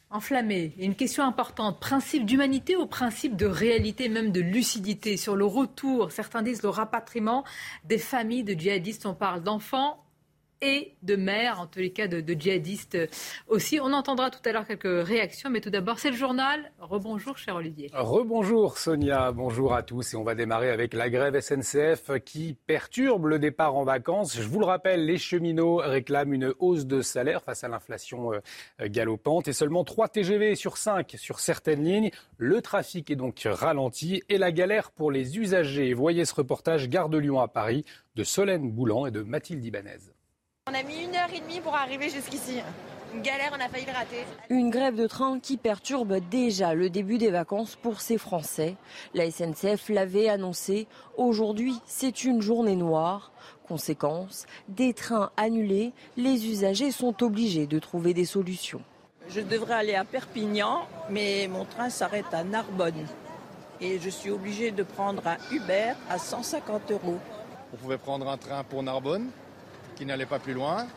enflammés. 0.09 0.73
une 0.77 0.95
question 0.95 1.23
importante. 1.23 1.79
Principe 1.79 2.25
d'humanité 2.25 2.75
ou 2.75 2.85
principe 2.85 3.37
de 3.37 3.45
réalité, 3.45 4.09
même 4.09 4.33
de 4.33 4.41
lucidité? 4.41 5.15
Sur 5.15 5.37
le 5.37 5.45
retour, 5.45 6.11
certains 6.11 6.41
disent 6.41 6.63
le 6.63 6.69
rapatriement 6.69 7.45
des 7.85 7.97
familles 7.97 8.43
de 8.43 8.53
djihadistes. 8.53 9.05
On 9.05 9.13
parle 9.13 9.41
d'enfants 9.41 10.03
et 10.61 10.93
de 11.01 11.15
mères, 11.15 11.59
en 11.59 11.67
tous 11.67 11.79
les 11.79 11.91
cas 11.91 12.07
de, 12.07 12.21
djihadistes 12.33 12.97
aussi. 13.47 13.79
On 13.79 13.93
entendra 13.93 14.29
tout 14.29 14.39
à 14.45 14.51
l'heure 14.51 14.67
quelques 14.67 15.07
réactions, 15.07 15.49
mais 15.49 15.61
tout 15.61 15.69
d'abord, 15.69 15.99
c'est 15.99 16.11
le 16.11 16.15
journal. 16.15 16.71
Rebonjour, 16.79 17.37
cher 17.37 17.55
Olivier. 17.55 17.89
Rebonjour, 17.93 18.77
Sonia. 18.77 19.31
Bonjour 19.31 19.73
à 19.73 19.83
tous. 19.83 20.13
Et 20.13 20.17
on 20.17 20.23
va 20.23 20.35
démarrer 20.35 20.69
avec 20.69 20.93
la 20.93 21.09
grève 21.09 21.39
SNCF 21.39 22.19
qui 22.23 22.55
perturbe 22.67 23.25
le 23.25 23.39
départ 23.39 23.75
en 23.75 23.83
vacances. 23.83 24.37
Je 24.37 24.47
vous 24.47 24.59
le 24.59 24.65
rappelle, 24.65 25.05
les 25.05 25.17
cheminots 25.17 25.77
réclament 25.77 26.33
une 26.33 26.53
hausse 26.59 26.85
de 26.85 27.01
salaire 27.01 27.41
face 27.41 27.63
à 27.63 27.67
l'inflation 27.67 28.33
euh, 28.33 28.39
galopante 28.81 29.47
et 29.47 29.53
seulement 29.53 29.83
3 29.83 30.09
TGV 30.09 30.55
sur 30.55 30.77
5 30.77 31.15
sur 31.17 31.39
certaines 31.39 31.83
lignes. 31.83 32.11
Le 32.37 32.61
trafic 32.61 33.09
est 33.09 33.15
donc 33.15 33.41
ralenti 33.45 34.23
et 34.29 34.37
la 34.37 34.51
galère 34.51 34.91
pour 34.91 35.11
les 35.11 35.37
usagers. 35.37 35.93
Voyez 35.93 36.25
ce 36.25 36.35
reportage 36.35 36.89
Gare 36.89 37.09
de 37.09 37.17
Lyon 37.17 37.39
à 37.39 37.47
Paris 37.47 37.85
de 38.15 38.23
Solène 38.23 38.71
Boulan 38.71 39.05
et 39.05 39.11
de 39.11 39.21
Mathilde 39.21 39.63
Ibanez. 39.65 40.11
On 40.69 40.75
a 40.75 40.83
mis 40.83 41.03
une 41.05 41.15
heure 41.15 41.33
et 41.33 41.39
demie 41.39 41.59
pour 41.59 41.73
arriver 41.73 42.07
jusqu'ici. 42.09 42.59
Une 43.15 43.23
galère, 43.23 43.51
on 43.51 43.59
a 43.59 43.67
failli 43.67 43.83
le 43.87 43.93
rater. 43.93 44.23
Une 44.51 44.69
grève 44.69 44.95
de 44.95 45.07
train 45.07 45.39
qui 45.39 45.57
perturbe 45.57 46.19
déjà 46.29 46.75
le 46.75 46.91
début 46.91 47.17
des 47.17 47.31
vacances 47.31 47.75
pour 47.75 47.99
ces 47.99 48.19
Français. 48.19 48.75
La 49.15 49.29
SNCF 49.31 49.89
l'avait 49.89 50.29
annoncé. 50.29 50.87
Aujourd'hui, 51.17 51.81
c'est 51.87 52.25
une 52.25 52.43
journée 52.43 52.75
noire. 52.75 53.31
Conséquence, 53.67 54.45
des 54.67 54.93
trains 54.93 55.31
annulés, 55.35 55.93
les 56.15 56.45
usagers 56.45 56.91
sont 56.91 57.23
obligés 57.23 57.65
de 57.65 57.79
trouver 57.79 58.13
des 58.13 58.25
solutions. 58.25 58.83
Je 59.29 59.41
devrais 59.41 59.73
aller 59.73 59.95
à 59.95 60.05
Perpignan, 60.05 60.87
mais 61.09 61.49
mon 61.51 61.65
train 61.65 61.89
s'arrête 61.89 62.31
à 62.33 62.43
Narbonne. 62.43 63.07
Et 63.81 63.99
je 63.99 64.11
suis 64.11 64.29
obligé 64.29 64.69
de 64.69 64.83
prendre 64.83 65.25
un 65.25 65.37
Uber 65.51 65.93
à 66.07 66.19
150 66.19 66.91
euros. 66.91 67.17
On 67.73 67.77
pouvait 67.77 67.97
prendre 67.97 68.29
un 68.29 68.37
train 68.37 68.63
pour 68.63 68.83
Narbonne, 68.83 69.31
qui 70.01 70.07
n'allait 70.07 70.25
pas 70.25 70.39
plus 70.39 70.55
loin, 70.55 70.87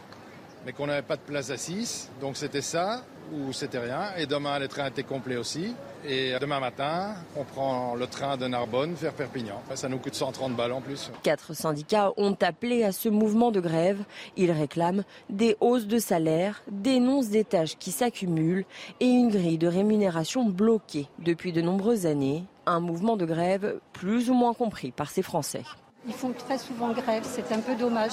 mais 0.65 0.73
qu'on 0.73 0.87
n'avait 0.87 1.03
pas 1.03 1.17
de 1.17 1.21
place 1.21 1.51
assise. 1.51 2.09
Donc 2.23 2.39
c'était 2.39 2.63
ça 2.63 3.03
ou 3.35 3.53
c'était 3.53 3.79
rien. 3.79 4.15
Et 4.17 4.25
demain, 4.25 4.59
les 4.59 4.67
trains 4.67 4.87
étaient 4.87 5.03
complets 5.03 5.37
aussi. 5.37 5.75
Et 6.07 6.33
demain 6.41 6.59
matin, 6.59 7.15
on 7.37 7.45
prend 7.45 7.95
le 7.97 8.07
train 8.07 8.39
de 8.39 8.47
Narbonne 8.47 8.95
vers 8.95 9.13
Perpignan. 9.13 9.61
Ça 9.75 9.91
nous 9.91 9.99
coûte 9.99 10.15
130 10.15 10.57
balles 10.57 10.73
en 10.73 10.81
plus. 10.81 11.11
Quatre 11.23 11.53
syndicats 11.53 12.13
ont 12.17 12.35
appelé 12.41 12.83
à 12.83 12.93
ce 12.93 13.11
mouvement 13.11 13.51
de 13.51 13.61
grève. 13.61 14.03
Ils 14.39 14.53
réclament 14.53 15.05
des 15.29 15.55
hausses 15.61 15.87
de 15.87 15.99
salaire, 15.99 16.63
dénoncent 16.71 17.29
des 17.29 17.45
tâches 17.45 17.77
qui 17.77 17.93
s'accumulent 17.93 18.65
et 19.01 19.07
une 19.07 19.29
grille 19.29 19.59
de 19.59 19.69
rémunération 19.69 20.47
bloquée 20.47 21.09
depuis 21.19 21.53
de 21.53 21.61
nombreuses 21.61 22.07
années. 22.07 22.45
Un 22.65 22.81
mouvement 22.81 23.19
de 23.19 23.27
grève 23.27 23.81
plus 23.93 24.31
ou 24.31 24.35
moins 24.35 24.55
compris 24.55 24.93
par 24.93 25.11
ces 25.11 25.21
Français. 25.21 25.65
Ils 26.07 26.15
font 26.15 26.33
très 26.33 26.57
souvent 26.57 26.93
grève, 26.93 27.23
c'est 27.25 27.53
un 27.53 27.61
peu 27.61 27.75
dommage. 27.75 28.13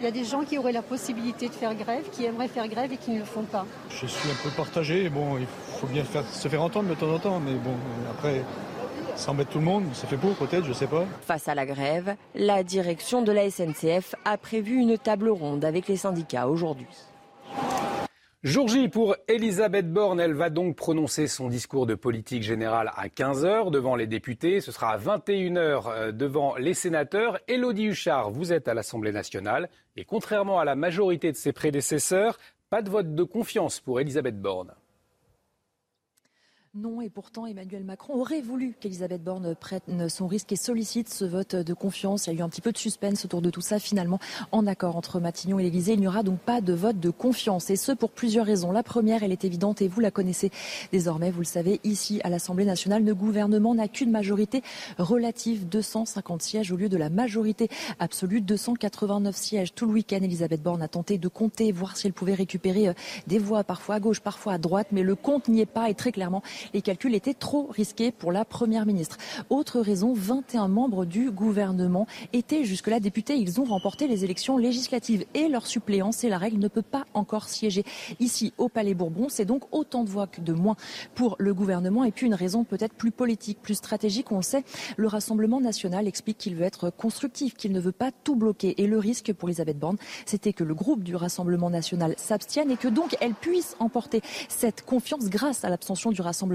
Il 0.00 0.04
y 0.04 0.06
a 0.06 0.12
des 0.12 0.24
gens 0.24 0.44
qui 0.44 0.56
auraient 0.56 0.72
la 0.72 0.80
possibilité 0.80 1.48
de 1.48 1.52
faire 1.52 1.74
grève, 1.74 2.08
qui 2.10 2.24
aimeraient 2.24 2.48
faire 2.48 2.66
grève 2.68 2.90
et 2.90 2.96
qui 2.96 3.10
ne 3.10 3.18
le 3.18 3.24
font 3.26 3.42
pas. 3.42 3.66
Je 3.90 4.06
suis 4.06 4.30
un 4.30 4.42
peu 4.42 4.48
partagé. 4.56 5.10
Bon, 5.10 5.36
il 5.36 5.46
faut 5.78 5.86
bien 5.86 6.04
se 6.32 6.48
faire 6.48 6.62
entendre 6.62 6.88
de 6.88 6.94
temps 6.94 7.12
en 7.12 7.18
temps, 7.18 7.38
mais 7.38 7.52
bon, 7.52 7.74
après, 8.10 8.42
ça 9.14 9.32
embête 9.32 9.50
tout 9.50 9.58
le 9.58 9.66
monde. 9.66 9.84
C'est 9.92 10.06
fait 10.08 10.16
pour, 10.16 10.34
peut-être, 10.36 10.64
je 10.64 10.72
sais 10.72 10.86
pas. 10.86 11.04
Face 11.20 11.48
à 11.48 11.54
la 11.54 11.66
grève, 11.66 12.16
la 12.34 12.62
direction 12.62 13.20
de 13.20 13.30
la 13.30 13.50
SNCF 13.50 14.14
a 14.24 14.38
prévu 14.38 14.76
une 14.76 14.96
table 14.96 15.28
ronde 15.28 15.66
avec 15.66 15.86
les 15.86 15.98
syndicats 15.98 16.48
aujourd'hui. 16.48 16.88
Jour 18.42 18.68
J 18.68 18.88
pour 18.88 19.16
Elisabeth 19.28 19.92
Borne. 19.92 20.18
Elle 20.18 20.32
va 20.32 20.48
donc 20.48 20.74
prononcer 20.74 21.26
son 21.26 21.48
discours 21.50 21.84
de 21.84 21.94
politique 21.94 22.42
générale 22.42 22.90
à 22.96 23.08
15h 23.08 23.70
devant 23.70 23.96
les 23.96 24.06
députés. 24.06 24.62
Ce 24.62 24.72
sera 24.72 24.92
à 24.92 24.96
21h 24.96 25.82
euh, 25.88 26.10
devant 26.10 26.56
les 26.56 26.72
sénateurs. 26.72 27.38
Élodie 27.48 27.88
Huchard, 27.88 28.30
vous 28.30 28.54
êtes 28.54 28.66
à 28.66 28.72
l'Assemblée 28.72 29.12
nationale. 29.12 29.68
Et 29.96 30.06
contrairement 30.06 30.58
à 30.58 30.64
la 30.64 30.74
majorité 30.74 31.30
de 31.32 31.36
ses 31.36 31.52
prédécesseurs, 31.52 32.38
pas 32.70 32.80
de 32.80 32.88
vote 32.88 33.14
de 33.14 33.22
confiance 33.24 33.78
pour 33.78 34.00
Elisabeth 34.00 34.40
Borne. 34.40 34.72
Non, 36.76 37.00
et 37.00 37.10
pourtant 37.10 37.46
Emmanuel 37.46 37.82
Macron 37.82 38.14
aurait 38.14 38.42
voulu 38.42 38.76
qu'Elisabeth 38.78 39.24
Borne 39.24 39.56
prenne 39.56 40.08
son 40.08 40.28
risque 40.28 40.52
et 40.52 40.56
sollicite 40.56 41.12
ce 41.12 41.24
vote 41.24 41.56
de 41.56 41.74
confiance. 41.74 42.28
Il 42.28 42.34
y 42.34 42.36
a 42.36 42.38
eu 42.38 42.42
un 42.42 42.48
petit 42.48 42.60
peu 42.60 42.70
de 42.70 42.78
suspense 42.78 43.24
autour 43.24 43.42
de 43.42 43.50
tout 43.50 43.60
ça. 43.60 43.80
Finalement, 43.80 44.20
en 44.52 44.68
accord 44.68 44.94
entre 44.94 45.18
Matignon 45.18 45.58
et 45.58 45.64
l'Élysée, 45.64 45.94
il 45.94 46.00
n'y 46.00 46.06
aura 46.06 46.22
donc 46.22 46.38
pas 46.38 46.60
de 46.60 46.72
vote 46.72 47.00
de 47.00 47.10
confiance. 47.10 47.70
Et 47.70 47.76
ce, 47.76 47.90
pour 47.90 48.12
plusieurs 48.12 48.46
raisons. 48.46 48.70
La 48.70 48.84
première, 48.84 49.24
elle 49.24 49.32
est 49.32 49.44
évidente 49.44 49.82
et 49.82 49.88
vous 49.88 49.98
la 49.98 50.12
connaissez 50.12 50.52
désormais. 50.92 51.32
Vous 51.32 51.40
le 51.40 51.44
savez, 51.44 51.80
ici, 51.82 52.20
à 52.22 52.30
l'Assemblée 52.30 52.66
nationale, 52.66 53.04
le 53.04 53.16
gouvernement 53.16 53.74
n'a 53.74 53.88
qu'une 53.88 54.12
majorité 54.12 54.62
relative, 54.96 55.68
250 55.68 56.40
sièges 56.40 56.70
au 56.70 56.76
lieu 56.76 56.88
de 56.88 56.96
la 56.96 57.10
majorité 57.10 57.68
absolue, 57.98 58.42
289 58.42 59.34
sièges. 59.34 59.74
Tout 59.74 59.86
le 59.86 59.92
week-end, 59.92 60.20
Elisabeth 60.22 60.62
Borne 60.62 60.82
a 60.82 60.88
tenté 60.88 61.18
de 61.18 61.26
compter, 61.26 61.72
voir 61.72 61.96
si 61.96 62.06
elle 62.06 62.12
pouvait 62.12 62.34
récupérer 62.34 62.86
euh, 62.86 62.92
des 63.26 63.40
voix, 63.40 63.64
parfois 63.64 63.96
à 63.96 64.00
gauche, 64.00 64.20
parfois 64.20 64.52
à 64.52 64.58
droite. 64.58 64.86
Mais 64.92 65.02
le 65.02 65.16
compte 65.16 65.48
n'y 65.48 65.60
est 65.60 65.66
pas 65.66 65.90
et 65.90 65.94
très 65.94 66.12
clairement, 66.12 66.44
les 66.74 66.82
calculs 66.82 67.14
étaient 67.14 67.34
trop 67.34 67.66
risqués 67.70 68.12
pour 68.12 68.32
la 68.32 68.44
Première 68.44 68.86
ministre. 68.86 69.18
Autre 69.48 69.80
raison, 69.80 70.12
21 70.14 70.68
membres 70.68 71.04
du 71.04 71.30
gouvernement 71.30 72.06
étaient 72.32 72.64
jusque-là 72.64 73.00
députés. 73.00 73.36
Ils 73.36 73.60
ont 73.60 73.64
remporté 73.64 74.06
les 74.06 74.24
élections 74.24 74.56
législatives 74.56 75.24
et 75.34 75.48
leur 75.48 75.66
suppléance, 75.66 76.24
et 76.24 76.28
la 76.28 76.38
règle, 76.38 76.58
ne 76.58 76.68
peut 76.68 76.82
pas 76.82 77.04
encore 77.14 77.48
siéger 77.48 77.84
ici 78.18 78.52
au 78.58 78.68
Palais 78.68 78.94
Bourbon. 78.94 79.28
C'est 79.28 79.44
donc 79.44 79.64
autant 79.72 80.04
de 80.04 80.10
voix 80.10 80.26
que 80.26 80.40
de 80.40 80.52
moins 80.52 80.76
pour 81.14 81.36
le 81.38 81.54
gouvernement. 81.54 82.04
Et 82.04 82.12
puis 82.12 82.26
une 82.26 82.34
raison 82.34 82.64
peut-être 82.64 82.94
plus 82.94 83.10
politique, 83.10 83.60
plus 83.62 83.74
stratégique. 83.74 84.32
On 84.32 84.42
sait, 84.42 84.64
le 84.96 85.06
Rassemblement 85.06 85.60
national 85.60 86.06
explique 86.06 86.38
qu'il 86.38 86.54
veut 86.56 86.64
être 86.64 86.90
constructif, 86.90 87.54
qu'il 87.54 87.72
ne 87.72 87.80
veut 87.80 87.92
pas 87.92 88.10
tout 88.24 88.36
bloquer. 88.36 88.80
Et 88.82 88.86
le 88.86 88.98
risque 88.98 89.32
pour 89.32 89.48
Elisabeth 89.48 89.78
Borne, 89.78 89.96
c'était 90.26 90.52
que 90.52 90.64
le 90.64 90.74
groupe 90.74 91.02
du 91.02 91.16
Rassemblement 91.16 91.70
national 91.70 92.14
s'abstienne 92.16 92.70
et 92.70 92.76
que 92.76 92.88
donc 92.88 93.16
elle 93.20 93.34
puisse 93.34 93.76
emporter 93.78 94.20
cette 94.48 94.84
confiance 94.84 95.28
grâce 95.28 95.64
à 95.64 95.70
l'abstention 95.70 96.10
du 96.10 96.20
Rassemblement 96.20 96.49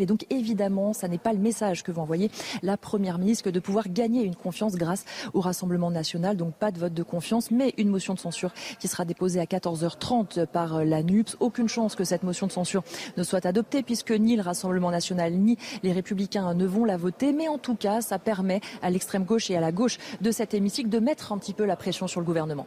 et 0.00 0.06
donc 0.06 0.24
évidemment, 0.30 0.92
ça 0.92 1.08
n'est 1.08 1.18
pas 1.18 1.32
le 1.32 1.38
message 1.38 1.82
que 1.82 1.92
va 1.92 2.02
envoyer 2.02 2.30
la 2.62 2.76
Première 2.76 3.18
ministre 3.18 3.44
que 3.44 3.50
de 3.50 3.60
pouvoir 3.60 3.88
gagner 3.88 4.22
une 4.22 4.34
confiance 4.34 4.76
grâce 4.76 5.04
au 5.34 5.40
Rassemblement 5.40 5.90
national. 5.90 6.36
Donc 6.36 6.54
pas 6.54 6.70
de 6.70 6.78
vote 6.78 6.94
de 6.94 7.02
confiance, 7.02 7.50
mais 7.50 7.74
une 7.76 7.88
motion 7.88 8.14
de 8.14 8.18
censure 8.18 8.52
qui 8.80 8.88
sera 8.88 9.04
déposée 9.04 9.40
à 9.40 9.44
14h30 9.44 10.46
par 10.46 10.84
la 10.84 11.02
NUPS. 11.02 11.36
Aucune 11.40 11.68
chance 11.68 11.94
que 11.94 12.04
cette 12.04 12.22
motion 12.22 12.46
de 12.46 12.52
censure 12.52 12.82
ne 13.16 13.22
soit 13.22 13.44
adoptée 13.44 13.82
puisque 13.82 14.12
ni 14.12 14.36
le 14.36 14.42
Rassemblement 14.42 14.90
national 14.90 15.34
ni 15.34 15.58
les 15.82 15.92
Républicains 15.92 16.54
ne 16.54 16.66
vont 16.66 16.84
la 16.84 16.96
voter. 16.96 17.32
Mais 17.32 17.48
en 17.48 17.58
tout 17.58 17.74
cas, 17.74 18.00
ça 18.00 18.18
permet 18.18 18.60
à 18.82 18.90
l'extrême 18.90 19.24
gauche 19.24 19.50
et 19.50 19.56
à 19.56 19.60
la 19.60 19.72
gauche 19.72 19.98
de 20.20 20.30
cet 20.30 20.54
hémicycle 20.54 20.88
de 20.88 20.98
mettre 20.98 21.32
un 21.32 21.38
petit 21.38 21.52
peu 21.52 21.64
la 21.64 21.76
pression 21.76 22.06
sur 22.06 22.20
le 22.20 22.26
gouvernement 22.26 22.66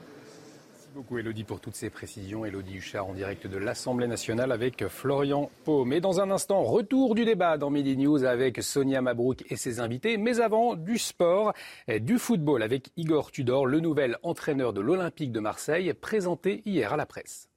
beaucoup 1.00 1.18
Elodie 1.18 1.46
pour 1.46 1.62
toutes 1.62 1.76
ces 1.76 1.90
précisions. 1.90 2.44
Elodie 2.44 2.76
Huchard 2.76 3.08
en 3.08 3.14
direct 3.14 3.48
de 3.48 3.58
l'Assemblée 3.58 4.06
nationale 4.06 4.52
avec 4.52 4.86
Florian 4.90 5.50
Pau. 5.64 5.86
Mais 5.86 6.02
dans 6.02 6.20
un 6.20 6.30
instant, 6.30 6.62
retour 6.62 7.16
du 7.16 7.24
débat 7.24 7.58
dans 7.58 7.70
Midi 7.70 7.96
News 7.96 8.26
avec 8.26 8.62
Sonia 8.62 9.02
Mabrouk 9.02 9.50
et 9.50 9.56
ses 9.56 9.80
invités. 9.80 10.18
Mais 10.18 10.42
avant, 10.42 10.76
du 10.76 10.98
sport, 10.98 11.54
du 11.88 12.20
football 12.20 12.64
avec 12.64 12.90
Igor 12.98 13.32
Tudor, 13.32 13.66
le 13.66 13.80
nouvel 13.80 14.18
entraîneur 14.24 14.74
de 14.74 14.82
l'Olympique 14.82 15.32
de 15.32 15.40
Marseille, 15.40 15.94
présenté 15.94 16.64
hier 16.66 16.92
à 16.92 16.98
la 16.98 17.06
presse. 17.06 17.48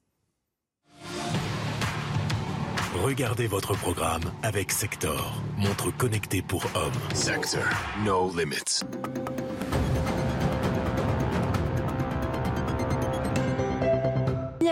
Regardez 3.03 3.47
votre 3.47 3.75
programme 3.75 4.23
avec 4.41 4.71
Sector, 4.71 5.43
montre 5.57 5.91
connectée 5.97 6.41
pour 6.41 6.63
hommes. 6.75 7.13
Sector, 7.13 7.63
no 8.05 8.31
limits. 8.33 8.85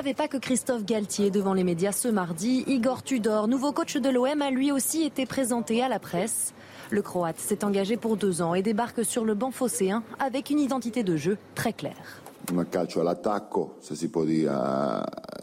Avait 0.01 0.15
pas 0.15 0.27
que 0.27 0.37
Christophe 0.37 0.83
Galtier 0.83 1.29
devant 1.29 1.53
les 1.53 1.63
médias 1.63 1.91
ce 1.91 2.07
mardi. 2.07 2.63
Igor 2.65 3.03
Tudor, 3.03 3.47
nouveau 3.47 3.71
coach 3.71 3.97
de 3.97 4.09
l'OM, 4.09 4.41
a 4.41 4.49
lui 4.49 4.71
aussi 4.71 5.03
été 5.03 5.27
présenté 5.27 5.83
à 5.83 5.89
la 5.89 5.99
presse. 5.99 6.55
Le 6.89 7.03
Croate 7.03 7.37
s'est 7.37 7.63
engagé 7.63 7.97
pour 7.97 8.17
deux 8.17 8.41
ans 8.41 8.55
et 8.55 8.63
débarque 8.63 9.05
sur 9.05 9.25
le 9.25 9.35
banc 9.35 9.51
phocéen 9.51 10.01
avec 10.17 10.49
une 10.49 10.57
identité 10.57 11.03
de 11.03 11.17
jeu 11.17 11.37
très 11.53 11.71
claire. 11.71 12.23
Un 12.51 12.67
calcio 12.69 12.99
all'attacco, 12.99 13.77
se 13.79 13.95
si 13.95 14.09
può 14.09 14.23
dire, 14.23 14.51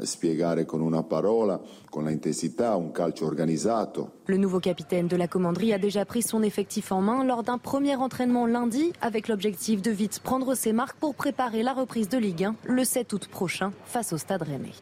spiegare 0.03 0.64
con 0.64 0.80
una 0.80 1.03
parola, 1.03 1.61
con 1.88 2.05
l'intensità, 2.05 2.76
un 2.76 2.92
calcio 2.92 3.26
organizzato. 3.26 4.20
Le 4.26 4.36
nouveau 4.36 4.61
capitaine 4.61 5.09
de 5.09 5.16
la 5.16 5.28
commanderie 5.28 5.74
a 5.74 5.78
déjà 5.78 6.05
pris 6.05 6.22
son 6.22 6.42
effectif 6.42 6.92
en 6.92 7.01
main 7.01 7.24
lors 7.24 7.42
d'un 7.42 7.59
premier 7.59 7.96
entraînement 7.96 8.46
lundi 8.46 8.92
avec 9.01 9.28
l'objectif 9.28 9.80
de 9.82 9.90
vite 9.90 10.20
prendre 10.20 10.55
ses 10.55 10.72
marques 10.72 10.99
pour 10.99 11.14
préparer 11.14 11.62
la 11.62 11.72
reprise 11.72 12.09
de 12.09 12.18
Ligue 12.18 12.44
1 12.44 12.55
le 12.64 12.84
7 12.84 13.12
août 13.12 13.28
prochain 13.28 13.72
face 13.84 14.12
au 14.12 14.18
Stade 14.18 14.42
Rennais. 14.42 14.74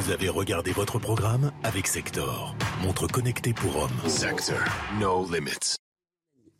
Vous 0.00 0.10
avez 0.12 0.28
regardé 0.28 0.72
votre 0.72 0.98
programme 0.98 1.50
avec 1.64 1.86
Sector, 1.86 2.54
montre 2.82 3.06
connectée 3.06 3.52
pour 3.52 3.76
hommes. 3.76 4.08
Sector, 4.08 4.56
no 4.98 5.26
limits. 5.30 5.76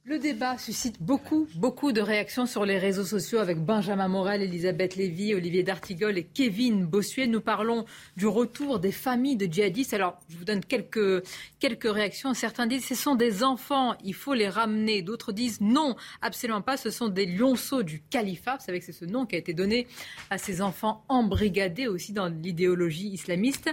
Le 0.08 0.18
débat 0.18 0.56
suscite 0.56 1.02
beaucoup, 1.02 1.46
beaucoup 1.54 1.92
de 1.92 2.00
réactions 2.00 2.46
sur 2.46 2.64
les 2.64 2.78
réseaux 2.78 3.04
sociaux 3.04 3.40
avec 3.40 3.58
Benjamin 3.58 4.08
Morel, 4.08 4.40
Elisabeth 4.40 4.96
Lévy, 4.96 5.34
Olivier 5.34 5.62
D'Artigol 5.62 6.16
et 6.16 6.24
Kevin 6.24 6.86
Bossuet. 6.86 7.26
Nous 7.26 7.42
parlons 7.42 7.84
du 8.16 8.26
retour 8.26 8.78
des 8.78 8.90
familles 8.90 9.36
de 9.36 9.44
djihadistes. 9.44 9.92
Alors, 9.92 10.18
je 10.30 10.38
vous 10.38 10.46
donne 10.46 10.64
quelques, 10.64 11.22
quelques 11.58 11.92
réactions. 11.92 12.32
Certains 12.32 12.66
disent 12.66 12.86
ce 12.86 12.94
sont 12.94 13.16
des 13.16 13.42
enfants, 13.44 13.96
il 14.02 14.14
faut 14.14 14.32
les 14.32 14.48
ramener. 14.48 15.02
D'autres 15.02 15.30
disent 15.30 15.60
non, 15.60 15.94
absolument 16.22 16.62
pas, 16.62 16.78
ce 16.78 16.88
sont 16.88 17.08
des 17.08 17.26
lionceaux 17.26 17.82
du 17.82 18.00
califat. 18.00 18.56
Vous 18.56 18.64
savez 18.64 18.78
que 18.78 18.86
c'est 18.86 18.92
ce 18.92 19.04
nom 19.04 19.26
qui 19.26 19.36
a 19.36 19.38
été 19.38 19.52
donné 19.52 19.86
à 20.30 20.38
ces 20.38 20.62
enfants 20.62 21.04
embrigadés 21.10 21.86
aussi 21.86 22.14
dans 22.14 22.28
l'idéologie 22.28 23.08
islamiste. 23.08 23.68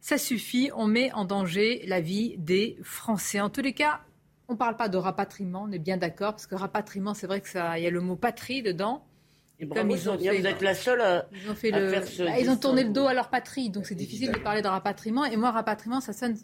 Ça 0.00 0.16
suffit, 0.16 0.70
on 0.74 0.86
met 0.86 1.12
en 1.12 1.26
danger 1.26 1.82
la 1.86 2.00
vie 2.00 2.36
des 2.38 2.78
Français. 2.82 3.40
En 3.40 3.50
tous 3.50 3.60
les 3.60 3.74
cas, 3.74 4.05
on 4.48 4.52
ne 4.52 4.58
parle 4.58 4.76
pas 4.76 4.88
de 4.88 4.96
rapatriement, 4.96 5.64
on 5.68 5.72
est 5.72 5.78
bien 5.78 5.96
d'accord, 5.96 6.32
parce 6.32 6.46
que 6.46 6.54
rapatriement, 6.54 7.14
c'est 7.14 7.26
vrai 7.26 7.40
qu'il 7.40 7.60
y 7.60 7.86
a 7.86 7.90
le 7.90 8.00
mot 8.00 8.16
patrie 8.16 8.62
dedans. 8.62 9.04
Et 9.58 9.66
comme 9.66 9.90
ils 9.90 10.08
ont 10.08 10.18
fait, 10.18 10.38
vous 10.38 10.46
êtes 10.46 10.60
la 10.60 10.74
seule 10.74 11.00
à, 11.00 11.26
ils 11.32 11.50
ont, 11.50 11.54
fait 11.54 11.70
le, 11.70 12.24
bah, 12.24 12.38
ils 12.38 12.50
ont 12.50 12.56
tourné 12.56 12.84
le 12.84 12.90
dos 12.90 13.06
à 13.06 13.14
leur 13.14 13.30
patrie, 13.30 13.70
donc 13.70 13.86
c'est 13.86 13.94
difficile 13.94 14.30
de 14.30 14.38
parler 14.38 14.60
de 14.60 14.68
rapatriement. 14.68 15.24
Et 15.24 15.36
moi, 15.36 15.50
rapatriement, 15.50 16.00
ça 16.00 16.12
sonne 16.12 16.36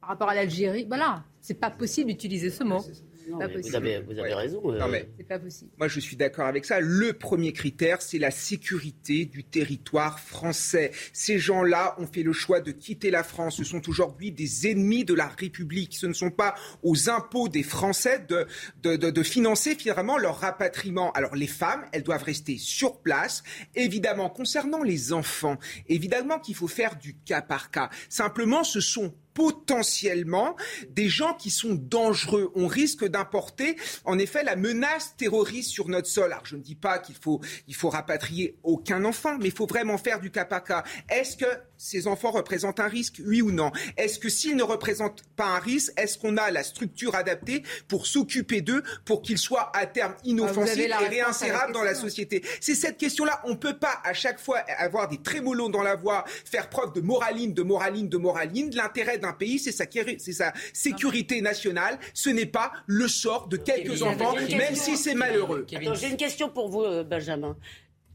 par 0.00 0.10
rapport 0.10 0.28
à 0.28 0.34
l'Algérie. 0.34 0.84
Voilà, 0.86 1.24
c'est 1.40 1.54
pas 1.54 1.70
possible 1.70 2.10
d'utiliser 2.10 2.50
ce 2.50 2.62
mot. 2.62 2.84
Vous, 3.30 3.74
avez, 3.74 4.00
vous 4.00 4.18
avez 4.18 4.34
raison. 4.34 4.62
Euh... 4.72 5.02
C'est 5.16 5.28
pas 5.28 5.38
possible. 5.38 5.70
Moi, 5.78 5.88
je 5.88 6.00
suis 6.00 6.16
d'accord 6.16 6.46
avec 6.46 6.64
ça. 6.64 6.80
Le 6.80 7.12
premier 7.12 7.52
critère, 7.52 8.02
c'est 8.02 8.18
la 8.18 8.30
sécurité 8.30 9.24
du 9.24 9.44
territoire 9.44 10.20
français. 10.20 10.90
Ces 11.12 11.38
gens-là 11.38 11.94
ont 11.98 12.06
fait 12.06 12.22
le 12.22 12.32
choix 12.32 12.60
de 12.60 12.72
quitter 12.72 13.10
la 13.10 13.22
France. 13.22 13.56
Ce 13.56 13.64
sont 13.64 13.88
aujourd'hui 13.88 14.32
des 14.32 14.70
ennemis 14.70 15.04
de 15.04 15.14
la 15.14 15.28
République. 15.28 15.94
Ce 15.94 16.06
ne 16.06 16.12
sont 16.12 16.30
pas 16.30 16.54
aux 16.82 17.08
impôts 17.08 17.48
des 17.48 17.62
Français 17.62 18.24
de, 18.28 18.46
de, 18.82 18.96
de, 18.96 19.10
de 19.10 19.22
financer 19.22 19.74
finalement 19.74 20.18
leur 20.18 20.38
rapatriement. 20.38 21.12
Alors, 21.12 21.34
les 21.34 21.46
femmes, 21.46 21.84
elles 21.92 22.02
doivent 22.02 22.24
rester 22.24 22.58
sur 22.58 23.00
place. 23.00 23.42
Évidemment, 23.74 24.30
concernant 24.30 24.82
les 24.82 25.12
enfants, 25.12 25.58
évidemment 25.88 26.38
qu'il 26.38 26.54
faut 26.54 26.68
faire 26.68 26.96
du 26.96 27.14
cas 27.14 27.42
par 27.42 27.70
cas. 27.70 27.90
Simplement, 28.08 28.64
ce 28.64 28.80
sont 28.80 29.14
potentiellement 29.34 30.56
des 30.88 31.08
gens 31.08 31.34
qui 31.34 31.50
sont 31.50 31.74
dangereux. 31.74 32.52
On 32.54 32.66
risque 32.66 33.04
d'importer, 33.04 33.76
en 34.04 34.18
effet, 34.18 34.42
la 34.44 34.56
menace 34.56 35.16
terroriste 35.16 35.70
sur 35.70 35.88
notre 35.88 36.08
sol. 36.08 36.32
Alors, 36.32 36.46
je 36.46 36.56
ne 36.56 36.62
dis 36.62 36.76
pas 36.76 36.98
qu'il 36.98 37.16
faut, 37.16 37.40
il 37.68 37.74
faut 37.74 37.90
rapatrier 37.90 38.56
aucun 38.62 39.04
enfant, 39.04 39.36
mais 39.38 39.46
il 39.46 39.54
faut 39.54 39.66
vraiment 39.66 39.98
faire 39.98 40.20
du 40.20 40.30
cas 40.30 40.44
par 40.44 40.64
cas. 40.64 40.84
Est-ce 41.10 41.36
que 41.36 41.46
ces 41.84 42.06
enfants 42.06 42.30
représentent 42.30 42.80
un 42.80 42.88
risque, 42.88 43.20
oui 43.26 43.42
ou 43.42 43.50
non? 43.50 43.70
Est-ce 43.98 44.18
que 44.18 44.30
s'ils 44.30 44.56
ne 44.56 44.62
représentent 44.62 45.22
pas 45.36 45.44
un 45.44 45.58
risque, 45.58 45.92
est-ce 45.98 46.16
qu'on 46.16 46.38
a 46.38 46.50
la 46.50 46.62
structure 46.62 47.14
adaptée 47.14 47.62
pour 47.88 48.06
s'occuper 48.06 48.62
d'eux, 48.62 48.82
pour 49.04 49.20
qu'ils 49.20 49.36
soient 49.36 49.70
à 49.76 49.84
terme 49.84 50.14
inoffensifs 50.24 50.78
et 50.78 51.08
réinsérables 51.08 51.74
dans 51.74 51.82
la 51.82 51.94
société? 51.94 52.42
C'est 52.60 52.74
cette 52.74 52.96
question-là. 52.96 53.42
On 53.44 53.50
ne 53.50 53.56
peut 53.56 53.76
pas 53.76 54.00
à 54.02 54.14
chaque 54.14 54.40
fois 54.40 54.60
avoir 54.78 55.08
des 55.08 55.18
trémolos 55.18 55.68
dans 55.68 55.82
la 55.82 55.94
voix, 55.94 56.24
faire 56.46 56.70
preuve 56.70 56.94
de 56.94 57.02
moraline, 57.02 57.52
de 57.52 57.62
moraline, 57.62 58.08
de 58.08 58.16
moraline. 58.16 58.74
L'intérêt 58.74 59.18
d'un 59.18 59.34
pays, 59.34 59.58
c'est 59.58 59.72
sa, 59.72 59.84
c'est 60.18 60.32
sa 60.32 60.54
sécurité 60.72 61.42
nationale. 61.42 61.98
Ce 62.14 62.30
n'est 62.30 62.46
pas 62.46 62.72
le 62.86 63.08
sort 63.08 63.46
de 63.48 63.58
quelques 63.58 64.00
enfants, 64.02 64.34
même 64.56 64.74
si 64.74 64.96
c'est 64.96 65.14
malheureux. 65.14 65.66
J'ai 65.68 66.08
une 66.08 66.16
question 66.16 66.48
pour 66.48 66.70
vous, 66.70 66.82
euh, 66.82 67.04
Benjamin. 67.04 67.58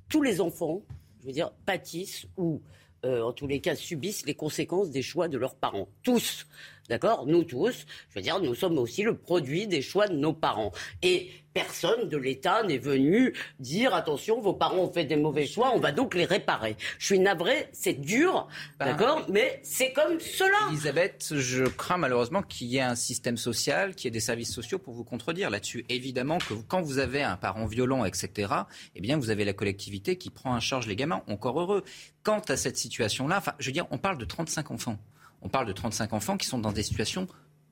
Tous 0.10 0.24
les 0.24 0.42
enfants, 0.42 0.82
je 1.22 1.28
veux 1.28 1.34
dire, 1.34 1.52
pâtissent 1.68 2.26
ou, 2.36 2.64
euh, 3.06 3.22
en 3.22 3.34
tous 3.34 3.48
les 3.48 3.62
cas, 3.62 3.76
subissent 3.76 4.26
les 4.26 4.36
conséquences 4.36 4.90
des 4.90 5.02
choix 5.02 5.28
de 5.28 5.38
leurs 5.38 5.56
parents. 5.56 5.88
Tous. 6.04 6.46
D'accord? 6.90 7.26
Nous 7.28 7.44
tous, 7.44 7.86
je 8.10 8.16
veux 8.16 8.22
dire, 8.22 8.40
nous 8.40 8.56
sommes 8.56 8.78
aussi 8.80 9.04
le 9.04 9.16
produit 9.16 9.68
des 9.68 9.82
choix 9.82 10.08
de 10.08 10.16
nos 10.16 10.34
parents. 10.34 10.72
Et 11.04 11.30
personne 11.54 12.10
de 12.10 12.18
l'État 12.18 12.64
n'est 12.64 12.78
venu 12.78 13.34
dire 13.60 13.94
attention, 13.94 14.42
vos 14.42 14.54
parents 14.54 14.78
ont 14.78 14.92
fait 14.92 15.06
des 15.06 15.16
mauvais 15.16 15.46
choix, 15.46 15.72
on 15.76 15.80
va 15.80 15.92
donc 15.92 16.16
les 16.16 16.26
réparer. 16.26 16.78
Je 16.98 17.06
suis 17.06 17.20
navré, 17.20 17.70
c'est 17.74 17.94
dur, 17.94 18.48
Bah, 18.80 18.86
d'accord? 18.86 19.26
Mais 19.30 19.60
c'est 19.64 19.94
comme 19.94 20.20
cela. 20.20 20.58
Elisabeth, 20.72 21.34
je 21.36 21.66
crains 21.66 21.98
malheureusement 21.98 22.42
qu'il 22.42 22.68
y 22.68 22.78
ait 22.78 22.82
un 22.82 22.96
système 22.96 23.38
social, 23.38 23.96
qu'il 23.96 24.06
y 24.06 24.08
ait 24.08 24.12
des 24.12 24.20
services 24.20 24.54
sociaux 24.54 24.80
pour 24.80 24.94
vous 24.94 25.04
contredire 25.04 25.50
là-dessus. 25.50 25.86
Évidemment 25.90 26.38
que 26.40 26.54
quand 26.68 26.82
vous 26.82 26.98
avez 27.00 27.22
un 27.24 27.38
parent 27.38 27.66
violent, 27.66 28.06
etc., 28.06 28.52
eh 28.96 29.02
bien, 29.02 29.18
vous 29.18 29.30
avez 29.30 29.46
la 29.46 29.54
collectivité 29.54 30.18
qui 30.18 30.30
prend 30.30 30.56
en 30.56 30.60
charge 30.60 30.88
les 30.88 30.96
gamins. 30.96 31.22
Encore 31.28 31.60
heureux. 31.60 31.84
Quant 32.24 32.42
à 32.48 32.58
cette 32.58 32.78
situation-là, 32.78 33.38
enfin, 33.38 33.54
je 33.60 33.68
veux 33.68 33.74
dire, 33.74 33.88
on 33.92 33.98
parle 33.98 34.18
de 34.18 34.26
35 34.26 34.72
enfants. 34.72 34.98
On 35.42 35.50
parle 35.50 35.68
de 35.68 35.74
35 35.74 36.14
enfants 36.14 36.38
qui 36.38 36.48
sont 36.48 36.60
dans 36.60 36.72
des 36.72 36.84
situations 36.84 37.28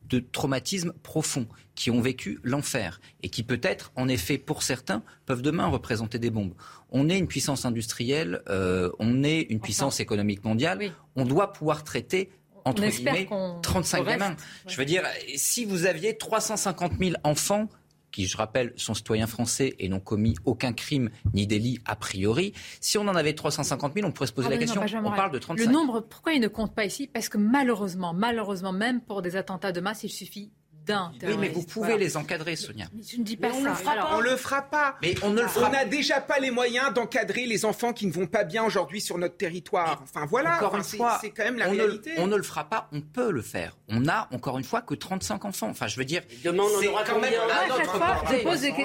de 0.05 0.20
traumatisme 0.20 0.93
profond, 1.03 1.47
qui 1.76 1.91
ont 1.91 1.99
vécu 1.99 2.39
l'enfer 2.41 3.01
et 3.24 3.30
qui 3.30 3.43
peut-être, 3.43 3.91
en 3.97 4.07
effet, 4.07 4.38
pour 4.38 4.63
certains, 4.63 5.03
peuvent 5.26 5.41
demain 5.41 5.68
représenter 5.68 6.18
des 6.18 6.30
bombes. 6.30 6.53
On 6.91 7.09
est 7.09 7.18
une 7.18 7.28
puissance 7.28 7.65
industrielle, 7.65 8.41
euh, 8.47 8.89
on 8.99 9.22
est 9.24 9.41
une 9.41 9.59
puissance 9.59 9.99
économique 9.99 10.45
mondiale, 10.45 10.93
on 11.18 11.26
doit 11.26 11.51
pouvoir 11.51 11.84
traiter 11.84 12.32
entre 12.63 12.86
guillemets, 12.86 13.26
qu'on- 13.26 13.59
35 13.61 13.97
qu'on 13.99 14.03
reste, 14.05 14.20
gamins. 14.20 14.32
ouais. 14.32 14.38
Je 14.68 14.78
veux 14.78 14.86
dire, 14.86 15.03
si 15.36 15.63
vous 15.65 15.86
aviez 15.86 16.18
350 16.18 16.93
000 16.99 17.15
enfants 17.24 17.70
qui, 18.12 18.26
je 18.26 18.38
rappelle, 18.38 18.74
sont 18.76 18.93
citoyens 18.93 19.28
français 19.28 19.76
et 19.80 19.89
n'ont 19.89 19.99
commis 19.99 20.36
aucun 20.45 20.74
crime 20.74 21.10
ni 21.34 21.47
délit 21.47 21.80
a 21.86 21.95
priori, 21.95 22.53
si 22.80 22.97
on 22.97 23.08
en 23.08 23.16
avait 23.16 23.34
350 23.34 23.93
000, 23.95 24.08
on 24.08 24.12
pourrait 24.12 24.28
se 24.28 24.34
poser 24.34 24.49
la 24.49 24.58
question. 24.58 24.82
On 25.03 25.12
parle 25.12 25.32
de 25.32 25.39
35. 25.39 25.66
Le 25.66 25.72
nombre, 25.72 26.01
pourquoi 26.01 26.34
il 26.34 26.41
ne 26.41 26.47
compte 26.47 26.74
pas 26.74 26.86
ici? 26.86 27.08
Parce 27.08 27.30
que 27.30 27.38
malheureusement, 27.38 28.14
malheureusement, 28.14 28.74
même 28.74 29.01
pour 29.01 29.22
des 29.22 29.36
attentats 29.36 29.72
de 29.72 29.82
masse, 29.82 30.03
il 30.03 30.10
suffit 30.10 30.51
d'un 30.88 31.12
Oui, 31.22 31.36
mais 31.40 31.50
vous 31.50 31.64
pouvez 31.64 31.88
Voilà. 31.90 32.04
les 32.04 32.18
encadrer, 32.18 32.56
Sonia. 32.56 32.86
Je 33.08 33.18
ne 33.18 33.24
dis 33.24 33.38
pas 33.38 33.50
Mais 33.50 33.56
on 33.56 33.64
ça. 33.64 33.70
le 33.70 33.76
fera 33.76 33.92
Alors, 33.92 34.10
pas. 34.10 34.16
On 34.16 34.20
le 34.22 34.36
fera 34.38 34.62
pas. 34.64 34.96
Mais 35.02 35.16
on 35.24 35.30
ne 35.30 35.42
le 35.42 35.48
fera 35.48 35.68
On 35.68 35.72
n'a 35.72 35.86
déjà 35.86 36.22
pas 36.22 36.40
les 36.40 36.50
moyens 36.52 36.94
d'encadrer 36.94 37.46
les 37.46 37.66
enfants 37.66 37.94
qui 37.94 38.08
ne 38.08 38.12
vont 38.12 38.28
pas 38.28 38.44
bien 38.44 38.64
aujourd'hui 38.64 39.02
sur 39.02 39.18
notre 39.18 39.38
territoire. 39.38 40.00
Enfin 40.04 40.26
voilà, 40.26 40.56
Encore 40.56 40.70
Enfin, 40.70 40.78
une 40.80 40.84
c'est- 40.84 40.98
fois, 40.98 41.18
c'est 41.22 41.30
quand 41.32 41.44
même 41.44 41.58
la 41.58 41.70
on 41.70 41.74
ne- 41.74 41.78
réalité. 41.84 42.12
on 42.18 42.28
ne 42.28 42.36
le 42.36 42.44
fera 42.44 42.64
pas, 42.70 42.88
on 42.94 43.02
peut 43.02 43.32
le 43.32 43.42
faire. 43.42 43.76
On 43.90 44.08
a 44.08 44.28
encore 44.34 44.58
une 44.58 44.64
fois 44.64 44.82
que 44.82 44.96
35 44.96 45.46
enfants. 45.46 45.70
Enfin, 45.70 45.88
je 45.88 45.98
veux 45.98 46.06
dire, 46.06 46.24
Demain, 46.44 46.64
on 46.64 46.88
aura 46.88 47.04
quand 47.04 47.20
même 47.20 47.34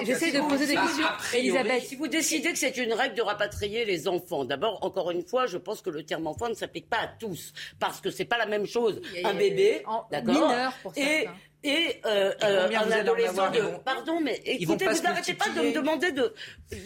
j'essaie 0.05 0.32
de 0.32 0.40
poser 0.40 0.66
des 0.66 0.74
questions. 0.74 1.07
Elisabeth, 1.34 1.82
Si 1.84 1.96
vous 1.96 2.09
décidez 2.09 2.53
que 2.53 2.59
c'est 2.59 2.76
une 2.76 2.92
règle 2.92 3.14
de 3.14 3.22
rapatrier 3.22 3.84
les 3.84 4.09
enfants, 4.09 4.44
d'abord, 4.44 4.84
encore 4.84 5.11
une 5.11 5.24
fois, 5.26 5.46
je 5.46 5.59
pense 5.59 5.80
que 5.82 5.90
le 5.90 6.03
terme 6.05 6.26
enfant 6.26 6.48
ne 6.48 6.55
s'applique 6.55 6.88
pas 6.88 6.98
à 6.98 7.07
tous, 7.09 7.53
parce 7.78 8.00
que 8.00 8.11
c'est 8.11 8.24
pas 8.24 8.38
la 8.38 8.46
même 8.46 8.66
chose. 8.66 9.00
Un 9.24 9.34
bébé, 9.34 9.82
d'accord, 10.11 10.34
mineur 10.34 10.72
pour 10.82 10.92
et 10.96 11.03
certains. 11.24 11.30
Et 11.64 12.00
euh, 12.06 12.32
euh, 12.42 12.68
un 12.76 12.90
adolescent 12.90 13.50
de... 13.50 13.60
Vont- 13.60 13.78
Pardon, 13.84 14.20
mais 14.20 14.40
écoutez, 14.44 14.86
vous 14.86 15.02
n'arrêtez 15.02 15.34
pas 15.34 15.48
de 15.50 15.60
me 15.60 15.72
demander 15.72 16.12
de, 16.12 16.34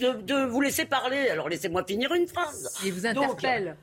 de, 0.01 0.13
de 0.23 0.45
vous 0.47 0.61
laisser 0.61 0.85
parler. 0.85 1.29
Alors 1.31 1.49
laissez-moi 1.49 1.85
finir 1.87 2.13
une 2.15 2.27
phrase. 2.27 2.71
il 2.85 2.93
vous 2.93 3.07
interpelle. 3.07 3.65
Donc, 3.65 3.75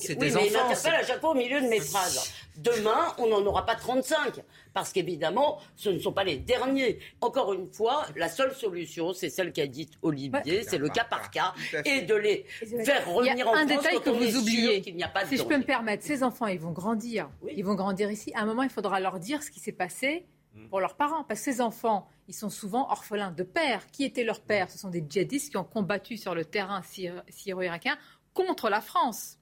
C'est 0.00 0.18
oui, 0.18 0.28
des 0.28 0.34
mais 0.34 0.46
il 0.48 0.52
m'interpelle 0.52 0.94
à 0.94 1.02
chaque 1.06 1.20
fois 1.20 1.30
au 1.30 1.34
milieu 1.34 1.60
de 1.60 1.66
mes 1.68 1.80
phrases. 1.80 2.32
Demain, 2.56 3.14
on 3.18 3.28
n'en 3.28 3.44
aura 3.46 3.64
pas 3.64 3.74
35. 3.76 4.40
Parce 4.74 4.92
qu'évidemment, 4.92 5.58
ce 5.76 5.88
ne 5.90 5.98
sont 5.98 6.12
pas 6.12 6.24
les 6.24 6.36
derniers. 6.36 6.98
Encore 7.20 7.52
une 7.54 7.72
fois, 7.72 8.04
la 8.16 8.28
seule 8.28 8.54
solution, 8.54 9.12
c'est 9.12 9.30
celle 9.30 9.52
qu'a 9.52 9.66
dite 9.66 9.92
Olivier, 10.02 10.62
c'est 10.68 10.78
le 10.78 10.88
cas 10.88 11.04
par 11.04 11.30
cas, 11.30 11.54
et 11.84 12.02
de 12.02 12.14
les 12.14 12.44
faire 12.84 13.06
revenir 13.08 13.34
Il 13.34 13.38
y 13.38 13.42
a 13.42 13.46
en 13.48 13.54
un 13.54 13.66
France 13.66 13.82
détail 13.82 14.00
que 14.00 14.10
vous 14.10 14.36
oubliez. 14.36 14.80
qu'il 14.82 14.96
n'y 14.96 15.02
a 15.04 15.08
pas 15.08 15.24
de 15.24 15.28
si 15.28 15.36
je 15.36 15.42
peux 15.44 15.56
me 15.56 15.64
permettre, 15.64 16.04
ces 16.04 16.22
enfants, 16.22 16.46
ils 16.46 16.60
vont 16.60 16.72
grandir. 16.72 17.30
Ils 17.56 17.64
vont 17.64 17.74
grandir 17.74 18.10
ici. 18.10 18.32
À 18.34 18.40
un 18.42 18.46
moment, 18.46 18.62
il 18.62 18.70
faudra 18.70 19.00
leur 19.00 19.18
dire 19.18 19.42
ce 19.42 19.50
qui 19.50 19.60
s'est 19.60 19.72
passé 19.72 20.26
Mm. 20.52 20.66
pour 20.68 20.80
leurs 20.80 20.96
parents. 20.96 21.22
Parce 21.22 21.38
que 21.40 21.44
ces 21.52 21.60
enfants, 21.60 22.08
ils 22.26 22.34
sont 22.34 22.50
souvent 22.50 22.90
orphelins 22.90 23.30
de 23.30 23.44
père. 23.44 23.86
Qui 23.92 24.02
étaient 24.04 24.24
leurs 24.24 24.40
pères? 24.40 24.68
Ce 24.68 24.78
sont 24.78 24.88
des 24.90 25.04
djihadistes 25.08 25.50
qui 25.50 25.56
ont 25.56 25.62
combattu 25.64 26.16
sur 26.16 26.34
le 26.34 26.44
terrain 26.44 26.80
syr- 26.80 27.22
syro-irakien 27.28 27.96
contre 28.34 28.68
la 28.68 28.80
France. 28.80 29.36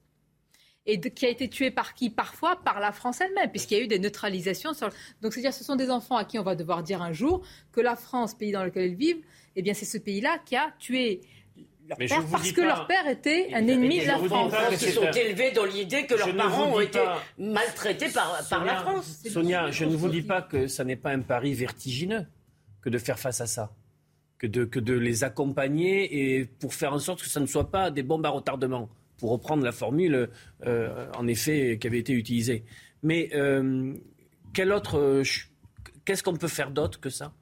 Et 0.85 0.97
de- 0.97 1.09
qui 1.09 1.25
a 1.25 1.29
été 1.29 1.49
tué 1.49 1.71
par 1.71 1.93
qui 1.93 2.09
Parfois 2.09 2.55
par 2.63 2.79
la 2.79 2.91
France 2.91 3.21
elle-même, 3.21 3.49
puisqu'il 3.51 3.77
y 3.77 3.81
a 3.81 3.83
eu 3.83 3.87
des 3.87 3.99
neutralisations. 3.99 4.73
Sur... 4.73 4.89
Donc, 5.21 5.33
c'est-à-dire 5.33 5.53
ce 5.53 5.63
sont 5.63 5.75
des 5.75 5.89
enfants 5.91 6.15
à 6.17 6.25
qui 6.25 6.39
on 6.39 6.43
va 6.43 6.55
devoir 6.55 6.83
dire 6.83 7.01
un 7.01 7.13
jour 7.13 7.41
que 7.71 7.81
la 7.81 7.95
France, 7.95 8.33
pays 8.33 8.51
dans 8.51 8.63
lequel 8.63 8.89
ils 8.91 8.95
vivent, 8.95 9.21
eh 9.55 9.61
bien, 9.61 9.73
c'est 9.73 9.85
ce 9.85 9.97
pays-là 9.97 10.37
qui 10.45 10.55
a 10.55 10.73
tué 10.79 11.21
leur 11.87 11.97
Mais 11.99 12.07
je 12.07 12.13
père 12.13 12.21
vous 12.23 12.31
parce 12.31 12.51
que 12.51 12.61
pas- 12.61 12.67
leur 12.67 12.87
père 12.87 13.07
était 13.07 13.49
un 13.53 13.67
ennemi 13.67 13.99
de 14.01 14.05
la 14.07 14.17
France. 14.19 14.53
Ils 14.71 14.77
c'est 14.77 14.91
sont 14.91 15.05
un- 15.05 15.11
élevés 15.11 15.51
dans 15.51 15.65
l'idée 15.65 16.05
que 16.05 16.13
leurs 16.15 16.35
parents 16.35 16.71
ont 16.71 16.79
été 16.79 16.99
maltraités 17.37 18.09
par, 18.09 18.47
par 18.49 18.63
la 18.65 18.77
France. 18.77 19.21
Sonia, 19.27 19.69
je 19.71 19.85
ne 19.85 19.95
vous 19.95 20.09
dis 20.09 20.21
pas 20.21 20.41
que 20.41 20.67
ça 20.67 20.83
n'est 20.83 20.95
pas 20.95 21.11
un 21.11 21.21
pari 21.21 21.53
vertigineux 21.53 22.25
que 22.81 22.89
de 22.89 22.97
faire 22.97 23.19
face 23.19 23.41
à 23.41 23.47
ça, 23.47 23.73
que 24.37 24.47
de, 24.47 24.65
que 24.65 24.79
de 24.79 24.93
les 24.93 25.23
accompagner 25.23 26.37
et 26.37 26.45
pour 26.45 26.73
faire 26.73 26.93
en 26.93 26.99
sorte 26.99 27.21
que 27.21 27.27
ça 27.27 27.39
ne 27.39 27.45
soit 27.47 27.69
pas 27.69 27.91
des 27.91 28.03
bombes 28.03 28.25
à 28.25 28.29
retardement, 28.29 28.87
pour 29.19 29.31
reprendre 29.31 29.63
la 29.63 29.71
formule 29.71 30.29
euh, 30.65 31.05
en 31.17 31.27
effet 31.27 31.77
qui 31.79 31.87
avait 31.87 31.99
été 31.99 32.13
utilisée. 32.13 32.63
Mais 33.03 33.29
euh, 33.35 33.93
quel 34.53 34.71
autre, 34.73 34.97
euh, 34.97 35.23
qu'est-ce 36.05 36.23
qu'on 36.23 36.35
peut 36.35 36.47
faire 36.47 36.71
d'autre 36.71 36.99
que 36.99 37.09
ça? 37.09 37.33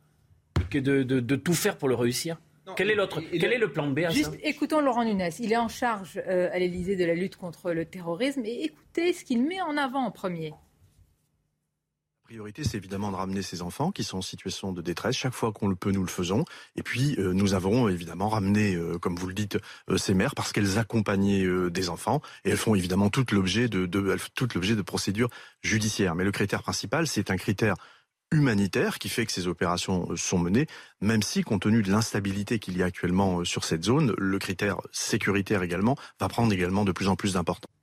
Que 0.69 0.79
de, 0.79 1.03
de- 1.03 1.19
de 1.19 1.35
tout 1.35 1.53
faire 1.53 1.77
pour 1.77 1.87
le 1.87 1.95
réussir? 1.95 2.37
Quel, 2.75 2.91
est 2.91 2.95
l'autre, 2.95 3.21
quel 3.31 3.53
est 3.53 3.57
le 3.57 3.71
plan 3.71 3.87
B 3.87 3.99
à 3.99 4.09
Juste 4.09 4.31
ça 4.33 4.37
écoutons 4.43 4.81
Laurent 4.81 5.05
Nunez. 5.05 5.29
Il 5.39 5.53
est 5.53 5.57
en 5.57 5.69
charge 5.69 6.21
euh, 6.27 6.49
à 6.51 6.59
l'Élysée 6.59 6.97
de 6.97 7.05
la 7.05 7.13
lutte 7.13 7.37
contre 7.37 7.71
le 7.71 7.85
terrorisme 7.85 8.41
et 8.43 8.65
écoutez 8.65 9.13
ce 9.13 9.23
qu'il 9.23 9.41
met 9.43 9.61
en 9.61 9.77
avant 9.77 10.03
en 10.03 10.11
premier. 10.11 10.53
La 12.27 12.33
priorité, 12.33 12.65
c'est 12.65 12.75
évidemment 12.75 13.09
de 13.09 13.15
ramener 13.15 13.41
ces 13.41 13.61
enfants 13.61 13.93
qui 13.93 14.03
sont 14.03 14.17
en 14.17 14.21
situation 14.21 14.73
de 14.73 14.81
détresse. 14.81 15.15
Chaque 15.15 15.33
fois 15.33 15.53
qu'on 15.53 15.69
le 15.69 15.77
peut, 15.77 15.91
nous 15.91 16.01
le 16.01 16.09
faisons. 16.09 16.43
Et 16.75 16.83
puis, 16.83 17.15
euh, 17.19 17.31
nous 17.31 17.53
avons 17.53 17.87
évidemment 17.87 18.27
ramené, 18.27 18.75
euh, 18.75 18.97
comme 18.97 19.15
vous 19.15 19.27
le 19.27 19.33
dites, 19.33 19.57
euh, 19.89 19.97
ces 19.97 20.13
mères 20.13 20.35
parce 20.35 20.51
qu'elles 20.51 20.77
accompagnaient 20.77 21.47
des 21.69 21.87
enfants 21.87 22.21
et 22.43 22.49
elles 22.49 22.57
font 22.57 22.75
évidemment 22.75 23.09
tout 23.09 23.25
l'objet 23.31 23.69
de, 23.69 23.89
l'objet 24.53 24.75
de 24.75 24.81
procédures 24.81 25.29
judiciaires. 25.61 26.15
Mais 26.15 26.25
le 26.25 26.33
critère 26.33 26.63
principal, 26.63 27.07
c'est 27.07 27.31
un 27.31 27.37
critère 27.37 27.75
humanitaire 28.33 28.99
qui 28.99 29.07
fait 29.07 29.25
que 29.25 29.31
ces 29.31 29.47
opérations 29.47 30.13
sont 30.17 30.37
menées, 30.37 30.67
même 30.99 31.23
si, 31.23 31.43
compte 31.43 31.61
tenu 31.61 31.81
de 31.81 31.89
l'instabilité 31.89 32.59
qu'il 32.59 32.75
y 32.75 32.83
a 32.83 32.87
actuellement 32.87 33.45
sur 33.45 33.63
cette 33.63 33.85
zone, 33.85 34.13
le 34.17 34.37
critère 34.37 34.81
sécuritaire 34.91 35.63
également 35.63 35.95
va 36.19 36.27
prendre 36.27 36.51
également 36.51 36.83
de 36.83 36.91
plus 36.91 37.07
en 37.07 37.15
plus 37.15 37.35
d'importance. 37.35 37.76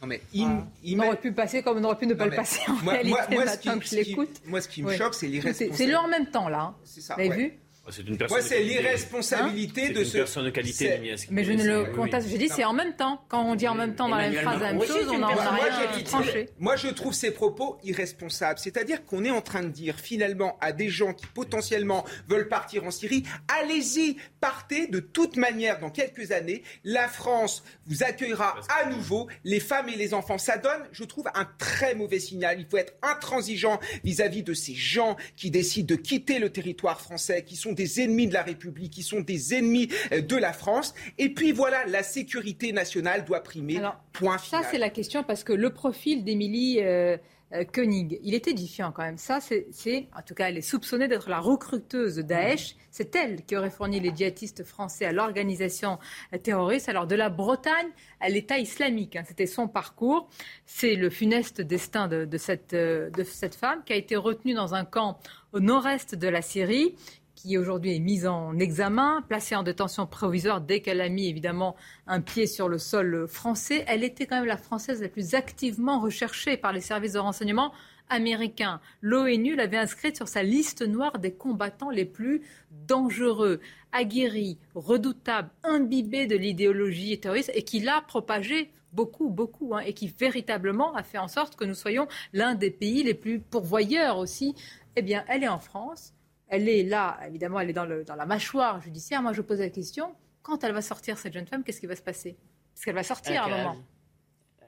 Non, 0.00 0.06
mais 0.06 0.20
Ah. 0.32 0.38
im- 0.38 0.66
On 1.00 1.06
aurait 1.06 1.16
pu 1.20 1.32
passer 1.32 1.62
comme 1.62 1.78
on 1.78 1.84
aurait 1.84 1.98
pu 1.98 2.06
ne 2.06 2.14
pas 2.14 2.24
Non, 2.26 2.30
le 2.30 2.36
passer 2.36 2.60
en 2.68 2.74
moi- 2.84 2.92
réalité 2.92 3.10
moi- 3.10 3.26
moi, 3.30 3.40
ce 3.42 3.50
maintenant 3.50 3.72
qui- 3.74 3.78
que 3.80 3.86
je 3.86 3.94
l'écoute. 3.96 4.40
moi, 4.46 4.60
ce 4.60 4.68
qui 4.68 4.82
me 4.82 4.88
Oui. 4.88 4.96
choque, 4.96 5.14
c'est 5.14 5.20
C'est- 5.20 5.26
l'irresponsabilité. 5.32 5.76
C'est 5.76 5.90
le 5.90 5.96
en 5.96 6.06
même 6.08 6.26
temps 6.26 6.48
là. 6.48 6.60
hein. 6.60 6.74
C'est 6.84 7.00
ça, 7.00 7.14
Vous 7.14 7.20
avez 7.20 7.30
ouais. 7.30 7.36
vu 7.36 7.52
C'est 7.90 8.02
une 8.06 8.18
Moi, 8.28 8.42
c'est 8.42 8.62
l'irresponsabilité 8.62 9.86
C'est 9.86 9.92
de 9.92 9.98
une 10.00 10.04
ce. 10.04 10.16
personne 10.18 10.44
de 10.44 10.50
qualité. 10.50 11.16
Mais 11.30 11.44
je 11.44 11.52
ne 11.52 11.64
le 11.64 11.84
conteste. 11.94 12.28
J'ai 12.28 12.38
dit 12.38 12.48
c'est 12.48 12.64
en 12.64 12.72
même 12.72 12.94
temps. 12.96 13.22
Quand 13.28 13.42
on 13.44 13.54
dit 13.54 13.68
en 13.68 13.74
même 13.74 13.94
temps 13.94 14.08
dans 14.08 14.16
la 14.16 14.28
même 14.30 14.42
phrase 14.42 14.60
la 14.60 14.72
même 14.72 14.82
chose, 14.86 15.06
on 15.08 15.14
une 15.14 15.24
rien 15.24 15.36
personne- 15.36 16.04
tranché. 16.04 16.48
Moi, 16.58 16.76
je 16.76 16.88
trouve 16.88 17.12
ces 17.14 17.30
propos 17.30 17.78
irresponsables. 17.84 18.58
C'est-à-dire 18.58 19.04
qu'on 19.04 19.24
est 19.24 19.30
en 19.30 19.40
train 19.40 19.62
de 19.62 19.68
dire 19.68 19.96
finalement 19.98 20.56
à 20.60 20.72
des 20.72 20.88
gens 20.88 21.12
qui 21.14 21.26
potentiellement 21.26 22.04
veulent 22.28 22.48
partir 22.48 22.84
en 22.84 22.90
Syrie, 22.90 23.24
allez-y, 23.60 24.16
partez 24.40 24.86
de 24.86 25.00
toute 25.00 25.36
manière 25.36 25.78
dans 25.80 25.90
quelques 25.90 26.32
années. 26.32 26.62
La 26.84 27.08
France 27.08 27.62
vous 27.86 28.02
accueillera 28.02 28.56
à 28.82 28.90
nouveau, 28.90 29.28
les 29.44 29.60
femmes 29.60 29.88
et 29.88 29.96
les 29.96 30.14
enfants. 30.14 30.38
Ça 30.38 30.58
donne, 30.58 30.82
je 30.92 31.04
trouve, 31.04 31.26
un 31.34 31.46
très 31.58 31.94
mauvais 31.94 32.18
signal. 32.20 32.58
Il 32.60 32.66
faut 32.66 32.76
être 32.76 32.94
intransigeant 33.02 33.80
vis-à-vis 34.04 34.42
de 34.42 34.54
ces 34.54 34.74
gens 34.74 35.16
qui 35.36 35.50
décident 35.50 35.86
de 35.94 36.00
quitter 36.00 36.38
le 36.38 36.50
territoire 36.50 37.00
français, 37.00 37.44
qui 37.44 37.56
sont 37.56 37.72
des 37.78 38.02
ennemis 38.02 38.26
de 38.26 38.34
la 38.34 38.42
République, 38.42 38.92
qui 38.92 39.02
sont 39.02 39.20
des 39.20 39.54
ennemis 39.54 39.88
euh, 40.12 40.20
de 40.20 40.36
la 40.36 40.52
France. 40.52 40.94
Et 41.16 41.32
puis 41.32 41.52
voilà, 41.52 41.86
la 41.86 42.02
sécurité 42.02 42.72
nationale 42.72 43.24
doit 43.24 43.42
primer. 43.42 43.80
point 44.12 44.36
final. 44.38 44.64
Ça, 44.64 44.68
c'est 44.70 44.78
la 44.78 44.90
question 44.90 45.22
parce 45.22 45.44
que 45.44 45.52
le 45.52 45.70
profil 45.70 46.24
d'Émilie 46.24 46.80
euh, 46.82 47.16
euh, 47.54 47.64
Koenig, 47.64 48.18
il 48.24 48.34
est 48.34 48.48
édifiant 48.48 48.90
quand 48.92 49.04
même. 49.04 49.16
Ça, 49.16 49.38
c'est, 49.40 50.08
en 50.16 50.22
tout 50.22 50.34
cas, 50.34 50.48
elle 50.48 50.58
est 50.58 50.68
soupçonnée 50.72 51.06
d'être 51.08 51.30
la 51.30 51.38
recruteuse 51.38 52.16
de 52.16 52.22
Daesh. 52.22 52.74
C'est 52.90 53.14
elle 53.14 53.44
qui 53.44 53.56
aurait 53.56 53.70
fourni 53.70 54.00
les 54.00 54.12
djihadistes 54.14 54.64
français 54.64 55.06
à 55.06 55.12
l'organisation 55.12 55.98
euh, 56.34 56.38
terroriste. 56.38 56.88
Alors, 56.88 57.06
de 57.06 57.14
la 57.14 57.30
Bretagne 57.30 57.90
à 58.20 58.28
l'État 58.28 58.58
islamique, 58.58 59.14
hein, 59.14 59.22
c'était 59.26 59.46
son 59.46 59.68
parcours. 59.68 60.28
C'est 60.66 60.96
le 60.96 61.10
funeste 61.10 61.60
destin 61.60 62.08
de, 62.08 62.24
de 62.24 62.38
cette, 62.38 62.74
de 62.74 63.24
cette 63.24 63.54
femme 63.54 63.82
qui 63.86 63.92
a 63.92 63.96
été 63.96 64.16
retenue 64.16 64.54
dans 64.54 64.74
un 64.74 64.84
camp 64.84 65.20
au 65.52 65.60
nord-est 65.60 66.14
de 66.14 66.28
la 66.28 66.42
Syrie 66.42 66.96
qui 67.38 67.56
aujourd'hui 67.56 67.94
est 67.94 68.00
mise 68.00 68.26
en 68.26 68.58
examen, 68.58 69.22
placée 69.28 69.54
en 69.54 69.62
détention 69.62 70.08
provisoire 70.08 70.60
dès 70.60 70.80
qu'elle 70.80 71.00
a 71.00 71.08
mis 71.08 71.28
évidemment 71.28 71.76
un 72.08 72.20
pied 72.20 72.48
sur 72.48 72.68
le 72.68 72.78
sol 72.78 73.28
français. 73.28 73.84
Elle 73.86 74.02
était 74.02 74.26
quand 74.26 74.38
même 74.38 74.44
la 74.44 74.56
Française 74.56 75.00
la 75.00 75.08
plus 75.08 75.36
activement 75.36 76.00
recherchée 76.00 76.56
par 76.56 76.72
les 76.72 76.80
services 76.80 77.12
de 77.12 77.20
renseignement 77.20 77.72
américains. 78.08 78.80
L'ONU 79.02 79.54
l'avait 79.54 79.76
inscrite 79.76 80.16
sur 80.16 80.26
sa 80.26 80.42
liste 80.42 80.82
noire 80.82 81.20
des 81.20 81.30
combattants 81.30 81.90
les 81.90 82.06
plus 82.06 82.42
dangereux, 82.88 83.60
aguerris, 83.92 84.58
redoutables, 84.74 85.50
imbibés 85.62 86.26
de 86.26 86.34
l'idéologie 86.36 87.20
terroriste 87.20 87.52
et 87.54 87.62
qui 87.62 87.78
l'a 87.78 88.00
propagée 88.00 88.72
beaucoup, 88.92 89.28
beaucoup, 89.28 89.76
hein, 89.76 89.80
et 89.86 89.92
qui 89.92 90.08
véritablement 90.08 90.92
a 90.96 91.04
fait 91.04 91.18
en 91.18 91.28
sorte 91.28 91.54
que 91.54 91.64
nous 91.64 91.74
soyons 91.74 92.08
l'un 92.32 92.56
des 92.56 92.72
pays 92.72 93.04
les 93.04 93.14
plus 93.14 93.38
pourvoyeurs 93.38 94.18
aussi. 94.18 94.56
Eh 94.96 95.02
bien, 95.02 95.24
elle 95.28 95.44
est 95.44 95.48
en 95.48 95.60
France. 95.60 96.14
Elle 96.48 96.68
est 96.68 96.82
là, 96.82 97.18
évidemment, 97.26 97.60
elle 97.60 97.70
est 97.70 97.74
dans, 97.74 97.84
le, 97.84 98.04
dans 98.04 98.14
la 98.14 98.26
mâchoire 98.26 98.80
judiciaire. 98.80 99.22
Moi, 99.22 99.32
je 99.32 99.42
pose 99.42 99.60
la 99.60 99.68
question, 99.68 100.14
quand 100.42 100.64
elle 100.64 100.72
va 100.72 100.82
sortir, 100.82 101.18
cette 101.18 101.34
jeune 101.34 101.46
femme, 101.46 101.62
qu'est-ce 101.62 101.80
qui 101.80 101.86
va 101.86 101.96
se 101.96 102.02
passer? 102.02 102.36
Parce 102.74 102.84
qu'elle 102.84 102.94
va 102.94 103.02
sortir 103.02 103.42
à 103.42 103.46
un 103.46 103.48
moment. 103.48 103.70
À 103.72 103.78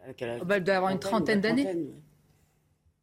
Oh, 0.08 0.44
bah, 0.44 0.56
elle 0.56 0.64
doit 0.64 0.76
avoir 0.76 0.90
une 0.92 0.98
trentaine 0.98 1.40
d'années. 1.40 1.66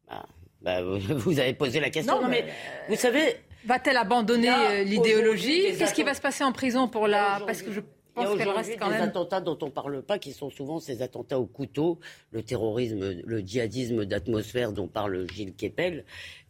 Ah, 0.08 0.26
bah, 0.60 0.82
vous, 0.82 0.98
vous 1.18 1.38
avez 1.38 1.54
posé 1.54 1.80
la 1.80 1.90
question. 1.90 2.16
Non, 2.16 2.22
Non, 2.22 2.28
mais, 2.28 2.44
mais, 2.44 2.52
vous 2.88 3.00
savez. 3.00 3.36
Va-t-elle 3.64 3.96
abandonner 3.96 4.50
euh, 4.50 4.84
l'idéologie? 4.84 5.72
des 5.72 5.76
Qu'est-ce 5.76 5.94
qui 5.94 6.02
va 6.02 6.14
se 6.14 6.20
passer 6.20 6.44
en 6.44 6.52
prison 6.52 6.88
pour 6.88 7.06
la... 7.06 7.40
Parce 7.46 7.62
que 7.62 7.72
je 7.72 7.80
pense 8.14 8.36
qu'elle 8.36 8.48
reste 8.48 8.78
quand 8.78 8.88
des 8.88 8.94
même... 8.94 9.02
attentats 9.02 9.40
dont 9.40 9.58
on 9.62 9.66
ne 9.66 9.70
parle 9.70 10.02
pas, 10.02 10.18
qui 10.18 10.32
sont 10.32 10.50
souvent 10.50 10.80
ces 10.80 11.02
attentats 11.02 11.38
au 11.38 11.46
couteau, 11.46 11.98
le 12.30 12.42
terrorisme, 12.42 13.22
le 13.24 13.40
djihadisme 13.40 14.04
d'atmosphère 14.04 14.72
dont 14.72 14.88
parle 14.88 15.28
Gilles 15.30 15.54
Kepel. 15.54 16.04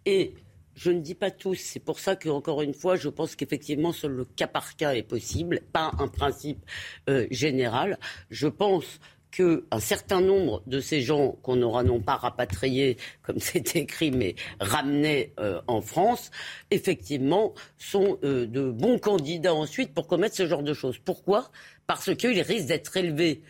Et 0.07 0.35
je 0.79 0.93
ne 0.93 1.01
dis 1.01 1.17
pas 1.17 1.33
tous. 1.33 1.57
C'est 1.57 1.81
pour 1.81 1.99
ça 1.99 2.15
que, 2.15 2.29
encore 2.29 2.63
une 2.63 2.73
fois, 2.73 2.95
je 2.95 3.09
pense 3.09 3.35
qu'effectivement, 3.35 3.93
seul 3.93 4.13
le 4.13 4.25
cas 4.25 4.47
par 4.47 4.77
cas 4.77 4.95
est 4.95 5.03
possible, 5.03 5.61
pas 5.73 5.93
un 5.99 6.07
principe 6.07 6.65
euh, 7.09 7.27
général. 7.33 7.99
Je 8.31 8.47
pense 8.47 9.01
qu'un 9.33 9.81
certain 9.81 10.21
nombre 10.21 10.63
de 10.69 10.81
ces 10.81 11.03
gens 11.03 11.33
qu'on 11.43 11.57
n'aura 11.57 11.83
non 11.83 12.01
pas 12.01 12.15
rapatriés, 12.15 12.97
comme 13.23 13.41
c'est 13.41 13.75
écrit, 13.75 14.13
mais 14.13 14.37
ramenés 14.61 15.33
euh, 15.41 15.61
en 15.67 15.81
France, 15.81 16.31
effectivement, 16.71 17.55
sont 17.77 18.19
euh, 18.23 18.47
de 18.47 18.71
bons 18.71 19.01
candidats 19.01 19.55
ensuite 19.55 19.93
pour 19.93 20.07
commettre 20.07 20.37
ce 20.37 20.47
genre 20.47 20.63
de 20.63 20.75
choses. 20.75 20.99
Pourquoi? 20.99 21.51
Parce 21.89 22.15
qu'ils 22.15 22.41
risquent 22.41 22.69
d'être 22.69 22.97
élevés 22.97 23.43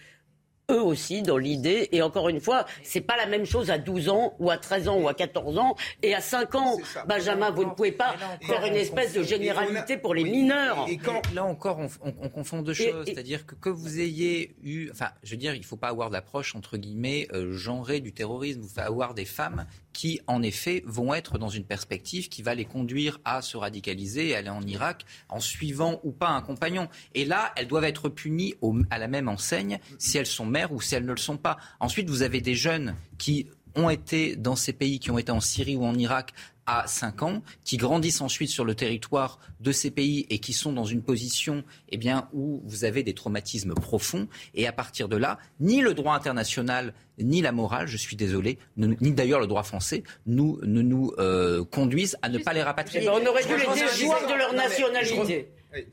eux 0.71 0.83
aussi 0.83 1.23
dans 1.23 1.39
l'idée. 1.39 1.89
Et 1.93 2.03
encore 2.03 2.29
une 2.29 2.41
fois, 2.41 2.67
c'est 2.83 3.01
pas 3.01 3.17
la 3.17 3.27
même 3.27 3.45
chose 3.47 3.71
à 3.71 3.79
12 3.79 4.09
ans 4.09 4.35
ou 4.39 4.51
à 4.51 4.59
13 4.59 4.89
ans 4.89 4.99
ou 4.99 5.09
à 5.09 5.15
14 5.15 5.59
ans 5.59 5.77
et 6.03 6.15
à 6.15 6.21
5 6.21 6.55
ans. 6.55 6.77
Benjamin, 7.07 7.51
vous 7.51 7.65
ne 7.65 7.71
pouvez 7.71 7.93
pas 7.93 8.15
faire 8.43 8.65
une 8.67 8.75
espèce 8.75 9.13
de 9.15 9.23
généralité 9.23 9.97
pour 9.97 10.15
les 10.15 10.25
mineurs. 10.25 10.87
Et 10.89 10.99
quand, 10.99 11.23
là 11.35 11.45
encore, 11.45 11.79
on, 11.79 11.89
on- 12.09 12.15
on 12.23 12.29
confond 12.29 12.63
deux 12.63 12.75
choses. 12.75 13.09
et- 13.09 13.13
C'est-à-dire 13.15 13.47
que 13.47 13.55
que 13.55 13.71
vous 13.71 13.99
ayez 14.01 14.55
eu, 14.63 14.91
enfin, 14.93 15.09
je 15.25 15.33
veux 15.33 15.37
dire, 15.37 15.55
il 15.55 15.61
ne 15.61 15.65
faut 15.65 15.77
pas 15.77 15.89
avoir 15.89 16.11
d'approche 16.11 16.55
entre 16.55 16.77
guillemets 16.77 17.27
euh, 17.33 17.53
genrée 17.53 18.01
du 18.01 18.13
terrorisme. 18.13 18.61
Il 18.63 18.69
faut 18.69 18.81
avoir 18.81 19.15
des 19.15 19.25
femmes 19.25 19.67
qui, 19.99 20.21
en 20.29 20.43
effet, 20.43 20.85
vont 20.87 21.13
être 21.13 21.39
dans 21.39 21.49
une 21.49 21.65
perspective 21.65 22.29
qui 22.29 22.43
va 22.43 22.55
les 22.55 22.65
conduire 22.65 23.19
à 23.25 23.43
se 23.43 23.57
radicaliser 23.57 24.29
et 24.29 24.37
aller 24.37 24.49
en 24.49 24.63
Irak 24.63 25.05
en 25.29 25.41
suivant 25.41 25.99
ou 26.05 26.13
pas 26.13 26.29
un 26.29 26.41
compagnon. 26.41 26.89
Et 27.17 27.25
là, 27.25 27.53
elles 27.57 27.67
doivent 27.67 27.83
être 27.83 28.09
punies 28.09 28.55
à 28.91 28.99
la 28.99 29.09
même 29.09 29.29
enseigne 29.29 29.81
si 29.99 30.17
elles 30.17 30.27
sont 30.27 30.47
mères 30.47 30.73
ou 30.73 30.81
si 30.81 30.95
elles 30.95 31.05
ne 31.05 31.11
le 31.11 31.17
sont 31.17 31.37
pas. 31.37 31.57
Ensuite, 31.81 32.09
vous 32.09 32.23
avez 32.23 32.41
des 32.41 32.55
jeunes 32.55 32.95
qui 33.19 33.49
ont 33.79 33.91
été 33.91 34.37
dans 34.37 34.57
ces 34.57 34.73
pays, 34.73 34.99
qui 34.99 35.11
ont 35.11 35.19
été 35.19 35.33
en 35.33 35.41
Syrie 35.41 35.77
ou 35.77 35.85
en 35.85 35.95
Irak 35.95 36.33
à 36.67 36.87
5 36.87 37.23
ans, 37.23 37.43
qui 37.65 37.79
grandissent 37.79 38.21
ensuite 38.21 38.51
sur 38.51 38.65
le 38.65 38.75
territoire 38.75 39.39
de 39.61 39.73
ces 39.73 39.91
pays 39.91 40.27
et 40.29 40.39
qui 40.39 40.53
sont 40.53 40.73
dans 40.73 40.85
une 40.85 41.03
position 41.03 41.65
eh 41.89 41.97
bien, 41.97 42.29
où 42.35 42.61
vous 42.67 42.85
avez 42.85 43.03
des 43.03 43.15
traumatismes 43.15 43.73
profonds. 43.73 44.29
Et 44.55 44.67
à 44.67 44.73
partir 44.73 45.09
de 45.09 45.17
là, 45.17 45.39
ni 45.61 45.81
le 45.81 45.95
droit 45.95 46.15
international, 46.15 46.93
ni 47.19 47.41
la 47.41 47.53
morale, 47.53 47.87
je 47.87 47.97
suis 47.97 48.17
désolé, 48.17 48.59
ni 48.77 49.13
d'ailleurs 49.13 49.41
le 49.41 49.47
droit 49.47 49.63
français, 49.63 50.03
nous, 50.27 50.59
ne 50.63 50.83
nous 50.83 51.13
euh, 51.19 51.65
conduisent 51.65 52.19
à 52.21 52.29
ne 52.29 52.39
pas 52.39 52.53
les 52.53 52.63
rapatrier. 52.63 53.09
On 53.09 53.27
aurait 53.27 53.45
dû 53.45 53.57
les 53.57 53.81
déchoir 53.81 54.27
de 54.27 54.35
leur 54.35 54.53
nationalité. 54.53 55.49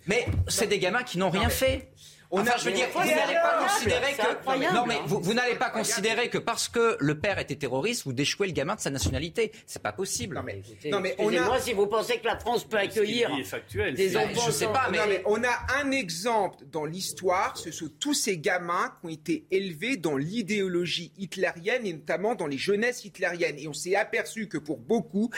Mais 0.07 0.25
c'est 0.49 0.67
des 0.67 0.79
gamins 0.79 1.03
qui 1.03 1.17
n'ont 1.17 1.29
rien 1.29 1.49
fait. 1.49 1.89
On 2.35 2.45
a, 2.45 2.57
je 2.57 2.65
veux 2.65 2.71
dire, 2.71 2.87
vous 2.93 2.99
n'allez 2.99 3.33
pas 3.33 3.63
considérer 3.63 4.13
que 4.13 4.73
non 4.73 4.85
mais 4.85 4.97
vous, 5.05 5.33
n'allez 5.33 5.55
pas 5.55 5.69
considérer 5.69 6.29
que 6.29 6.37
parce 6.37 6.67
que 6.67 6.97
le 6.99 7.17
père 7.17 7.39
était 7.39 7.55
terroriste, 7.55 8.03
vous 8.03 8.11
déchouez 8.11 8.47
le 8.47 8.53
gamin 8.53 8.75
de 8.75 8.81
sa 8.81 8.89
nationalité. 8.89 9.53
C'est 9.65 9.81
pas 9.81 9.93
possible. 9.93 10.35
Non 10.35 10.43
mais, 10.43 10.61
non 10.89 10.99
mais 10.99 11.15
on 11.17 11.33
a... 11.33 11.45
moi 11.45 11.59
si 11.61 11.71
vous 11.71 11.87
pensez 11.87 12.19
que 12.19 12.25
la 12.25 12.37
France 12.37 12.65
peut 12.65 12.77
accueillir 12.77 13.31
des 13.95 14.17
enfants, 14.17 14.41
je 14.47 14.51
sais 14.51 14.67
pas, 14.67 14.89
mais... 14.91 14.99
mais 15.07 15.23
on 15.25 15.41
a 15.43 15.81
un 15.81 15.91
exemple 15.91 16.65
dans 16.71 16.83
l'histoire, 16.83 17.57
ce 17.57 17.71
sont 17.71 17.89
tous 17.99 18.13
ces 18.13 18.37
gamins 18.37 18.93
qui 18.99 19.05
ont 19.05 19.09
été 19.09 19.45
élevés 19.51 19.95
dans 19.95 20.17
l'idéologie 20.17 21.13
hitlérienne 21.17 21.85
et 21.85 21.93
notamment 21.93 22.35
dans 22.35 22.47
les 22.47 22.57
jeunesses 22.57 23.05
hitlériennes. 23.05 23.59
Et 23.59 23.69
on 23.69 23.73
s'est 23.73 23.95
aperçu 23.95 24.49
que 24.49 24.57
pour 24.57 24.77
beaucoup, 24.77 25.29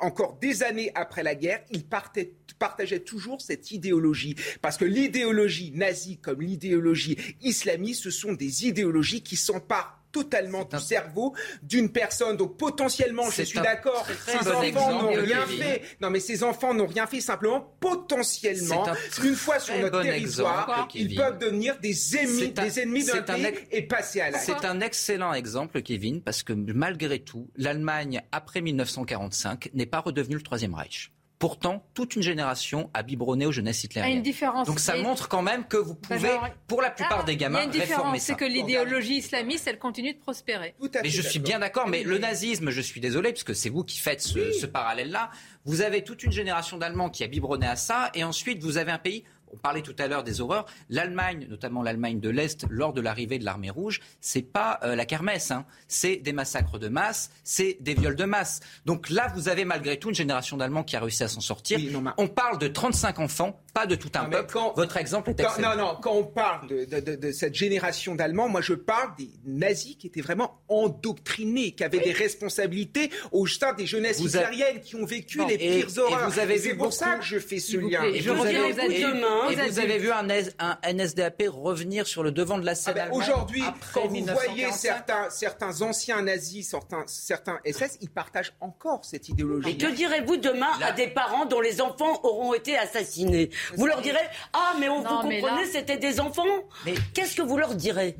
encore 0.00 0.38
des 0.40 0.62
années 0.62 0.90
après 0.94 1.22
la 1.22 1.34
guerre, 1.34 1.60
ils 1.70 1.84
partaient 1.84 2.32
partageait 2.58 3.00
toujours 3.00 3.40
cette 3.40 3.70
idéologie. 3.70 4.34
Parce 4.62 4.76
que 4.76 4.84
l'idéologie 4.84 5.72
nazie 5.74 6.18
comme 6.18 6.40
l'idéologie 6.46 7.16
islamiste, 7.42 8.04
ce 8.04 8.10
sont 8.10 8.32
des 8.32 8.66
idéologies 8.66 9.22
qui 9.22 9.36
s'emparent 9.36 9.96
totalement 10.12 10.64
du 10.64 10.78
cerveau 10.78 11.34
d'une 11.62 11.92
personne. 11.92 12.38
Donc 12.38 12.56
potentiellement, 12.56 13.30
je 13.30 13.42
suis 13.42 13.60
d'accord, 13.60 14.06
ces 14.26 14.48
enfants 14.48 15.02
n'ont 15.02 15.12
rien 15.12 15.46
fait. 15.46 15.82
Non, 16.00 16.08
mais 16.08 16.20
ces 16.20 16.42
enfants 16.42 16.72
n'ont 16.72 16.86
rien 16.86 17.06
fait 17.06 17.20
simplement 17.20 17.76
potentiellement. 17.80 18.86
Une 19.22 19.34
fois 19.34 19.58
sur 19.58 19.78
notre 19.78 20.00
territoire, 20.00 20.88
ils 20.94 21.14
peuvent 21.14 21.38
devenir 21.38 21.78
des 21.80 22.16
ennemis, 22.16 22.50
des 22.50 22.80
ennemis 22.80 23.04
d'un 23.04 23.22
pays 23.22 23.46
et 23.70 23.82
passer 23.82 24.22
à 24.22 24.30
la. 24.30 24.38
C'est 24.38 24.64
un 24.64 24.80
excellent 24.80 25.34
exemple, 25.34 25.82
Kevin, 25.82 26.22
parce 26.22 26.42
que 26.42 26.54
malgré 26.54 27.18
tout, 27.18 27.50
l'Allemagne 27.56 28.22
après 28.32 28.62
1945 28.62 29.70
n'est 29.74 29.84
pas 29.84 30.00
redevenue 30.00 30.36
le 30.36 30.42
troisième 30.42 30.74
Reich. 30.74 31.12
Pourtant, 31.38 31.84
toute 31.92 32.16
une 32.16 32.22
génération 32.22 32.88
a 32.94 33.02
biberonné 33.02 33.44
aux 33.44 33.52
jeunesses 33.52 33.84
hitlériennes. 33.84 34.10
Il 34.10 34.14
y 34.14 34.16
a 34.16 34.18
une 34.18 34.22
différence. 34.22 34.66
Donc 34.66 34.80
ça 34.80 34.96
montre 34.96 35.28
quand 35.28 35.42
même 35.42 35.66
que 35.66 35.76
vous 35.76 35.94
pouvez, 35.94 36.34
pour 36.66 36.80
la 36.80 36.90
plupart 36.90 37.24
des 37.24 37.36
gamins, 37.36 37.58
réformer 37.58 37.72
ça. 37.72 37.76
Il 37.76 37.78
y 37.78 37.82
a 37.82 37.84
une 37.84 37.88
différence, 37.88 38.22
c'est 38.22 38.34
que 38.36 38.44
l'idéologie 38.44 39.16
islamiste, 39.16 39.66
elle 39.66 39.78
continue 39.78 40.14
de 40.14 40.18
prospérer. 40.18 40.74
mais 41.02 41.10
je 41.10 41.22
suis 41.22 41.38
bien 41.38 41.58
d'accord, 41.58 41.88
mais 41.88 42.04
le 42.04 42.16
nazisme, 42.18 42.70
je 42.70 42.80
suis 42.80 43.00
désolé, 43.00 43.32
puisque 43.32 43.54
c'est 43.54 43.68
vous 43.68 43.84
qui 43.84 43.98
faites 43.98 44.22
ce, 44.22 44.52
ce 44.52 44.66
parallèle-là, 44.66 45.30
vous 45.66 45.82
avez 45.82 46.02
toute 46.04 46.22
une 46.22 46.32
génération 46.32 46.78
d'Allemands 46.78 47.10
qui 47.10 47.22
a 47.22 47.26
biberonné 47.26 47.66
à 47.66 47.76
ça, 47.76 48.10
et 48.14 48.24
ensuite 48.24 48.62
vous 48.62 48.78
avez 48.78 48.92
un 48.92 48.98
pays 48.98 49.24
on 49.56 49.58
parlait 49.58 49.82
tout 49.82 49.96
à 49.98 50.06
l'heure 50.06 50.22
des 50.22 50.40
horreurs. 50.40 50.66
L'Allemagne, 50.90 51.46
notamment 51.48 51.82
l'Allemagne 51.82 52.20
de 52.20 52.28
l'Est, 52.28 52.66
lors 52.68 52.92
de 52.92 53.00
l'arrivée 53.00 53.38
de 53.38 53.44
l'armée 53.44 53.70
rouge, 53.70 54.00
c'est 54.20 54.42
pas 54.42 54.78
euh, 54.82 54.94
la 54.94 55.06
kermesse, 55.06 55.50
hein. 55.50 55.64
c'est 55.88 56.16
des 56.16 56.32
massacres 56.32 56.78
de 56.78 56.88
masse, 56.88 57.30
c'est 57.42 57.78
des 57.80 57.94
viols 57.94 58.16
de 58.16 58.24
masse. 58.24 58.60
Donc 58.84 59.08
là, 59.08 59.32
vous 59.34 59.48
avez 59.48 59.64
malgré 59.64 59.98
tout 59.98 60.10
une 60.10 60.14
génération 60.14 60.58
d'Allemands 60.58 60.84
qui 60.84 60.94
a 60.94 61.00
réussi 61.00 61.24
à 61.24 61.28
s'en 61.28 61.40
sortir. 61.40 61.78
On 62.18 62.28
parle 62.28 62.58
de 62.58 62.68
35 62.68 63.18
enfants, 63.18 63.62
pas 63.72 63.86
de 63.86 63.94
tout 63.94 64.10
un 64.14 64.24
peuple. 64.26 64.58
Votre 64.76 64.96
exemple 64.98 65.30
est 65.30 65.40
excellent. 65.40 65.76
non, 65.76 65.84
non, 65.84 65.98
quand 66.00 66.12
on 66.12 66.24
parle 66.24 66.68
de, 66.68 67.32
cette 67.32 67.54
génération 67.54 68.14
d'Allemands, 68.14 68.48
moi 68.48 68.60
je 68.60 68.74
parle 68.74 69.16
des 69.16 69.30
nazis 69.46 69.96
qui 69.96 70.06
étaient 70.06 70.20
vraiment 70.20 70.60
endoctrinés, 70.68 71.72
qui 71.72 71.82
avaient 71.82 72.00
des 72.00 72.12
responsabilités 72.12 73.10
au 73.32 73.46
sein 73.46 73.72
des 73.72 73.86
jeunesses 73.86 74.20
hitlériennes, 74.20 74.80
qui 74.80 74.96
ont 74.96 75.06
vécu 75.06 75.40
les 75.46 75.56
pires 75.56 75.98
horreurs. 75.98 76.30
C'est 76.32 76.74
pour 76.74 76.92
ça 76.92 77.16
que 77.16 77.24
je 77.24 77.38
fais 77.38 77.58
ce 77.58 77.78
lien. 77.78 78.04
Et 78.04 78.20
je 78.20 78.30
reviens 78.30 78.68
demain 78.70 79.45
et 79.50 79.56
vous 79.56 79.78
avez 79.78 79.98
vu 79.98 80.10
un, 80.10 80.92
NSDAP 80.92 81.44
revenir 81.48 82.06
sur 82.06 82.22
le 82.22 82.30
devant 82.30 82.58
de 82.58 82.64
la 82.64 82.74
scène 82.74 82.94
ah 82.98 83.08
ben, 83.08 83.16
Aujourd'hui, 83.16 83.62
quand 83.92 84.06
vous 84.06 84.24
voyez 84.24 84.70
certains, 84.72 85.30
certains 85.30 85.82
anciens 85.82 86.22
nazis, 86.22 86.68
certains, 86.68 87.04
certains 87.06 87.58
SS, 87.64 87.98
ils 88.00 88.10
partagent 88.10 88.52
encore 88.60 89.04
cette 89.04 89.28
idéologie. 89.28 89.70
Et 89.70 89.76
que 89.76 89.86
direz-vous 89.86 90.36
demain 90.36 90.70
à 90.82 90.92
des 90.92 91.08
parents 91.08 91.46
dont 91.46 91.60
les 91.60 91.80
enfants 91.80 92.20
auront 92.22 92.54
été 92.54 92.76
assassinés 92.76 93.50
Vous 93.76 93.86
leur 93.86 94.00
direz 94.00 94.18
Ah, 94.52 94.74
mais 94.78 94.88
on, 94.88 95.00
vous 95.00 95.08
comprenez, 95.08 95.66
c'était 95.70 95.98
des 95.98 96.20
enfants! 96.20 96.44
Mais 96.84 96.94
qu'est-ce 97.14 97.36
que 97.36 97.42
vous 97.42 97.56
leur 97.56 97.74
direz 97.74 98.16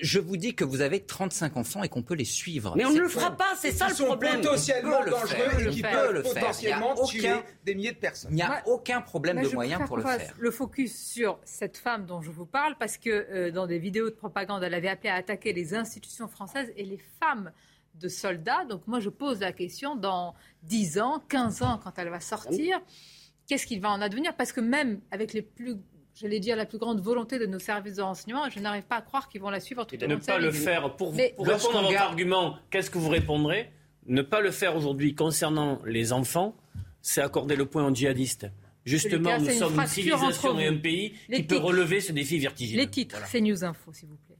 je 0.00 0.18
vous 0.18 0.36
dis 0.36 0.54
que 0.54 0.64
vous 0.64 0.80
avez 0.80 1.00
35 1.00 1.56
enfants 1.56 1.82
et 1.82 1.88
qu'on 1.88 2.02
peut 2.02 2.14
les 2.14 2.24
suivre. 2.24 2.74
Mais 2.76 2.84
on 2.84 2.92
ne 2.92 3.00
le 3.00 3.08
fera 3.08 3.36
pas, 3.36 3.54
c'est 3.56 3.72
ça 3.72 3.88
le 3.88 3.94
problème. 3.94 4.40
potentiellement 4.40 5.04
dangereux 5.04 5.66
et 5.66 5.70
qui 5.70 5.82
peuvent 5.82 6.22
potentiellement 6.22 6.94
tuer 7.04 7.32
des 7.64 7.74
milliers 7.74 7.92
de 7.92 7.98
personnes. 7.98 8.30
Il 8.32 8.36
n'y 8.36 8.42
a 8.42 8.62
aucun 8.66 9.00
problème 9.00 9.42
de 9.42 9.48
moyens 9.48 9.86
pour 9.86 9.96
le 9.96 10.02
faire. 10.02 10.34
Le 10.38 10.50
focus 10.50 10.96
sur 10.96 11.38
cette 11.44 11.76
femme 11.76 12.06
dont 12.06 12.22
je 12.22 12.30
vous 12.30 12.46
parle, 12.46 12.76
parce 12.78 12.98
que 12.98 13.10
euh, 13.10 13.50
dans 13.50 13.66
des 13.66 13.78
vidéos 13.78 14.10
de 14.10 14.14
propagande, 14.14 14.62
elle 14.62 14.74
avait 14.74 14.88
appelé 14.88 15.08
à 15.10 15.14
attaquer 15.14 15.52
les 15.52 15.74
institutions 15.74 16.28
françaises 16.28 16.72
et 16.76 16.84
les 16.84 17.00
femmes 17.20 17.52
de 17.94 18.08
soldats. 18.08 18.64
Donc 18.64 18.86
moi, 18.86 19.00
je 19.00 19.08
pose 19.08 19.40
la 19.40 19.52
question, 19.52 19.96
dans 19.96 20.34
10 20.64 20.98
ans, 20.98 21.22
15 21.28 21.62
ans, 21.62 21.80
quand 21.82 21.92
elle 21.98 22.08
va 22.08 22.20
sortir, 22.20 22.80
qu'est-ce 23.46 23.66
qu'il 23.66 23.80
va 23.80 23.90
en 23.90 24.00
advenir? 24.00 24.34
Parce 24.36 24.52
que 24.52 24.60
même 24.60 25.00
avec 25.10 25.32
les 25.32 25.42
plus 25.42 25.76
je 26.14 26.26
l'ai 26.28 26.40
dit, 26.40 26.52
à 26.52 26.56
la 26.56 26.66
plus 26.66 26.78
grande 26.78 27.00
volonté 27.00 27.38
de 27.38 27.46
nos 27.46 27.58
services 27.58 27.96
de 27.96 28.02
renseignement. 28.02 28.48
Je 28.48 28.60
n'arrive 28.60 28.84
pas 28.84 28.96
à 28.96 29.02
croire 29.02 29.28
qu'ils 29.28 29.40
vont 29.40 29.50
la 29.50 29.60
suivre 29.60 29.84
tout 29.84 29.96
de 29.96 30.06
Ne 30.06 30.16
pas 30.16 30.38
le 30.38 30.52
faire, 30.52 30.94
pour, 30.96 31.14
répondre 31.14 31.78
à 31.78 31.82
votre 31.82 32.00
argument, 32.00 32.58
qu'est-ce 32.70 32.90
que 32.90 32.98
vous 32.98 33.08
répondrez? 33.08 33.70
Ne 34.06 34.22
pas 34.22 34.40
le 34.40 34.50
faire 34.50 34.76
aujourd'hui 34.76 35.14
concernant 35.14 35.80
les 35.84 36.12
enfants, 36.12 36.54
c'est 37.02 37.20
accorder 37.20 37.56
le 37.56 37.66
point 37.66 37.86
aux 37.86 37.94
djihadistes. 37.94 38.46
Justement, 38.84 39.38
nous 39.38 39.50
sommes 39.50 39.80
une 39.80 39.86
civilisation 39.86 40.58
et 40.58 40.66
un 40.66 40.76
pays 40.76 41.14
qui 41.32 41.42
peut 41.42 41.56
relever 41.56 42.00
ce 42.00 42.12
défi 42.12 42.38
vertigineux. 42.38 42.82
Les 42.82 42.90
titres, 42.90 43.18
c'est 43.26 43.40
News 43.40 43.64
Info, 43.64 43.92
s'il 43.92 44.08
vous 44.08 44.18
plaît. 44.26 44.33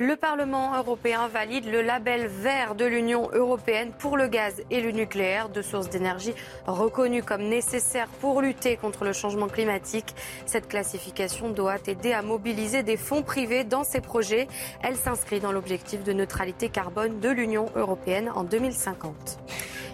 Le 0.00 0.16
Parlement 0.16 0.76
européen 0.76 1.28
valide 1.28 1.70
le 1.70 1.80
label 1.80 2.26
vert 2.26 2.74
de 2.74 2.84
l'Union 2.84 3.30
européenne 3.32 3.92
pour 3.96 4.16
le 4.16 4.26
gaz 4.26 4.60
et 4.68 4.80
le 4.80 4.90
nucléaire, 4.90 5.48
deux 5.48 5.62
sources 5.62 5.88
d'énergie 5.88 6.34
reconnues 6.66 7.22
comme 7.22 7.44
nécessaires 7.44 8.08
pour 8.20 8.42
lutter 8.42 8.76
contre 8.76 9.04
le 9.04 9.12
changement 9.12 9.46
climatique. 9.46 10.16
Cette 10.46 10.66
classification 10.66 11.50
doit 11.50 11.76
aider 11.86 12.12
à 12.12 12.22
mobiliser 12.22 12.82
des 12.82 12.96
fonds 12.96 13.22
privés 13.22 13.62
dans 13.62 13.84
ces 13.84 14.00
projets. 14.00 14.48
Elle 14.82 14.96
s'inscrit 14.96 15.38
dans 15.38 15.52
l'objectif 15.52 16.02
de 16.02 16.12
neutralité 16.12 16.70
carbone 16.70 17.20
de 17.20 17.28
l'Union 17.28 17.66
européenne 17.76 18.32
en 18.34 18.42
2050. 18.42 19.38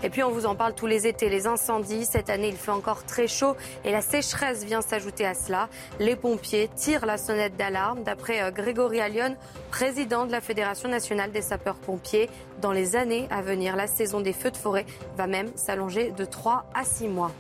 Et 0.02 0.08
puis 0.08 0.22
on 0.22 0.30
vous 0.30 0.46
en 0.46 0.54
parle 0.54 0.74
tous 0.74 0.86
les 0.86 1.06
étés, 1.06 1.28
les 1.28 1.46
incendies. 1.46 2.06
Cette 2.06 2.30
année, 2.30 2.48
il 2.48 2.56
fait 2.56 2.70
encore 2.70 3.04
très 3.04 3.28
chaud 3.28 3.54
et 3.84 3.92
la 3.92 4.00
sécheresse 4.00 4.64
vient 4.64 4.80
s'ajouter 4.80 5.26
à 5.26 5.34
cela. 5.34 5.68
Les 5.98 6.16
pompiers 6.16 6.70
tirent 6.74 7.04
la 7.04 7.18
sonnette 7.18 7.56
d'alarme. 7.58 8.02
D'après 8.02 8.40
euh, 8.40 8.50
Grégory 8.50 9.00
Allion, 9.02 9.36
président 9.70 9.89
de 9.90 10.30
la 10.30 10.40
Fédération 10.40 10.88
nationale 10.88 11.32
des 11.32 11.42
sapeurs-pompiers, 11.42 12.30
dans 12.60 12.70
les 12.70 12.94
années 12.94 13.26
à 13.28 13.42
venir, 13.42 13.74
la 13.74 13.88
saison 13.88 14.20
des 14.20 14.32
feux 14.32 14.52
de 14.52 14.56
forêt 14.56 14.86
va 15.16 15.26
même 15.26 15.50
s'allonger 15.56 16.12
de 16.12 16.24
3 16.24 16.70
à 16.74 16.84
6 16.84 17.08
mois. 17.08 17.32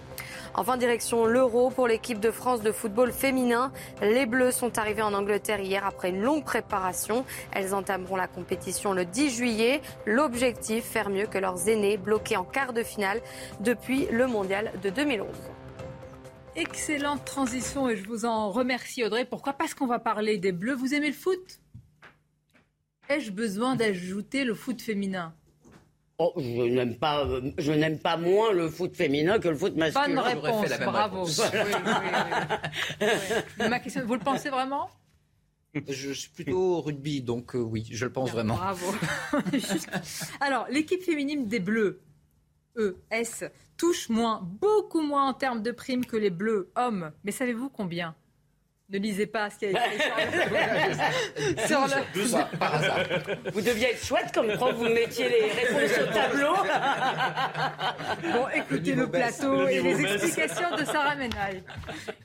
Enfin, 0.54 0.76
direction 0.76 1.26
l'Euro 1.26 1.70
pour 1.70 1.86
l'équipe 1.86 2.18
de 2.18 2.32
France 2.32 2.60
de 2.60 2.72
football 2.72 3.12
féminin. 3.12 3.70
Les 4.02 4.26
Bleus 4.26 4.50
sont 4.50 4.78
arrivés 4.78 5.02
en 5.02 5.14
Angleterre 5.14 5.60
hier 5.60 5.86
après 5.86 6.10
une 6.10 6.22
longue 6.22 6.42
préparation. 6.42 7.24
Elles 7.52 7.72
entameront 7.72 8.16
la 8.16 8.26
compétition 8.26 8.94
le 8.94 9.04
10 9.04 9.30
juillet. 9.30 9.80
L'objectif, 10.04 10.84
faire 10.84 11.08
mieux 11.08 11.26
que 11.26 11.38
leurs 11.38 11.68
aînés 11.68 11.98
bloqués 11.98 12.36
en 12.36 12.44
quart 12.44 12.72
de 12.72 12.82
finale 12.82 13.20
depuis 13.60 14.08
le 14.10 14.26
mondial 14.26 14.72
de 14.82 14.90
2011. 14.90 15.28
Excellente 16.56 17.24
transition 17.24 17.88
et 17.88 17.96
je 17.96 18.08
vous 18.08 18.24
en 18.24 18.50
remercie 18.50 19.04
Audrey. 19.04 19.24
Pourquoi? 19.24 19.52
Parce 19.52 19.74
qu'on 19.74 19.86
va 19.86 20.00
parler 20.00 20.36
des 20.36 20.50
Bleus. 20.50 20.74
Vous 20.74 20.94
aimez 20.94 21.08
le 21.08 21.14
foot? 21.14 21.60
Ai-je 23.10 23.32
besoin 23.32 23.74
d'ajouter 23.74 24.44
le 24.44 24.54
foot 24.54 24.80
féminin? 24.80 25.34
Oh, 26.18 26.32
je 26.36 26.62
n'aime 26.62 26.96
pas, 26.96 27.26
je 27.58 27.72
n'aime 27.72 27.98
pas 27.98 28.16
moins 28.16 28.52
le 28.52 28.68
foot 28.68 28.94
féminin 28.94 29.40
que 29.40 29.48
le 29.48 29.56
foot 29.56 29.74
masculin. 29.74 30.06
Bonne 30.06 30.18
réponse, 30.20 30.78
bravo. 30.78 31.26
Ma 33.58 33.80
question, 33.80 34.06
vous 34.06 34.14
le 34.14 34.20
pensez 34.20 34.48
vraiment? 34.48 34.90
Je 35.74 36.12
suis 36.12 36.30
plutôt 36.30 36.80
rugby, 36.82 37.20
donc 37.20 37.56
euh, 37.56 37.58
oui, 37.58 37.88
je 37.90 38.04
le 38.04 38.12
pense 38.12 38.30
vraiment. 38.30 38.54
Bravo. 38.54 38.94
Alors, 40.40 40.66
l'équipe 40.70 41.02
féminine 41.02 41.48
des 41.48 41.60
Bleus, 41.60 42.00
ES, 42.78 43.48
touche 43.76 44.08
moins, 44.08 44.40
beaucoup 44.60 45.00
moins 45.00 45.28
en 45.28 45.34
termes 45.34 45.62
de 45.62 45.72
primes 45.72 46.04
que 46.06 46.16
les 46.16 46.30
Bleus 46.30 46.70
hommes. 46.76 47.10
Mais 47.24 47.32
savez-vous 47.32 47.70
combien? 47.70 48.14
Ne 48.90 48.98
lisez 48.98 49.26
pas 49.26 49.50
ce 49.50 49.58
qui 49.58 49.66
a 49.66 49.70
été 49.70 49.78
sur, 51.66 51.66
sur 51.66 51.80
le... 51.80 52.56
Par 52.58 52.74
hasard. 52.74 52.98
Vous 53.52 53.60
deviez 53.60 53.92
être 53.92 54.04
chouette 54.04 54.32
comme 54.34 54.52
quand 54.58 54.72
vous 54.72 54.88
mettiez 54.88 55.28
les 55.28 55.50
réponses 55.50 55.98
au 55.98 56.12
tableau. 56.12 56.54
bon, 58.32 58.48
écoutez 58.54 58.94
le, 58.94 59.02
le 59.02 59.10
plateau 59.10 59.68
et 59.68 59.80
les 59.80 60.00
explications 60.00 60.74
de 60.76 60.84
Sarah 60.84 61.14
Menaille. 61.14 61.62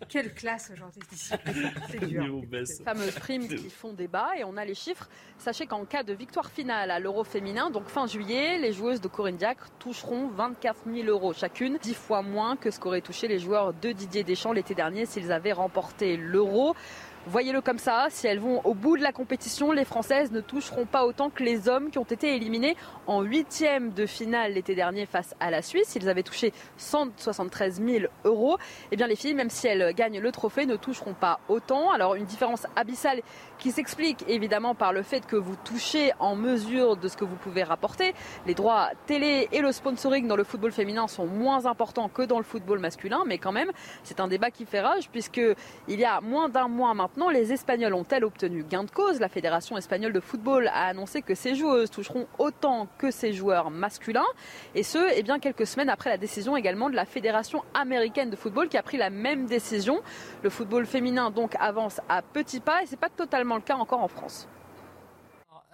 Quelle 0.10 0.34
classe 0.34 0.72
aujourd'hui 0.74 1.02
C'est 1.12 2.06
dur. 2.06 2.42
Ces 2.64 2.84
fameuses 2.84 3.16
primes 3.16 3.48
qui 3.48 3.70
font 3.70 3.94
débat 3.94 4.30
et 4.38 4.44
on 4.44 4.58
a 4.58 4.66
les 4.66 4.76
chiffres. 4.76 5.08
Sachez 5.38 5.68
qu'en 5.68 5.86
cas 5.86 6.04
de 6.04 6.14
victoire 6.14 6.50
finale 6.50 6.90
à 6.92 7.00
l'Euro 7.00 7.24
féminin, 7.24 7.70
donc 7.70 7.88
fin 7.88 8.08
juillet, 8.08 8.58
les 8.58 8.72
joueuses 8.72 9.02
de 9.02 9.08
Corinne 9.08 9.38
Diacre 9.38 9.70
toucheront 9.80 10.28
24 10.30 10.84
000 10.92 11.08
euros 11.08 11.34
chacune, 11.34 11.78
10 11.82 11.94
fois 11.94 12.22
moins 12.22 12.56
que 12.56 12.72
ce 12.72 12.80
qu'auraient 12.80 13.02
touché 13.02 13.28
les 13.28 13.40
joueurs 13.40 13.74
de 13.74 13.92
Didier 13.92 14.24
Deschamps 14.24 14.54
l'été 14.54 14.74
dernier 14.74 15.06
s'ils 15.06 15.32
avaient 15.32 15.52
remporté 15.52 16.18
l'Euro. 16.18 16.55
Voyez-le 17.28 17.60
comme 17.62 17.80
ça, 17.80 18.06
si 18.12 18.28
elles 18.28 18.40
vont 18.40 18.62
au 18.66 18.76
bout 18.76 18.98
de 18.98 19.02
la 19.02 19.12
compétition, 19.12 19.72
les 19.72 19.84
Françaises 19.84 20.32
ne 20.32 20.42
toucheront 20.42 20.86
pas 20.86 21.08
autant 21.08 21.32
que 21.32 21.42
les 21.42 21.68
hommes 21.68 21.90
qui 21.90 21.98
ont 21.98 22.04
été 22.04 22.36
éliminés 22.36 22.78
en 23.08 23.24
huitième 23.24 23.94
de 23.94 24.06
finale 24.06 24.54
l'été 24.54 24.76
dernier 24.76 25.08
face 25.08 25.34
à 25.40 25.50
la 25.50 25.64
Suisse. 25.64 25.96
Ils 25.96 26.08
avaient 26.08 26.22
touché 26.22 26.54
173 26.78 27.82
000 27.84 28.06
euros. 28.26 28.60
Eh 28.92 28.96
bien, 28.96 29.08
les 29.08 29.16
filles, 29.16 29.34
même 29.34 29.50
si 29.50 29.66
elles 29.66 29.96
gagnent 29.96 30.20
le 30.20 30.32
trophée, 30.32 30.68
ne 30.68 30.76
toucheront 30.76 31.16
pas 31.16 31.40
autant. 31.50 31.90
Alors, 31.90 32.14
une 32.14 32.26
différence 32.26 32.68
abyssale 32.76 33.22
qui 33.58 33.72
s'explique 33.72 34.24
évidemment 34.28 34.76
par 34.76 34.94
le 34.94 35.04
fait 35.04 35.26
que 35.26 35.36
vous 35.36 35.56
touchez 35.64 36.12
en 36.20 36.36
mesure 36.36 36.98
de 36.98 37.08
ce 37.08 37.18
que 37.18 37.26
vous 37.26 37.36
pouvez 37.36 37.64
rapporter. 37.64 38.14
Les 38.46 38.54
droits 38.54 38.90
télé 39.06 39.48
et 39.52 39.62
le 39.62 39.72
sponsoring 39.72 40.28
dans 40.28 40.36
le 40.36 40.44
football 40.44 40.72
féminin 40.72 41.08
sont 41.08 41.26
moins 41.26 41.66
importants 41.66 42.10
que 42.10 42.22
dans 42.22 42.38
le 42.38 42.44
football 42.44 42.80
masculin, 42.80 43.24
mais 43.26 43.38
quand 43.38 43.52
même, 43.52 43.72
c'est 44.04 44.20
un 44.20 44.28
débat 44.28 44.52
qui 44.52 44.66
fait 44.66 44.82
rage 44.82 45.10
puisque 45.10 45.42
il 45.88 46.00
y 46.00 46.06
a 46.06 46.22
moins 46.22 46.50
d'un 46.50 46.68
mois 46.68 46.94
maintenant, 46.94 47.30
les 47.30 47.54
Espagnols 47.54 47.94
ont-elles 47.94 48.26
obtenu 48.26 48.64
gain 48.64 48.84
de 48.84 48.92
cause? 48.92 49.20
La 49.20 49.30
Fédération 49.30 49.78
espagnole 49.78 50.14
de 50.14 50.20
football 50.20 50.68
a 50.68 50.88
annoncé 50.88 51.22
que 51.22 51.36
ces 51.36 51.56
joueuses 51.56 51.90
toucheront 51.90 52.28
autant 52.38 52.88
que 52.98 53.12
ces 53.12 53.34
joueurs 53.34 53.72
masculins, 53.72 54.26
et 54.74 54.84
ce, 54.84 55.00
eh 55.16 55.24
bien 55.24 55.40
quelques 55.40 55.68
semaines 55.68 55.90
après 55.90 56.10
la 56.10 56.18
décision 56.18 56.58
également 56.58 56.90
de 56.90 56.96
la 56.96 57.06
Fédération 57.06 57.64
américaine 57.74 58.30
de 58.30 58.36
football 58.36 58.68
qui 58.68 58.78
a 58.78 58.84
pris 58.84 58.98
la 58.98 59.10
même 59.10 59.46
décision. 59.46 60.02
Le 60.44 60.50
football 60.50 60.86
féminin 60.86 61.32
donc 61.32 61.56
avance 61.60 62.02
à 62.10 62.22
petits 62.22 62.60
pas 62.60 62.84
et 62.84 62.86
c'est 62.86 63.00
pas 63.00 63.10
totalement 63.10 63.55
le 63.56 63.64
cas 63.64 63.76
encore 63.76 64.02
en 64.02 64.08
France. 64.08 64.48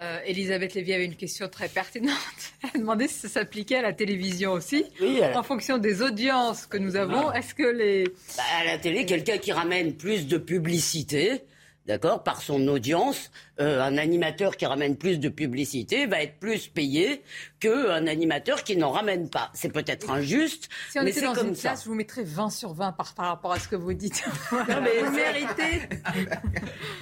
Euh, 0.02 0.18
Elisabeth 0.26 0.74
Lévy 0.74 0.94
avait 0.94 1.06
une 1.06 1.16
question 1.16 1.48
très 1.48 1.68
pertinente. 1.68 2.16
Elle 2.74 2.82
demandait 2.82 3.08
si 3.08 3.20
ça 3.20 3.30
s'appliquait 3.30 3.76
à 3.76 3.82
la 3.84 3.94
télévision 3.94 4.54
aussi. 4.54 4.84
Oui, 5.00 5.22
En 5.36 5.44
fonction 5.44 5.78
des 5.78 6.02
audiences 6.02 6.66
que 6.66 6.78
nous 6.78 6.96
avons, 6.96 7.32
est-ce 7.34 7.54
que 7.54 7.64
les... 7.64 8.06
Bah, 8.36 8.44
à 8.62 8.66
la 8.66 8.78
télé, 8.80 9.06
quelqu'un 9.06 9.38
qui 9.38 9.52
ramène 9.52 9.94
plus 9.94 10.26
de 10.26 10.40
publicité, 10.40 11.44
d'accord, 11.88 12.24
par 12.24 12.42
son 12.42 12.68
audience, 12.68 13.32
euh, 13.60 13.82
un 13.82 13.98
animateur 13.98 14.56
qui 14.58 14.66
ramène 14.66 14.96
plus 14.96 15.20
de 15.20 15.30
publicité 15.30 16.06
va 16.06 16.22
être 16.22 16.40
plus 16.40 16.68
payé 16.68 17.22
qu'un 17.60 18.08
animateur 18.08 18.64
qui 18.64 18.78
n'en 18.78 18.92
ramène 18.92 19.30
pas. 19.30 19.50
C'est 19.54 19.72
peut-être 19.72 20.10
injuste, 20.10 20.70
Si 20.90 21.00
on 21.00 21.04
mais 21.04 21.12
c'est 21.12 21.22
dans 21.22 21.34
comme 21.34 21.50
une 21.50 21.56
ça. 21.56 21.70
classe, 21.70 21.84
je 21.84 21.90
vous 21.90 21.96
mettrais 21.96 22.24
20 22.24 22.50
sur 22.50 22.74
20 22.74 22.92
par, 22.94 23.14
par 23.14 23.26
rapport 23.28 23.52
à 23.52 23.60
ce 23.60 23.68
que 23.68 23.76
vous 23.76 23.94
dites. 23.94 24.24
mais 24.52 25.04
vous 25.04 25.12
méritez. 25.12 25.82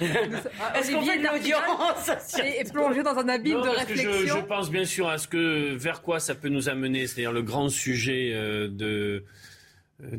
Est-ce 0.00 0.92
qu'on 0.92 1.02
fait 1.02 1.18
de 1.18 1.26
l'audience 1.26 2.10
Et, 2.44 2.64
plongé 2.72 3.02
dans 3.02 3.16
un 3.16 3.28
abîme 3.28 3.58
Non, 3.58 3.62
de 3.64 3.68
parce 3.74 3.84
que 3.86 3.94
je, 3.96 4.08
réflexion. 4.08 4.36
je 4.36 4.44
pense 4.44 4.70
bien 4.70 4.84
sûr 4.84 5.08
à 5.08 5.18
ce 5.18 5.28
que 5.28 5.74
vers 5.74 6.02
quoi 6.02 6.20
ça 6.20 6.34
peut 6.34 6.48
nous 6.48 6.68
amener, 6.68 7.06
c'est-à-dire 7.06 7.32
le 7.32 7.42
grand 7.42 7.68
sujet 7.68 8.32
euh, 8.34 8.68
de 8.68 9.24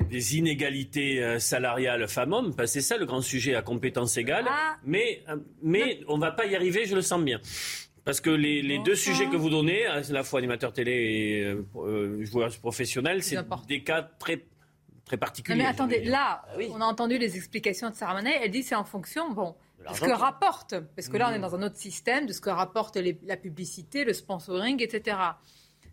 des 0.09 0.37
inégalités 0.37 1.23
euh, 1.23 1.39
salariales 1.39 2.07
femmes-hommes. 2.07 2.55
Parce 2.55 2.69
que 2.73 2.79
C'est 2.79 2.87
ça 2.87 2.97
le 2.97 3.05
grand 3.05 3.21
sujet 3.21 3.55
à 3.55 3.61
compétences 3.61 4.17
égales. 4.17 4.45
Ah. 4.47 4.77
Mais 4.83 5.23
euh, 5.29 5.37
mais 5.61 6.01
on 6.07 6.17
va 6.17 6.31
pas 6.31 6.45
y 6.45 6.55
arriver, 6.55 6.85
je 6.85 6.95
le 6.95 7.01
sens 7.01 7.21
bien. 7.23 7.39
Parce 8.03 8.19
que 8.19 8.29
les, 8.31 8.61
les 8.63 8.79
deux 8.79 8.95
sujets 8.95 9.27
que 9.27 9.35
vous 9.35 9.49
donnez, 9.51 9.85
à 9.85 10.01
la 10.09 10.23
fois 10.23 10.39
animateur 10.39 10.73
télé 10.73 10.91
et 10.91 11.43
euh, 11.45 11.63
euh, 11.75 12.25
joueur 12.25 12.49
professionnel, 12.59 13.21
c'est 13.21 13.37
des 13.67 13.83
cas 13.83 14.01
très 14.19 14.37
très 15.05 15.17
Non, 15.17 15.19
particuliers. 15.19 15.57
mais 15.59 15.65
attendez, 15.65 16.03
là, 16.03 16.41
on 16.71 16.81
a 16.81 16.85
entendu 16.85 17.17
les 17.17 17.35
explications 17.35 17.89
de 17.89 17.95
Sarah 17.95 18.15
Manet. 18.15 18.39
Elle 18.43 18.49
dit 18.51 18.63
c'est 18.63 18.75
en 18.75 18.85
fonction, 18.85 19.31
bon, 19.31 19.55
de 19.87 19.93
ce 19.95 20.01
que 20.01 20.11
rapporte, 20.11 20.75
parce 20.95 21.09
que 21.09 21.17
là 21.17 21.27
on 21.29 21.33
est 21.33 21.37
Mhm. 21.37 21.41
dans 21.41 21.55
un 21.55 21.63
autre 21.63 21.77
système, 21.77 22.25
de 22.25 22.33
ce 22.33 22.41
que 22.41 22.49
rapporte 22.49 22.95
les- 22.97 23.19
la 23.23 23.37
publicité, 23.37 24.03
le 24.03 24.13
sponsoring, 24.13 24.81
etc. 24.81 25.17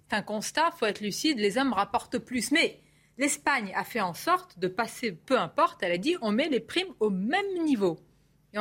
C'est 0.09 0.17
un 0.17 0.23
constat, 0.23 0.71
faut 0.79 0.87
être 0.87 1.01
lucide, 1.03 1.39
les 1.39 1.59
hommes 1.59 1.73
rapportent 1.75 2.19
plus. 2.19 2.53
Mais 2.53 2.79
l'Espagne 3.19 3.73
a 3.75 3.85
fait 3.85 4.01
en 4.01 4.15
sorte 4.15 4.59
de 4.59 4.69
passer, 4.69 5.13
peu 5.13 5.39
importe, 5.39 5.83
elle 5.83 5.93
a 5.93 5.99
dit 5.99 6.17
on 6.23 6.31
met 6.31 6.49
les 6.49 6.61
primes 6.61 6.95
au 7.01 7.11
même 7.11 7.47
niveau. 7.65 7.99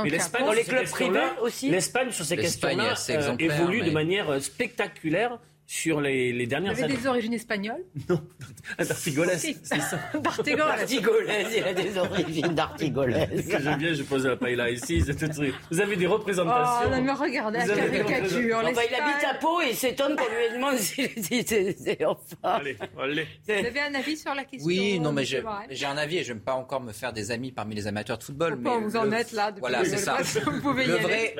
Mais 0.03 0.09
l'Espagne, 0.17 0.41
compte- 0.45 0.55
sur 0.63 0.65
ces 0.65 0.71
questions-là- 1.11 1.35
L'Espagne, 1.69 2.11
sur 2.11 2.25
ces 2.25 2.35
questions-là, 2.43 2.73
assez 2.91 3.13
euh, 3.15 3.35
évolue 3.39 3.77
de 3.79 3.91
manière 3.93 4.29
euh, 4.29 4.39
spectaculaire 4.39 5.39
sur 5.69 5.99
les, 5.99 6.31
les 6.31 6.45
Vous 6.45 6.49
dernières 6.49 6.71
avez 6.71 6.83
années. 6.83 6.95
des 6.95 7.07
origines 7.07 7.33
espagnoles 7.33 7.83
D'Artigolas, 8.79 9.37
Si. 9.37 9.57
c'est 9.63 9.79
ça. 9.81 9.99
D'Artigolas, 10.19 10.83
il 10.85 11.63
a 11.63 11.73
des 11.73 11.97
origines 11.97 12.53
d'Artigolas. 12.55 13.25
que 13.27 13.61
j'aime 13.61 13.77
bien, 13.77 13.93
je 13.93 14.03
pose 14.03 14.25
la 14.25 14.35
paella 14.37 14.69
ici. 14.69 15.03
c'est 15.05 15.15
tout 15.15 15.27
truc. 15.27 15.53
Vous 15.71 15.79
avez 15.81 15.95
des 15.97 16.07
représentations. 16.07 16.87
Oh, 16.87 16.95
non, 16.95 17.01
mais 17.01 17.11
regardez 17.11 17.59
Vous 17.59 17.67
la 17.67 17.83
avez 17.83 17.97
caricature. 18.03 18.57
Enfin, 18.63 18.81
il 18.89 18.95
habite 18.95 19.23
à 19.29 19.33
Pau 19.35 19.61
et 19.61 19.69
il 19.71 19.75
s'étonne 19.75 20.15
qu'on 20.15 20.23
lui 20.25 20.53
demande 20.55 20.77
s'il 20.77 21.13
dit 21.15 21.45
c'est 21.47 22.05
enfin. 22.05 22.25
Allez, 22.43 22.77
allez. 22.99 23.27
Vous 23.47 23.53
avez 23.53 23.79
un 23.81 23.93
avis 23.95 24.17
sur 24.17 24.33
la 24.33 24.43
question 24.45 24.65
Oui, 24.67 24.99
non, 24.99 25.11
mais 25.11 25.25
j'ai 25.25 25.41
un 25.85 25.97
avis 25.97 26.19
et 26.19 26.23
je 26.23 26.31
n'aime 26.33 26.41
pas 26.41 26.53
encore 26.53 26.81
me 26.81 26.93
faire 26.93 27.11
des 27.13 27.31
amis 27.31 27.51
parmi 27.51 27.75
les 27.75 27.87
amateurs 27.87 28.17
de 28.17 28.23
football. 28.23 28.55
mais 28.57 28.63
Pourquoi 28.69 28.87
vous 28.87 28.95
en 28.97 29.11
êtes 29.11 29.31
là 29.33 29.51
depuis 29.51 29.59
Voilà, 29.61 29.83
c'est 29.83 29.97
ça. 29.97 30.17
Vous 30.45 30.61
pouvez 30.61 30.83
y 30.85 30.87
Le 30.87 30.93
aller. 30.95 31.03
vrai, 31.03 31.35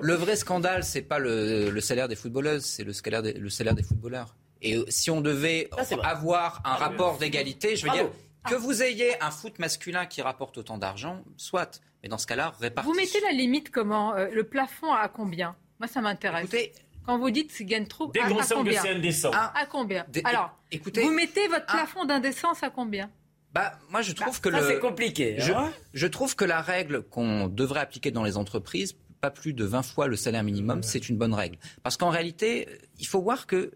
le 0.00 0.14
vrai 0.14 0.36
scandale, 0.36 0.84
c'est 0.84 1.02
pas 1.02 1.18
le, 1.18 1.70
le 1.70 1.80
salaire 1.80 2.06
des 2.08 2.16
footballeuses, 2.16 2.64
c'est 2.64 2.84
le 2.84 2.92
salaire 2.92 3.22
des, 3.22 3.32
le 3.32 3.48
salaire 3.50 3.71
des 3.74 3.82
footballeurs. 3.82 4.34
Et 4.60 4.76
euh, 4.76 4.84
si 4.88 5.10
on 5.10 5.20
devait 5.20 5.68
avoir 6.02 6.60
un 6.64 6.74
rapport 6.74 7.18
d'égalité, 7.18 7.76
je 7.76 7.82
veux 7.82 7.88
Bravo. 7.88 8.04
dire, 8.04 8.12
que 8.48 8.54
vous 8.54 8.82
ayez 8.82 9.20
un 9.22 9.30
foot 9.30 9.58
masculin 9.58 10.06
qui 10.06 10.22
rapporte 10.22 10.58
autant 10.58 10.78
d'argent, 10.78 11.22
soit. 11.36 11.80
Mais 12.02 12.08
dans 12.08 12.18
ce 12.18 12.26
cas-là, 12.26 12.52
répartissez. 12.60 12.92
Vous 12.92 12.98
mettez 13.00 13.20
la 13.20 13.32
limite 13.32 13.70
comment 13.70 14.14
Euh, 14.14 14.28
Le 14.32 14.44
plafond 14.44 14.92
à 14.92 15.08
combien? 15.08 15.54
Moi, 15.78 15.88
ça 15.88 16.00
m'intéresse. 16.00 16.42
Écoutez, 16.44 16.72
Quand 17.06 17.18
vous 17.18 17.30
dites 17.30 17.52
qu'ils 17.52 17.66
gagnent 17.66 17.86
trop, 17.88 18.06
Dès 18.12 18.20
à, 18.20 18.28
qu'on 18.28 18.38
à 18.38 18.46
combien? 18.46 18.80
c'est 18.82 18.90
indécent. 18.90 19.30
Ah, 19.34 19.52
À 19.56 19.66
combien? 19.66 20.04
Des- 20.08 20.22
Alors, 20.24 20.56
écoutez, 20.70 21.02
vous 21.02 21.10
mettez 21.12 21.46
votre 21.48 21.64
ah. 21.68 21.72
plafond 21.78 22.04
d'indécence 22.04 22.62
à 22.62 22.70
combien? 22.70 23.10
Bah, 23.52 23.72
moi, 23.90 24.02
je 24.02 24.12
trouve 24.12 24.40
que 24.40 24.50
Ça, 24.50 24.60
le. 24.60 24.66
c'est 24.68 24.78
compliqué. 24.78 25.34
Je, 25.38 25.52
hein. 25.52 25.72
je 25.94 26.06
trouve 26.06 26.34
que 26.36 26.44
la 26.44 26.60
règle 26.62 27.02
qu'on 27.02 27.48
devrait 27.48 27.80
appliquer 27.80 28.10
dans 28.12 28.22
les 28.22 28.36
entreprises, 28.36 28.94
pas 29.22 29.30
plus 29.30 29.54
de 29.54 29.64
20 29.64 29.82
fois 29.82 30.08
le 30.08 30.16
salaire 30.16 30.42
minimum, 30.42 30.82
c'est 30.82 31.08
une 31.08 31.16
bonne 31.16 31.32
règle. 31.32 31.56
Parce 31.84 31.96
qu'en 31.96 32.10
réalité, 32.10 32.66
il 32.98 33.06
faut 33.06 33.22
voir 33.22 33.46
que, 33.46 33.70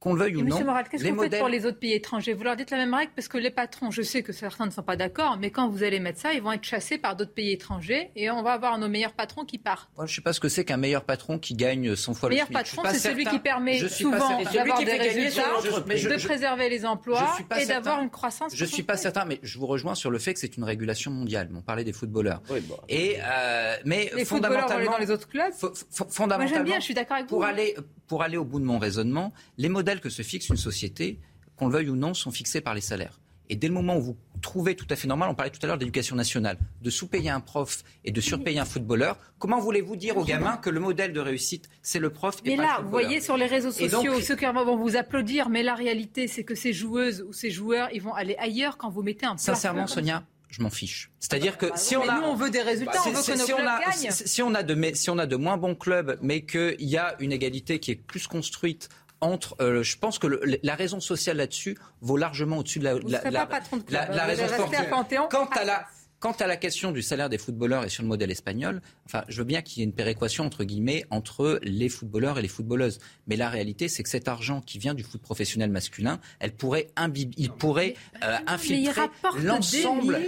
qu'on 0.00 0.14
le 0.14 0.20
veuille 0.20 0.36
ou 0.36 0.40
non, 0.40 0.46
Monsieur 0.46 0.64
Morel, 0.64 0.86
qu'est-ce 0.90 1.04
que 1.04 1.08
vous 1.10 1.22
faites 1.22 1.38
pour 1.38 1.48
les 1.48 1.66
autres 1.66 1.78
pays 1.78 1.92
étrangers 1.92 2.32
Vous 2.32 2.42
leur 2.42 2.56
dites 2.56 2.70
la 2.70 2.78
même 2.78 2.94
règle 2.94 3.12
parce 3.14 3.28
que 3.28 3.36
les 3.36 3.50
patrons, 3.50 3.90
je 3.90 4.00
sais 4.00 4.22
que 4.22 4.32
certains 4.32 4.64
ne 4.64 4.70
sont 4.70 4.82
pas 4.82 4.96
d'accord, 4.96 5.36
mais 5.38 5.50
quand 5.50 5.68
vous 5.68 5.82
allez 5.82 6.00
mettre 6.00 6.18
ça, 6.18 6.32
ils 6.32 6.40
vont 6.40 6.52
être 6.52 6.64
chassés 6.64 6.96
par 6.96 7.16
d'autres 7.16 7.34
pays 7.34 7.52
étrangers 7.52 8.10
et 8.16 8.30
on 8.30 8.42
va 8.42 8.52
avoir 8.52 8.78
nos 8.78 8.88
meilleurs 8.88 9.12
patrons 9.12 9.44
qui 9.44 9.58
partent. 9.58 9.90
Moi, 9.98 10.06
je 10.06 10.12
ne 10.12 10.14
sais 10.16 10.22
pas 10.22 10.32
ce 10.32 10.40
que 10.40 10.48
c'est 10.48 10.64
qu'un 10.64 10.78
meilleur 10.78 11.04
patron 11.04 11.38
qui 11.38 11.52
gagne 11.54 11.94
100 11.94 12.14
fois 12.14 12.30
Le 12.30 12.34
meilleur 12.36 12.46
SMIC. 12.46 12.58
Patron, 12.58 12.82
pas 12.82 12.94
c'est 12.94 12.98
celui 13.10 13.24
certain- 13.24 13.36
qui 13.38 13.42
permet 13.42 13.74
je 13.78 13.86
suis 13.88 14.04
pas 14.04 14.18
souvent 14.20 14.42
d'avoir 14.42 14.78
des 14.82 14.92
résultats, 14.92 15.42
je- 15.62 16.08
de 16.08 16.16
je- 16.18 16.26
préserver 16.26 16.70
les 16.70 16.86
emplois 16.86 17.36
et 17.60 17.66
d'avoir 17.66 18.00
une 18.02 18.08
croissance. 18.10 18.52
Je 18.56 18.64
suis 18.64 18.82
pas 18.82 18.96
certain, 18.96 19.26
mais 19.26 19.38
je 19.42 19.58
vous 19.58 19.66
rejoins 19.66 19.94
sur 19.94 20.10
le 20.10 20.18
fait 20.18 20.32
que 20.32 20.40
c'est 20.40 20.56
une 20.56 20.64
régulation 20.64 21.10
mondiale. 21.10 21.50
On 21.54 21.60
parlait 21.60 21.84
des 21.84 21.92
footballeurs. 21.92 22.40
Oui, 22.50 22.60
bon. 22.60 22.76
Et 22.88 23.18
euh, 23.22 23.76
mais 23.84 24.10
Les 24.16 24.24
footballeurs 24.24 24.66
vont 24.66 24.74
aller 24.76 24.84
fondamentalement, 24.86 24.92
dans 24.92 24.98
les 24.98 25.10
autres 25.10 25.28
clubs. 25.28 25.52
fo- 25.52 25.72
fo- 25.74 25.84
Moi, 26.00 26.08
fondamentalement, 26.10 26.54
j'aime 26.54 26.64
bien, 26.64 26.78
je 26.80 26.84
suis 26.84 26.94
d'accord 26.94 27.16
avec 27.18 27.28
vous. 27.28 27.36
pour 27.36 27.44
aller 27.44 27.76
pour 28.10 28.24
aller 28.24 28.36
au 28.36 28.44
bout 28.44 28.58
de 28.58 28.64
mon 28.64 28.80
raisonnement, 28.80 29.32
les 29.56 29.68
modèles 29.68 30.00
que 30.00 30.10
se 30.10 30.22
fixe 30.22 30.48
une 30.48 30.56
société, 30.56 31.20
qu'on 31.54 31.68
le 31.68 31.74
veuille 31.74 31.90
ou 31.90 31.94
non, 31.94 32.12
sont 32.12 32.32
fixés 32.32 32.60
par 32.60 32.74
les 32.74 32.80
salaires. 32.80 33.20
Et 33.48 33.54
dès 33.54 33.68
le 33.68 33.72
moment 33.72 33.96
où 33.98 34.00
vous 34.00 34.16
trouvez 34.42 34.74
tout 34.74 34.86
à 34.90 34.96
fait 34.96 35.06
normal, 35.06 35.28
on 35.30 35.36
parlait 35.36 35.52
tout 35.52 35.60
à 35.62 35.68
l'heure 35.68 35.78
d'éducation 35.78 36.16
nationale, 36.16 36.58
de 36.82 36.90
sous-payer 36.90 37.30
un 37.30 37.38
prof 37.38 37.84
et 38.04 38.10
de 38.10 38.20
surpayer 38.20 38.58
un 38.58 38.64
footballeur, 38.64 39.16
comment 39.38 39.60
voulez-vous 39.60 39.94
dire 39.94 40.16
aux 40.16 40.24
gamins 40.24 40.56
que 40.56 40.70
le 40.70 40.80
modèle 40.80 41.12
de 41.12 41.20
réussite, 41.20 41.68
c'est 41.82 42.00
le 42.00 42.10
prof 42.10 42.38
et 42.44 42.50
Mais 42.50 42.56
pas 42.56 42.62
là, 42.62 42.76
le 42.78 42.84
vous 42.86 42.90
voyez 42.90 43.20
sur 43.20 43.36
les 43.36 43.46
réseaux 43.46 43.70
sociaux, 43.70 44.02
donc- 44.02 44.22
ceux 44.22 44.34
qui 44.34 44.44
vont 44.44 44.76
vous 44.76 44.96
applaudir, 44.96 45.48
mais 45.48 45.62
la 45.62 45.76
réalité, 45.76 46.26
c'est 46.26 46.42
que 46.42 46.56
ces 46.56 46.72
joueuses 46.72 47.24
ou 47.28 47.32
ces 47.32 47.52
joueurs, 47.52 47.90
ils 47.92 48.02
vont 48.02 48.14
aller 48.14 48.34
ailleurs 48.40 48.76
quand 48.76 48.90
vous 48.90 49.04
mettez 49.04 49.26
un 49.26 49.36
Sincèrement, 49.36 49.86
Sonia, 49.86 50.24
je 50.50 50.62
m'en 50.62 50.70
fiche. 50.70 51.10
C'est-à-dire 51.20 51.56
que 51.58 51.66
Bah 51.66 51.76
si 51.76 51.96
on 51.96 52.08
a, 52.08 52.16
nous, 52.20 52.26
on 52.26 52.34
veut 52.34 52.50
des 52.50 52.62
résultats, 52.62 52.98
on 53.00 53.02
Si- 53.04 53.10
veut 53.12 53.22
si- 53.22 53.32
que 53.32 53.38
nos 53.38 53.44
si 53.46 53.52
on 53.52 53.58
a- 53.66 53.80
gagnent. 53.80 54.10
si- 54.10 54.28
si 54.28 54.42
on 54.42 54.54
a 54.54 54.62
de 54.62 54.74
mais- 54.74 54.94
si 54.94 55.10
on 55.10 55.18
a 55.18 55.26
de 55.26 55.36
moins 55.36 55.56
bons 55.56 55.74
clubs, 55.74 56.18
mais 56.22 56.44
qu'il 56.44 56.74
y 56.80 56.96
a 56.96 57.14
une 57.20 57.32
égalité 57.32 57.78
qui 57.78 57.92
est 57.92 57.96
plus 57.96 58.26
construite 58.26 58.88
entre, 59.20 59.54
euh, 59.60 59.82
je 59.82 59.96
pense 59.98 60.18
que 60.18 60.26
le- 60.26 60.40
la 60.62 60.74
raison 60.74 60.98
sociale 61.00 61.36
là-dessus 61.36 61.76
vaut 62.00 62.16
largement 62.16 62.58
au-dessus 62.58 62.78
de 62.80 62.84
la, 62.84 62.94
Vous 62.94 63.08
la, 63.08 63.18
serez 63.20 63.30
la- 63.30 63.46
pas 63.46 63.58
patron 63.60 63.76
de 63.76 63.82
club. 63.82 64.00
la- 64.08 64.14
la 64.14 64.22
Vous 64.34 64.42
raison 64.42 64.54
sportive. 64.54 64.78
à 64.80 64.84
Panthéon. 64.84 65.28
Quant 65.30 65.46
à 65.50 65.64
la 65.64 65.86
Quant 66.18 66.32
à 66.32 66.46
la 66.46 66.58
question 66.58 66.92
du 66.92 67.00
salaire 67.00 67.30
des 67.30 67.38
footballeurs 67.38 67.82
et 67.84 67.88
sur 67.88 68.02
le 68.02 68.08
modèle 68.08 68.30
espagnol, 68.30 68.82
enfin, 69.12 69.24
je 69.28 69.38
veux 69.38 69.44
bien 69.44 69.62
qu'il 69.62 69.78
y 69.78 69.82
ait 69.82 69.84
une 69.84 69.92
péréquation 69.92 70.44
entre 70.44 70.64
guillemets 70.64 71.04
entre 71.10 71.58
les 71.62 71.88
footballeurs 71.88 72.38
et 72.38 72.42
les 72.42 72.48
footballeuses. 72.48 72.98
Mais 73.26 73.36
la 73.36 73.48
réalité, 73.48 73.88
c'est 73.88 74.02
que 74.02 74.08
cet 74.08 74.28
argent 74.28 74.60
qui 74.60 74.78
vient 74.78 74.94
du 74.94 75.02
foot 75.02 75.20
professionnel 75.20 75.70
masculin, 75.70 76.20
elle 76.38 76.52
pourrait 76.52 76.88
imbiber, 76.96 77.34
il 77.36 77.50
pourrait 77.50 77.94
euh, 78.22 78.36
infiltrer 78.46 79.08
l'ensemble, 79.42 80.18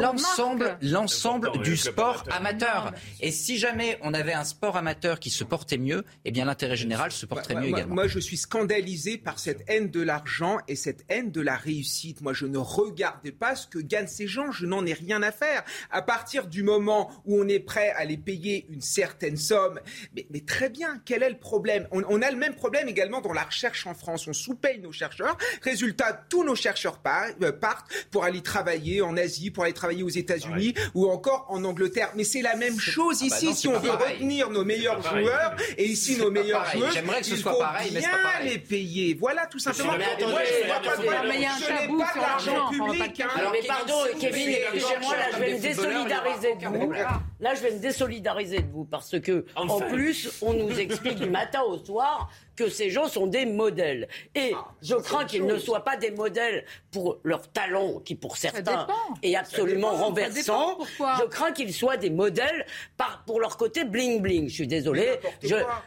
l'ensemble, 0.00 0.78
l'ensemble 0.82 1.62
du 1.62 1.76
sport 1.76 2.24
amateur. 2.30 2.92
Et 3.20 3.32
si 3.32 3.58
jamais 3.58 3.98
on 4.02 4.14
avait 4.14 4.32
un 4.32 4.44
sport 4.44 4.76
amateur 4.76 5.18
qui 5.18 5.30
se 5.30 5.44
portait 5.44 5.78
mieux, 5.78 6.04
eh 6.24 6.30
bien 6.30 6.44
l'intérêt 6.44 6.76
général 6.76 7.10
se 7.10 7.26
porterait 7.26 7.54
mieux 7.54 7.70
moi, 7.70 7.78
également. 7.78 7.94
Moi, 7.94 8.06
je 8.06 8.18
suis 8.18 8.36
scandalisé 8.36 9.18
par 9.18 9.38
cette 9.38 9.64
haine 9.68 9.90
de 9.90 10.00
l'argent 10.00 10.58
et 10.68 10.76
cette 10.76 11.04
haine 11.08 11.30
de 11.30 11.40
la 11.40 11.56
réussite. 11.56 12.20
Moi, 12.20 12.32
je 12.32 12.46
ne 12.46 12.58
regardais 12.58 13.32
pas 13.32 13.56
ce 13.56 13.66
que 13.66 13.78
gagnent 13.78 14.06
ces 14.06 14.26
gens. 14.26 14.52
Je 14.52 14.66
n'en 14.66 14.86
ai 14.86 14.92
rien 14.92 15.22
à 15.22 15.32
faire. 15.32 15.64
À 15.90 16.02
partir 16.02 16.46
du 16.46 16.62
moment 16.62 17.10
où 17.24 17.40
on 17.40 17.48
est 17.48 17.60
prêt 17.60 17.90
à 17.96 18.04
les 18.04 18.16
payer 18.28 18.66
une 18.68 18.82
certaine 18.82 19.38
somme, 19.38 19.80
mais, 20.14 20.26
mais 20.28 20.40
très 20.40 20.68
bien, 20.68 21.00
quel 21.06 21.22
est 21.22 21.30
le 21.30 21.38
problème? 21.38 21.88
On, 21.92 22.02
on, 22.10 22.20
a 22.20 22.30
le 22.30 22.36
même 22.36 22.54
problème 22.54 22.86
également 22.86 23.22
dans 23.22 23.32
la 23.32 23.44
recherche 23.44 23.86
en 23.86 23.94
France. 23.94 24.28
On 24.28 24.34
sous-paye 24.34 24.80
nos 24.80 24.92
chercheurs. 24.92 25.38
Résultat, 25.62 26.12
tous 26.28 26.44
nos 26.44 26.54
chercheurs 26.54 27.00
euh, 27.42 27.52
partent 27.52 27.90
pour 28.10 28.24
aller 28.24 28.42
travailler 28.42 29.00
en 29.00 29.16
Asie, 29.16 29.50
pour 29.50 29.64
aller 29.64 29.72
travailler 29.72 30.02
aux 30.02 30.10
États-Unis 30.10 30.74
ou 30.92 31.08
encore 31.10 31.46
en 31.48 31.64
Angleterre. 31.64 32.10
Mais 32.16 32.24
c'est 32.24 32.42
la 32.42 32.54
même 32.54 32.78
chose 32.78 33.22
ici. 33.22 33.32
Ah 33.32 33.40
bah 33.40 33.46
non, 33.46 33.54
si 33.54 33.68
on 33.68 33.78
veut 33.78 33.88
pareil. 33.88 34.14
retenir 34.16 34.50
nos 34.50 34.64
meilleurs 34.64 35.00
joueurs 35.00 35.56
et 35.78 35.86
ici 35.86 36.18
nos 36.18 36.30
meilleurs 36.30 36.66
joueurs, 36.70 36.92
J'aimerais 36.92 37.20
que 37.20 37.26
ce 37.26 37.34
il 37.34 37.38
soit 37.40 37.52
faut 37.52 37.58
pareil, 37.60 37.90
mais 37.94 38.00
bien 38.00 38.10
c'est 38.12 38.22
pas 38.22 38.30
pareil. 38.30 38.50
les 38.50 38.58
payer. 38.58 39.14
Voilà, 39.18 39.46
tout 39.46 39.58
simplement. 39.58 39.94
Mais 39.96 40.04
attendez, 40.04 40.32
Moi, 40.32 40.40
je 40.44 40.68
pas 40.68 40.96
de 40.96 41.28
mais 41.28 41.38
n'ai 41.38 41.98
pas 41.98 42.12
sur 42.12 42.20
d'argent 42.20 42.54
l'argent, 42.54 42.86
pas 42.86 42.94
public. 42.94 43.22
Alors, 43.38 43.52
mais 43.52 43.66
pardon, 43.66 43.94
Kevin, 44.20 44.48
excusez-moi, 44.50 45.16
là, 45.16 45.24
je 45.32 45.38
vais 45.38 45.54
me 45.54 45.60
désolidariser 45.60 46.54
de. 46.56 46.92
Là, 47.40 47.54
je 47.54 47.62
vais 47.62 47.70
me 47.72 47.78
désolidariser 47.78 48.17
de 48.62 48.70
vous 48.72 48.84
parce 48.84 49.18
que, 49.20 49.44
en 49.56 49.80
plus, 49.80 50.42
on 50.42 50.52
nous 50.52 50.78
explique 50.78 51.16
du 51.16 51.30
matin 51.30 51.62
au 51.62 51.78
soir 51.78 52.30
que 52.58 52.68
ces 52.68 52.90
gens 52.90 53.06
sont 53.06 53.28
des 53.28 53.46
modèles. 53.46 54.08
Et 54.34 54.52
je 54.82 54.96
crains 54.96 55.24
qu'ils 55.24 55.46
ne 55.46 55.58
soient 55.58 55.84
pas 55.84 55.96
des 55.96 56.10
modèles 56.10 56.64
pour 56.90 57.18
leur 57.22 57.48
talent, 57.52 58.00
qui 58.00 58.16
pour 58.16 58.36
certains 58.36 58.88
est 59.22 59.36
absolument 59.36 59.92
dépend, 59.92 60.04
renversant. 60.06 60.78
Je 60.98 61.24
crains 61.26 61.52
qu'ils 61.52 61.72
soient 61.72 61.96
des 61.96 62.10
modèles 62.10 62.66
par, 62.96 63.22
pour 63.26 63.38
leur 63.38 63.56
côté 63.56 63.84
bling 63.84 64.20
bling. 64.20 64.48
Je 64.48 64.54
suis 64.54 64.66
désolé. 64.66 65.20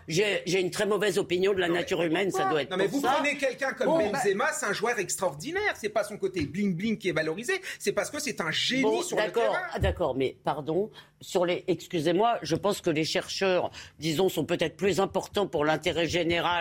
J'ai 0.07 0.59
une 0.61 0.71
très 0.71 0.85
mauvaise 0.85 1.17
opinion 1.17 1.53
de 1.53 1.59
la 1.59 1.67
nature 1.67 2.01
humaine. 2.03 2.31
Ça 2.31 2.45
doit 2.49 2.61
être 2.61 2.71
Non 2.71 2.77
mais 2.77 2.87
pour 2.87 2.99
vous 2.99 3.05
ça. 3.05 3.15
prenez 3.17 3.35
quelqu'un 3.37 3.73
comme 3.73 3.87
Bon, 3.87 3.97
bah- 4.09 4.19
Benzema, 4.23 4.53
c'est 4.53 4.65
un 4.67 4.73
joueur 4.73 4.97
extraordinaire. 4.97 5.73
C'est 5.75 5.89
pas 5.89 6.05
son 6.05 6.17
côté 6.17 6.45
bling 6.45 6.73
bling 6.75 6.97
qui 6.97 7.09
est 7.09 7.13
valorisé, 7.13 7.53
c'est 7.79 7.91
parce 7.91 8.09
que 8.09 8.19
c'est 8.19 8.39
un 8.39 8.51
génie 8.51 8.83
Bon, 8.83 9.01
sur 9.01 9.17
le 9.17 9.23
d'accord, 9.23 9.43
terrain. 9.51 9.61
ah, 9.73 9.79
d'accord, 9.79 10.15
mais 10.15 10.37
pardon, 10.45 10.89
sur 11.19 11.45
les, 11.45 11.65
excusez-moi, 11.67 12.37
je 12.41 12.55
pense 12.55 12.79
que 12.81 12.89
les 12.89 13.03
chercheurs, 13.03 13.71
disons, 13.99 14.29
sont 14.29 14.45
peut-être 14.45 14.77
plus 14.77 14.99
importants 15.01 15.47
pour 15.47 15.65
l'intérêt 15.65 16.07
général 16.07 16.60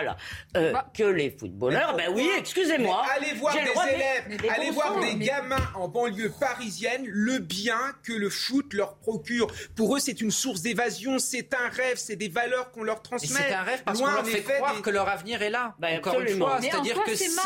euh, 0.57 0.73
que 0.93 1.03
les 1.03 1.31
footballeurs. 1.31 1.95
Ben 1.95 2.09
oui, 2.13 2.29
excusez-moi. 2.37 3.03
Allez 3.15 3.33
voir 3.33 3.53
J'ai 3.53 3.61
le 3.61 3.65
des 3.67 3.93
élèves, 3.95 4.23
mais 4.41 4.49
allez 4.49 4.71
voir 4.71 4.99
des 4.99 5.13
mais- 5.15 5.25
gamins 5.25 5.71
en 5.75 5.87
banlieue 5.87 6.31
parisienne, 6.39 7.03
le 7.05 7.39
bien 7.39 7.79
que 8.03 8.13
le 8.13 8.29
foot 8.29 8.73
leur 8.73 8.95
procure. 8.95 9.47
Pour 9.75 9.95
eux, 9.95 9.99
c'est 9.99 10.21
une 10.21 10.31
source 10.31 10.61
d'évasion, 10.61 11.19
c'est 11.19 11.53
un 11.53 11.69
rêve, 11.69 11.97
c'est 11.97 12.15
des 12.15 12.29
valeurs 12.29 12.71
qu'on 12.71 12.83
leur 12.83 12.97
Et 12.97 13.03
transmet. 13.03 13.39
c'est 13.47 13.53
un 13.53 13.63
rêve 13.63 13.81
parce 13.83 13.99
qu'on 13.99 14.05
leur 14.07 14.25
fait 14.25 14.41
croire 14.43 14.75
des- 14.75 14.81
que 14.81 14.89
leur 14.89 15.07
avenir 15.09 15.41
est 15.41 15.49
là. 15.49 15.75
Ben, 15.79 15.97
Encore 15.99 16.15
une 16.15 16.21
absolument. 16.21 16.47
fois, 16.47 16.59
Mais 16.61 16.67
en 16.67 16.71
c'est-à-dire 16.71 17.03
que 17.03 17.15
c'est 17.15 17.27
si 17.27 17.35
mal 17.35 17.45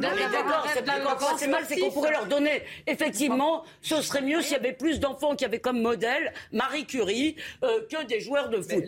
d'accord, 0.00 0.64
un 0.66 0.68
c'est 0.74 0.84
pas 0.84 1.36
c'est 1.38 1.46
mal, 1.48 1.64
c'est 1.68 1.78
qu'on 1.78 1.90
pourrait 1.90 2.10
leur 2.12 2.26
donner. 2.26 2.62
Effectivement, 2.86 3.64
ce 3.82 4.02
serait 4.02 4.22
mieux 4.22 4.42
s'il 4.42 4.52
y 4.52 4.56
avait 4.56 4.72
plus 4.72 5.00
d'enfants 5.00 5.34
qui 5.36 5.44
avaient 5.44 5.60
comme 5.60 5.80
modèle 5.80 6.32
Marie 6.52 6.86
Curie 6.86 7.36
euh, 7.64 7.80
que 7.90 8.04
des 8.04 8.20
joueurs 8.20 8.48
de 8.48 8.60
foot. 8.60 8.84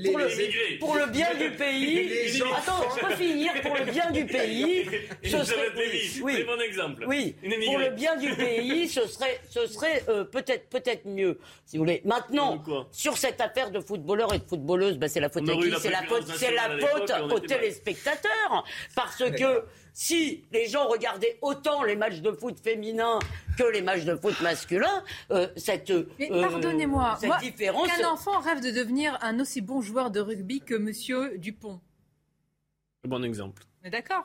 pour, 0.81 0.97
le, 0.97 1.07
bien 1.07 1.35
du 1.35 1.51
pays. 1.53 2.43
Attends, 2.57 2.82
peux 3.01 3.15
finir. 3.15 3.53
Pour 3.63 3.77
le 3.77 3.85
bien 3.85 4.11
du 4.11 4.25
pays. 4.27 4.87
ce 5.25 5.45
serait- 5.45 5.73
oui, 6.23 6.35
très 6.35 6.45
bon 6.45 6.61
exemple. 6.61 7.05
Oui, 7.07 7.37
Une 7.43 7.65
pour 7.65 7.79
le 7.79 7.91
bien 7.91 8.17
du 8.17 8.35
pays, 8.35 8.89
ce 8.89 9.07
serait, 9.07 9.41
ce 9.51 9.67
serait 9.67 10.05
euh, 10.09 10.25
peut-être, 10.25 10.69
peut-être 10.69 11.07
mieux, 11.07 11.39
si 11.67 11.77
vous 11.77 11.85
voulez. 11.85 12.03
Maintenant, 12.05 12.63
sur 12.91 13.17
cette 13.17 13.41
affaire 13.41 13.71
de 13.71 13.81
footballeurs 13.81 14.33
et 14.35 14.39
de 14.39 14.45
footballeuses, 14.45 14.99
ben, 14.99 15.09
c'est 15.09 15.21
la 15.21 15.29
faute 15.29 15.45
On 15.47 15.59
à 15.59 15.63
qui 15.63 15.73
C'est 15.81 15.91
la 15.91 16.03
faute, 16.03 16.27
c'est 16.37 16.53
la 16.53 16.79
faute 16.79 17.13
on 17.23 17.31
aux 17.31 17.39
téléspectateurs, 17.41 18.65
parce 18.95 19.23
que 19.31 19.65
si 19.93 20.45
les 20.53 20.67
gens 20.69 20.89
regardaient 20.89 21.39
autant 21.43 21.83
les 21.83 21.97
matchs 21.97 22.21
de 22.21 22.33
foot 22.33 22.59
féminin 22.63 23.19
que 23.59 23.65
les 23.65 23.83
matchs 23.83 24.05
de 24.05 24.17
foot 24.17 24.41
masculin, 24.41 25.05
euh, 25.31 25.49
cette 25.57 25.91
Mais 26.19 26.31
euh, 26.33 26.41
pardonnez-moi, 26.49 27.17
cette 27.21 27.29
moi, 27.29 27.39
différence. 27.39 27.89
qu'un 27.89 28.09
enfant 28.09 28.41
rêve 28.41 28.63
de 28.63 28.71
devenir 28.71 29.19
un 29.21 29.39
aussi 29.41 29.61
bon 29.61 29.83
joueur 29.83 30.11
de 30.11 30.21
rugby 30.21 30.61
que 30.61 30.75
Monsieur 30.75 31.37
Dupont. 31.37 31.81
Bon 33.05 33.23
exemple. 33.25 33.63
On 33.83 33.87
est 33.87 33.91
d'accord 33.91 34.25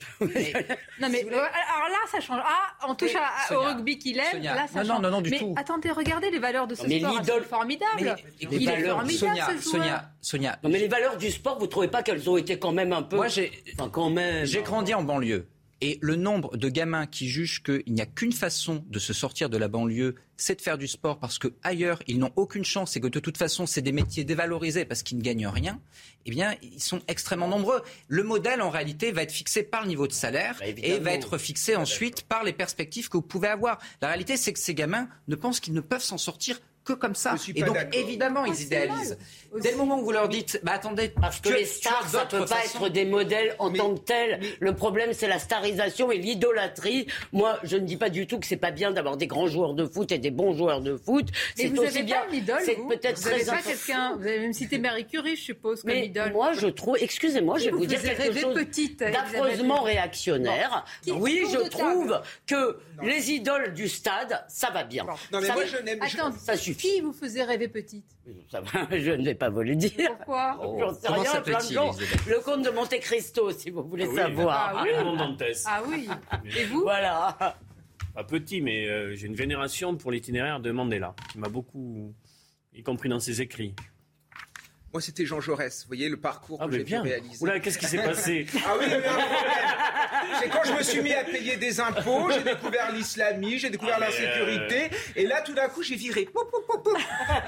Non 0.20 1.08
mais 1.10 1.24
euh, 1.24 1.28
alors 1.36 1.88
là 1.88 1.98
ça 2.10 2.20
change. 2.20 2.40
Ah, 2.44 2.86
on 2.88 2.94
touche 2.94 3.14
Mais, 3.14 3.18
à- 3.20 3.48
Sonia, 3.48 3.60
au 3.60 3.74
rugby 3.74 3.98
qu'il 3.98 4.16
aime. 4.18 4.24
Sonia, 4.30 4.54
Là 4.54 4.66
ça 4.68 4.84
non, 4.84 4.86
non, 4.88 4.94
change. 4.94 5.02
non, 5.02 5.10
non, 5.10 5.20
du 5.20 5.30
mais 5.30 5.38
tout. 5.40 5.54
attendez, 5.56 5.90
regardez 5.90 6.30
les 6.30 6.38
valeurs 6.38 6.68
de 6.68 6.74
ce 6.76 6.86
Mais 6.86 7.00
sport. 7.00 7.18
l'idole-. 7.18 7.44
Mais 7.98 8.04
les 8.04 8.14
Il 8.40 8.62
est 8.62 8.66
valeurs- 8.76 8.96
formidable 8.98 9.12
Sonia, 9.18 9.46
ce 9.46 9.50
joueur. 9.50 9.62
Sonia, 9.62 10.10
Sonia. 10.20 10.58
Non 10.62 10.70
mais 10.70 10.78
les 10.78 10.86
valeurs 10.88 11.16
du 11.16 11.30
sport, 11.32 11.58
vous 11.58 11.66
trouvez 11.66 11.88
pas 11.88 12.02
qu'elles 12.04 12.30
ont 12.30 12.36
été 12.36 12.58
quand 12.60 12.70
même 12.72 12.92
un 12.92 13.02
peu. 13.02 13.16
Moi, 13.16 13.26
j'ai, 13.28 13.50
Enfin, 13.74 13.90
quand 13.90 14.08
même. 14.10 14.44
J'ai 14.44 14.62
grandi 14.62 14.94
en 14.94 15.02
banlieue. 15.02 15.48
Et 15.80 15.98
le 16.00 16.16
nombre 16.16 16.56
de 16.56 16.68
gamins 16.68 17.06
qui 17.06 17.28
jugent 17.28 17.62
qu'il 17.62 17.92
n'y 17.92 18.00
a 18.00 18.06
qu'une 18.06 18.32
façon 18.32 18.84
de 18.88 18.98
se 18.98 19.12
sortir 19.12 19.48
de 19.48 19.56
la 19.56 19.68
banlieue, 19.68 20.16
c'est 20.36 20.56
de 20.56 20.60
faire 20.60 20.76
du 20.76 20.88
sport 20.88 21.18
parce 21.18 21.38
que 21.38 21.48
ailleurs 21.62 22.02
ils 22.06 22.18
n'ont 22.18 22.32
aucune 22.36 22.64
chance 22.64 22.96
et 22.96 23.00
que 23.00 23.06
de 23.06 23.20
toute 23.20 23.38
façon 23.38 23.66
c'est 23.66 23.82
des 23.82 23.92
métiers 23.92 24.24
dévalorisés 24.24 24.84
parce 24.84 25.02
qu'ils 25.02 25.18
ne 25.18 25.22
gagnent 25.22 25.46
rien, 25.46 25.80
eh 26.26 26.30
bien 26.30 26.56
ils 26.62 26.82
sont 26.82 27.00
extrêmement 27.06 27.48
nombreux. 27.48 27.82
Le 28.08 28.24
modèle 28.24 28.60
en 28.60 28.70
réalité 28.70 29.12
va 29.12 29.22
être 29.22 29.32
fixé 29.32 29.62
par 29.62 29.82
le 29.82 29.88
niveau 29.88 30.08
de 30.08 30.12
salaire 30.12 30.56
Bah, 30.58 30.66
et 30.66 30.98
va 30.98 31.12
être 31.12 31.38
fixé 31.38 31.76
ensuite 31.76 32.22
par 32.22 32.42
les 32.42 32.52
perspectives 32.52 33.08
que 33.08 33.16
vous 33.16 33.22
pouvez 33.22 33.48
avoir. 33.48 33.78
La 34.02 34.08
réalité 34.08 34.36
c'est 34.36 34.52
que 34.52 34.60
ces 34.60 34.74
gamins 34.74 35.08
ne 35.28 35.36
pensent 35.36 35.60
qu'ils 35.60 35.74
ne 35.74 35.80
peuvent 35.80 36.02
s'en 36.02 36.18
sortir 36.18 36.60
que 36.88 36.92
comme 36.94 37.14
ça. 37.14 37.34
Et 37.54 37.60
pas 37.60 37.66
donc 37.66 37.76
évidemment 37.92 38.44
ils 38.44 38.54
c'est 38.54 38.64
idéalisent. 38.64 39.18
Dès 39.62 39.70
le 39.72 39.76
moment 39.78 39.98
où 40.00 40.04
vous 40.04 40.12
leur 40.12 40.28
dites, 40.28 40.60
bah 40.62 40.72
attendez, 40.74 41.08
Parce 41.08 41.40
que 41.40 41.48
les 41.48 41.64
stars, 41.64 42.06
ça 42.08 42.24
d'autres 42.24 42.38
peut 42.40 42.44
pas 42.46 42.64
être 42.64 42.88
des 42.90 43.04
modèles 43.06 43.54
en 43.58 43.70
Mais- 43.70 43.78
tant 43.78 43.94
que 43.94 44.00
tels. 44.00 44.38
mais- 44.40 44.48
Le 44.60 44.74
problème, 44.74 45.12
c'est 45.14 45.26
la 45.26 45.38
starisation 45.38 46.10
et 46.12 46.18
l'idolâtrie. 46.18 47.06
Moi, 47.32 47.58
je 47.62 47.76
ne 47.76 47.86
dis 47.86 47.96
pas 47.96 48.10
du 48.10 48.26
tout 48.26 48.38
que 48.38 48.46
c'est 48.46 48.56
pas 48.58 48.70
bien 48.70 48.90
d'avoir 48.90 49.16
des 49.16 49.26
grands 49.26 49.46
joueurs 49.48 49.72
de 49.74 49.86
foot 49.86 50.12
et 50.12 50.18
des 50.18 50.30
bons 50.30 50.52
joueurs 50.52 50.80
de 50.82 50.96
foot. 50.96 51.28
Mais 51.56 51.64
C'est 51.64 51.68
vous 51.68 51.78
aussi 51.82 51.86
avez 51.98 52.02
bien. 52.02 52.20
pas 52.20 52.26
une 52.28 52.34
idole, 52.36 52.60
C'est 52.64 52.74
vous 52.74 52.88
peut-être 52.88 53.18
Vous 53.18 53.28
avez 53.28 53.44
très 53.44 53.56
pas 53.56 53.62
quelqu'un. 53.62 54.16
Vous 54.16 54.26
avez 54.26 54.40
même 54.40 54.52
cité 54.52 54.78
Marie 54.78 55.06
Curie, 55.06 55.36
je 55.36 55.42
suppose, 55.42 55.80
comme 55.82 55.90
Mais 55.92 56.06
idole. 56.06 56.32
moi, 56.32 56.52
je 56.52 56.66
trouve, 56.66 56.96
excusez-moi, 57.00 57.58
je 57.58 57.64
vais 57.66 57.70
vous, 57.70 57.78
vous 57.78 57.86
dire 57.86 58.02
quelque 58.02 58.38
chose 58.38 58.56
Elisabeth 58.56 59.12
d'affreusement 59.12 59.80
réactionnaire. 59.82 60.84
Qui- 61.02 61.12
oui, 61.12 61.42
je 61.50 61.68
trouve 61.68 62.20
que 62.46 62.78
les 63.02 63.30
idoles 63.32 63.72
du 63.74 63.88
stade, 63.88 64.44
ça 64.48 64.70
va 64.70 64.84
bien. 64.84 65.04
Non 65.32 65.40
mais 65.40 65.48
moi 65.52 65.64
je 65.64 65.76
n'aime. 65.82 65.98
Attends, 66.02 66.32
ça 66.32 66.56
suffit. 66.56 66.77
Qui 66.78 67.00
vous 67.00 67.12
faisait 67.12 67.44
rêver 67.44 67.68
petite? 67.68 68.06
Ça 68.50 68.60
va, 68.60 68.86
je 68.98 69.10
ne 69.10 69.24
vais 69.24 69.34
pas 69.34 69.50
vous 69.50 69.62
le 69.62 69.74
dire. 69.76 69.92
Pourquoi? 70.16 70.58
J'en 70.78 70.94
sais 70.94 71.06
Comment 71.08 71.20
rien, 71.22 71.30
plein 71.30 71.40
de 71.40 71.44
s'appelle-t-il, 71.62 71.74
gens. 71.74 71.92
Elisabeth? 71.92 72.26
Le 72.26 72.40
comte 72.40 72.62
de 72.64 72.70
Monte 72.70 73.00
Cristo, 73.00 73.50
si 73.52 73.70
vous 73.70 73.82
voulez 73.82 74.04
Ah 74.04 74.08
oui, 74.10 74.16
savoir. 74.16 74.74
Ah 74.76 74.82
oui. 74.84 74.90
Ah 75.66 75.82
oui. 75.88 76.08
Et 76.56 76.64
vous? 76.64 76.82
Voilà. 76.82 77.36
Pas 78.14 78.24
petit, 78.24 78.60
mais 78.60 78.88
euh, 78.88 79.14
j'ai 79.14 79.26
une 79.26 79.34
vénération 79.34 79.96
pour 79.96 80.10
l'itinéraire 80.10 80.60
de 80.60 80.70
Mandela, 80.70 81.14
qui 81.30 81.38
m'a 81.38 81.48
beaucoup, 81.48 82.14
y 82.72 82.82
compris 82.82 83.08
dans 83.08 83.20
ses 83.20 83.40
écrits. 83.42 83.74
Moi 84.92 85.02
c'était 85.02 85.26
Jean 85.26 85.38
Jaurès. 85.40 85.82
Vous 85.82 85.88
voyez 85.88 86.08
le 86.08 86.16
parcours 86.18 86.58
Ah, 86.62 86.66
que 86.66 86.72
j'ai 86.72 86.78
pu 86.78 86.84
bien. 86.86 87.02
réaliser. 87.02 87.42
Oula, 87.44 87.60
qu'est-ce 87.60 87.78
qui 87.78 87.84
s'est 87.86 87.98
passé? 88.02 88.46
Ah 88.66 88.74
oui, 88.78 88.86
mais 88.88 88.96
un 88.96 89.00
problème. 89.00 90.07
C'est 90.40 90.48
quand 90.48 90.64
je 90.64 90.72
me 90.72 90.82
suis 90.82 91.00
mis 91.02 91.14
à 91.14 91.24
payer 91.24 91.56
des 91.56 91.80
impôts, 91.80 92.30
j'ai 92.30 92.42
découvert 92.42 92.92
l'islamisme, 92.92 93.58
j'ai 93.58 93.70
découvert 93.70 93.96
Ah, 93.98 94.06
l'insécurité, 94.06 94.90
et 95.16 95.26
là 95.26 95.40
tout 95.42 95.54
d'un 95.54 95.68
coup 95.68 95.82
j'ai 95.82 95.96
viré. 95.96 96.26
Pou, 96.26 96.40
pou, 96.50 96.60
pou, 96.66 96.78
pou. 96.78 96.96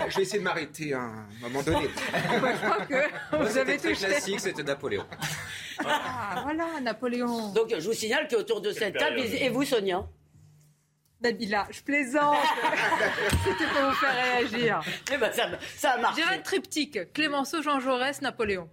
Je 0.09 0.17
vais 0.17 0.23
essayer 0.23 0.39
de 0.39 0.45
m'arrêter 0.45 0.93
à 0.95 1.01
un 1.01 1.27
moment 1.41 1.63
donné. 1.63 1.89
Je 2.13 2.67
crois 2.67 2.87
que 2.87 3.37
vous 3.51 3.59
avez 3.59 3.77
touché. 3.77 4.07
classique, 4.07 4.41
c'était 4.41 4.63
Napoléon. 4.63 5.05
Ah, 5.85 6.41
voilà, 6.45 6.81
Napoléon. 6.81 7.53
Donc, 7.53 7.75
je 7.79 7.85
vous 7.87 7.93
signale 7.95 8.29
qu'autour 8.29 8.61
de 8.61 8.73
cette 8.73 8.97
table, 8.99 9.21
et 9.21 9.49
vous, 9.49 9.65
Sonia 9.65 10.05
Nabila, 11.23 11.67
je 11.71 11.83
plaisante. 11.83 12.37
C'était 13.45 13.67
pour 13.71 13.91
vous 13.91 13.95
faire 13.95 14.15
réagir. 14.15 14.81
Eh 15.13 15.19
ben, 15.19 15.31
ça, 15.33 15.51
ça 15.77 15.91
a 15.93 15.99
marché. 15.99 16.23
J'ai 16.27 16.35
un 16.35 16.39
triptyque. 16.41 17.13
Clémenceau, 17.13 17.61
Jean 17.61 17.79
Jaurès, 17.79 18.23
Napoléon. 18.23 18.71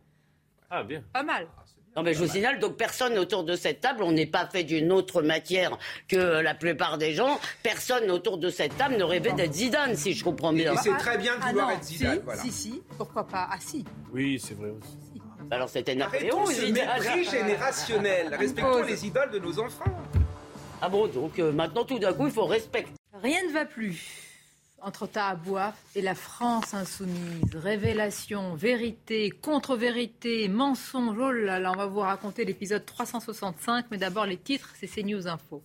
Ah, 0.70 0.82
bien. 0.84 1.04
Pas 1.12 1.24
mal. 1.24 1.48
Non, 1.98 2.04
mais 2.04 2.14
je 2.14 2.24
vous 2.24 2.32
signale, 2.32 2.60
donc 2.60 2.78
personne 2.78 3.18
autour 3.18 3.44
de 3.44 3.56
cette 3.56 3.82
table, 3.82 4.04
on 4.04 4.12
n'est 4.12 4.28
pas 4.28 4.46
fait 4.46 4.64
d'une 4.64 4.92
autre 4.92 5.24
matière 5.24 5.80
que 6.08 6.16
la 6.16 6.54
plupart 6.54 7.00
des 7.00 7.14
gens. 7.16 7.40
Personne 7.64 8.12
autour 8.12 8.38
de 8.38 8.52
cette 8.52 8.78
table 8.78 8.98
ne 8.98 9.04
rêvait 9.04 9.32
d'être 9.32 9.54
Zidane, 9.54 9.96
si 9.96 10.14
je 10.14 10.24
comprends 10.24 10.54
bien. 10.54 10.74
Et 10.74 10.78
c'est 10.78 10.96
très 10.98 11.18
bien 11.18 11.36
de 11.38 11.42
Ah 11.42 11.48
vouloir 11.50 11.68
non, 11.70 11.74
être 11.74 11.84
Zidane. 11.84 12.18
si, 12.18 12.22
voilà. 12.24 12.42
si, 12.44 12.52
si, 12.52 12.84
pourquoi 13.00 13.26
pas? 13.26 13.50
Ah 13.52 13.58
si. 13.60 13.84
Oui, 14.14 14.40
c'est 14.40 14.54
vrai 14.54 14.70
aussi. 14.70 14.96
Alors 15.50 15.70
c'était 15.70 15.96
Napoléon 15.96 16.38
Arrêtons 16.38 16.52
ou 16.52 16.54
ce 16.54 16.66
Zidane 16.68 17.00
mépris 17.00 17.24
générationnel. 17.26 18.36
Respectons 18.40 18.84
les 18.84 19.08
idoles 19.08 19.32
de 19.32 19.40
nos 19.40 19.60
enfants. 19.60 19.86
Ah 20.84 20.90
bon, 20.90 21.08
donc 21.08 21.40
euh, 21.40 21.52
maintenant 21.52 21.84
tout 21.84 21.98
d'un 21.98 22.14
coup, 22.14 22.28
il 22.28 22.32
faut 22.32 22.46
respecter. 22.46 22.92
Rien 23.24 23.40
ne 23.48 23.54
va 23.54 23.66
plus. 23.66 24.27
Entre 24.88 25.06
Tahabouaf 25.06 25.76
et 25.96 26.02
la 26.02 26.16
France 26.16 26.74
insoumise. 26.74 27.44
Révélation, 27.54 28.56
vérité, 28.56 29.30
contre-vérité, 29.30 30.48
mensonge. 30.48 31.18
Oh 31.20 31.32
là 31.32 31.60
là, 31.60 31.74
on 31.74 31.78
va 31.78 31.88
vous 31.88 32.00
raconter 32.00 32.46
l'épisode 32.46 32.86
365, 32.86 33.88
mais 33.92 33.98
d'abord 33.98 34.26
les 34.26 34.38
titres, 34.38 34.74
c'est 34.80 34.88
CNews 34.88 35.28
Info. 35.28 35.62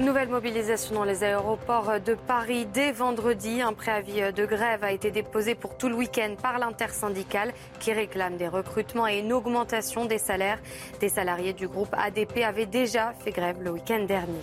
Nouvelle 0.00 0.28
mobilisation 0.28 0.96
dans 0.96 1.04
les 1.04 1.22
aéroports 1.22 2.00
de 2.04 2.14
Paris 2.14 2.66
dès 2.66 2.90
vendredi. 2.90 3.62
Un 3.62 3.74
préavis 3.74 4.32
de 4.32 4.44
grève 4.44 4.82
a 4.82 4.90
été 4.90 5.12
déposé 5.12 5.54
pour 5.54 5.78
tout 5.78 5.88
le 5.88 5.94
week-end 5.94 6.34
par 6.42 6.58
l'intersyndicale 6.58 7.54
qui 7.78 7.92
réclame 7.92 8.36
des 8.36 8.48
recrutements 8.48 9.06
et 9.06 9.20
une 9.20 9.32
augmentation 9.32 10.04
des 10.04 10.18
salaires. 10.18 10.58
Des 10.98 11.08
salariés 11.08 11.52
du 11.52 11.68
groupe 11.68 11.94
ADP 11.96 12.38
avaient 12.38 12.66
déjà 12.66 13.12
fait 13.12 13.30
grève 13.30 13.62
le 13.62 13.70
week-end 13.70 14.04
dernier. 14.04 14.42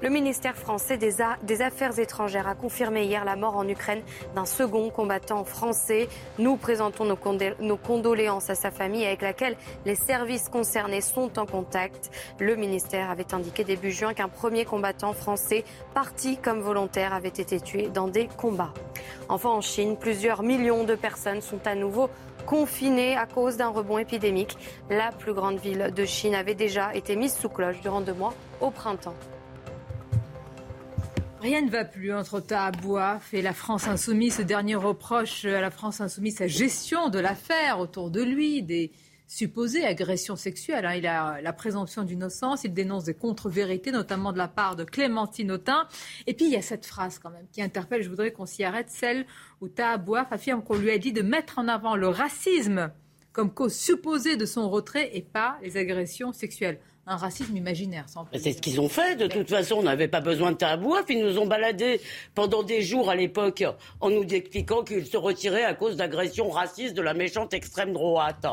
Le 0.00 0.10
ministère 0.10 0.56
français 0.56 0.96
des, 0.96 1.60
Affaires 1.60 1.98
étrangères 1.98 2.46
a 2.46 2.54
confirmé 2.54 3.02
hier 3.02 3.24
la 3.24 3.34
mort 3.34 3.56
en 3.56 3.66
Ukraine 3.66 4.02
d'un 4.36 4.44
second 4.44 4.90
combattant 4.90 5.42
français. 5.42 6.08
Nous 6.38 6.56
présentons 6.56 7.04
nos, 7.04 7.76
condoléances 7.76 8.48
à 8.48 8.54
sa 8.54 8.70
famille 8.70 9.04
avec 9.04 9.22
laquelle 9.22 9.56
les 9.84 9.96
services 9.96 10.48
concernés 10.48 11.00
sont 11.00 11.36
en 11.40 11.46
contact. 11.46 12.12
Le 12.38 12.54
ministère 12.54 13.10
avait 13.10 13.34
indiqué 13.34 13.64
début 13.64 13.90
juin 13.90 14.14
qu'un 14.14 14.28
premier 14.28 14.64
combattant 14.64 15.14
français 15.14 15.64
parti 15.94 16.36
comme 16.36 16.60
volontaire 16.60 17.12
avait 17.12 17.28
été 17.28 17.60
tué 17.60 17.88
dans 17.88 18.06
des 18.06 18.28
combats. 18.28 18.74
Enfin 19.28 19.50
en 19.50 19.60
Chine, 19.60 19.96
plusieurs 19.96 20.44
millions 20.44 20.84
de 20.84 20.94
personnes 20.94 21.40
sont 21.40 21.66
à 21.66 21.74
nouveau 21.74 22.08
confinées 22.46 23.16
à 23.16 23.26
cause 23.26 23.56
d'un 23.56 23.70
rebond 23.70 23.98
épidémique. 23.98 24.56
La 24.90 25.10
plus 25.10 25.34
grande 25.34 25.58
ville 25.58 25.92
de 25.92 26.04
Chine 26.04 26.36
avait 26.36 26.54
déjà 26.54 26.94
été 26.94 27.16
mise 27.16 27.34
sous 27.34 27.48
cloche 27.48 27.80
durant 27.80 28.00
deux 28.00 28.14
mois 28.14 28.34
au 28.60 28.70
printemps. 28.70 29.16
Rien 31.40 31.62
ne 31.62 31.70
va 31.70 31.84
plus 31.84 32.12
entre 32.12 32.40
Tahabouaf 32.40 33.32
et 33.32 33.42
la 33.42 33.52
France 33.52 33.86
insoumise. 33.86 34.36
Ce 34.36 34.42
dernier 34.42 34.74
reproche 34.74 35.44
à 35.44 35.60
la 35.60 35.70
France 35.70 36.00
insoumise 36.00 36.38
sa 36.38 36.48
gestion 36.48 37.10
de 37.10 37.20
l'affaire 37.20 37.78
autour 37.78 38.10
de 38.10 38.20
lui, 38.20 38.64
des 38.64 38.90
supposées 39.28 39.84
agressions 39.84 40.34
sexuelles. 40.34 40.84
Hein. 40.84 40.94
Il 40.94 41.06
a 41.06 41.40
la 41.40 41.52
présomption 41.52 42.02
d'innocence, 42.02 42.64
il 42.64 42.74
dénonce 42.74 43.04
des 43.04 43.14
contre-vérités, 43.14 43.92
notamment 43.92 44.32
de 44.32 44.38
la 44.38 44.48
part 44.48 44.74
de 44.74 44.82
Clémentine 44.82 45.52
Autain. 45.52 45.86
Et 46.26 46.34
puis 46.34 46.46
il 46.46 46.50
y 46.50 46.56
a 46.56 46.62
cette 46.62 46.86
phrase 46.86 47.20
quand 47.20 47.30
même 47.30 47.46
qui 47.52 47.62
interpelle, 47.62 48.02
je 48.02 48.08
voudrais 48.08 48.32
qu'on 48.32 48.46
s'y 48.46 48.64
arrête, 48.64 48.90
celle 48.90 49.24
où 49.60 49.68
Tahabouaf 49.68 50.32
affirme 50.32 50.64
qu'on 50.64 50.76
lui 50.76 50.90
a 50.90 50.98
dit 50.98 51.12
de 51.12 51.22
mettre 51.22 51.60
en 51.60 51.68
avant 51.68 51.94
le 51.94 52.08
racisme 52.08 52.90
comme 53.32 53.54
cause 53.54 53.76
supposée 53.76 54.36
de 54.36 54.46
son 54.46 54.68
retrait 54.68 55.10
et 55.16 55.22
pas 55.22 55.58
les 55.62 55.76
agressions 55.76 56.32
sexuelles 56.32 56.80
un 57.08 57.16
racisme 57.16 57.56
imaginaire. 57.56 58.04
C'est 58.34 58.52
ce 58.52 58.60
qu'ils 58.60 58.80
ont 58.80 58.88
fait. 58.88 59.16
De 59.16 59.26
toute 59.26 59.48
façon, 59.48 59.76
on 59.76 59.82
n'avait 59.82 60.08
pas 60.08 60.20
besoin 60.20 60.52
de 60.52 60.56
tabouaf. 60.56 61.04
Ils 61.08 61.24
nous 61.24 61.38
ont 61.38 61.46
baladés 61.46 62.00
pendant 62.34 62.62
des 62.62 62.82
jours 62.82 63.10
à 63.10 63.16
l'époque 63.16 63.64
en 64.00 64.10
nous 64.10 64.24
expliquant 64.24 64.84
qu'ils 64.84 65.06
se 65.06 65.16
retiraient 65.16 65.64
à 65.64 65.74
cause 65.74 65.96
d'agressions 65.96 66.50
racistes 66.50 66.94
de 66.94 67.02
la 67.02 67.14
méchante 67.14 67.54
extrême 67.54 67.92
droite. 67.92 68.46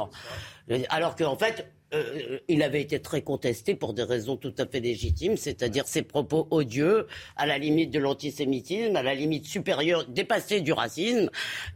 Alors 0.89 1.15
qu'en 1.15 1.37
fait, 1.37 1.69
euh, 1.93 2.39
il 2.47 2.63
avait 2.63 2.81
été 2.81 2.99
très 2.99 3.21
contesté 3.21 3.75
pour 3.75 3.93
des 3.93 4.03
raisons 4.03 4.37
tout 4.37 4.53
à 4.57 4.65
fait 4.65 4.79
légitimes, 4.79 5.37
c'est-à-dire 5.37 5.87
ses 5.87 6.01
propos 6.01 6.47
odieux, 6.49 7.07
à 7.35 7.45
la 7.45 7.57
limite 7.57 7.91
de 7.91 7.99
l'antisémitisme, 7.99 8.95
à 8.95 9.03
la 9.03 9.13
limite 9.13 9.45
supérieure, 9.45 10.05
dépassée 10.07 10.61
du 10.61 10.73
racisme, 10.73 11.29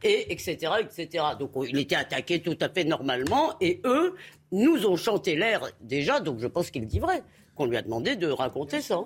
et 0.03 0.31
etc., 0.31 0.73
etc. 0.81 1.25
Donc 1.39 1.51
il 1.67 1.77
était 1.77 1.95
attaqué 1.95 2.41
tout 2.41 2.57
à 2.59 2.69
fait 2.69 2.83
normalement, 2.83 3.53
et 3.61 3.81
eux 3.85 4.15
nous 4.51 4.85
ont 4.85 4.95
chanté 4.95 5.35
l'air 5.35 5.69
déjà, 5.81 6.19
donc 6.19 6.39
je 6.39 6.47
pense 6.47 6.71
qu'il 6.71 6.85
dit 6.85 6.99
vrai, 6.99 7.23
qu'on 7.55 7.65
lui 7.65 7.77
a 7.77 7.81
demandé 7.81 8.15
de 8.15 8.27
raconter 8.27 8.81
ça. 8.81 9.01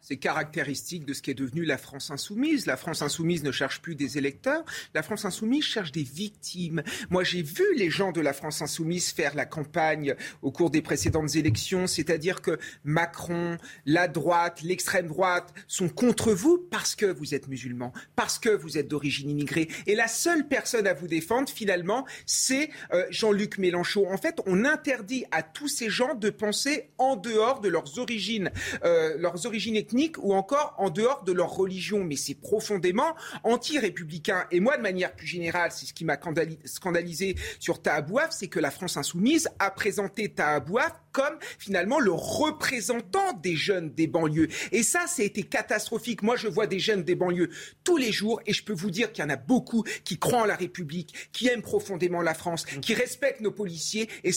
C'est 0.00 0.16
caractéristique 0.16 1.04
de 1.04 1.12
ce 1.12 1.22
qui 1.22 1.30
est 1.30 1.34
devenu 1.34 1.64
la 1.64 1.78
France 1.78 2.10
insoumise. 2.10 2.66
La 2.66 2.76
France 2.76 3.02
insoumise 3.02 3.42
ne 3.42 3.52
cherche 3.52 3.80
plus 3.80 3.94
des 3.94 4.18
électeurs, 4.18 4.64
la 4.94 5.02
France 5.02 5.24
insoumise 5.24 5.64
cherche 5.64 5.92
des 5.92 6.02
victimes. 6.02 6.82
Moi, 7.10 7.24
j'ai 7.24 7.42
vu 7.42 7.64
les 7.76 7.90
gens 7.90 8.12
de 8.12 8.20
la 8.20 8.32
France 8.32 8.62
insoumise 8.62 9.10
faire 9.10 9.34
la 9.34 9.46
campagne 9.46 10.14
au 10.42 10.50
cours 10.50 10.70
des 10.70 10.82
précédentes 10.82 11.36
élections, 11.36 11.86
c'est-à-dire 11.86 12.40
que 12.42 12.58
Macron, 12.84 13.58
la 13.86 14.08
droite, 14.08 14.62
l'extrême 14.62 15.06
droite 15.06 15.52
sont 15.68 15.88
contre 15.88 16.32
vous 16.32 16.58
parce 16.58 16.94
que 16.94 17.06
vous 17.06 17.34
êtes 17.34 17.48
musulman, 17.48 17.92
parce 18.16 18.38
que 18.38 18.48
vous 18.48 18.78
êtes 18.78 18.88
d'origine 18.88 19.30
immigrée. 19.30 19.68
Et 19.86 19.94
la 19.94 20.08
seule 20.08 20.48
personne 20.48 20.86
à 20.86 20.94
vous 20.94 21.08
défendre, 21.08 21.48
finalement, 21.48 22.06
c'est 22.26 22.70
euh, 22.92 23.06
Jean-Luc 23.10 23.58
Mélenchon. 23.58 24.10
En 24.10 24.16
fait, 24.16 24.40
on 24.46 24.64
interdit 24.64 25.24
à 25.30 25.42
tous 25.42 25.68
ces 25.68 25.90
gens 25.90 26.14
de 26.14 26.30
penser 26.30 26.90
en 26.98 27.16
dehors 27.16 27.60
de 27.60 27.68
leurs 27.68 27.98
origines, 27.98 28.50
euh, 28.84 29.16
leurs 29.18 29.46
origines 29.46 29.76
ou 30.18 30.34
encore 30.34 30.74
en 30.78 30.90
dehors 30.90 31.24
de 31.24 31.32
leur 31.32 31.50
religion. 31.50 32.04
Mais 32.04 32.16
c'est 32.16 32.34
profondément 32.34 33.14
anti-républicain. 33.44 34.46
Et 34.50 34.60
moi, 34.60 34.76
de 34.76 34.82
manière 34.82 35.14
plus 35.14 35.26
générale, 35.26 35.70
c'est 35.72 35.86
ce 35.86 35.94
qui 35.94 36.04
m'a 36.04 36.18
scandalisé 36.64 37.36
sur 37.58 37.82
Tahabouaf, 37.82 38.30
c'est 38.30 38.48
que 38.48 38.60
la 38.60 38.70
France 38.70 38.96
insoumise 38.96 39.48
a 39.58 39.70
présenté 39.70 40.28
Tahabouaf 40.28 40.92
comme 41.12 41.36
finalement 41.58 41.98
le 41.98 42.12
représentant 42.12 43.32
des 43.42 43.56
jeunes 43.56 43.92
des 43.94 44.06
banlieues. 44.06 44.48
Et 44.72 44.82
ça, 44.82 45.06
ça 45.06 45.22
a 45.22 45.24
été 45.24 45.42
catastrophique. 45.42 46.22
Moi, 46.22 46.36
je 46.36 46.48
vois 46.48 46.66
des 46.66 46.78
jeunes 46.78 47.02
des 47.02 47.14
banlieues 47.14 47.50
tous 47.84 47.96
les 47.96 48.12
jours 48.12 48.40
et 48.46 48.52
je 48.52 48.64
peux 48.64 48.72
vous 48.72 48.90
dire 48.90 49.12
qu'il 49.12 49.24
y 49.24 49.26
en 49.26 49.30
a 49.30 49.36
beaucoup 49.36 49.84
qui 50.04 50.18
croient 50.18 50.42
en 50.42 50.46
la 50.46 50.56
République, 50.56 51.30
qui 51.32 51.48
aiment 51.48 51.62
profondément 51.62 52.22
la 52.22 52.34
France, 52.34 52.64
qui 52.64 52.94
respectent 52.94 53.40
nos 53.40 53.50
policiers 53.50 54.08
et, 54.24 54.32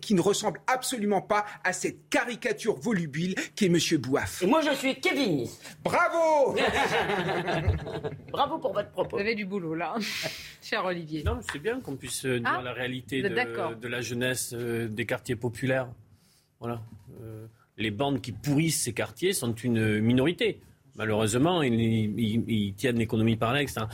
qui 0.00 0.14
ne 0.14 0.20
ressemblent 0.20 0.60
absolument 0.66 1.20
pas 1.20 1.44
à 1.64 1.72
cette 1.72 2.08
caricature 2.08 2.76
volubile 2.76 3.34
qui 3.54 3.66
est 3.66 3.68
M. 3.68 3.98
Bouaf. 4.00 4.42
Et 4.42 4.46
moi, 4.46 4.60
je 4.60 4.74
suis 4.74 5.00
Kevin. 5.00 5.46
Bravo 5.82 6.54
Bravo 8.30 8.58
pour 8.58 8.72
votre 8.72 8.90
propos. 8.90 9.16
Vous 9.16 9.22
avez 9.22 9.34
du 9.34 9.44
boulot 9.44 9.74
là, 9.74 9.94
cher 10.62 10.84
Olivier. 10.84 11.22
Non, 11.24 11.40
c'est 11.50 11.58
bien 11.58 11.80
qu'on 11.80 11.96
puisse 11.96 12.24
euh, 12.24 12.38
dire 12.38 12.56
ah, 12.58 12.62
la 12.62 12.72
réalité 12.72 13.22
de, 13.22 13.28
de, 13.28 13.88
la 13.88 14.00
jeunesse 14.00 14.52
euh, 14.54 14.88
des 14.88 15.06
quartiers 15.06 15.36
populaires. 15.36 15.88
Voilà. 16.60 16.82
Euh, 17.22 17.46
les 17.76 17.90
bandes 17.90 18.20
qui 18.20 18.32
pourrissent 18.32 18.82
ces 18.82 18.92
quartiers 18.92 19.32
sont 19.32 19.54
une 19.54 20.00
minorité. 20.00 20.60
Malheureusement, 20.96 21.62
ils, 21.62 22.74
tiennent 22.76 22.98
l'économie 22.98 23.36
par 23.36 23.52
là, 23.52 23.62
etc. 23.62 23.86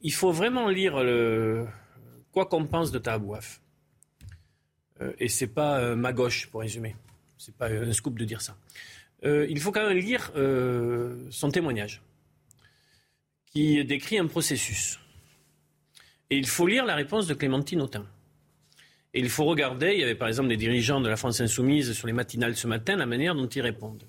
Il 0.00 0.12
faut 0.12 0.32
vraiment 0.32 0.68
lire 0.68 1.02
le, 1.02 1.66
quoi 2.32 2.46
qu'on 2.46 2.66
pense 2.66 2.90
de 2.90 2.98
Tahabouaf. 2.98 3.60
Euh, 5.00 5.12
et 5.18 5.28
c'est 5.28 5.46
pas 5.46 5.78
euh, 5.78 5.94
ma 5.94 6.12
gauche, 6.12 6.48
pour 6.48 6.62
résumer. 6.62 6.96
C'est 7.38 7.54
pas 7.54 7.68
un 7.68 7.92
scoop 7.92 8.18
de 8.18 8.24
dire 8.24 8.40
ça. 8.40 8.56
il 9.22 9.60
faut 9.60 9.70
quand 9.70 9.86
même 9.86 9.98
lire 9.98 10.32
son 11.30 11.50
témoignage, 11.50 12.02
qui 13.52 13.84
décrit 13.84 14.18
un 14.18 14.26
processus. 14.26 14.98
Et 16.30 16.38
il 16.38 16.46
faut 16.46 16.66
lire 16.66 16.84
la 16.86 16.94
réponse 16.94 17.26
de 17.26 17.34
Clémentine 17.34 17.82
Autain. 17.82 18.06
Et 19.16 19.20
il 19.20 19.30
faut 19.30 19.46
regarder, 19.46 19.94
il 19.94 20.00
y 20.00 20.02
avait 20.02 20.14
par 20.14 20.28
exemple 20.28 20.50
des 20.50 20.58
dirigeants 20.58 21.00
de 21.00 21.08
la 21.08 21.16
France 21.16 21.40
insoumise 21.40 21.94
sur 21.94 22.06
les 22.06 22.12
matinales 22.12 22.54
ce 22.54 22.66
matin, 22.66 22.96
la 22.96 23.06
manière 23.06 23.34
dont 23.34 23.46
ils 23.46 23.62
répondent. 23.62 24.04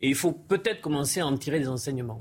Et 0.00 0.08
il 0.08 0.14
faut 0.14 0.30
peut-être 0.30 0.80
commencer 0.80 1.18
à 1.18 1.26
en 1.26 1.36
tirer 1.36 1.58
des 1.58 1.66
enseignements. 1.66 2.20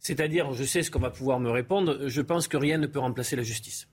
C'est-à-dire, 0.00 0.52
je 0.52 0.64
sais 0.64 0.82
ce 0.82 0.90
qu'on 0.90 0.98
va 0.98 1.08
pouvoir 1.08 1.40
me 1.40 1.48
répondre, 1.48 2.08
je 2.08 2.20
pense 2.20 2.46
que 2.46 2.58
rien 2.58 2.76
ne 2.76 2.86
peut 2.86 2.98
remplacer 2.98 3.36
la 3.36 3.42
justice. 3.42 3.88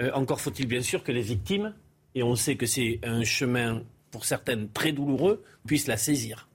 Euh, 0.00 0.10
encore 0.14 0.40
faut-il 0.40 0.66
bien 0.66 0.80
sûr 0.80 1.04
que 1.04 1.12
les 1.12 1.20
victimes, 1.20 1.74
et 2.14 2.22
on 2.22 2.36
sait 2.36 2.56
que 2.56 2.64
c'est 2.64 3.00
un 3.02 3.22
chemin 3.22 3.82
pour 4.10 4.24
certaines 4.24 4.70
très 4.70 4.92
douloureux, 4.92 5.44
puissent 5.66 5.88
la 5.88 5.98
saisir. 5.98 6.48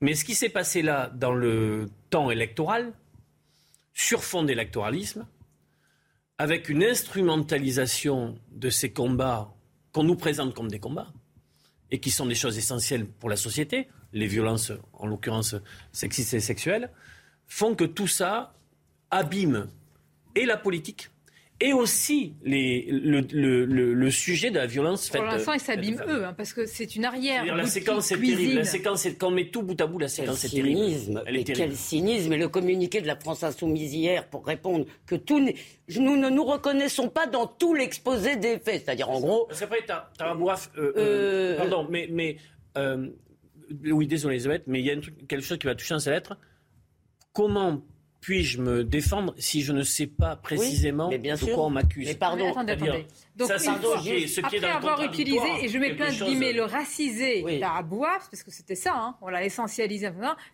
Mais 0.00 0.14
ce 0.14 0.24
qui 0.24 0.36
s'est 0.36 0.48
passé 0.48 0.82
là 0.82 1.10
dans 1.12 1.34
le 1.34 1.90
temps 2.08 2.30
électoral, 2.30 2.92
sur 3.94 4.22
fond 4.22 4.44
d'électoralisme, 4.44 5.26
avec 6.38 6.68
une 6.68 6.82
instrumentalisation 6.82 8.38
de 8.50 8.70
ces 8.70 8.92
combats 8.92 9.52
qu'on 9.92 10.04
nous 10.04 10.16
présente 10.16 10.54
comme 10.54 10.68
des 10.68 10.80
combats 10.80 11.12
et 11.90 12.00
qui 12.00 12.10
sont 12.10 12.26
des 12.26 12.34
choses 12.34 12.58
essentielles 12.58 13.06
pour 13.06 13.28
la 13.28 13.36
société, 13.36 13.88
les 14.12 14.26
violences, 14.26 14.72
en 14.94 15.06
l'occurrence 15.06 15.54
sexistes 15.92 16.34
et 16.34 16.40
sexuelles, 16.40 16.90
font 17.46 17.74
que 17.74 17.84
tout 17.84 18.06
ça 18.06 18.54
abîme 19.10 19.68
et 20.34 20.46
la 20.46 20.56
politique 20.56 21.10
et 21.62 21.72
aussi 21.72 22.34
les, 22.42 22.88
le, 22.90 23.20
le, 23.20 23.94
le, 23.94 24.10
sujet 24.10 24.50
de 24.50 24.58
la 24.58 24.66
violence 24.66 25.08
faite. 25.08 25.20
Pour 25.20 25.30
l'instant, 25.30 25.52
ils 25.52 25.60
s'abîment 25.60 26.02
eux, 26.08 26.24
hein, 26.24 26.34
parce 26.36 26.52
que 26.52 26.66
c'est 26.66 26.96
une 26.96 27.04
arrière. 27.04 27.44
La 27.54 27.66
séquence 27.66 28.10
est 28.10 28.18
terrible. 28.18 28.54
La 28.54 28.64
séquence 28.64 29.06
est, 29.06 29.14
quand 29.14 29.28
on 29.28 29.30
met 29.30 29.48
tout 29.48 29.62
bout 29.62 29.80
à 29.80 29.86
bout, 29.86 30.00
la 30.00 30.08
séquence 30.08 30.44
est 30.44 30.48
terrible. 30.48 31.22
Elle 31.24 31.36
est 31.36 31.44
terrible. 31.44 31.68
Quel 31.68 31.76
cynisme. 31.76 32.32
Et 32.32 32.36
le 32.36 32.48
communiqué 32.48 33.00
de 33.00 33.06
la 33.06 33.16
France 33.16 33.44
Insoumise 33.44 33.94
hier 33.94 34.28
pour 34.28 34.44
répondre 34.44 34.86
que 35.06 35.14
tout 35.14 35.38
nous 35.38 36.16
ne 36.16 36.28
nous 36.28 36.44
reconnaissons 36.44 37.08
pas 37.08 37.26
dans 37.26 37.46
tout 37.46 37.74
l'exposé 37.74 38.34
des 38.34 38.58
faits. 38.58 38.82
C'est-à-dire, 38.84 39.08
en 39.08 39.20
gros. 39.20 39.48
C'est 39.52 39.66
vrai, 39.66 39.78
t'as 39.86 40.08
un 40.18 40.34
boif. 40.34 40.68
Euh, 40.76 40.92
euh, 40.96 41.56
pardon, 41.58 41.86
mais. 41.88 42.08
mais 42.10 42.36
oui, 43.84 44.06
désolé, 44.08 44.34
Elisabeth, 44.34 44.64
mais 44.66 44.80
il 44.80 44.86
y 44.86 44.90
a 44.90 44.96
quelque 45.28 45.40
chose 45.40 45.58
qui 45.58 45.66
va 45.66 45.74
toucher 45.76 45.94
dans 45.94 46.00
cette 46.00 46.12
lettre. 46.12 46.36
Comment 47.32 47.82
puis-je 48.22 48.62
me 48.62 48.84
défendre 48.84 49.34
si 49.36 49.62
je 49.62 49.72
ne 49.72 49.82
sais 49.82 50.06
pas 50.06 50.36
précisément 50.36 51.08
mais 51.10 51.18
bien 51.18 51.34
de 51.34 51.40
sûr. 51.40 51.54
quoi 51.54 51.64
on 51.66 51.70
m'accuse 51.70 52.06
Mais 52.06 52.14
pardon, 52.14 52.50
attendez, 52.52 52.72
attendez. 52.72 53.06
Donc, 53.34 53.48
ça, 53.48 53.58
ce 53.58 53.64
qui 54.04 54.56
est 54.56 54.60
dans 54.60 54.68
après 54.68 54.76
avoir 54.76 55.02
utilisé, 55.02 55.40
et 55.62 55.68
je 55.68 55.76
mets 55.78 55.94
plein 55.94 56.10
de 56.12 56.24
guillemets, 56.24 56.52
le 56.52 56.62
racisé 56.64 57.44
à 57.62 57.82
boire, 57.82 58.20
parce 58.30 58.42
que 58.44 58.50
c'était 58.52 58.76
ça, 58.76 58.92
hein, 58.94 59.16
on 59.22 59.28
l'a 59.28 59.44
essentialisé. 59.44 60.08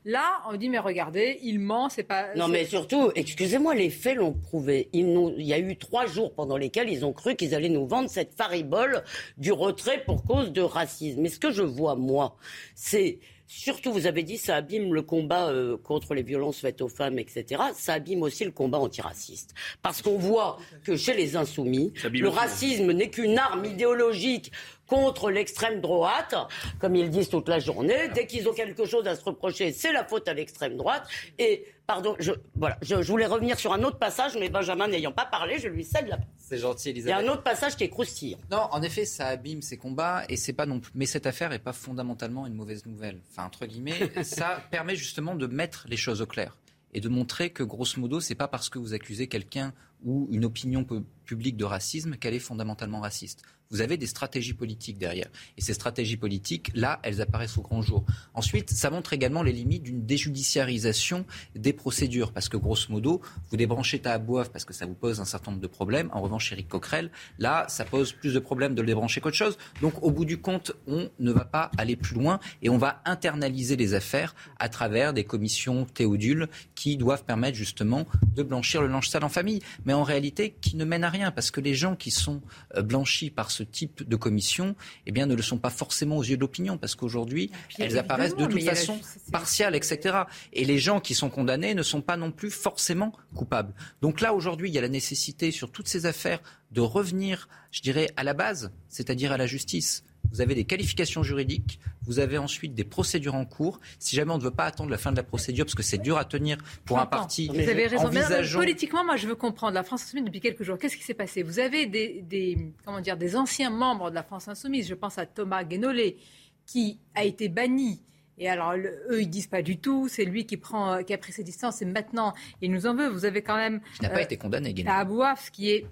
Là, 0.04 0.40
on 0.48 0.56
dit, 0.56 0.70
mais 0.70 0.78
regardez, 0.78 1.38
il 1.42 1.58
ment, 1.60 1.88
c'est 1.90 2.04
pas. 2.04 2.34
Non, 2.36 2.48
mais 2.48 2.64
surtout, 2.64 3.10
excusez-moi, 3.14 3.74
les 3.74 3.90
faits 3.90 4.16
l'ont 4.16 4.32
prouvé. 4.32 4.88
Ils 4.94 5.12
nous- 5.12 5.34
il 5.36 5.44
y 5.46 5.52
a 5.52 5.58
eu 5.58 5.76
trois 5.76 6.06
jours 6.06 6.32
pendant 6.34 6.56
lesquels 6.56 6.88
ils 6.88 7.04
ont 7.04 7.12
cru 7.12 7.36
qu'ils 7.36 7.54
allaient 7.54 7.68
nous 7.68 7.86
vendre 7.86 8.08
cette 8.08 8.32
faribole 8.34 9.04
du 9.36 9.52
retrait 9.52 10.02
pour 10.06 10.24
cause 10.24 10.52
de 10.52 10.62
racisme. 10.62 11.20
Mais 11.20 11.28
ce 11.28 11.38
que 11.38 11.50
je 11.50 11.62
vois, 11.62 11.96
moi, 11.96 12.36
c'est 12.74 13.18
surtout, 13.48 13.92
vous 13.92 14.06
avez 14.06 14.22
dit, 14.22 14.36
ça 14.36 14.56
abîme 14.56 14.94
le 14.94 15.02
combat 15.02 15.48
euh, 15.48 15.76
contre 15.76 16.14
les 16.14 16.22
violences 16.22 16.60
faites 16.60 16.82
aux 16.82 16.88
femmes, 16.88 17.18
etc. 17.18 17.62
Ça 17.74 17.94
abîme 17.94 18.22
aussi 18.22 18.44
le 18.44 18.50
combat 18.50 18.78
antiraciste. 18.78 19.54
Parce 19.82 20.02
qu'on 20.02 20.18
voit 20.18 20.58
que 20.84 20.96
chez 20.96 21.14
les 21.14 21.34
insoumis, 21.34 21.92
le 22.04 22.20
tout. 22.20 22.30
racisme 22.30 22.92
n'est 22.92 23.10
qu'une 23.10 23.38
arme 23.38 23.64
idéologique 23.64 24.52
contre 24.86 25.30
l'extrême 25.30 25.80
droite, 25.80 26.34
comme 26.78 26.94
ils 26.94 27.10
disent 27.10 27.28
toute 27.28 27.48
la 27.48 27.58
journée. 27.58 28.08
Dès 28.14 28.26
qu'ils 28.26 28.48
ont 28.48 28.54
quelque 28.54 28.86
chose 28.86 29.06
à 29.06 29.16
se 29.16 29.24
reprocher, 29.24 29.72
c'est 29.72 29.92
la 29.92 30.04
faute 30.04 30.28
à 30.28 30.34
l'extrême 30.34 30.76
droite. 30.76 31.06
Et, 31.38 31.64
pardon, 31.88 32.14
je, 32.20 32.32
voilà, 32.54 32.78
je, 32.82 33.02
je 33.02 33.10
voulais 33.10 33.26
revenir 33.26 33.58
sur 33.58 33.72
un 33.72 33.82
autre 33.82 33.98
passage, 33.98 34.36
mais 34.38 34.48
Benjamin 34.50 34.86
n'ayant 34.86 35.10
pas 35.10 35.24
parlé, 35.24 35.58
je 35.58 35.66
lui 35.68 35.82
cède 35.84 36.06
la 36.06 36.18
C'est 36.36 36.58
gentil, 36.58 36.90
Il 36.90 36.98
y 36.98 37.10
a 37.10 37.16
Elisabeth. 37.16 37.28
un 37.28 37.32
autre 37.32 37.42
passage 37.42 37.76
qui 37.76 37.82
est 37.84 37.88
croustillant. 37.88 38.38
Non, 38.50 38.68
en 38.70 38.82
effet, 38.82 39.06
ça 39.06 39.26
abîme 39.26 39.62
ces 39.62 39.78
combats 39.78 40.22
et 40.28 40.36
c'est 40.36 40.52
pas 40.52 40.66
non 40.66 40.78
plus. 40.80 40.92
Mais 40.94 41.06
cette 41.06 41.26
affaire 41.26 41.52
est 41.52 41.58
pas 41.58 41.72
fondamentalement 41.72 42.46
une 42.46 42.52
mauvaise 42.54 42.84
nouvelle. 42.86 43.18
Enfin, 43.30 43.44
entre 43.46 43.64
guillemets, 43.66 43.98
ça 44.22 44.62
permet 44.70 44.94
justement 44.96 45.34
de 45.34 45.46
mettre 45.46 45.86
les 45.88 45.96
choses 45.96 46.20
au 46.20 46.26
clair 46.26 46.56
et 46.92 47.00
de 47.00 47.08
montrer 47.08 47.50
que 47.50 47.62
grosso 47.62 47.98
modo, 48.00 48.20
c'est 48.20 48.34
pas 48.34 48.48
parce 48.48 48.68
que 48.68 48.78
vous 48.78 48.92
accusez 48.94 49.26
quelqu'un 49.26 49.72
ou 50.04 50.28
une 50.30 50.44
opinion 50.44 50.84
pu- 50.84 51.02
publique 51.24 51.56
de 51.56 51.64
racisme 51.64 52.16
qu'elle 52.16 52.34
est 52.34 52.38
fondamentalement 52.38 53.00
raciste. 53.00 53.42
Vous 53.70 53.82
avez 53.82 53.98
des 53.98 54.06
stratégies 54.06 54.54
politiques 54.54 54.96
derrière. 54.96 55.28
Et 55.58 55.60
ces 55.60 55.74
stratégies 55.74 56.16
politiques, 56.16 56.70
là, 56.74 57.00
elles 57.02 57.20
apparaissent 57.20 57.58
au 57.58 57.60
grand 57.60 57.82
jour. 57.82 58.02
Ensuite, 58.32 58.70
ça 58.70 58.88
montre 58.88 59.12
également 59.12 59.42
les 59.42 59.52
limites 59.52 59.82
d'une 59.82 60.06
déjudiciarisation 60.06 61.26
des 61.54 61.74
procédures. 61.74 62.32
Parce 62.32 62.48
que, 62.48 62.56
grosso 62.56 62.90
modo, 62.90 63.20
vous 63.50 63.58
débranchez 63.58 63.98
Tahabouaf 63.98 64.50
parce 64.50 64.64
que 64.64 64.72
ça 64.72 64.86
vous 64.86 64.94
pose 64.94 65.20
un 65.20 65.26
certain 65.26 65.50
nombre 65.50 65.60
de 65.62 65.66
problèmes. 65.66 66.08
En 66.14 66.22
revanche, 66.22 66.50
Éric 66.50 66.68
Coquerel, 66.68 67.10
là, 67.38 67.66
ça 67.68 67.84
pose 67.84 68.12
plus 68.12 68.32
de 68.32 68.38
problèmes 68.38 68.74
de 68.74 68.80
le 68.80 68.86
débrancher 68.86 69.20
qu'autre 69.20 69.36
chose. 69.36 69.58
Donc, 69.82 70.02
au 70.02 70.10
bout 70.10 70.24
du 70.24 70.40
compte, 70.40 70.72
on 70.86 71.10
ne 71.18 71.30
va 71.30 71.44
pas 71.44 71.70
aller 71.76 71.96
plus 71.96 72.14
loin 72.14 72.40
et 72.62 72.70
on 72.70 72.78
va 72.78 73.02
internaliser 73.04 73.76
les 73.76 73.92
affaires 73.92 74.34
à 74.58 74.70
travers 74.70 75.12
des 75.12 75.24
commissions 75.24 75.84
théodules 75.84 76.48
qui 76.74 76.96
doivent 76.96 77.24
permettre 77.24 77.58
justement 77.58 78.06
de 78.34 78.42
blanchir 78.42 78.80
le 78.80 78.88
linge 78.88 79.10
sale 79.10 79.24
en 79.24 79.28
famille. 79.28 79.60
Mais 79.88 79.94
en 79.94 80.02
réalité, 80.02 80.54
qui 80.60 80.76
ne 80.76 80.84
mènent 80.84 81.02
à 81.02 81.08
rien 81.08 81.30
parce 81.30 81.50
que 81.50 81.62
les 81.62 81.74
gens 81.74 81.96
qui 81.96 82.10
sont 82.10 82.42
euh, 82.76 82.82
blanchis 82.82 83.30
par 83.30 83.50
ce 83.50 83.62
type 83.62 84.06
de 84.06 84.16
commission, 84.16 84.76
eh 85.06 85.12
bien, 85.12 85.24
ne 85.24 85.34
le 85.34 85.40
sont 85.40 85.56
pas 85.56 85.70
forcément 85.70 86.18
aux 86.18 86.22
yeux 86.22 86.36
de 86.36 86.42
l'opinion 86.42 86.76
parce 86.76 86.94
qu'aujourd'hui, 86.94 87.50
elles 87.78 87.96
apparaissent 87.96 88.36
de 88.36 88.44
toute 88.44 88.62
la 88.62 88.74
façon 88.74 89.00
c'est- 89.02 89.32
partiales, 89.32 89.74
etc. 89.74 90.24
Et 90.52 90.66
les 90.66 90.76
gens 90.78 91.00
qui 91.00 91.14
sont 91.14 91.30
condamnés 91.30 91.72
ne 91.74 91.82
sont 91.82 92.02
pas 92.02 92.18
non 92.18 92.32
plus 92.32 92.50
forcément 92.50 93.14
coupables. 93.34 93.72
Donc 94.02 94.20
là, 94.20 94.34
aujourd'hui, 94.34 94.68
il 94.68 94.74
y 94.74 94.78
a 94.78 94.82
la 94.82 94.90
nécessité 94.90 95.52
sur 95.52 95.70
toutes 95.72 95.88
ces 95.88 96.04
affaires 96.04 96.40
de 96.70 96.82
revenir, 96.82 97.48
je 97.70 97.80
dirais, 97.80 98.10
à 98.18 98.24
la 98.24 98.34
base, 98.34 98.70
c'est-à-dire 98.90 99.32
à 99.32 99.38
la 99.38 99.46
justice. 99.46 100.04
Vous 100.30 100.42
avez 100.42 100.54
des 100.54 100.64
qualifications 100.64 101.22
juridiques, 101.22 101.80
vous 102.02 102.18
avez 102.18 102.36
ensuite 102.36 102.74
des 102.74 102.84
procédures 102.84 103.34
en 103.34 103.46
cours. 103.46 103.80
Si 103.98 104.14
jamais 104.14 104.30
on 104.32 104.38
ne 104.38 104.42
veut 104.42 104.50
pas 104.50 104.64
attendre 104.66 104.90
la 104.90 104.98
fin 104.98 105.10
de 105.10 105.16
la 105.16 105.22
procédure, 105.22 105.64
parce 105.64 105.74
que 105.74 105.82
c'est 105.82 105.96
dur 105.98 106.18
à 106.18 106.24
tenir 106.26 106.58
pour 106.84 106.98
un 106.98 107.06
parti, 107.06 107.48
Vous 107.48 107.58
avez 107.58 107.86
raison. 107.86 108.10
Mais, 108.12 108.22
politiquement, 108.52 109.04
moi, 109.04 109.16
je 109.16 109.26
veux 109.26 109.34
comprendre. 109.34 109.72
La 109.74 109.82
France 109.82 110.02
Insoumise, 110.04 110.24
depuis 110.26 110.40
quelques 110.40 110.62
jours, 110.64 110.76
qu'est-ce 110.78 110.96
qui 110.98 111.02
s'est 111.02 111.14
passé? 111.14 111.42
Vous 111.42 111.58
avez 111.58 111.86
des, 111.86 112.22
des- 112.28 112.58
comment 112.84 113.00
dire, 113.00 113.16
des 113.16 113.36
anciens 113.36 113.70
membres 113.70 114.10
de 114.10 114.14
la 114.14 114.22
France 114.22 114.48
Insoumise. 114.48 114.86
Je 114.88 114.94
pense 114.94 115.16
à 115.16 115.24
Thomas 115.24 115.64
Guénolé, 115.64 116.18
qui 116.66 116.98
a 117.14 117.24
été 117.24 117.48
banni. 117.48 118.02
Et 118.40 118.48
alors, 118.48 118.74
le- 118.76 119.06
eux, 119.10 119.22
ils 119.22 119.30
disent 119.30 119.46
pas 119.48 119.62
du 119.62 119.78
tout. 119.78 120.08
C'est 120.08 120.24
lui 120.24 120.44
qui, 120.46 120.56
prend, 120.58 121.02
qui 121.02 121.12
a 121.14 121.18
pris 121.18 121.32
ses 121.32 121.42
distances. 121.42 121.80
Et 121.82 121.86
maintenant, 121.86 122.34
il 122.60 122.70
nous 122.70 122.86
en 122.86 122.94
veut. 122.94 123.08
Vous 123.08 123.24
avez 123.24 123.42
quand 123.42 123.56
même. 123.56 123.80
qui 123.96 124.02
n'a 124.02 124.10
pas 124.10 124.18
euh, 124.18 124.22
été 124.22 124.36
condamné, 124.36 124.74
Guénon. 124.74 124.90
Tahabouaf, 124.90 125.50
qui 125.50 125.70
est 125.70 125.86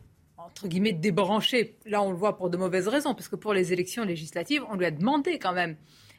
entre 0.46 0.68
guillemets 0.68 0.92
débranché. 0.92 1.76
Là, 1.86 2.02
on 2.02 2.10
le 2.10 2.16
voit 2.16 2.36
pour 2.36 2.50
de 2.50 2.56
mauvaises 2.56 2.88
raisons, 2.88 3.14
parce 3.14 3.28
que 3.28 3.36
pour 3.36 3.52
les 3.52 3.72
élections 3.72 4.04
législatives, 4.04 4.62
on 4.70 4.76
lui 4.76 4.86
a 4.86 4.90
demandé 4.90 5.38
quand 5.38 5.52
même 5.52 5.76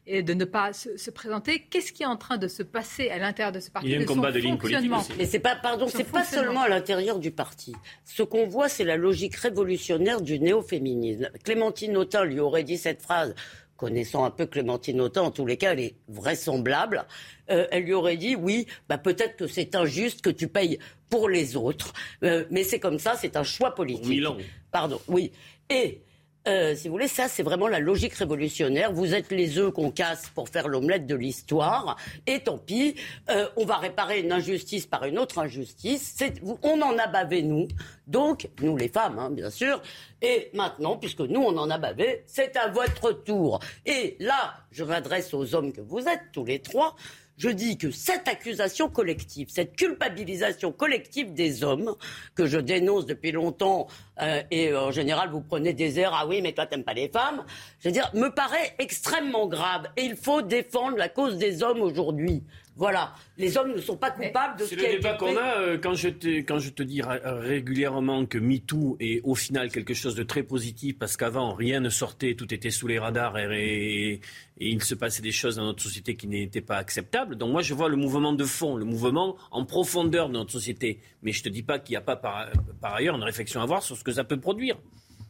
et 0.07 0.23
de 0.23 0.33
ne 0.33 0.45
pas 0.45 0.71
se, 0.73 0.97
se 0.97 1.11
présenter. 1.11 1.65
Qu'est-ce 1.69 1.91
qui 1.91 2.03
est 2.03 2.07
en 2.07 2.15
train 2.15 2.37
de 2.37 2.47
se 2.47 2.63
passer 2.63 3.09
à 3.09 3.17
l'intérieur 3.17 3.51
de 3.51 3.59
ce 3.59 3.69
parti 3.69 3.89
Il 3.89 3.91
y 3.91 3.95
a 3.95 3.97
un 3.97 4.01
de 4.03 4.07
son 4.07 4.15
combat 4.15 4.31
de 4.31 4.39
ligne 4.39 4.57
politique 4.57 4.91
aussi. 4.91 5.11
Mais 5.17 5.25
c'est 5.25 5.39
pas, 5.39 5.55
pardon, 5.55 5.87
c'est 5.89 6.05
pas 6.05 6.23
seulement 6.23 6.61
à 6.61 6.69
l'intérieur 6.69 7.19
du 7.19 7.31
parti. 7.31 7.75
Ce 8.05 8.23
qu'on 8.23 8.47
voit, 8.47 8.69
c'est 8.69 8.85
la 8.85 8.95
logique 8.95 9.35
révolutionnaire 9.35 10.21
du 10.21 10.39
néo-féminisme. 10.39 11.29
Clémentine 11.43 11.97
Autain 11.97 12.23
lui 12.23 12.39
aurait 12.39 12.63
dit 12.63 12.77
cette 12.77 13.01
phrase. 13.01 13.35
Connaissant 13.77 14.25
un 14.25 14.31
peu 14.31 14.47
Clémentine 14.47 14.99
Autain, 14.99 15.21
en 15.21 15.31
tous 15.31 15.45
les 15.45 15.55
cas, 15.55 15.73
elle 15.73 15.79
est 15.79 15.95
vraisemblable. 16.09 17.05
Euh, 17.49 17.67
elle 17.71 17.83
lui 17.83 17.93
aurait 17.93 18.17
dit, 18.17 18.35
oui, 18.35 18.65
bah 18.89 18.97
peut-être 18.97 19.37
que 19.37 19.47
c'est 19.47 19.75
injuste 19.75 20.21
que 20.21 20.31
tu 20.31 20.47
payes 20.47 20.79
pour 21.09 21.29
les 21.29 21.55
autres, 21.55 21.93
euh, 22.23 22.45
mais 22.49 22.63
c'est 22.63 22.79
comme 22.79 22.99
ça, 22.99 23.15
c'est 23.15 23.37
un 23.37 23.43
choix 23.43 23.75
politique. 23.75 24.09
Milan. 24.09 24.35
Pardon, 24.71 24.99
oui. 25.07 25.31
Et 25.69 26.01
euh, 26.47 26.75
si 26.75 26.87
vous 26.87 26.93
voulez, 26.93 27.07
ça, 27.07 27.27
c'est 27.27 27.43
vraiment 27.43 27.67
la 27.67 27.79
logique 27.79 28.13
révolutionnaire. 28.13 28.93
Vous 28.93 29.13
êtes 29.13 29.31
les 29.31 29.57
œufs 29.57 29.73
qu'on 29.73 29.91
casse 29.91 30.29
pour 30.29 30.47
faire 30.47 30.67
l'omelette 30.67 31.05
de 31.05 31.15
l'histoire. 31.15 31.97
Et 32.25 32.39
tant 32.39 32.57
pis, 32.57 32.95
euh, 33.29 33.47
on 33.57 33.65
va 33.65 33.77
réparer 33.77 34.21
une 34.21 34.31
injustice 34.31 34.85
par 34.85 35.03
une 35.03 35.19
autre 35.19 35.39
injustice. 35.39 36.17
On 36.63 36.81
en 36.81 36.97
a 36.97 37.07
bavé, 37.07 37.41
nous. 37.41 37.67
Donc, 38.07 38.49
nous 38.61 38.77
les 38.77 38.87
femmes, 38.87 39.19
hein, 39.19 39.29
bien 39.29 39.49
sûr. 39.49 39.81
Et 40.21 40.49
maintenant, 40.53 40.95
puisque 40.95 41.19
nous, 41.19 41.41
on 41.41 41.57
en 41.57 41.69
a 41.69 41.77
bavé, 41.77 42.23
c'est 42.27 42.55
à 42.55 42.69
votre 42.69 43.11
tour. 43.11 43.59
Et 43.85 44.15
là, 44.19 44.53
je 44.71 44.83
m'adresse 44.83 45.33
aux 45.33 45.53
hommes 45.53 45.73
que 45.73 45.81
vous 45.81 45.99
êtes, 45.99 46.31
tous 46.31 46.45
les 46.45 46.59
trois. 46.59 46.95
Je 47.37 47.49
dis 47.49 47.77
que 47.77 47.91
cette 47.91 48.27
accusation 48.27 48.89
collective, 48.89 49.47
cette 49.49 49.75
culpabilisation 49.75 50.71
collective 50.71 51.35
des 51.35 51.63
hommes, 51.63 51.95
que 52.33 52.47
je 52.47 52.57
dénonce 52.57 53.05
depuis 53.05 53.31
longtemps, 53.31 53.87
euh, 54.21 54.41
et 54.49 54.75
en 54.75 54.91
général 54.91 55.29
vous 55.29 55.41
prenez 55.41 55.73
des 55.73 55.99
airs, 55.99 56.13
ah 56.15 56.25
oui, 56.25 56.41
mais 56.41 56.53
toi 56.53 56.65
t'aimes 56.65 56.83
pas 56.83 56.95
les 56.95 57.09
femmes, 57.09 57.45
je 57.79 57.89
veux 57.89 57.93
dire, 57.93 58.09
me 58.15 58.29
paraît 58.29 58.73
extrêmement 58.79 59.45
grave. 59.45 59.87
Et 59.97 60.03
il 60.03 60.15
faut 60.15 60.41
défendre 60.41 60.97
la 60.97 61.09
cause 61.09 61.37
des 61.37 61.61
hommes 61.61 61.81
aujourd'hui. 61.81 62.41
Voilà, 62.77 63.13
les 63.39 63.57
hommes 63.57 63.71
ne 63.73 63.81
sont 63.81 63.97
pas 63.97 64.11
coupables 64.11 64.59
de 64.59 64.63
ce 64.63 64.69
C'est 64.69 64.75
qui 64.75 64.81
le 64.83 64.87
a 64.87 64.91
été 64.91 64.97
débat 64.99 65.13
qu'on 65.15 65.33
fait. 65.33 65.37
a 65.39 65.57
euh, 65.59 65.77
quand, 65.79 65.95
je 65.95 66.09
te, 66.09 66.27
quand 66.41 66.59
je 66.59 66.69
te 66.69 66.83
dis 66.83 67.01
régulièrement 67.03 68.25
que 68.25 68.37
MeToo 68.37 68.97
est 68.99 69.21
au 69.23 69.33
final 69.35 69.71
quelque 69.71 69.93
chose 69.95 70.13
de 70.15 70.23
très 70.23 70.43
positif 70.43 70.97
parce 70.99 71.17
qu'avant 71.17 71.53
rien 71.53 71.79
ne 71.79 71.89
sortait, 71.89 72.35
tout 72.35 72.53
était 72.53 72.69
sous 72.69 72.87
les 72.87 72.99
radars 72.99 73.37
et, 73.37 74.13
et- 74.13 74.21
et 74.59 74.69
il 74.69 74.81
se 74.83 74.95
passait 74.95 75.21
des 75.21 75.31
choses 75.31 75.57
dans 75.57 75.65
notre 75.65 75.83
société 75.83 76.15
qui 76.15 76.27
n'étaient 76.27 76.61
pas 76.61 76.77
acceptables. 76.77 77.35
Donc 77.35 77.51
moi 77.51 77.61
je 77.61 77.73
vois 77.75 77.89
le 77.89 77.95
mouvement 77.95 78.33
de 78.33 78.43
fond, 78.43 78.75
le 78.75 78.85
mouvement 78.85 79.37
en 79.51 79.65
profondeur 79.65 80.29
de 80.29 80.33
notre 80.33 80.51
société. 80.51 80.99
Mais 81.21 81.31
je 81.31 81.43
te 81.43 81.49
dis 81.49 81.61
pas 81.63 81.77
qu'il 81.79 81.93
n'y 81.93 81.97
a 81.97 82.01
pas 82.01 82.15
par, 82.15 82.47
par 82.81 82.95
ailleurs 82.95 83.15
une 83.15 83.23
réflexion 83.23 83.59
à 83.59 83.63
avoir 83.63 83.83
sur 83.83 83.95
ce 83.97 84.03
que 84.03 84.11
ça 84.11 84.23
peut 84.23 84.39
produire. 84.39 84.77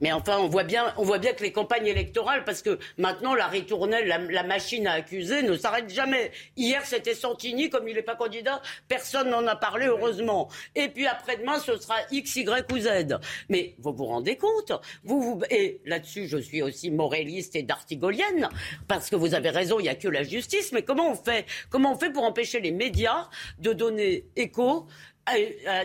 Mais 0.01 0.11
enfin, 0.11 0.37
on 0.39 0.47
voit 0.47 0.63
bien, 0.63 0.93
on 0.97 1.03
voit 1.03 1.17
bien 1.17 1.33
que 1.33 1.43
les 1.43 1.51
campagnes 1.51 1.87
électorales, 1.87 2.43
parce 2.43 2.61
que 2.61 2.77
maintenant 2.97 3.33
la 3.33 3.47
ritournelle, 3.47 4.07
la, 4.07 4.17
la 4.17 4.43
machine 4.43 4.87
à 4.87 4.93
accuser 4.93 5.43
ne 5.43 5.55
s'arrête 5.55 5.89
jamais. 5.89 6.31
Hier, 6.55 6.85
c'était 6.85 7.15
Santini, 7.15 7.69
comme 7.69 7.87
il 7.87 7.95
n'est 7.95 8.01
pas 8.01 8.15
candidat, 8.15 8.61
personne 8.87 9.29
n'en 9.29 9.45
a 9.47 9.55
parlé, 9.55 9.87
heureusement. 9.87 10.49
Et 10.75 10.89
puis 10.89 11.07
après-demain, 11.07 11.59
ce 11.59 11.77
sera 11.77 11.95
X, 12.11 12.35
Y 12.35 12.71
ou 12.71 12.79
Z. 12.79 13.19
Mais 13.49 13.75
vous 13.79 13.93
vous 13.93 14.05
rendez 14.05 14.37
compte 14.37 14.71
vous, 15.03 15.21
vous, 15.21 15.41
Et 15.49 15.81
là-dessus, 15.85 16.27
je 16.27 16.37
suis 16.37 16.61
aussi 16.61 16.91
moraliste 16.91 17.55
et 17.55 17.63
d'artigolienne, 17.63 18.49
parce 18.87 19.09
que 19.09 19.15
vous 19.15 19.33
avez 19.33 19.49
raison, 19.49 19.79
il 19.79 19.83
n'y 19.83 19.89
a 19.89 19.95
que 19.95 20.07
la 20.07 20.23
justice. 20.23 20.71
Mais 20.71 20.83
comment 20.83 21.11
on 21.11 21.15
fait 21.15 21.45
Comment 21.69 21.93
on 21.93 21.97
fait 21.97 22.11
pour 22.11 22.23
empêcher 22.23 22.59
les 22.59 22.71
médias 22.71 23.29
de 23.59 23.73
donner 23.73 24.25
écho 24.35 24.87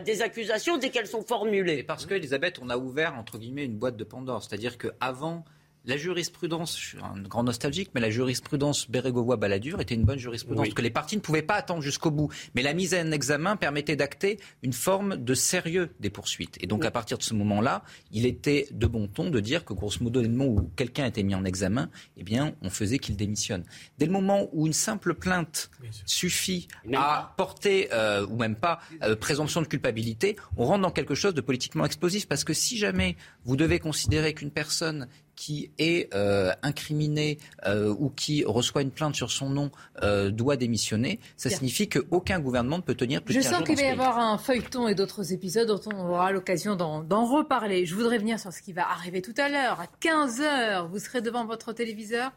des 0.05 0.23
accusations 0.23 0.79
dès 0.79 0.91
qu'elles 0.91 1.07
sont 1.07 1.23
formulées 1.23 1.83
Parce 1.83 2.07
que, 2.07 2.15
Elisabeth, 2.15 2.59
on 2.63 2.71
a 2.71 2.77
ouvert, 2.77 3.15
entre 3.15 3.39
guillemets, 3.39 3.65
une 3.65 3.77
boîte 3.77 3.97
de 3.97 4.05
Pandore. 4.05 4.43
C'est-à-dire 4.43 4.79
qu'avant, 4.79 5.45
la 5.85 5.97
jurisprudence, 5.97 6.79
je 6.79 6.87
suis 6.87 6.99
un 6.99 7.21
grand 7.23 7.43
nostalgique, 7.43 7.91
mais 7.95 8.01
la 8.01 8.11
jurisprudence 8.11 8.89
Bérégovoy-Balladur 8.91 9.81
était 9.81 9.95
une 9.95 10.05
bonne 10.05 10.19
jurisprudence, 10.19 10.67
Oui. 10.69 10.75
que 10.75 10.83
les 10.83 10.91
partis 10.91 11.17
ne 11.17 11.21
pouvaient 11.21 11.43
pas 11.43 11.55
attendre 11.55 11.83
jusqu'au 11.83 12.11
bout. 12.11 12.31
Mais 12.55 12.63
la 12.63 12.73
mise 12.75 12.95
en 12.95 13.11
examen 13.11 13.57
permettait 13.57 13.97
d'acter 13.97 14.39
une 14.63 14.73
forme 14.73 15.17
de 15.17 15.35
sérieux 15.35 15.91
des 16.01 16.11
poursuites. 16.11 16.57
Et 16.61 16.67
donc, 16.67 16.85
à 16.85 16.91
partir 16.91 17.19
de 17.19 17.23
ce 17.23 17.35
moment-là, 17.35 17.83
il 18.13 18.27
était 18.27 18.69
de 18.71 18.87
bon 18.87 19.09
ton 19.09 19.31
de 19.31 19.41
dire 19.41 19.65
que, 19.65 19.73
grosso 19.73 19.99
modo, 20.03 20.21
dès 20.23 20.29
le 20.29 20.35
moment 20.35 20.51
où 20.61 20.71
quelqu'un 20.77 21.07
était 21.07 21.23
mis 21.23 21.35
en 21.35 21.45
examen, 21.45 21.91
eh 22.17 22.23
bien, 22.23 22.55
on 22.63 22.71
faisait 22.71 22.99
qu'il 22.99 23.17
démissionne. 23.17 23.65
Dès 23.99 24.07
le 24.07 24.13
moment 24.13 24.49
où 24.53 24.67
une 24.67 24.73
simple 24.73 25.15
plainte 25.15 25.71
suffit 26.07 26.69
à 26.95 27.35
porter, 27.37 27.89
euh, 27.93 28.27
ou 28.27 28.37
même 28.37 28.57
pas, 28.57 28.81
euh, 29.03 29.17
présomption 29.17 29.63
de 29.63 29.67
culpabilité, 29.67 30.37
on 30.57 30.65
rentre 30.67 30.83
dans 30.83 30.91
quelque 30.91 31.15
chose 31.15 31.35
de 31.35 31.41
politiquement 31.41 31.85
explosif. 31.85 32.27
Parce 32.29 32.45
que 32.45 32.53
si 32.53 32.77
jamais 32.79 33.17
vous 33.45 33.57
devez 33.57 33.79
considérer 33.79 34.35
qu'une 34.35 34.51
personne 34.51 35.09
qui 35.37 35.71
est 35.79 36.13
euh, 36.15 36.53
incriminé 36.63 37.39
euh, 37.67 37.95
ou 37.99 38.11
qui 38.11 38.45
reçoit 38.45 38.83
une 38.83 38.91
plainte 38.91 39.15
sur 39.15 39.31
son 39.31 39.51
nom 39.51 39.71
euh, 40.03 40.31
doit 40.31 40.57
démissionner, 40.57 41.19
ça 41.37 41.51
signifie 41.51 41.89
qu'aucun 41.89 42.39
gouvernement 42.41 42.79
ne 42.79 42.83
peut 42.83 42.95
tenir 42.95 43.23
plus 43.23 43.35
Je 43.35 43.39
de 43.39 43.45
15 43.45 43.53
sens 43.53 43.65
qu'il 43.65 43.77
va 43.77 43.83
y 43.83 43.87
avoir 43.87 44.19
un 44.19 44.39
feuilleton 44.39 44.89
et 44.89 44.95
d'autres 44.95 45.33
épisodes 45.33 45.69
dont 45.69 45.81
on 45.93 46.09
aura 46.09 46.33
l'occasion 46.33 46.77
d'en 46.77 47.25
reparler. 47.27 47.87
Je 47.87 47.95
voudrais 47.95 48.19
venir 48.19 48.39
sur 48.39 48.53
ce 48.53 48.63
qui 48.63 48.73
va 48.73 48.89
arriver 48.91 49.23
tout 49.23 49.35
à 49.37 49.49
l'heure. 49.49 49.81
À 49.81 49.87
15h, 50.01 50.89
vous 50.89 50.99
serez 50.99 51.23
devant 51.23 51.45
votre 51.45 51.73
téléviseur? 51.73 52.33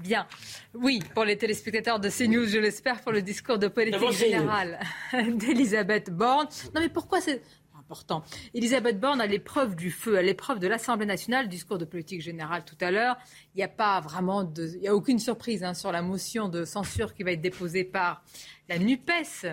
Bien. 0.00 0.26
Oui, 0.74 1.00
pour 1.14 1.24
les 1.24 1.36
téléspectateurs 1.36 2.00
de 2.00 2.08
CNews, 2.08 2.46
je 2.46 2.58
l'espère, 2.58 3.02
pour 3.02 3.12
le 3.12 3.20
discours 3.20 3.58
de 3.58 3.68
politique 3.68 4.12
générale 4.12 4.80
d'Elisabeth 5.12 6.10
Borne. 6.10 6.48
Non, 6.74 6.80
mais 6.80 6.88
pourquoi 6.88 7.20
c'est 7.20 7.42
important 7.90 8.22
Elisabeth 8.54 9.00
Borne 9.00 9.20
à 9.20 9.26
l'épreuve 9.26 9.74
du 9.74 9.90
feu, 9.90 10.16
à 10.16 10.22
l'épreuve 10.22 10.60
de 10.60 10.68
l'Assemblée 10.68 11.06
nationale, 11.06 11.48
discours 11.48 11.76
de 11.76 11.84
politique 11.84 12.20
générale 12.20 12.64
tout 12.64 12.76
à 12.80 12.92
l'heure. 12.92 13.16
Il 13.54 13.58
n'y 13.58 13.64
a 13.64 13.68
pas 13.68 14.00
vraiment 14.00 14.48
il 14.56 14.82
y 14.82 14.86
a 14.88 14.94
aucune 14.94 15.18
surprise 15.18 15.64
hein, 15.64 15.74
sur 15.74 15.90
la 15.90 16.00
motion 16.00 16.48
de 16.48 16.64
censure 16.64 17.14
qui 17.14 17.24
va 17.24 17.32
être 17.32 17.40
déposée 17.40 17.82
par 17.82 18.22
la 18.68 18.78
Nupes, 18.78 19.10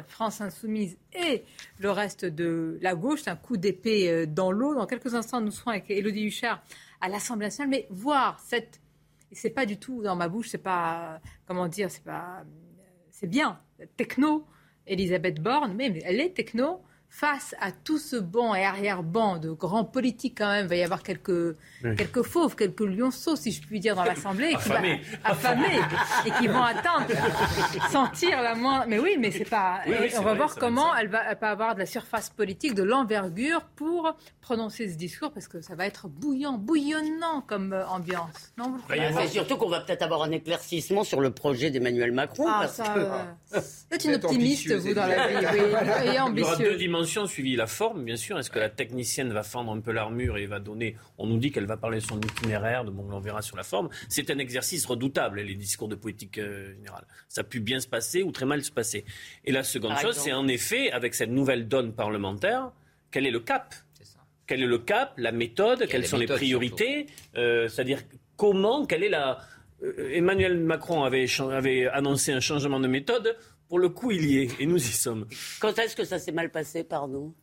France 0.07 0.41
Insoumise 0.41 0.99
et 1.13 1.43
le 1.79 1.89
reste 1.89 2.25
de 2.25 2.77
la 2.81 2.93
gauche. 2.93 3.27
Un 3.27 3.35
coup 3.35 3.57
d'épée 3.57 4.11
euh, 4.11 4.25
dans 4.27 4.51
l'eau. 4.51 4.75
Dans 4.75 4.85
quelques 4.85 5.15
instants, 5.15 5.41
nous 5.41 5.51
serons 5.51 5.71
avec 5.71 5.89
Élodie 5.89 6.25
Huchard 6.25 6.61
à 7.01 7.09
l'Assemblée 7.09 7.47
nationale. 7.47 7.69
Mais 7.71 7.87
voir 7.89 8.39
cette, 8.39 8.79
et 9.31 9.35
c'est 9.35 9.49
pas 9.49 9.65
du 9.65 9.77
tout 9.79 10.03
dans 10.03 10.15
ma 10.15 10.29
bouche, 10.29 10.49
c'est 10.49 10.59
pas, 10.59 11.19
comment 11.47 11.67
dire, 11.67 11.89
c'est 11.89 12.03
pas, 12.03 12.43
c'est 13.09 13.27
bien, 13.27 13.59
techno, 13.97 14.45
Elisabeth 14.85 15.41
Borne, 15.41 15.73
mais 15.73 15.99
elle 16.05 16.21
est 16.21 16.35
techno. 16.35 16.83
Face 17.09 17.55
à 17.61 17.71
tout 17.71 17.97
ce 17.97 18.15
banc 18.17 18.53
et 18.53 18.63
arrière-banc 18.63 19.37
de 19.37 19.49
grands 19.51 19.85
politiques, 19.85 20.35
quand 20.37 20.51
même, 20.51 20.65
il 20.65 20.69
va 20.69 20.75
y 20.75 20.83
avoir 20.83 21.01
quelques, 21.01 21.55
Oui. 21.83 21.95
quelques 21.95 22.21
fauves, 22.21 22.55
quelques 22.55 22.81
lionceaux, 22.81 23.35
si 23.35 23.51
je 23.51 23.61
puis 23.61 23.79
dire, 23.79 23.95
dans 23.95 24.03
l'Assemblée, 24.03 24.49
qui 24.49 24.69
va- 24.69 24.75
Affamés. 24.75 25.01
affamés, 25.23 25.79
et 26.27 26.31
qui 26.31 26.47
vont 26.47 26.61
attendre, 26.61 27.07
sentir 27.89 28.41
la 28.41 28.55
moindre. 28.55 28.85
Mais 28.87 28.99
oui, 28.99 29.15
mais 29.19 29.31
c'est 29.31 29.45
pas. 29.49 29.79
Oui, 29.87 29.93
oui, 29.99 30.09
on 30.17 30.21
va 30.21 30.29
vrai, 30.31 30.37
voir 30.37 30.55
comment 30.55 30.95
elle 30.95 31.07
va, 31.07 31.21
elle 31.31 31.37
va 31.39 31.49
avoir 31.49 31.73
de 31.75 31.79
la 31.79 31.85
surface 31.85 32.29
politique, 32.29 32.73
de 32.75 32.83
l'envergure 32.83 33.61
pour 33.75 34.15
prononcer 34.41 34.89
ce 34.89 34.95
discours, 34.97 35.31
parce 35.31 35.47
que 35.47 35.61
ça 35.61 35.75
va 35.75 35.85
être 35.85 36.07
bouillant, 36.07 36.53
bouillonnant 36.57 37.41
comme 37.47 37.73
euh, 37.73 37.85
ambiance. 37.87 38.53
Non, 38.57 38.69
vous 38.71 38.77
pas 38.87 38.95
C'est 39.21 39.27
surtout 39.29 39.57
qu'on 39.57 39.69
va 39.69 39.81
peut-être 39.81 40.03
avoir 40.03 40.23
un 40.23 40.31
éclaircissement 40.31 41.03
sur 41.03 41.19
le 41.21 41.31
projet 41.31 41.69
d'Emmanuel 41.71 42.11
Macron. 42.11 42.45
Ah, 42.47 42.57
parce 42.61 42.73
ça, 42.73 42.83
que... 42.93 42.99
euh, 42.99 43.23
Vous 43.89 43.95
êtes 43.95 44.05
une 44.05 44.15
optimiste, 44.15 44.71
vous, 44.73 44.93
dans 44.93 45.05
la 45.07 45.27
vie, 45.27 45.45
oui, 45.53 45.59
et 46.05 46.83
Il 46.83 46.89
dimensions 46.97 47.27
suivi 47.27 47.55
la 47.55 47.67
forme, 47.67 48.03
bien 48.03 48.15
sûr. 48.15 48.39
Est-ce 48.39 48.49
que 48.49 48.59
la 48.59 48.69
technicienne 48.69 49.31
va 49.31 49.43
fendre 49.43 49.71
un 49.71 49.79
peu 49.79 49.91
l'armure 49.91 50.37
et 50.37 50.45
va 50.47 50.59
donner. 50.59 50.95
On 51.17 51.27
nous 51.27 51.37
dit 51.37 51.51
qu'elle 51.51 51.65
va 51.65 51.77
parler 51.77 51.99
de 51.99 52.03
son 52.03 52.19
itinéraire, 52.19 52.83
de 52.85 52.91
bon, 52.91 53.07
on 53.11 53.19
verra 53.19 53.41
sur 53.41 53.55
la 53.55 53.63
forme. 53.63 53.89
C'est 54.09 54.29
un 54.31 54.39
exercice 54.39 54.85
redoutable, 54.85 55.41
les 55.41 55.55
discours 55.55 55.87
de 55.87 55.95
politique 55.95 56.39
euh, 56.39 56.73
générale. 56.73 57.05
Ça 57.29 57.41
a 57.41 57.43
pu 57.43 57.59
bien 57.59 57.79
se 57.79 57.87
passer 57.87 58.23
ou 58.23 58.31
très 58.31 58.45
mal 58.45 58.63
se 58.63 58.71
passer. 58.71 59.05
Et 59.45 59.51
la 59.51 59.63
seconde 59.63 59.91
Par 59.91 60.01
chose, 60.01 60.15
c'est 60.15 60.33
en 60.33 60.47
effet, 60.47 60.91
avec 60.91 61.13
cette 61.13 61.29
nouvelle 61.29 61.67
donne 61.67 61.93
parlementaire, 61.93 62.71
quel 63.11 63.25
est 63.25 63.31
le 63.31 63.39
cap? 63.39 63.75
Quel 64.47 64.63
est 64.63 64.67
le 64.67 64.79
cap, 64.79 65.13
la 65.17 65.31
méthode, 65.31 65.87
quelles 65.87 66.07
sont 66.07 66.17
les 66.17 66.25
priorités 66.25 67.05
Euh, 67.35 67.67
C'est-à-dire 67.67 67.99
comment, 68.37 68.85
quelle 68.85 69.03
est 69.03 69.09
la. 69.09 69.39
Euh, 69.83 70.09
Emmanuel 70.13 70.57
Macron 70.57 71.03
avait 71.03 71.87
annoncé 71.87 72.31
un 72.31 72.39
changement 72.39 72.79
de 72.79 72.87
méthode. 72.87 73.35
Pour 73.69 73.79
le 73.79 73.89
coup, 73.89 74.11
il 74.11 74.25
y 74.29 74.37
est, 74.43 74.59
et 74.61 74.65
nous 74.65 74.77
y 74.77 74.91
sommes. 74.91 75.27
Quand 75.59 75.77
est-ce 75.79 75.95
que 75.95 76.03
ça 76.05 76.19
s'est 76.19 76.31
mal 76.31 76.51
passé, 76.51 76.83
pardon? 76.83 77.33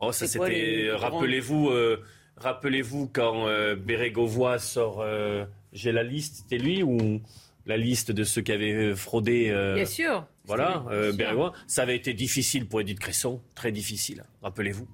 Oh, 0.00 0.12
ça 0.12 0.26
c'était. 0.26 0.48
les 0.50 0.86
grands- 0.88 0.98
Rappelez-vous, 1.18 1.70
euh, 1.70 2.02
rappelez-vous 2.36 3.08
quand 3.12 3.46
euh, 3.48 3.74
Bérégovoy 3.76 4.58
sort. 4.58 5.00
euh, 5.00 5.44
J'ai 5.72 5.92
la 5.92 6.02
liste, 6.02 6.36
c'était 6.42 6.58
lui 6.62 6.82
ou 6.82 7.20
la 7.66 7.76
liste 7.76 8.12
de 8.12 8.22
ceux 8.24 8.42
qui 8.42 8.52
avaient 8.52 8.72
euh, 8.72 8.94
fraudé. 8.96 9.48
euh, 9.50 9.74
Bien 9.74 9.86
sûr. 9.86 10.26
Voilà, 10.44 10.84
euh. 10.90 11.12
Bérégovoy. 11.12 11.52
Ça 11.66 11.82
avait 11.82 11.96
été 11.96 12.12
difficile 12.14 12.66
pour 12.66 12.80
Edith 12.82 12.98
Cresson, 13.00 13.40
très 13.54 13.72
difficile. 13.72 14.24
Rappelez-vous. 14.42 14.86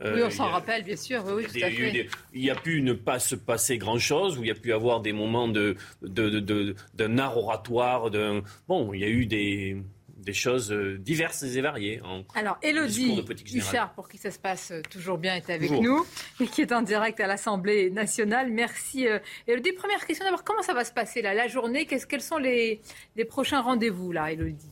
Euh, 0.00 0.14
Oui, 0.16 0.22
on 0.24 0.30
s'en 0.30 0.48
rappelle, 0.48 0.84
bien 0.84 0.96
sûr. 0.96 1.22
Oui, 1.26 1.32
oui, 1.36 1.44
tout 1.44 1.50
il 1.54 1.60
y 1.60 1.64
à 1.64 1.66
a 1.66 1.70
eu 1.70 1.74
fait. 1.76 1.90
des- 1.92 2.08
il 2.34 2.42
y 2.44 2.50
a 2.50 2.54
pu 2.56 2.82
ne 2.82 2.92
pas 2.92 3.18
se 3.18 3.34
passer 3.36 3.78
grand-chose, 3.78 4.36
où 4.38 4.42
il 4.42 4.48
y 4.48 4.50
a 4.50 4.54
pu 4.54 4.72
avoir 4.72 5.00
des 5.00 5.12
moments 5.12 5.48
de, 5.48 5.76
de, 6.02 6.28
de- 6.28 6.40
de- 6.40 6.74
d'un 6.94 7.18
art 7.18 7.36
oratoire. 7.36 8.10
d'un- 8.10 8.42
Bon, 8.68 8.92
il 8.92 9.00
y 9.00 9.04
a 9.04 9.08
eu 9.08 9.26
des, 9.26 9.76
des 10.24 10.32
choses 10.32 10.72
euh, 10.72 10.96
diverses 10.98 11.42
et 11.42 11.60
variées. 11.60 12.00
en- 12.04 12.22
Alors, 12.34 12.58
Elodie. 12.62 13.22
Huchard, 13.54 13.92
pour 13.94 14.08
qui 14.08 14.18
ça 14.18 14.30
se 14.30 14.38
passe 14.38 14.70
euh, 14.70 14.80
toujours 14.90 15.18
bien, 15.18 15.34
est 15.34 15.50
avec 15.50 15.68
Toujours. 15.68 15.82
nous 15.82 16.06
et 16.40 16.46
qui 16.46 16.62
est 16.62 16.72
en 16.72 16.82
direct 16.82 17.18
à 17.20 17.26
l'Assemblée 17.26 17.90
nationale. 17.90 18.50
Merci. 18.50 19.06
euh, 19.06 19.18
Elodie, 19.46 19.72
première 19.72 20.06
question 20.06 20.24
d'abord, 20.24 20.44
comment 20.44 20.62
ça 20.62 20.74
va 20.74 20.84
se 20.84 20.92
passer 20.92 21.22
là, 21.22 21.34
la 21.34 21.48
journée? 21.48 21.86
Qu'est-ce, 21.86 22.06
Quels 22.06 22.22
sont 22.22 22.38
les, 22.38 22.80
les 23.16 23.24
prochains 23.24 23.60
rendez-vous 23.60 24.12
là, 24.12 24.30
Elodie 24.32 24.70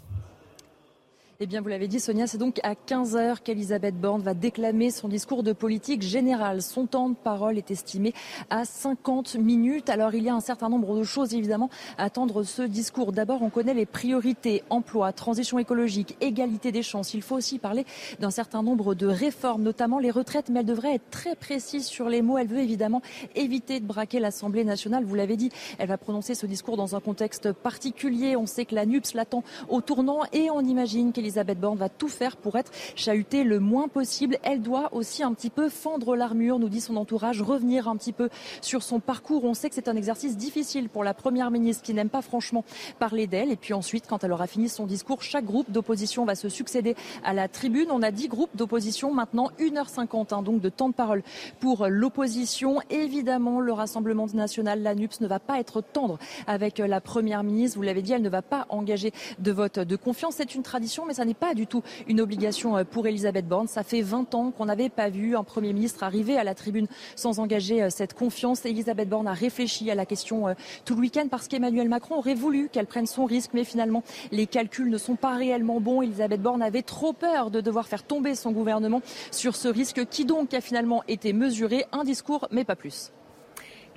Eh 1.42 1.46
bien, 1.46 1.62
vous 1.62 1.68
l'avez 1.68 1.88
dit, 1.88 2.00
Sonia, 2.00 2.26
c'est 2.26 2.36
donc 2.36 2.60
à 2.64 2.74
15h 2.74 3.38
qu'Elisabeth 3.42 3.98
Borne 3.98 4.20
va 4.20 4.34
déclamer 4.34 4.90
son 4.90 5.08
discours 5.08 5.42
de 5.42 5.54
politique 5.54 6.02
générale. 6.02 6.60
Son 6.60 6.84
temps 6.84 7.08
de 7.08 7.14
parole 7.14 7.56
est 7.56 7.70
estimé 7.70 8.12
à 8.50 8.66
50 8.66 9.36
minutes. 9.36 9.88
Alors, 9.88 10.14
il 10.14 10.24
y 10.24 10.28
a 10.28 10.34
un 10.34 10.40
certain 10.40 10.68
nombre 10.68 10.98
de 10.98 11.02
choses, 11.02 11.32
évidemment, 11.32 11.70
à 11.96 12.04
attendre 12.04 12.42
ce 12.42 12.60
discours. 12.60 13.12
D'abord, 13.12 13.40
on 13.40 13.48
connaît 13.48 13.72
les 13.72 13.86
priorités, 13.86 14.62
emploi, 14.68 15.14
transition 15.14 15.58
écologique, 15.58 16.14
égalité 16.20 16.72
des 16.72 16.82
chances. 16.82 17.14
Il 17.14 17.22
faut 17.22 17.36
aussi 17.36 17.58
parler 17.58 17.86
d'un 18.18 18.30
certain 18.30 18.62
nombre 18.62 18.94
de 18.94 19.06
réformes, 19.06 19.62
notamment 19.62 19.98
les 19.98 20.10
retraites, 20.10 20.50
mais 20.50 20.60
elle 20.60 20.66
devrait 20.66 20.96
être 20.96 21.08
très 21.10 21.36
précise 21.36 21.86
sur 21.86 22.10
les 22.10 22.20
mots. 22.20 22.36
Elle 22.36 22.48
veut 22.48 22.60
évidemment 22.60 23.00
éviter 23.34 23.80
de 23.80 23.86
braquer 23.86 24.20
l'Assemblée 24.20 24.64
nationale. 24.64 25.04
Vous 25.04 25.14
l'avez 25.14 25.38
dit, 25.38 25.48
elle 25.78 25.88
va 25.88 25.96
prononcer 25.96 26.34
ce 26.34 26.44
discours 26.44 26.76
dans 26.76 26.96
un 26.96 27.00
contexte 27.00 27.52
particulier. 27.52 28.36
On 28.36 28.44
sait 28.44 28.66
que 28.66 28.74
la 28.74 28.84
NUPS 28.84 29.14
l'attend 29.14 29.42
au 29.70 29.80
tournant 29.80 30.24
et 30.34 30.50
on 30.50 30.60
imagine 30.60 31.14
qu'Elisabeth 31.14 31.29
Borne 31.58 31.78
va 31.78 31.88
tout 31.88 32.08
faire 32.08 32.36
pour 32.36 32.56
être 32.56 32.72
chahutée 32.96 33.44
le 33.44 33.60
moins 33.60 33.88
possible. 33.88 34.38
Elle 34.42 34.60
doit 34.60 34.94
aussi 34.94 35.22
un 35.22 35.32
petit 35.32 35.50
peu 35.50 35.68
fendre 35.68 36.16
l'armure, 36.16 36.58
nous 36.58 36.68
dit 36.68 36.80
son 36.80 36.96
entourage, 36.96 37.42
revenir 37.42 37.88
un 37.88 37.96
petit 37.96 38.12
peu 38.12 38.28
sur 38.60 38.82
son 38.82 39.00
parcours. 39.00 39.44
On 39.44 39.54
sait 39.54 39.68
que 39.68 39.74
c'est 39.74 39.88
un 39.88 39.96
exercice 39.96 40.36
difficile 40.36 40.88
pour 40.88 41.04
la 41.04 41.14
Première 41.14 41.50
ministre 41.50 41.82
qui 41.82 41.94
n'aime 41.94 42.08
pas 42.08 42.22
franchement 42.22 42.64
parler 42.98 43.26
d'elle. 43.26 43.50
Et 43.50 43.56
puis 43.56 43.74
ensuite, 43.74 44.06
quand 44.06 44.24
elle 44.24 44.32
aura 44.32 44.46
fini 44.46 44.68
son 44.68 44.86
discours, 44.86 45.22
chaque 45.22 45.44
groupe 45.44 45.70
d'opposition 45.70 46.24
va 46.24 46.34
se 46.34 46.48
succéder 46.48 46.96
à 47.24 47.32
la 47.32 47.48
tribune. 47.48 47.88
On 47.90 48.02
a 48.02 48.10
10 48.10 48.28
groupes 48.28 48.54
d'opposition, 48.54 49.12
maintenant 49.12 49.50
1h50 49.58 50.34
hein, 50.34 50.42
donc 50.42 50.60
de 50.60 50.68
temps 50.68 50.88
de 50.88 50.94
parole 50.94 51.22
pour 51.60 51.86
l'opposition. 51.88 52.80
Évidemment, 52.90 53.60
le 53.60 53.72
Rassemblement 53.72 54.26
national, 54.34 54.82
la 54.82 54.94
NUPS, 54.94 55.20
ne 55.20 55.26
va 55.26 55.38
pas 55.38 55.58
être 55.60 55.80
tendre 55.80 56.18
avec 56.46 56.78
la 56.78 57.00
Première 57.00 57.42
ministre. 57.42 57.76
Vous 57.76 57.82
l'avez 57.82 58.02
dit, 58.02 58.12
elle 58.12 58.22
ne 58.22 58.28
va 58.28 58.42
pas 58.42 58.66
engager 58.68 59.12
de 59.38 59.52
vote 59.52 59.78
de 59.78 59.96
confiance. 59.96 60.34
C'est 60.36 60.54
une 60.54 60.62
tradition, 60.62 61.04
mais 61.06 61.14
ça 61.14 61.19
n'est 61.24 61.34
pas 61.34 61.54
du 61.54 61.66
tout 61.66 61.82
une 62.08 62.20
obligation 62.20 62.76
euh, 62.76 62.84
pour 62.84 63.06
Elisabeth 63.06 63.46
Borne. 63.46 63.68
Ça 63.68 63.82
fait 63.82 64.02
20 64.02 64.34
ans 64.34 64.50
qu'on 64.50 64.66
n'avait 64.66 64.88
pas 64.88 65.08
vu 65.08 65.36
un 65.36 65.44
Premier 65.44 65.72
ministre 65.72 66.02
arriver 66.02 66.36
à 66.36 66.44
la 66.44 66.54
tribune 66.54 66.86
sans 67.16 67.38
engager 67.38 67.82
euh, 67.82 67.90
cette 67.90 68.14
confiance. 68.14 68.64
Elisabeth 68.64 69.08
Borne 69.08 69.28
a 69.28 69.32
réfléchi 69.32 69.90
à 69.90 69.94
la 69.94 70.06
question 70.06 70.48
euh, 70.48 70.54
tout 70.84 70.94
le 70.94 71.00
week-end 71.00 71.26
parce 71.30 71.48
qu'Emmanuel 71.48 71.88
Macron 71.88 72.16
aurait 72.16 72.34
voulu 72.34 72.68
qu'elle 72.68 72.86
prenne 72.86 73.06
son 73.06 73.24
risque, 73.24 73.50
mais 73.54 73.64
finalement, 73.64 74.02
les 74.32 74.46
calculs 74.46 74.90
ne 74.90 74.98
sont 74.98 75.16
pas 75.16 75.36
réellement 75.36 75.80
bons. 75.80 76.02
Elisabeth 76.02 76.42
Borne 76.42 76.62
avait 76.62 76.82
trop 76.82 77.12
peur 77.12 77.50
de 77.50 77.60
devoir 77.60 77.86
faire 77.86 78.02
tomber 78.02 78.34
son 78.34 78.52
gouvernement 78.52 79.02
sur 79.30 79.56
ce 79.56 79.68
risque 79.68 80.06
qui 80.06 80.24
donc 80.24 80.54
a 80.54 80.60
finalement 80.60 81.02
été 81.08 81.32
mesuré. 81.32 81.84
Un 81.92 82.04
discours, 82.04 82.48
mais 82.50 82.64
pas 82.64 82.76
plus. 82.76 83.12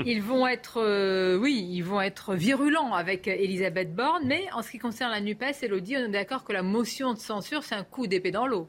Ils 0.05 0.21
vont 0.21 0.47
être, 0.47 0.81
euh, 0.81 1.37
oui, 1.37 1.67
ils 1.69 1.83
vont 1.83 2.01
être 2.01 2.33
virulents 2.35 2.93
avec 2.93 3.27
Elisabeth 3.27 3.93
Borne, 3.95 4.23
mais 4.25 4.47
en 4.53 4.61
ce 4.61 4.71
qui 4.71 4.79
concerne 4.79 5.11
la 5.11 5.21
NUPES, 5.21 5.63
Elodie, 5.63 5.97
on 5.97 6.05
est 6.05 6.09
d'accord 6.09 6.43
que 6.43 6.53
la 6.53 6.63
motion 6.63 7.13
de 7.13 7.19
censure, 7.19 7.63
c'est 7.63 7.75
un 7.75 7.83
coup 7.83 8.07
d'épée 8.07 8.31
dans 8.31 8.47
l'eau. 8.47 8.67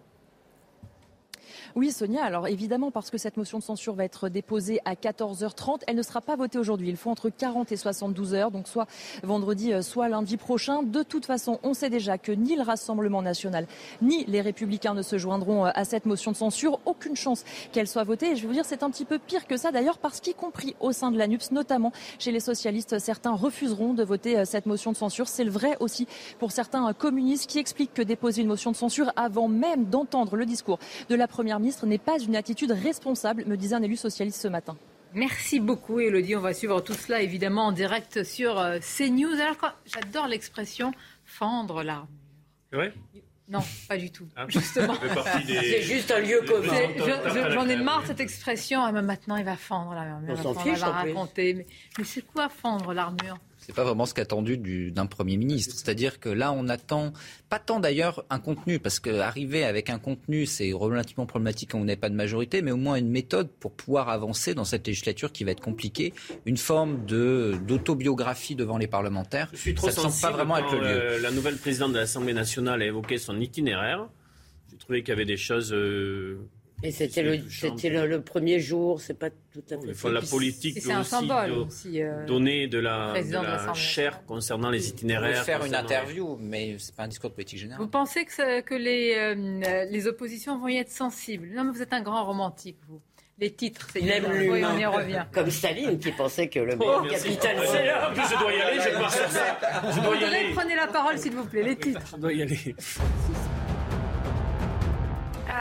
Oui, 1.76 1.90
Sonia. 1.90 2.22
Alors 2.22 2.46
évidemment, 2.46 2.92
parce 2.92 3.10
que 3.10 3.18
cette 3.18 3.36
motion 3.36 3.58
de 3.58 3.64
censure 3.64 3.94
va 3.94 4.04
être 4.04 4.28
déposée 4.28 4.78
à 4.84 4.94
14h30, 4.94 5.80
elle 5.88 5.96
ne 5.96 6.02
sera 6.02 6.20
pas 6.20 6.36
votée 6.36 6.56
aujourd'hui. 6.56 6.88
Il 6.88 6.96
faut 6.96 7.10
entre 7.10 7.30
40 7.30 7.72
et 7.72 7.76
72 7.76 8.34
heures, 8.34 8.52
donc 8.52 8.68
soit 8.68 8.86
vendredi, 9.24 9.72
euh, 9.72 9.82
soit 9.82 10.08
lundi 10.08 10.36
prochain. 10.36 10.84
De 10.84 11.02
toute 11.02 11.26
façon, 11.26 11.58
on 11.64 11.74
sait 11.74 11.90
déjà 11.90 12.16
que 12.16 12.30
ni 12.30 12.54
le 12.54 12.62
Rassemblement 12.62 13.22
national, 13.22 13.66
ni 14.02 14.24
les 14.26 14.40
Républicains 14.40 14.94
ne 14.94 15.02
se 15.02 15.18
joindront 15.18 15.66
euh, 15.66 15.70
à 15.74 15.84
cette 15.84 16.06
motion 16.06 16.30
de 16.30 16.36
censure. 16.36 16.78
Aucune 16.86 17.16
chance 17.16 17.42
qu'elle 17.72 17.88
soit 17.88 18.04
votée. 18.04 18.30
Et 18.30 18.36
je 18.36 18.42
vais 18.42 18.46
vous 18.46 18.54
dire, 18.54 18.64
c'est 18.64 18.84
un 18.84 18.90
petit 18.90 19.04
peu 19.04 19.18
pire 19.18 19.48
que 19.48 19.56
ça 19.56 19.72
d'ailleurs, 19.72 19.98
parce 19.98 20.20
qu'y 20.20 20.34
compris 20.34 20.76
au 20.78 20.92
sein 20.92 21.10
de 21.10 21.18
la 21.18 21.26
NUPS, 21.26 21.50
notamment 21.50 21.90
chez 22.20 22.30
les 22.30 22.38
socialistes, 22.38 23.00
certains 23.00 23.32
refuseront 23.32 23.94
de 23.94 24.04
voter 24.04 24.38
euh, 24.38 24.44
cette 24.44 24.66
motion 24.66 24.92
de 24.92 24.96
censure. 24.96 25.26
C'est 25.26 25.42
le 25.42 25.50
vrai 25.50 25.76
aussi 25.80 26.06
pour 26.38 26.52
certains 26.52 26.92
communistes 26.92 27.50
qui 27.50 27.58
expliquent 27.58 27.94
que 27.94 28.02
déposer 28.02 28.42
une 28.42 28.48
motion 28.48 28.70
de 28.70 28.76
censure 28.76 29.10
avant 29.16 29.48
même 29.48 29.86
d'entendre 29.86 30.36
le 30.36 30.46
discours 30.46 30.78
de 31.08 31.16
la 31.16 31.26
Première 31.26 31.58
ministre 31.64 31.86
n'est 31.86 31.98
pas 31.98 32.18
une 32.18 32.36
attitude 32.36 32.72
responsable, 32.72 33.44
me 33.46 33.56
disait 33.56 33.74
un 33.74 33.82
élu 33.82 33.96
socialiste 33.96 34.40
ce 34.40 34.48
matin. 34.48 34.76
Merci 35.14 35.60
beaucoup, 35.60 35.98
Elodie. 35.98 36.36
On 36.36 36.40
va 36.40 36.52
suivre 36.52 36.80
tout 36.82 36.92
cela 36.92 37.22
évidemment 37.22 37.66
en 37.66 37.72
direct 37.72 38.22
sur 38.22 38.58
euh, 38.58 38.78
CNews. 38.80 39.40
Alors, 39.40 39.74
j'adore 39.86 40.28
l'expression 40.28 40.92
fendre 41.24 41.82
l'armure. 41.82 42.08
Ouais. 42.72 42.92
Non, 43.48 43.60
pas 43.88 43.96
du 43.96 44.10
tout. 44.10 44.26
Ah. 44.36 44.46
Justement. 44.48 44.94
C'est 45.46 45.82
juste 45.82 46.10
un 46.10 46.20
lieu 46.20 46.42
commun. 46.46 47.50
J'en 47.50 47.68
ai 47.68 47.76
marre 47.76 48.02
de 48.02 48.08
cette 48.08 48.20
expression. 48.20 48.82
Ah, 48.82 48.92
maintenant, 48.92 49.36
il 49.36 49.44
va 49.44 49.56
fendre 49.56 49.94
l'armure. 49.94 50.36
On 50.38 50.42
s'en 50.42 50.54
fiche. 50.54 50.78
va 50.80 50.88
raconter. 50.88 51.54
Mais, 51.54 51.66
mais 51.98 52.04
c'est 52.04 52.22
quoi 52.22 52.48
fendre 52.48 52.92
l'armure? 52.92 53.38
C'est 53.66 53.74
pas 53.74 53.84
vraiment 53.84 54.04
ce 54.04 54.12
qu'attendu 54.12 54.58
d'un 54.90 55.06
Premier 55.06 55.36
ministre. 55.36 55.74
C'est-à-dire 55.74 56.20
que 56.20 56.28
là, 56.28 56.52
on 56.52 56.68
attend, 56.68 57.12
pas 57.48 57.58
tant 57.58 57.80
d'ailleurs 57.80 58.24
un 58.28 58.38
contenu, 58.38 58.78
parce 58.78 59.00
qu'arriver 59.00 59.64
avec 59.64 59.88
un 59.88 59.98
contenu, 59.98 60.44
c'est 60.44 60.72
relativement 60.72 61.24
problématique 61.24 61.70
quand 61.72 61.78
on 61.78 61.84
n'est 61.84 61.96
pas 61.96 62.10
de 62.10 62.14
majorité, 62.14 62.60
mais 62.60 62.72
au 62.72 62.76
moins 62.76 62.96
une 62.96 63.08
méthode 63.08 63.48
pour 63.48 63.72
pouvoir 63.72 64.10
avancer 64.10 64.54
dans 64.54 64.64
cette 64.64 64.86
législature 64.86 65.32
qui 65.32 65.44
va 65.44 65.52
être 65.52 65.62
compliquée, 65.62 66.12
une 66.44 66.58
forme 66.58 67.06
d'autobiographie 67.06 68.54
devant 68.54 68.76
les 68.76 68.86
parlementaires. 68.86 69.48
Je 69.52 69.58
suis 69.58 69.74
trop 69.74 69.90
ça 69.90 70.02
ne 70.02 70.08
semble 70.08 70.20
pas 70.20 70.30
vraiment 70.30 70.58
être 70.58 70.74
le 70.76 71.16
lieu. 71.16 71.22
La 71.22 71.30
nouvelle 71.30 71.56
présidente 71.56 71.92
de 71.92 71.98
l'Assemblée 71.98 72.34
nationale 72.34 72.82
a 72.82 72.86
évoqué 72.86 73.16
son 73.16 73.40
itinéraire. 73.40 74.08
J'ai 74.70 74.76
trouvé 74.76 75.00
qu'il 75.00 75.10
y 75.10 75.12
avait 75.12 75.24
des 75.24 75.36
choses 75.36 75.72
euh, 75.72 76.38
et 76.82 76.90
c'était 76.90 77.22
le, 77.22 77.48
c'était 77.48 77.88
le, 77.88 78.20
premier 78.20 78.60
jour, 78.60 79.00
c'est 79.00 79.18
pas 79.18 79.30
tout 79.30 79.62
à 79.70 79.78
fait. 79.78 79.86
Il 79.86 79.94
faut 79.94 80.10
la 80.10 80.20
politique 80.20 80.78
c'est 80.80 80.92
un 80.92 81.04
symbole 81.04 81.52
aussi, 81.52 82.02
euh, 82.02 82.26
donner 82.26 82.66
de 82.66 82.78
la, 82.78 83.14
de 83.22 83.32
la 83.32 83.72
chair 83.74 84.24
concernant 84.26 84.70
les 84.70 84.88
itinéraires. 84.88 85.44
faire 85.44 85.64
une 85.64 85.74
interview, 85.74 86.36
mais 86.40 86.76
c'est 86.78 86.94
pas 86.94 87.04
un 87.04 87.08
discours 87.08 87.30
de 87.30 87.36
politique 87.36 87.58
générale. 87.58 87.82
Vous 87.82 87.90
pensez 87.90 88.24
que, 88.24 88.60
que 88.60 88.74
les, 88.74 89.14
euh, 89.16 89.86
les 89.90 90.06
oppositions 90.06 90.58
vont 90.58 90.68
y 90.68 90.76
être 90.76 90.90
sensibles? 90.90 91.48
Non, 91.54 91.64
mais 91.64 91.72
vous 91.72 91.82
êtes 91.82 91.92
un 91.92 92.02
grand 92.02 92.24
romantique, 92.24 92.76
vous. 92.88 93.00
Les 93.38 93.50
titres, 93.50 93.88
c'est 93.92 94.00
L'aime 94.00 94.26
oui, 94.30 94.62
on 94.64 94.78
y 94.78 94.86
revient. 94.86 95.24
Comme 95.32 95.50
Staline 95.50 95.98
qui 95.98 96.12
pensait 96.12 96.48
que 96.48 96.60
le 96.60 96.76
meilleur 96.76 97.02
oh, 97.04 97.08
capital, 97.08 97.56
c'est. 97.66 97.92
En 97.92 98.12
plus, 98.12 98.22
je 98.30 98.38
dois 98.38 98.52
y 98.52 98.60
aller, 98.60 98.78
je 98.78 99.16
sur 99.16 99.28
ça. 99.28 99.58
Je 99.90 100.00
dois 100.00 100.16
y 100.16 100.24
aller. 100.24 100.52
Prenez 100.54 100.76
la 100.76 100.86
parole, 100.86 101.18
s'il 101.18 101.32
vous 101.32 101.44
plaît, 101.44 101.64
les 101.64 101.76
titres. 101.76 102.00
Je 102.12 102.16
dois 102.16 102.32
y 102.32 102.42
aller. 102.42 102.76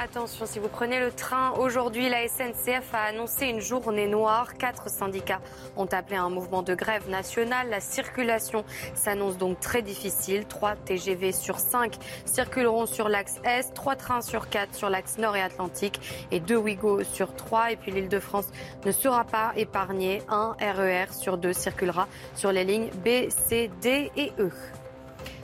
Attention, 0.01 0.45
si 0.47 0.57
vous 0.57 0.69
prenez 0.69 0.99
le 0.99 1.11
train, 1.11 1.51
aujourd'hui, 1.51 2.09
la 2.09 2.27
SNCF 2.27 2.93
a 2.93 3.03
annoncé 3.09 3.45
une 3.45 3.61
journée 3.61 4.07
noire. 4.07 4.55
Quatre 4.55 4.89
syndicats 4.89 5.39
ont 5.77 5.85
appelé 5.85 6.17
un 6.17 6.29
mouvement 6.29 6.63
de 6.63 6.73
grève 6.73 7.09
nationale. 7.09 7.69
La 7.69 7.79
circulation 7.79 8.65
s'annonce 8.95 9.37
donc 9.37 9.59
très 9.59 9.81
difficile. 9.81 10.45
Trois 10.45 10.75
TGV 10.75 11.31
sur 11.31 11.59
cinq 11.59 11.97
circuleront 12.25 12.85
sur 12.85 13.07
l'axe 13.07 13.35
Est, 13.45 13.73
trois 13.73 13.95
trains 13.95 14.21
sur 14.21 14.49
quatre 14.49 14.73
sur 14.73 14.89
l'axe 14.89 15.17
Nord 15.19 15.35
et 15.35 15.41
Atlantique 15.41 16.01
et 16.31 16.39
deux 16.39 16.57
Ouigo 16.57 17.03
sur 17.03 17.35
trois. 17.35 17.71
Et 17.71 17.75
puis 17.75 17.91
l'île 17.91 18.09
de 18.09 18.19
France 18.19 18.47
ne 18.85 18.91
sera 18.91 19.23
pas 19.23 19.53
épargnée. 19.55 20.23
Un 20.27 20.55
RER 20.59 21.05
e 21.09 21.13
sur 21.13 21.37
deux 21.37 21.53
circulera 21.53 22.07
sur 22.35 22.51
les 22.51 22.63
lignes 22.63 22.89
B, 23.05 23.29
C, 23.29 23.69
D 23.81 24.11
et 24.17 24.33
E. 24.39 24.51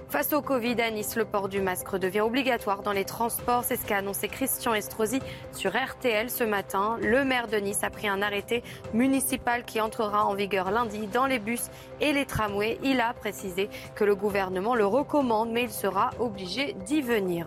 Face 0.10 0.34
au 0.34 0.42
Covid 0.42 0.82
à 0.82 0.90
Nice, 0.90 1.16
le 1.16 1.24
port 1.24 1.50
du 1.50 1.62
masque 1.62 1.96
devient 1.96 2.22
obligatoire 2.22 2.82
dans 2.82 2.94
les 2.94 3.06
transports. 3.06 3.64
C'est 3.64 3.76
ce 3.76 3.86
qu'a 3.86 3.98
annoncé 3.98 4.28
Christian 4.28 4.74
Estrosi 4.74 5.20
sur 5.52 5.70
RTL 5.70 6.32
ce 6.32 6.44
matin. 6.44 6.98
Le 7.00 7.24
maire 7.24 7.48
de 7.48 7.58
Nice 7.58 7.84
a 7.84 7.92
pris 7.92 8.08
un 8.08 8.24
arrêté 8.24 8.64
municipal 8.92 9.64
qui 9.66 9.80
entrera 9.80 10.26
en 10.26 10.34
vigueur 10.34 10.72
lundi 10.72 11.06
dans 11.06 11.28
les 11.28 11.38
bus 11.38 11.70
et 12.02 12.12
les 12.12 12.26
tramways. 12.26 12.80
Il 12.84 13.02
a 13.02 13.14
précisé 13.14 13.70
que 13.94 14.04
le 14.04 14.16
gouvernement 14.16 14.74
le 14.74 14.88
recommande, 14.88 15.52
mais 15.52 15.62
il 15.62 15.70
sera 15.70 16.10
obligé 16.18 16.74
d'y 16.88 17.04
venir. 17.04 17.46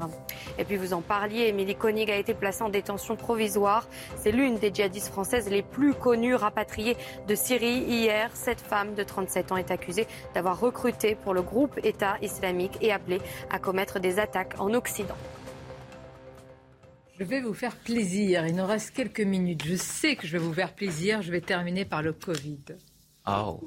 Et 0.57 0.65
puis 0.65 0.77
vous 0.77 0.93
en 0.93 1.01
parliez, 1.01 1.49
Émilie 1.49 1.75
Koenig 1.75 2.13
a 2.13 2.17
été 2.17 2.33
placée 2.33 2.63
en 2.63 2.69
détention 2.69 3.17
provisoire. 3.17 3.89
C'est 4.17 4.31
l'une 4.31 4.59
des 4.59 4.73
djihadistes 4.73 5.09
françaises 5.09 5.51
les 5.51 5.63
plus 5.63 5.95
connues 5.95 6.37
rapatriées 6.37 6.97
de 7.27 7.35
Syrie. 7.35 7.83
Hier, 7.89 8.31
cette 8.35 8.61
femme 8.61 8.95
de 8.95 9.03
37 9.03 9.51
ans 9.51 9.57
est 9.57 9.73
accusée 9.73 10.07
d'avoir 10.33 10.61
recruté 10.61 11.17
pour 11.17 11.35
le 11.35 11.43
groupe 11.43 11.81
État 11.83 12.19
islamique 12.23 12.52
et 12.81 12.93
appelé 12.93 13.21
à 13.51 13.59
commettre 13.59 14.01
des 14.01 14.19
attaques 14.19 14.55
en 14.59 14.73
Occident. 14.75 15.17
Je 17.19 17.25
vais 17.25 17.41
vous 17.41 17.55
faire 17.55 17.77
plaisir. 17.77 18.47
Il 18.47 18.57
nous 18.57 18.67
reste 18.67 18.91
quelques 18.91 19.21
minutes. 19.21 19.65
Je 19.65 19.77
sais 19.77 20.17
que 20.17 20.27
je 20.27 20.33
vais 20.33 20.39
vous 20.39 20.53
faire 20.53 20.73
plaisir. 20.75 21.23
Je 21.23 21.31
vais 21.31 21.41
terminer 21.41 21.85
par 21.85 22.03
le 22.03 22.13
Covid. 22.13 22.65
Oh. 23.27 23.61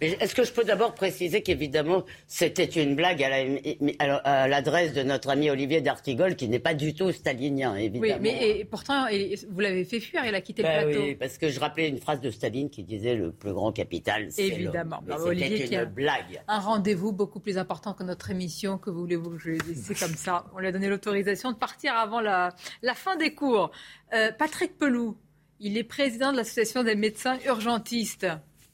Est-ce 0.00 0.34
que 0.34 0.44
je 0.44 0.52
peux 0.52 0.64
d'abord 0.64 0.94
préciser 0.94 1.42
qu'évidemment, 1.42 2.04
c'était 2.26 2.64
une 2.64 2.96
blague 2.96 3.22
à 3.22 4.48
l'adresse 4.48 4.92
de 4.92 5.02
notre 5.02 5.30
ami 5.30 5.50
Olivier 5.50 5.80
d'Artigol, 5.80 6.36
qui 6.36 6.48
n'est 6.48 6.58
pas 6.58 6.74
du 6.74 6.94
tout 6.94 7.12
stalinien, 7.12 7.76
évidemment. 7.76 8.18
Oui, 8.22 8.32
mais 8.40 8.64
pourtant, 8.64 9.06
vous 9.50 9.60
l'avez 9.60 9.84
fait 9.84 10.00
fuir, 10.00 10.24
il 10.24 10.34
a 10.34 10.40
quitté 10.40 10.62
le 10.62 10.68
ben 10.68 10.84
plateau. 10.84 11.02
Oui, 11.02 11.14
parce 11.14 11.38
que 11.38 11.48
je 11.48 11.60
rappelais 11.60 11.88
une 11.88 11.98
phrase 11.98 12.20
de 12.20 12.30
Staline 12.30 12.70
qui 12.70 12.82
disait 12.82 13.14
le 13.14 13.32
plus 13.32 13.52
grand 13.52 13.72
capital, 13.72 14.28
c'est 14.30 14.46
Évidemment. 14.46 15.02
C'était 15.06 15.66
une 15.66 15.84
blague. 15.84 16.42
Un 16.48 16.58
rendez-vous 16.58 17.12
beaucoup 17.12 17.40
plus 17.40 17.58
important 17.58 17.94
que 17.94 18.02
notre 18.02 18.30
émission, 18.30 18.78
que 18.78 18.90
voulez-vous 18.90 19.30
que 19.30 19.38
je 19.38 19.52
C'est 19.74 19.98
comme 19.98 20.14
ça. 20.14 20.46
On 20.54 20.58
lui 20.58 20.66
a 20.66 20.72
donné 20.72 20.88
l'autorisation 20.88 21.52
de 21.52 21.56
partir 21.56 21.94
avant 21.94 22.20
la, 22.20 22.54
la 22.82 22.94
fin 22.94 23.16
des 23.16 23.34
cours. 23.34 23.70
Euh, 24.12 24.32
Patrick 24.32 24.78
Peloux, 24.78 25.16
il 25.60 25.76
est 25.76 25.84
président 25.84 26.32
de 26.32 26.36
l'Association 26.36 26.82
des 26.82 26.94
médecins 26.94 27.38
urgentistes. 27.46 28.26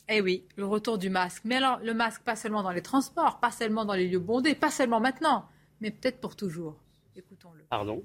Eh 0.08 0.20
oui, 0.20 0.44
le 0.56 0.64
retour 0.64 0.98
du 0.98 1.10
masque. 1.10 1.42
Mais 1.44 1.56
alors, 1.56 1.78
le 1.80 1.92
masque, 1.92 2.22
pas 2.22 2.36
seulement 2.36 2.62
dans 2.62 2.70
les 2.70 2.82
transports, 2.82 3.40
pas 3.40 3.50
seulement 3.50 3.84
dans 3.84 3.94
les 3.94 4.08
lieux 4.08 4.20
bondés, 4.20 4.54
pas 4.54 4.70
seulement 4.70 5.00
maintenant, 5.00 5.48
mais 5.80 5.90
peut-être 5.90 6.20
pour 6.20 6.36
toujours. 6.36 6.76
Écoutons-le. 7.16 7.64
Pardon? 7.64 8.04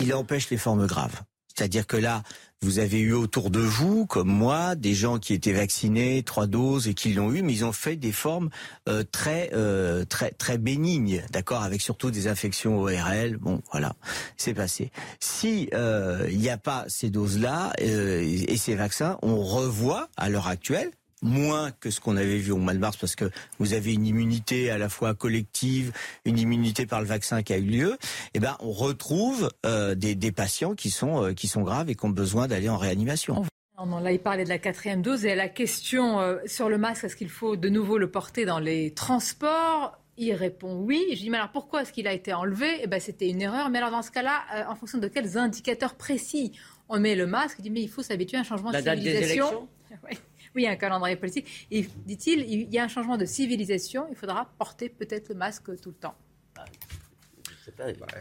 Il 0.00 0.14
empêche 0.14 0.50
les 0.50 0.56
formes 0.56 0.86
graves. 0.86 1.22
C'est-à-dire 1.48 1.86
que 1.88 1.96
là, 1.96 2.22
vous 2.62 2.80
avez 2.80 2.98
eu 2.98 3.12
autour 3.12 3.50
de 3.50 3.60
vous, 3.60 4.04
comme 4.06 4.28
moi, 4.28 4.74
des 4.74 4.94
gens 4.94 5.18
qui 5.18 5.32
étaient 5.32 5.52
vaccinés, 5.52 6.22
trois 6.24 6.46
doses 6.46 6.88
et 6.88 6.94
qui 6.94 7.12
l'ont 7.12 7.32
eu, 7.32 7.42
mais 7.42 7.52
ils 7.52 7.64
ont 7.64 7.72
fait 7.72 7.96
des 7.96 8.10
formes 8.10 8.50
euh, 8.88 9.04
très, 9.10 9.50
euh, 9.52 10.04
très, 10.04 10.32
très 10.32 10.58
bénignes, 10.58 11.24
d'accord, 11.30 11.62
avec 11.62 11.80
surtout 11.80 12.10
des 12.10 12.26
infections 12.26 12.80
ORL. 12.80 13.36
Bon, 13.36 13.62
voilà, 13.70 13.94
c'est 14.36 14.54
passé. 14.54 14.90
Si 15.20 15.70
euh, 15.72 16.26
il 16.30 16.38
n'y 16.38 16.50
a 16.50 16.58
pas 16.58 16.84
ces 16.88 17.10
doses-là 17.10 17.72
et 17.78 18.56
ces 18.56 18.74
vaccins, 18.74 19.18
on 19.22 19.42
revoit 19.42 20.08
à 20.16 20.28
l'heure 20.28 20.48
actuelle 20.48 20.90
moins 21.22 21.70
que 21.72 21.90
ce 21.90 22.00
qu'on 22.00 22.16
avait 22.16 22.38
vu 22.38 22.52
au 22.52 22.56
mois 22.56 22.74
de 22.74 22.78
mars 22.78 22.96
parce 22.96 23.16
que 23.16 23.30
vous 23.58 23.72
avez 23.74 23.94
une 23.94 24.06
immunité 24.06 24.70
à 24.70 24.78
la 24.78 24.88
fois 24.88 25.14
collective, 25.14 25.92
une 26.24 26.38
immunité 26.38 26.86
par 26.86 27.00
le 27.00 27.06
vaccin 27.06 27.42
qui 27.42 27.52
a 27.52 27.58
eu 27.58 27.62
lieu, 27.62 27.98
eh 28.34 28.40
ben 28.40 28.56
on 28.60 28.72
retrouve 28.72 29.50
euh, 29.66 29.94
des, 29.94 30.14
des, 30.14 30.32
patients 30.32 30.74
qui 30.74 30.90
sont 30.90 31.24
euh, 31.24 31.32
qui 31.32 31.48
sont 31.48 31.62
graves 31.62 31.90
et 31.90 31.94
qui 31.94 32.04
ont 32.04 32.10
besoin 32.10 32.46
d'aller 32.46 32.68
en 32.68 32.76
réanimation. 32.76 33.44
Non, 33.78 34.00
là, 34.00 34.10
il 34.10 34.18
parlait 34.18 34.42
de 34.44 34.48
la 34.48 34.58
quatrième 34.58 35.02
dose 35.02 35.24
et 35.24 35.32
à 35.32 35.36
la 35.36 35.48
question 35.48 36.20
euh, 36.20 36.38
sur 36.46 36.68
le 36.68 36.78
masque, 36.78 37.04
est-ce 37.04 37.14
qu'il 37.14 37.28
faut 37.28 37.56
de 37.56 37.68
nouveau 37.68 37.96
le 37.96 38.10
porter 38.10 38.44
dans 38.44 38.58
les 38.58 38.92
transports? 38.92 39.96
Il 40.16 40.32
répond 40.32 40.80
oui. 40.80 41.06
Je 41.12 41.18
dis, 41.18 41.30
mais 41.30 41.36
alors 41.36 41.52
pourquoi 41.52 41.82
est-ce 41.82 41.92
qu'il 41.92 42.08
a 42.08 42.12
été 42.12 42.32
enlevé? 42.32 42.66
Eh 42.82 42.88
ben, 42.88 42.98
c'était 42.98 43.28
une 43.28 43.40
erreur. 43.40 43.70
Mais 43.70 43.78
alors, 43.78 43.92
dans 43.92 44.02
ce 44.02 44.10
cas-là, 44.10 44.66
en 44.68 44.74
fonction 44.74 44.98
de 44.98 45.06
quels 45.06 45.38
indicateurs 45.38 45.94
précis 45.94 46.58
on 46.88 46.98
met 46.98 47.14
le 47.14 47.28
masque? 47.28 47.58
Il 47.60 47.62
dit, 47.62 47.70
mais 47.70 47.82
il 47.82 47.88
faut 47.88 48.02
s'habituer 48.02 48.36
à 48.36 48.40
un 48.40 48.44
changement 48.44 48.72
de 48.72 48.78
civilisation. 48.78 49.68
Oui, 50.54 50.66
un 50.66 50.76
calendrier 50.76 51.16
politique. 51.16 51.66
Et 51.70 51.82
dit-il, 52.06 52.40
il 52.50 52.72
y 52.72 52.78
a 52.78 52.84
un 52.84 52.88
changement 52.88 53.16
de 53.16 53.24
civilisation, 53.24 54.06
il 54.10 54.16
faudra 54.16 54.50
porter 54.58 54.88
peut-être 54.88 55.28
le 55.28 55.34
masque 55.34 55.64
tout 55.80 55.90
le 55.90 55.96
temps. 55.96 56.14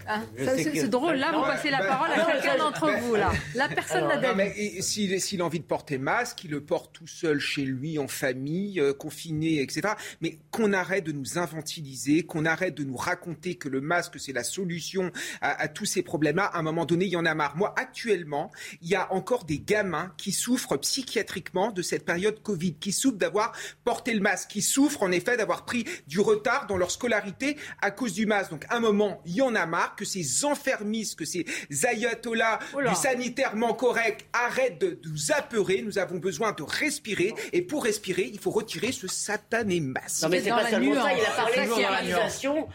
Ah, 0.07 0.21
c'est 0.37 0.87
drôle, 0.87 1.15
là, 1.15 1.31
vous 1.33 1.41
passez 1.41 1.69
la 1.69 1.79
parole 1.79 2.11
à 2.11 2.25
chacun 2.25 2.57
d'entre 2.57 2.91
vous, 3.01 3.15
là. 3.15 3.31
La 3.55 3.67
personne 3.67 4.07
n'a 4.07 4.33
mais 4.33 4.53
S'il 4.81 5.41
a 5.41 5.45
envie 5.45 5.59
de 5.59 5.65
porter 5.65 5.97
masque, 5.97 6.43
il 6.43 6.51
le 6.51 6.61
porte 6.61 6.93
tout 6.93 7.07
seul 7.07 7.39
chez 7.39 7.63
lui, 7.63 7.99
en 7.99 8.07
famille, 8.07 8.79
euh, 8.79 8.93
confiné, 8.93 9.61
etc. 9.61 9.93
Mais 10.21 10.39
qu'on 10.51 10.73
arrête 10.73 11.03
de 11.03 11.11
nous 11.11 11.37
infantiliser, 11.37 12.23
qu'on 12.23 12.45
arrête 12.45 12.75
de 12.75 12.83
nous 12.83 12.95
raconter 12.95 13.55
que 13.55 13.69
le 13.69 13.81
masque, 13.81 14.19
c'est 14.19 14.33
la 14.33 14.43
solution 14.43 15.11
à, 15.41 15.67
tous 15.67 15.85
ces 15.85 16.01
problèmes-là. 16.01 16.45
À 16.45 16.59
un 16.59 16.61
moment 16.61 16.85
donné, 16.85 17.05
il 17.05 17.11
y 17.11 17.17
en 17.17 17.25
a 17.25 17.33
marre. 17.33 17.57
Moi, 17.57 17.73
actuellement, 17.77 18.51
il 18.81 18.89
y 18.89 18.95
a 18.95 19.11
encore 19.13 19.45
des 19.45 19.59
gamins 19.59 20.13
qui 20.17 20.31
souffrent 20.31 20.77
psychiatriquement 20.77 21.71
de 21.71 21.81
cette 21.81 22.05
période 22.05 22.41
Covid, 22.41 22.75
qui 22.75 22.91
souffrent 22.91 23.17
d'avoir 23.17 23.53
porté 23.83 24.13
le 24.13 24.21
masque, 24.21 24.49
qui 24.49 24.61
souffrent 24.61 25.03
en 25.03 25.11
effet 25.11 25.37
d'avoir 25.37 25.65
pris 25.65 25.85
du 26.07 26.19
retard 26.19 26.67
dans 26.67 26.77
leur 26.77 26.91
scolarité 26.91 27.57
à 27.81 27.91
cause 27.91 28.13
du 28.13 28.25
masque. 28.25 28.51
Donc, 28.51 28.65
à 28.69 28.77
un 28.77 28.79
moment, 28.79 29.21
il 29.25 29.35
y 29.35 29.41
en 29.41 29.46
a 29.55 29.65
marre 29.65 29.95
que 29.95 30.05
ces 30.05 30.45
enfermistes, 30.45 31.17
que 31.17 31.25
ces 31.25 31.45
ayatollahs 31.85 32.59
du 32.87 32.95
sanitairement 32.95 33.73
correct 33.73 34.25
arrêtent 34.33 34.79
de 34.79 34.99
nous 35.05 35.31
apeurer. 35.31 35.81
Nous 35.81 35.97
avons 35.97 36.17
besoin 36.17 36.51
de 36.51 36.63
respirer. 36.63 37.33
Et 37.53 37.61
pour 37.61 37.83
respirer, 37.83 38.29
il 38.31 38.39
faut 38.39 38.51
retirer 38.51 38.91
ce 38.91 39.07
satané 39.07 39.79
masque. 39.79 40.23
Non, 40.23 40.29
mais 40.29 40.41
c'est 40.41 40.49
pas 40.49 40.69
seulement 40.69 40.95
ça. 40.95 41.13
Il 41.13 41.25
a 41.25 41.29
parlé 41.31 41.67
de 41.67 41.73
civilisation 41.73 42.67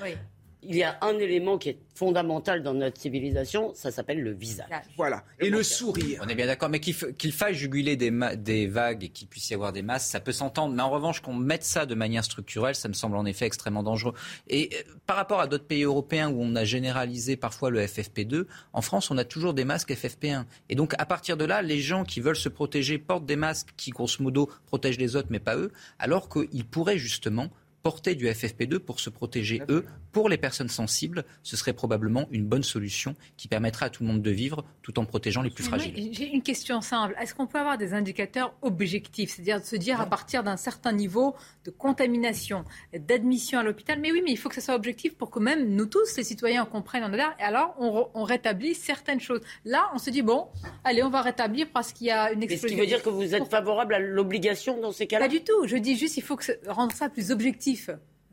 il 0.63 0.77
y 0.77 0.83
a 0.83 0.97
un 1.01 1.19
élément 1.19 1.59
qui 1.59 1.71
est 1.71 1.79
fondamental 1.95 2.63
dans 2.63 2.75
notre 2.75 3.01
civilisation, 3.01 3.73
ça 3.75 3.91
s'appelle 3.91 4.23
le 4.23 4.33
visage. 4.33 4.69
Voilà, 4.97 5.25
et 5.41 5.51
le 5.51 5.63
sourire. 5.63 6.21
On 6.25 6.29
est 6.29 6.35
bien 6.35 6.47
d'accord, 6.47 6.69
mais 6.69 6.81
qu'il 6.81 7.33
faille 7.33 7.55
juguler 7.55 7.97
des, 7.97 8.13
des 8.37 8.67
vagues 8.67 9.05
et 9.05 9.09
qu'il 9.09 9.29
puisse 9.29 9.51
y 9.51 9.55
avoir 9.55 9.73
des 9.73 9.83
masses, 9.83 10.07
ça 10.07 10.21
peut 10.21 10.33
s'entendre. 10.33 10.75
Mais 10.75 10.83
en 10.83 10.91
revanche, 10.91 11.21
qu'on 11.21 11.35
mette 11.35 11.65
ça 11.65 11.87
de 11.87 11.95
manière 11.95 12.25
structurelle, 12.25 12.75
ça 12.75 12.89
me 12.89 12.93
semble 12.93 13.17
en 13.17 13.27
effet 13.27 13.47
extrêmement 13.47 13.83
dangereux. 13.83 14.15
Et 14.49 14.71
euh, 14.73 14.93
par 15.07 15.17
rapport 15.17 15.41
à 15.41 15.47
d'autres 15.47 15.67
pays 15.67 15.83
européens 15.83 16.31
où 16.31 16.41
on 16.41 16.55
a 16.55 16.65
généralisé 16.65 17.37
parfois 17.37 17.71
le 17.71 17.81
FFP2, 17.81 18.47
en 18.73 18.83
France, 18.83 19.11
on 19.11 19.19
a 19.19 19.25
toujours 19.25 19.55
des 19.55 19.65
masques 19.65 19.91
FFP1. 19.91 20.45
Et 20.69 20.75
donc, 20.75 20.95
à 20.99 21.07
partir 21.07 21.37
de 21.37 21.45
là, 21.45 21.63
les 21.63 21.81
gens 21.81 22.05
qui 22.05 22.21
veulent 22.21 22.37
se 22.37 22.49
protéger 22.49 22.99
portent 22.99 23.27
des 23.27 23.37
masques 23.37 23.75
qui, 23.77 23.91
grosso 23.91 24.23
modo, 24.23 24.49
protègent 24.67 24.99
les 24.99 25.17
autres, 25.17 25.29
mais 25.31 25.41
pas 25.41 25.57
eux, 25.57 25.73
alors 25.99 26.29
qu'ils 26.29 26.65
pourraient 26.65 26.99
justement 26.99 27.51
porter 27.83 28.15
du 28.15 28.27
FFP2 28.27 28.79
pour 28.79 29.01
se 29.01 29.11
protéger 29.11 29.63
eux. 29.69 29.85
Pour 30.13 30.29
les 30.29 30.37
personnes 30.37 30.69
sensibles, 30.69 31.25
ce 31.43 31.57
serait 31.57 31.73
probablement 31.73 32.29
une 32.31 32.45
bonne 32.45 32.63
solution 32.63 33.15
qui 33.37 33.49
permettrait 33.49 33.87
à 33.87 33.91
tout 33.91 34.03
le 34.03 34.09
monde 34.09 34.23
de 34.23 34.31
vivre 34.31 34.65
tout 34.83 34.99
en 34.99 35.05
protégeant 35.05 35.43
les 35.43 35.51
plus 35.51 35.65
fragiles. 35.65 36.11
J'ai 36.13 36.33
une 36.33 36.43
question 36.43 36.81
simple. 36.81 37.15
Est-ce 37.21 37.35
qu'on 37.35 37.47
peut 37.47 37.59
avoir 37.59 37.79
des 37.79 37.95
indicateurs 37.95 38.55
objectifs 38.63 39.31
C'est-à-dire 39.35 39.61
de 39.61 39.65
se 39.65 39.77
dire 39.77 40.01
à 40.01 40.07
partir 40.07 40.43
d'un 40.43 40.57
certain 40.57 40.93
niveau 40.93 41.35
de 41.65 41.71
contamination, 41.71 42.65
d'admission 42.93 43.59
à 43.59 43.63
l'hôpital, 43.63 43.99
mais 44.01 44.13
oui, 44.13 44.23
mais 44.25 44.33
il 44.33 44.37
faut 44.37 44.49
que 44.49 44.55
ce 44.55 44.61
soit 44.61 44.75
objectif 44.75 45.15
pour 45.17 45.31
que 45.31 45.39
même 45.39 45.75
nous 45.75 45.87
tous, 45.87 46.17
les 46.17 46.25
citoyens, 46.25 46.65
comprennent 46.65 47.05
en. 47.05 47.13
Et 47.13 47.43
alors, 47.43 47.75
on, 47.79 48.09
on, 48.15 48.25
rétablit 48.25 48.75
certaines 48.75 49.21
choses. 49.21 49.41
Là, 49.65 49.91
on 49.95 49.99
se 49.99 50.11
dit, 50.11 50.23
bon, 50.23 50.49
allez, 50.85 51.03
on 51.03 51.11
va 51.11 51.21
rétablir 51.23 51.69
parce 51.73 51.93
qu'il 51.93 52.07
y 52.07 52.11
a 52.11 52.33
une 52.33 52.43
explosion. 52.43 52.69
Ce 52.69 52.75
qui 52.75 52.81
veut 52.81 52.87
dire 52.87 53.03
que 53.03 53.11
vous 53.11 53.35
êtes 53.35 53.49
favorable 53.49 53.95
à 53.95 53.99
l'obligation 53.99 54.81
dans 54.81 54.93
ces 54.93 55.07
cas-là? 55.07 55.27
Pas 55.27 55.29
du 55.29 55.43
tout. 55.43 55.67
Je 55.67 55.77
dis 55.77 55.97
juste, 55.97 56.17
il 56.17 56.23
faut 56.23 56.37
que 56.37 56.53
rendre 56.67 56.93
ça 56.93 57.09
plus 57.09 57.31
objectif. 57.31 57.72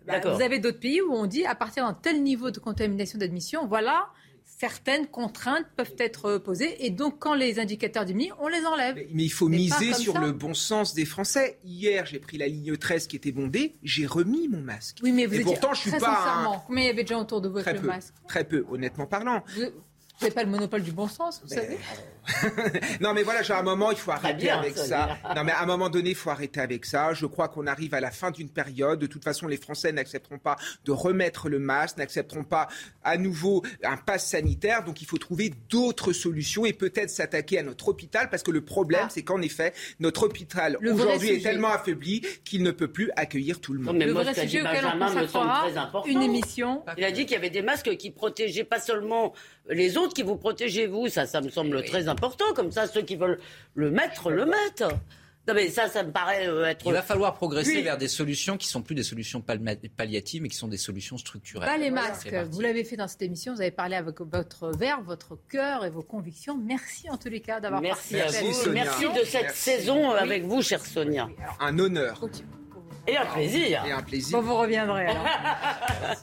Bah, 0.07 0.20
vous 0.20 0.41
avez 0.41 0.60
d'autres 0.60 0.80
pays 0.80 1.02
où 1.02 1.14
on 1.14 1.26
dit, 1.26 1.45
à 1.45 1.56
partir 1.56 1.86
d'un 1.86 1.94
tel 1.94 2.24
niveau 2.24 2.52
de 2.52 2.60
contamination 2.60 3.20
d'admission, 3.20 3.68
voilà, 3.68 4.10
certaines 4.44 5.07
contraintes 5.07 5.66
peuvent 5.76 5.95
être 5.99 6.38
posées 6.38 6.86
et 6.86 6.90
donc 6.90 7.20
quand 7.20 7.34
les 7.34 7.60
indicateurs 7.60 8.06
diminuent, 8.06 8.34
on 8.40 8.48
les 8.48 8.66
enlève. 8.66 8.95
Mais, 8.95 9.24
il 9.24 9.32
faut 9.32 9.48
miser 9.48 9.94
sur 9.94 10.20
le 10.20 10.32
bon 10.32 10.53
sens 10.53 10.94
des 10.94 11.06
Français. 11.06 11.60
Hier, 11.64 12.06
j'ai 12.06 12.20
pris 12.20 12.38
la 12.38 12.48
ligne 12.48 12.76
13 12.76 13.07
qui 13.07 13.16
était 13.16 13.32
bondée, 13.32 13.76
j'ai 13.84 14.06
remis 14.06 14.48
mon 14.48 14.61
masque. 14.61 14.98
Oui, 15.03 15.11
mais 15.11 15.26
vous 15.26 15.36
et 15.36 15.44
pourtant, 15.44 15.74
je 15.74 15.82
suis 15.82 15.91
très 15.91 15.99
pas 15.99 16.16
sincèrement, 16.16 16.64
combien 16.66 16.84
il 16.84 16.88
y 16.88 16.90
avait 16.90 17.03
déjà 17.03 17.18
autour 17.18 17.41
de 17.41 17.49
vous 17.49 17.60
très 17.60 17.72
avec 17.72 17.82
peu, 17.82 17.88
le 17.88 17.94
masque 17.94 18.14
Très 18.28 18.44
peu, 18.44 18.66
honnêtement 18.70 19.06
parlant. 19.06 19.44
Vous 19.56 19.61
n'avez 20.22 20.34
pas 20.34 20.44
le 20.44 20.49
monopole 20.49 20.84
du 20.84 20.91
bon 20.91 21.07
sens, 21.07 21.41
vous 21.44 21.49
savez 21.49 21.78
Non, 23.01 23.14
mais 23.14 23.23
voilà, 23.23 23.41
à 23.47 23.60
un 23.60 23.64
moment, 23.64 23.91
il 23.91 23.97
faut 23.97 24.11
arrêter 24.11 24.49
avec 24.49 24.77
ça. 24.77 25.18
Non, 25.35 25.43
mais 25.43 25.51
à 25.51 25.61
un 25.61 25.65
moment 25.65 25.89
donné, 25.89 26.11
il 26.11 26.15
faut 26.15 26.30
arrêter 26.30 26.60
avec 26.60 26.85
ça. 26.85 27.14
Je 27.14 27.26
crois 27.26 27.47
qu'on 27.47 27.68
arrive 27.68 27.93
à 27.93 27.99
la 27.99 28.11
fin 28.11 28.31
d'une 28.31 28.49
période. 28.49 28.99
De 28.99 29.07
toute 29.07 29.23
façon, 29.23 29.47
les 29.47 29.57
Français 29.57 29.91
n'accepteront 29.91 30.38
pas 30.38 30.57
de 30.85 30.91
remettre 30.91 31.49
le 31.49 31.60
masque, 31.60 31.97
n'accepteront 31.97 32.43
pas 32.43 32.68
à 33.03 33.18
nouveau 33.18 33.64
un 33.84 33.97
pass 33.97 34.27
sanitaire. 34.27 34.84
Donc, 34.84 35.01
il 35.01 35.06
faut 35.06 35.18
trouver 35.18 35.53
d'autres 35.69 36.14
solutions 36.14 36.65
et 36.65 36.73
peut-être 36.73 37.10
s'attaquer 37.10 37.60
à 37.60 37.64
notre 37.64 37.89
hôpital 37.89 38.30
parce 38.30 38.43
que 38.43 38.51
le 38.51 38.61
problème, 38.61 39.07
c'est 39.10 39.23
qu'en 39.23 39.41
effet, 39.41 39.73
notre 39.99 40.23
hôpital 40.23 40.77
aujourd'hui 40.81 41.30
est 41.30 41.43
tellement 41.43 41.69
affaibli 41.69 42.22
qu'il 42.43 42.64
ne 42.64 42.72
peut 42.72 42.88
plus 42.88 43.11
accueillir 43.15 43.60
tout 43.60 43.73
le 43.73 43.80
monde. 43.80 43.93
Non, 43.93 43.99
mais 43.99 44.06
le 44.06 44.14
moi, 44.14 44.23
vrai 44.23 44.34
sujet 44.34 44.61
auquel 44.61 44.85
on 44.85 44.97
Benjamin 44.97 45.06
me 45.06 45.27
semble 45.27 45.47
consacrera 45.47 45.69
très 45.69 45.77
important. 45.77 46.10
une 46.10 46.22
émission. 46.22 46.84
Il 46.97 47.03
a 47.03 47.11
dit 47.11 47.23
qu'il 47.23 47.34
y 47.34 47.38
avait 47.38 47.49
des 47.49 47.61
masques 47.61 47.95
qui 47.97 48.11
protégeaient 48.11 48.64
pas 48.64 48.80
seulement 48.80 49.34
les 49.69 49.97
autres, 49.97 50.14
qui 50.14 50.23
vous 50.23 50.35
protégez 50.35 50.88
vous. 50.88 51.07
Ça, 51.07 51.26
ça 51.26 51.41
me 51.41 51.49
semble 51.49 51.84
très 51.84 52.07
important. 52.07 52.18
Comme 52.55 52.71
ça, 52.71 52.87
ceux 52.87 53.01
qui 53.01 53.15
veulent 53.15 53.39
le 53.75 53.91
mettre, 53.91 54.31
le 54.31 54.45
mettent. 54.45 54.83
Non, 55.47 55.55
mais 55.55 55.69
ça, 55.69 55.87
ça 55.87 56.03
me 56.03 56.11
paraît 56.11 56.47
euh, 56.47 56.65
être. 56.65 56.85
Il 56.85 56.93
va 56.93 57.01
falloir 57.01 57.33
progresser 57.33 57.81
vers 57.81 57.97
des 57.97 58.07
solutions 58.07 58.55
qui 58.55 58.67
sont 58.67 58.83
plus 58.83 58.93
des 58.93 59.01
solutions 59.03 59.41
palliatives, 59.41 60.43
mais 60.43 60.49
qui 60.49 60.57
sont 60.57 60.67
des 60.67 60.77
solutions 60.77 61.17
structurelles. 61.17 61.67
Pas 61.67 61.77
les 61.77 61.89
masques. 61.89 62.33
Vous 62.51 62.61
l'avez 62.61 62.83
fait 62.83 62.97
dans 62.97 63.07
cette 63.07 63.23
émission. 63.23 63.55
Vous 63.55 63.61
avez 63.61 63.71
parlé 63.71 63.95
avec 63.95 64.21
votre 64.21 64.69
verbe, 64.77 65.05
votre 65.05 65.39
cœur 65.49 65.85
et 65.85 65.89
vos 65.89 66.03
convictions. 66.03 66.55
Merci 66.55 67.09
en 67.09 67.17
tous 67.17 67.29
les 67.29 67.39
cas 67.39 67.59
d'avoir 67.59 67.81
Merci 67.81 68.15
participé 68.15 68.47
à 68.47 68.51
à 68.51 68.61
vous. 68.61 68.71
Merci 68.73 69.05
de 69.05 69.25
cette 69.25 69.51
saison 69.51 70.11
avec 70.11 70.43
vous, 70.43 70.61
chère 70.61 70.85
Sonia. 70.85 71.27
Un 71.59 71.79
honneur. 71.79 72.21
Et 73.07 73.17
un 73.17 73.26
plaisir. 73.26 73.84
Et 73.85 73.91
un 73.91 74.01
plaisir. 74.01 74.39
Bon, 74.39 74.45
vous 74.45 74.55
reviendrez 74.55 75.07
alors. 75.07 75.26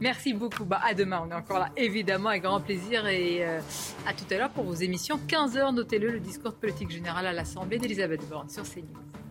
Merci 0.00 0.32
beaucoup. 0.34 0.64
Bah, 0.64 0.80
à 0.84 0.94
demain, 0.94 1.22
on 1.26 1.30
est 1.30 1.34
encore 1.34 1.58
là, 1.58 1.70
évidemment, 1.76 2.30
avec 2.30 2.42
grand 2.42 2.60
plaisir. 2.60 3.06
Et 3.06 3.44
euh, 3.44 3.60
à 4.06 4.12
tout 4.12 4.24
à 4.30 4.38
l'heure 4.38 4.50
pour 4.50 4.64
vos 4.64 4.74
émissions. 4.74 5.18
15h, 5.28 5.74
notez-le, 5.74 6.10
le 6.10 6.20
discours 6.20 6.52
de 6.52 6.56
politique 6.56 6.90
générale 6.90 7.26
à 7.26 7.32
l'Assemblée 7.32 7.78
d'Elisabeth 7.78 8.28
Borne 8.28 8.48
sur 8.48 8.62
CNews. 8.62 9.23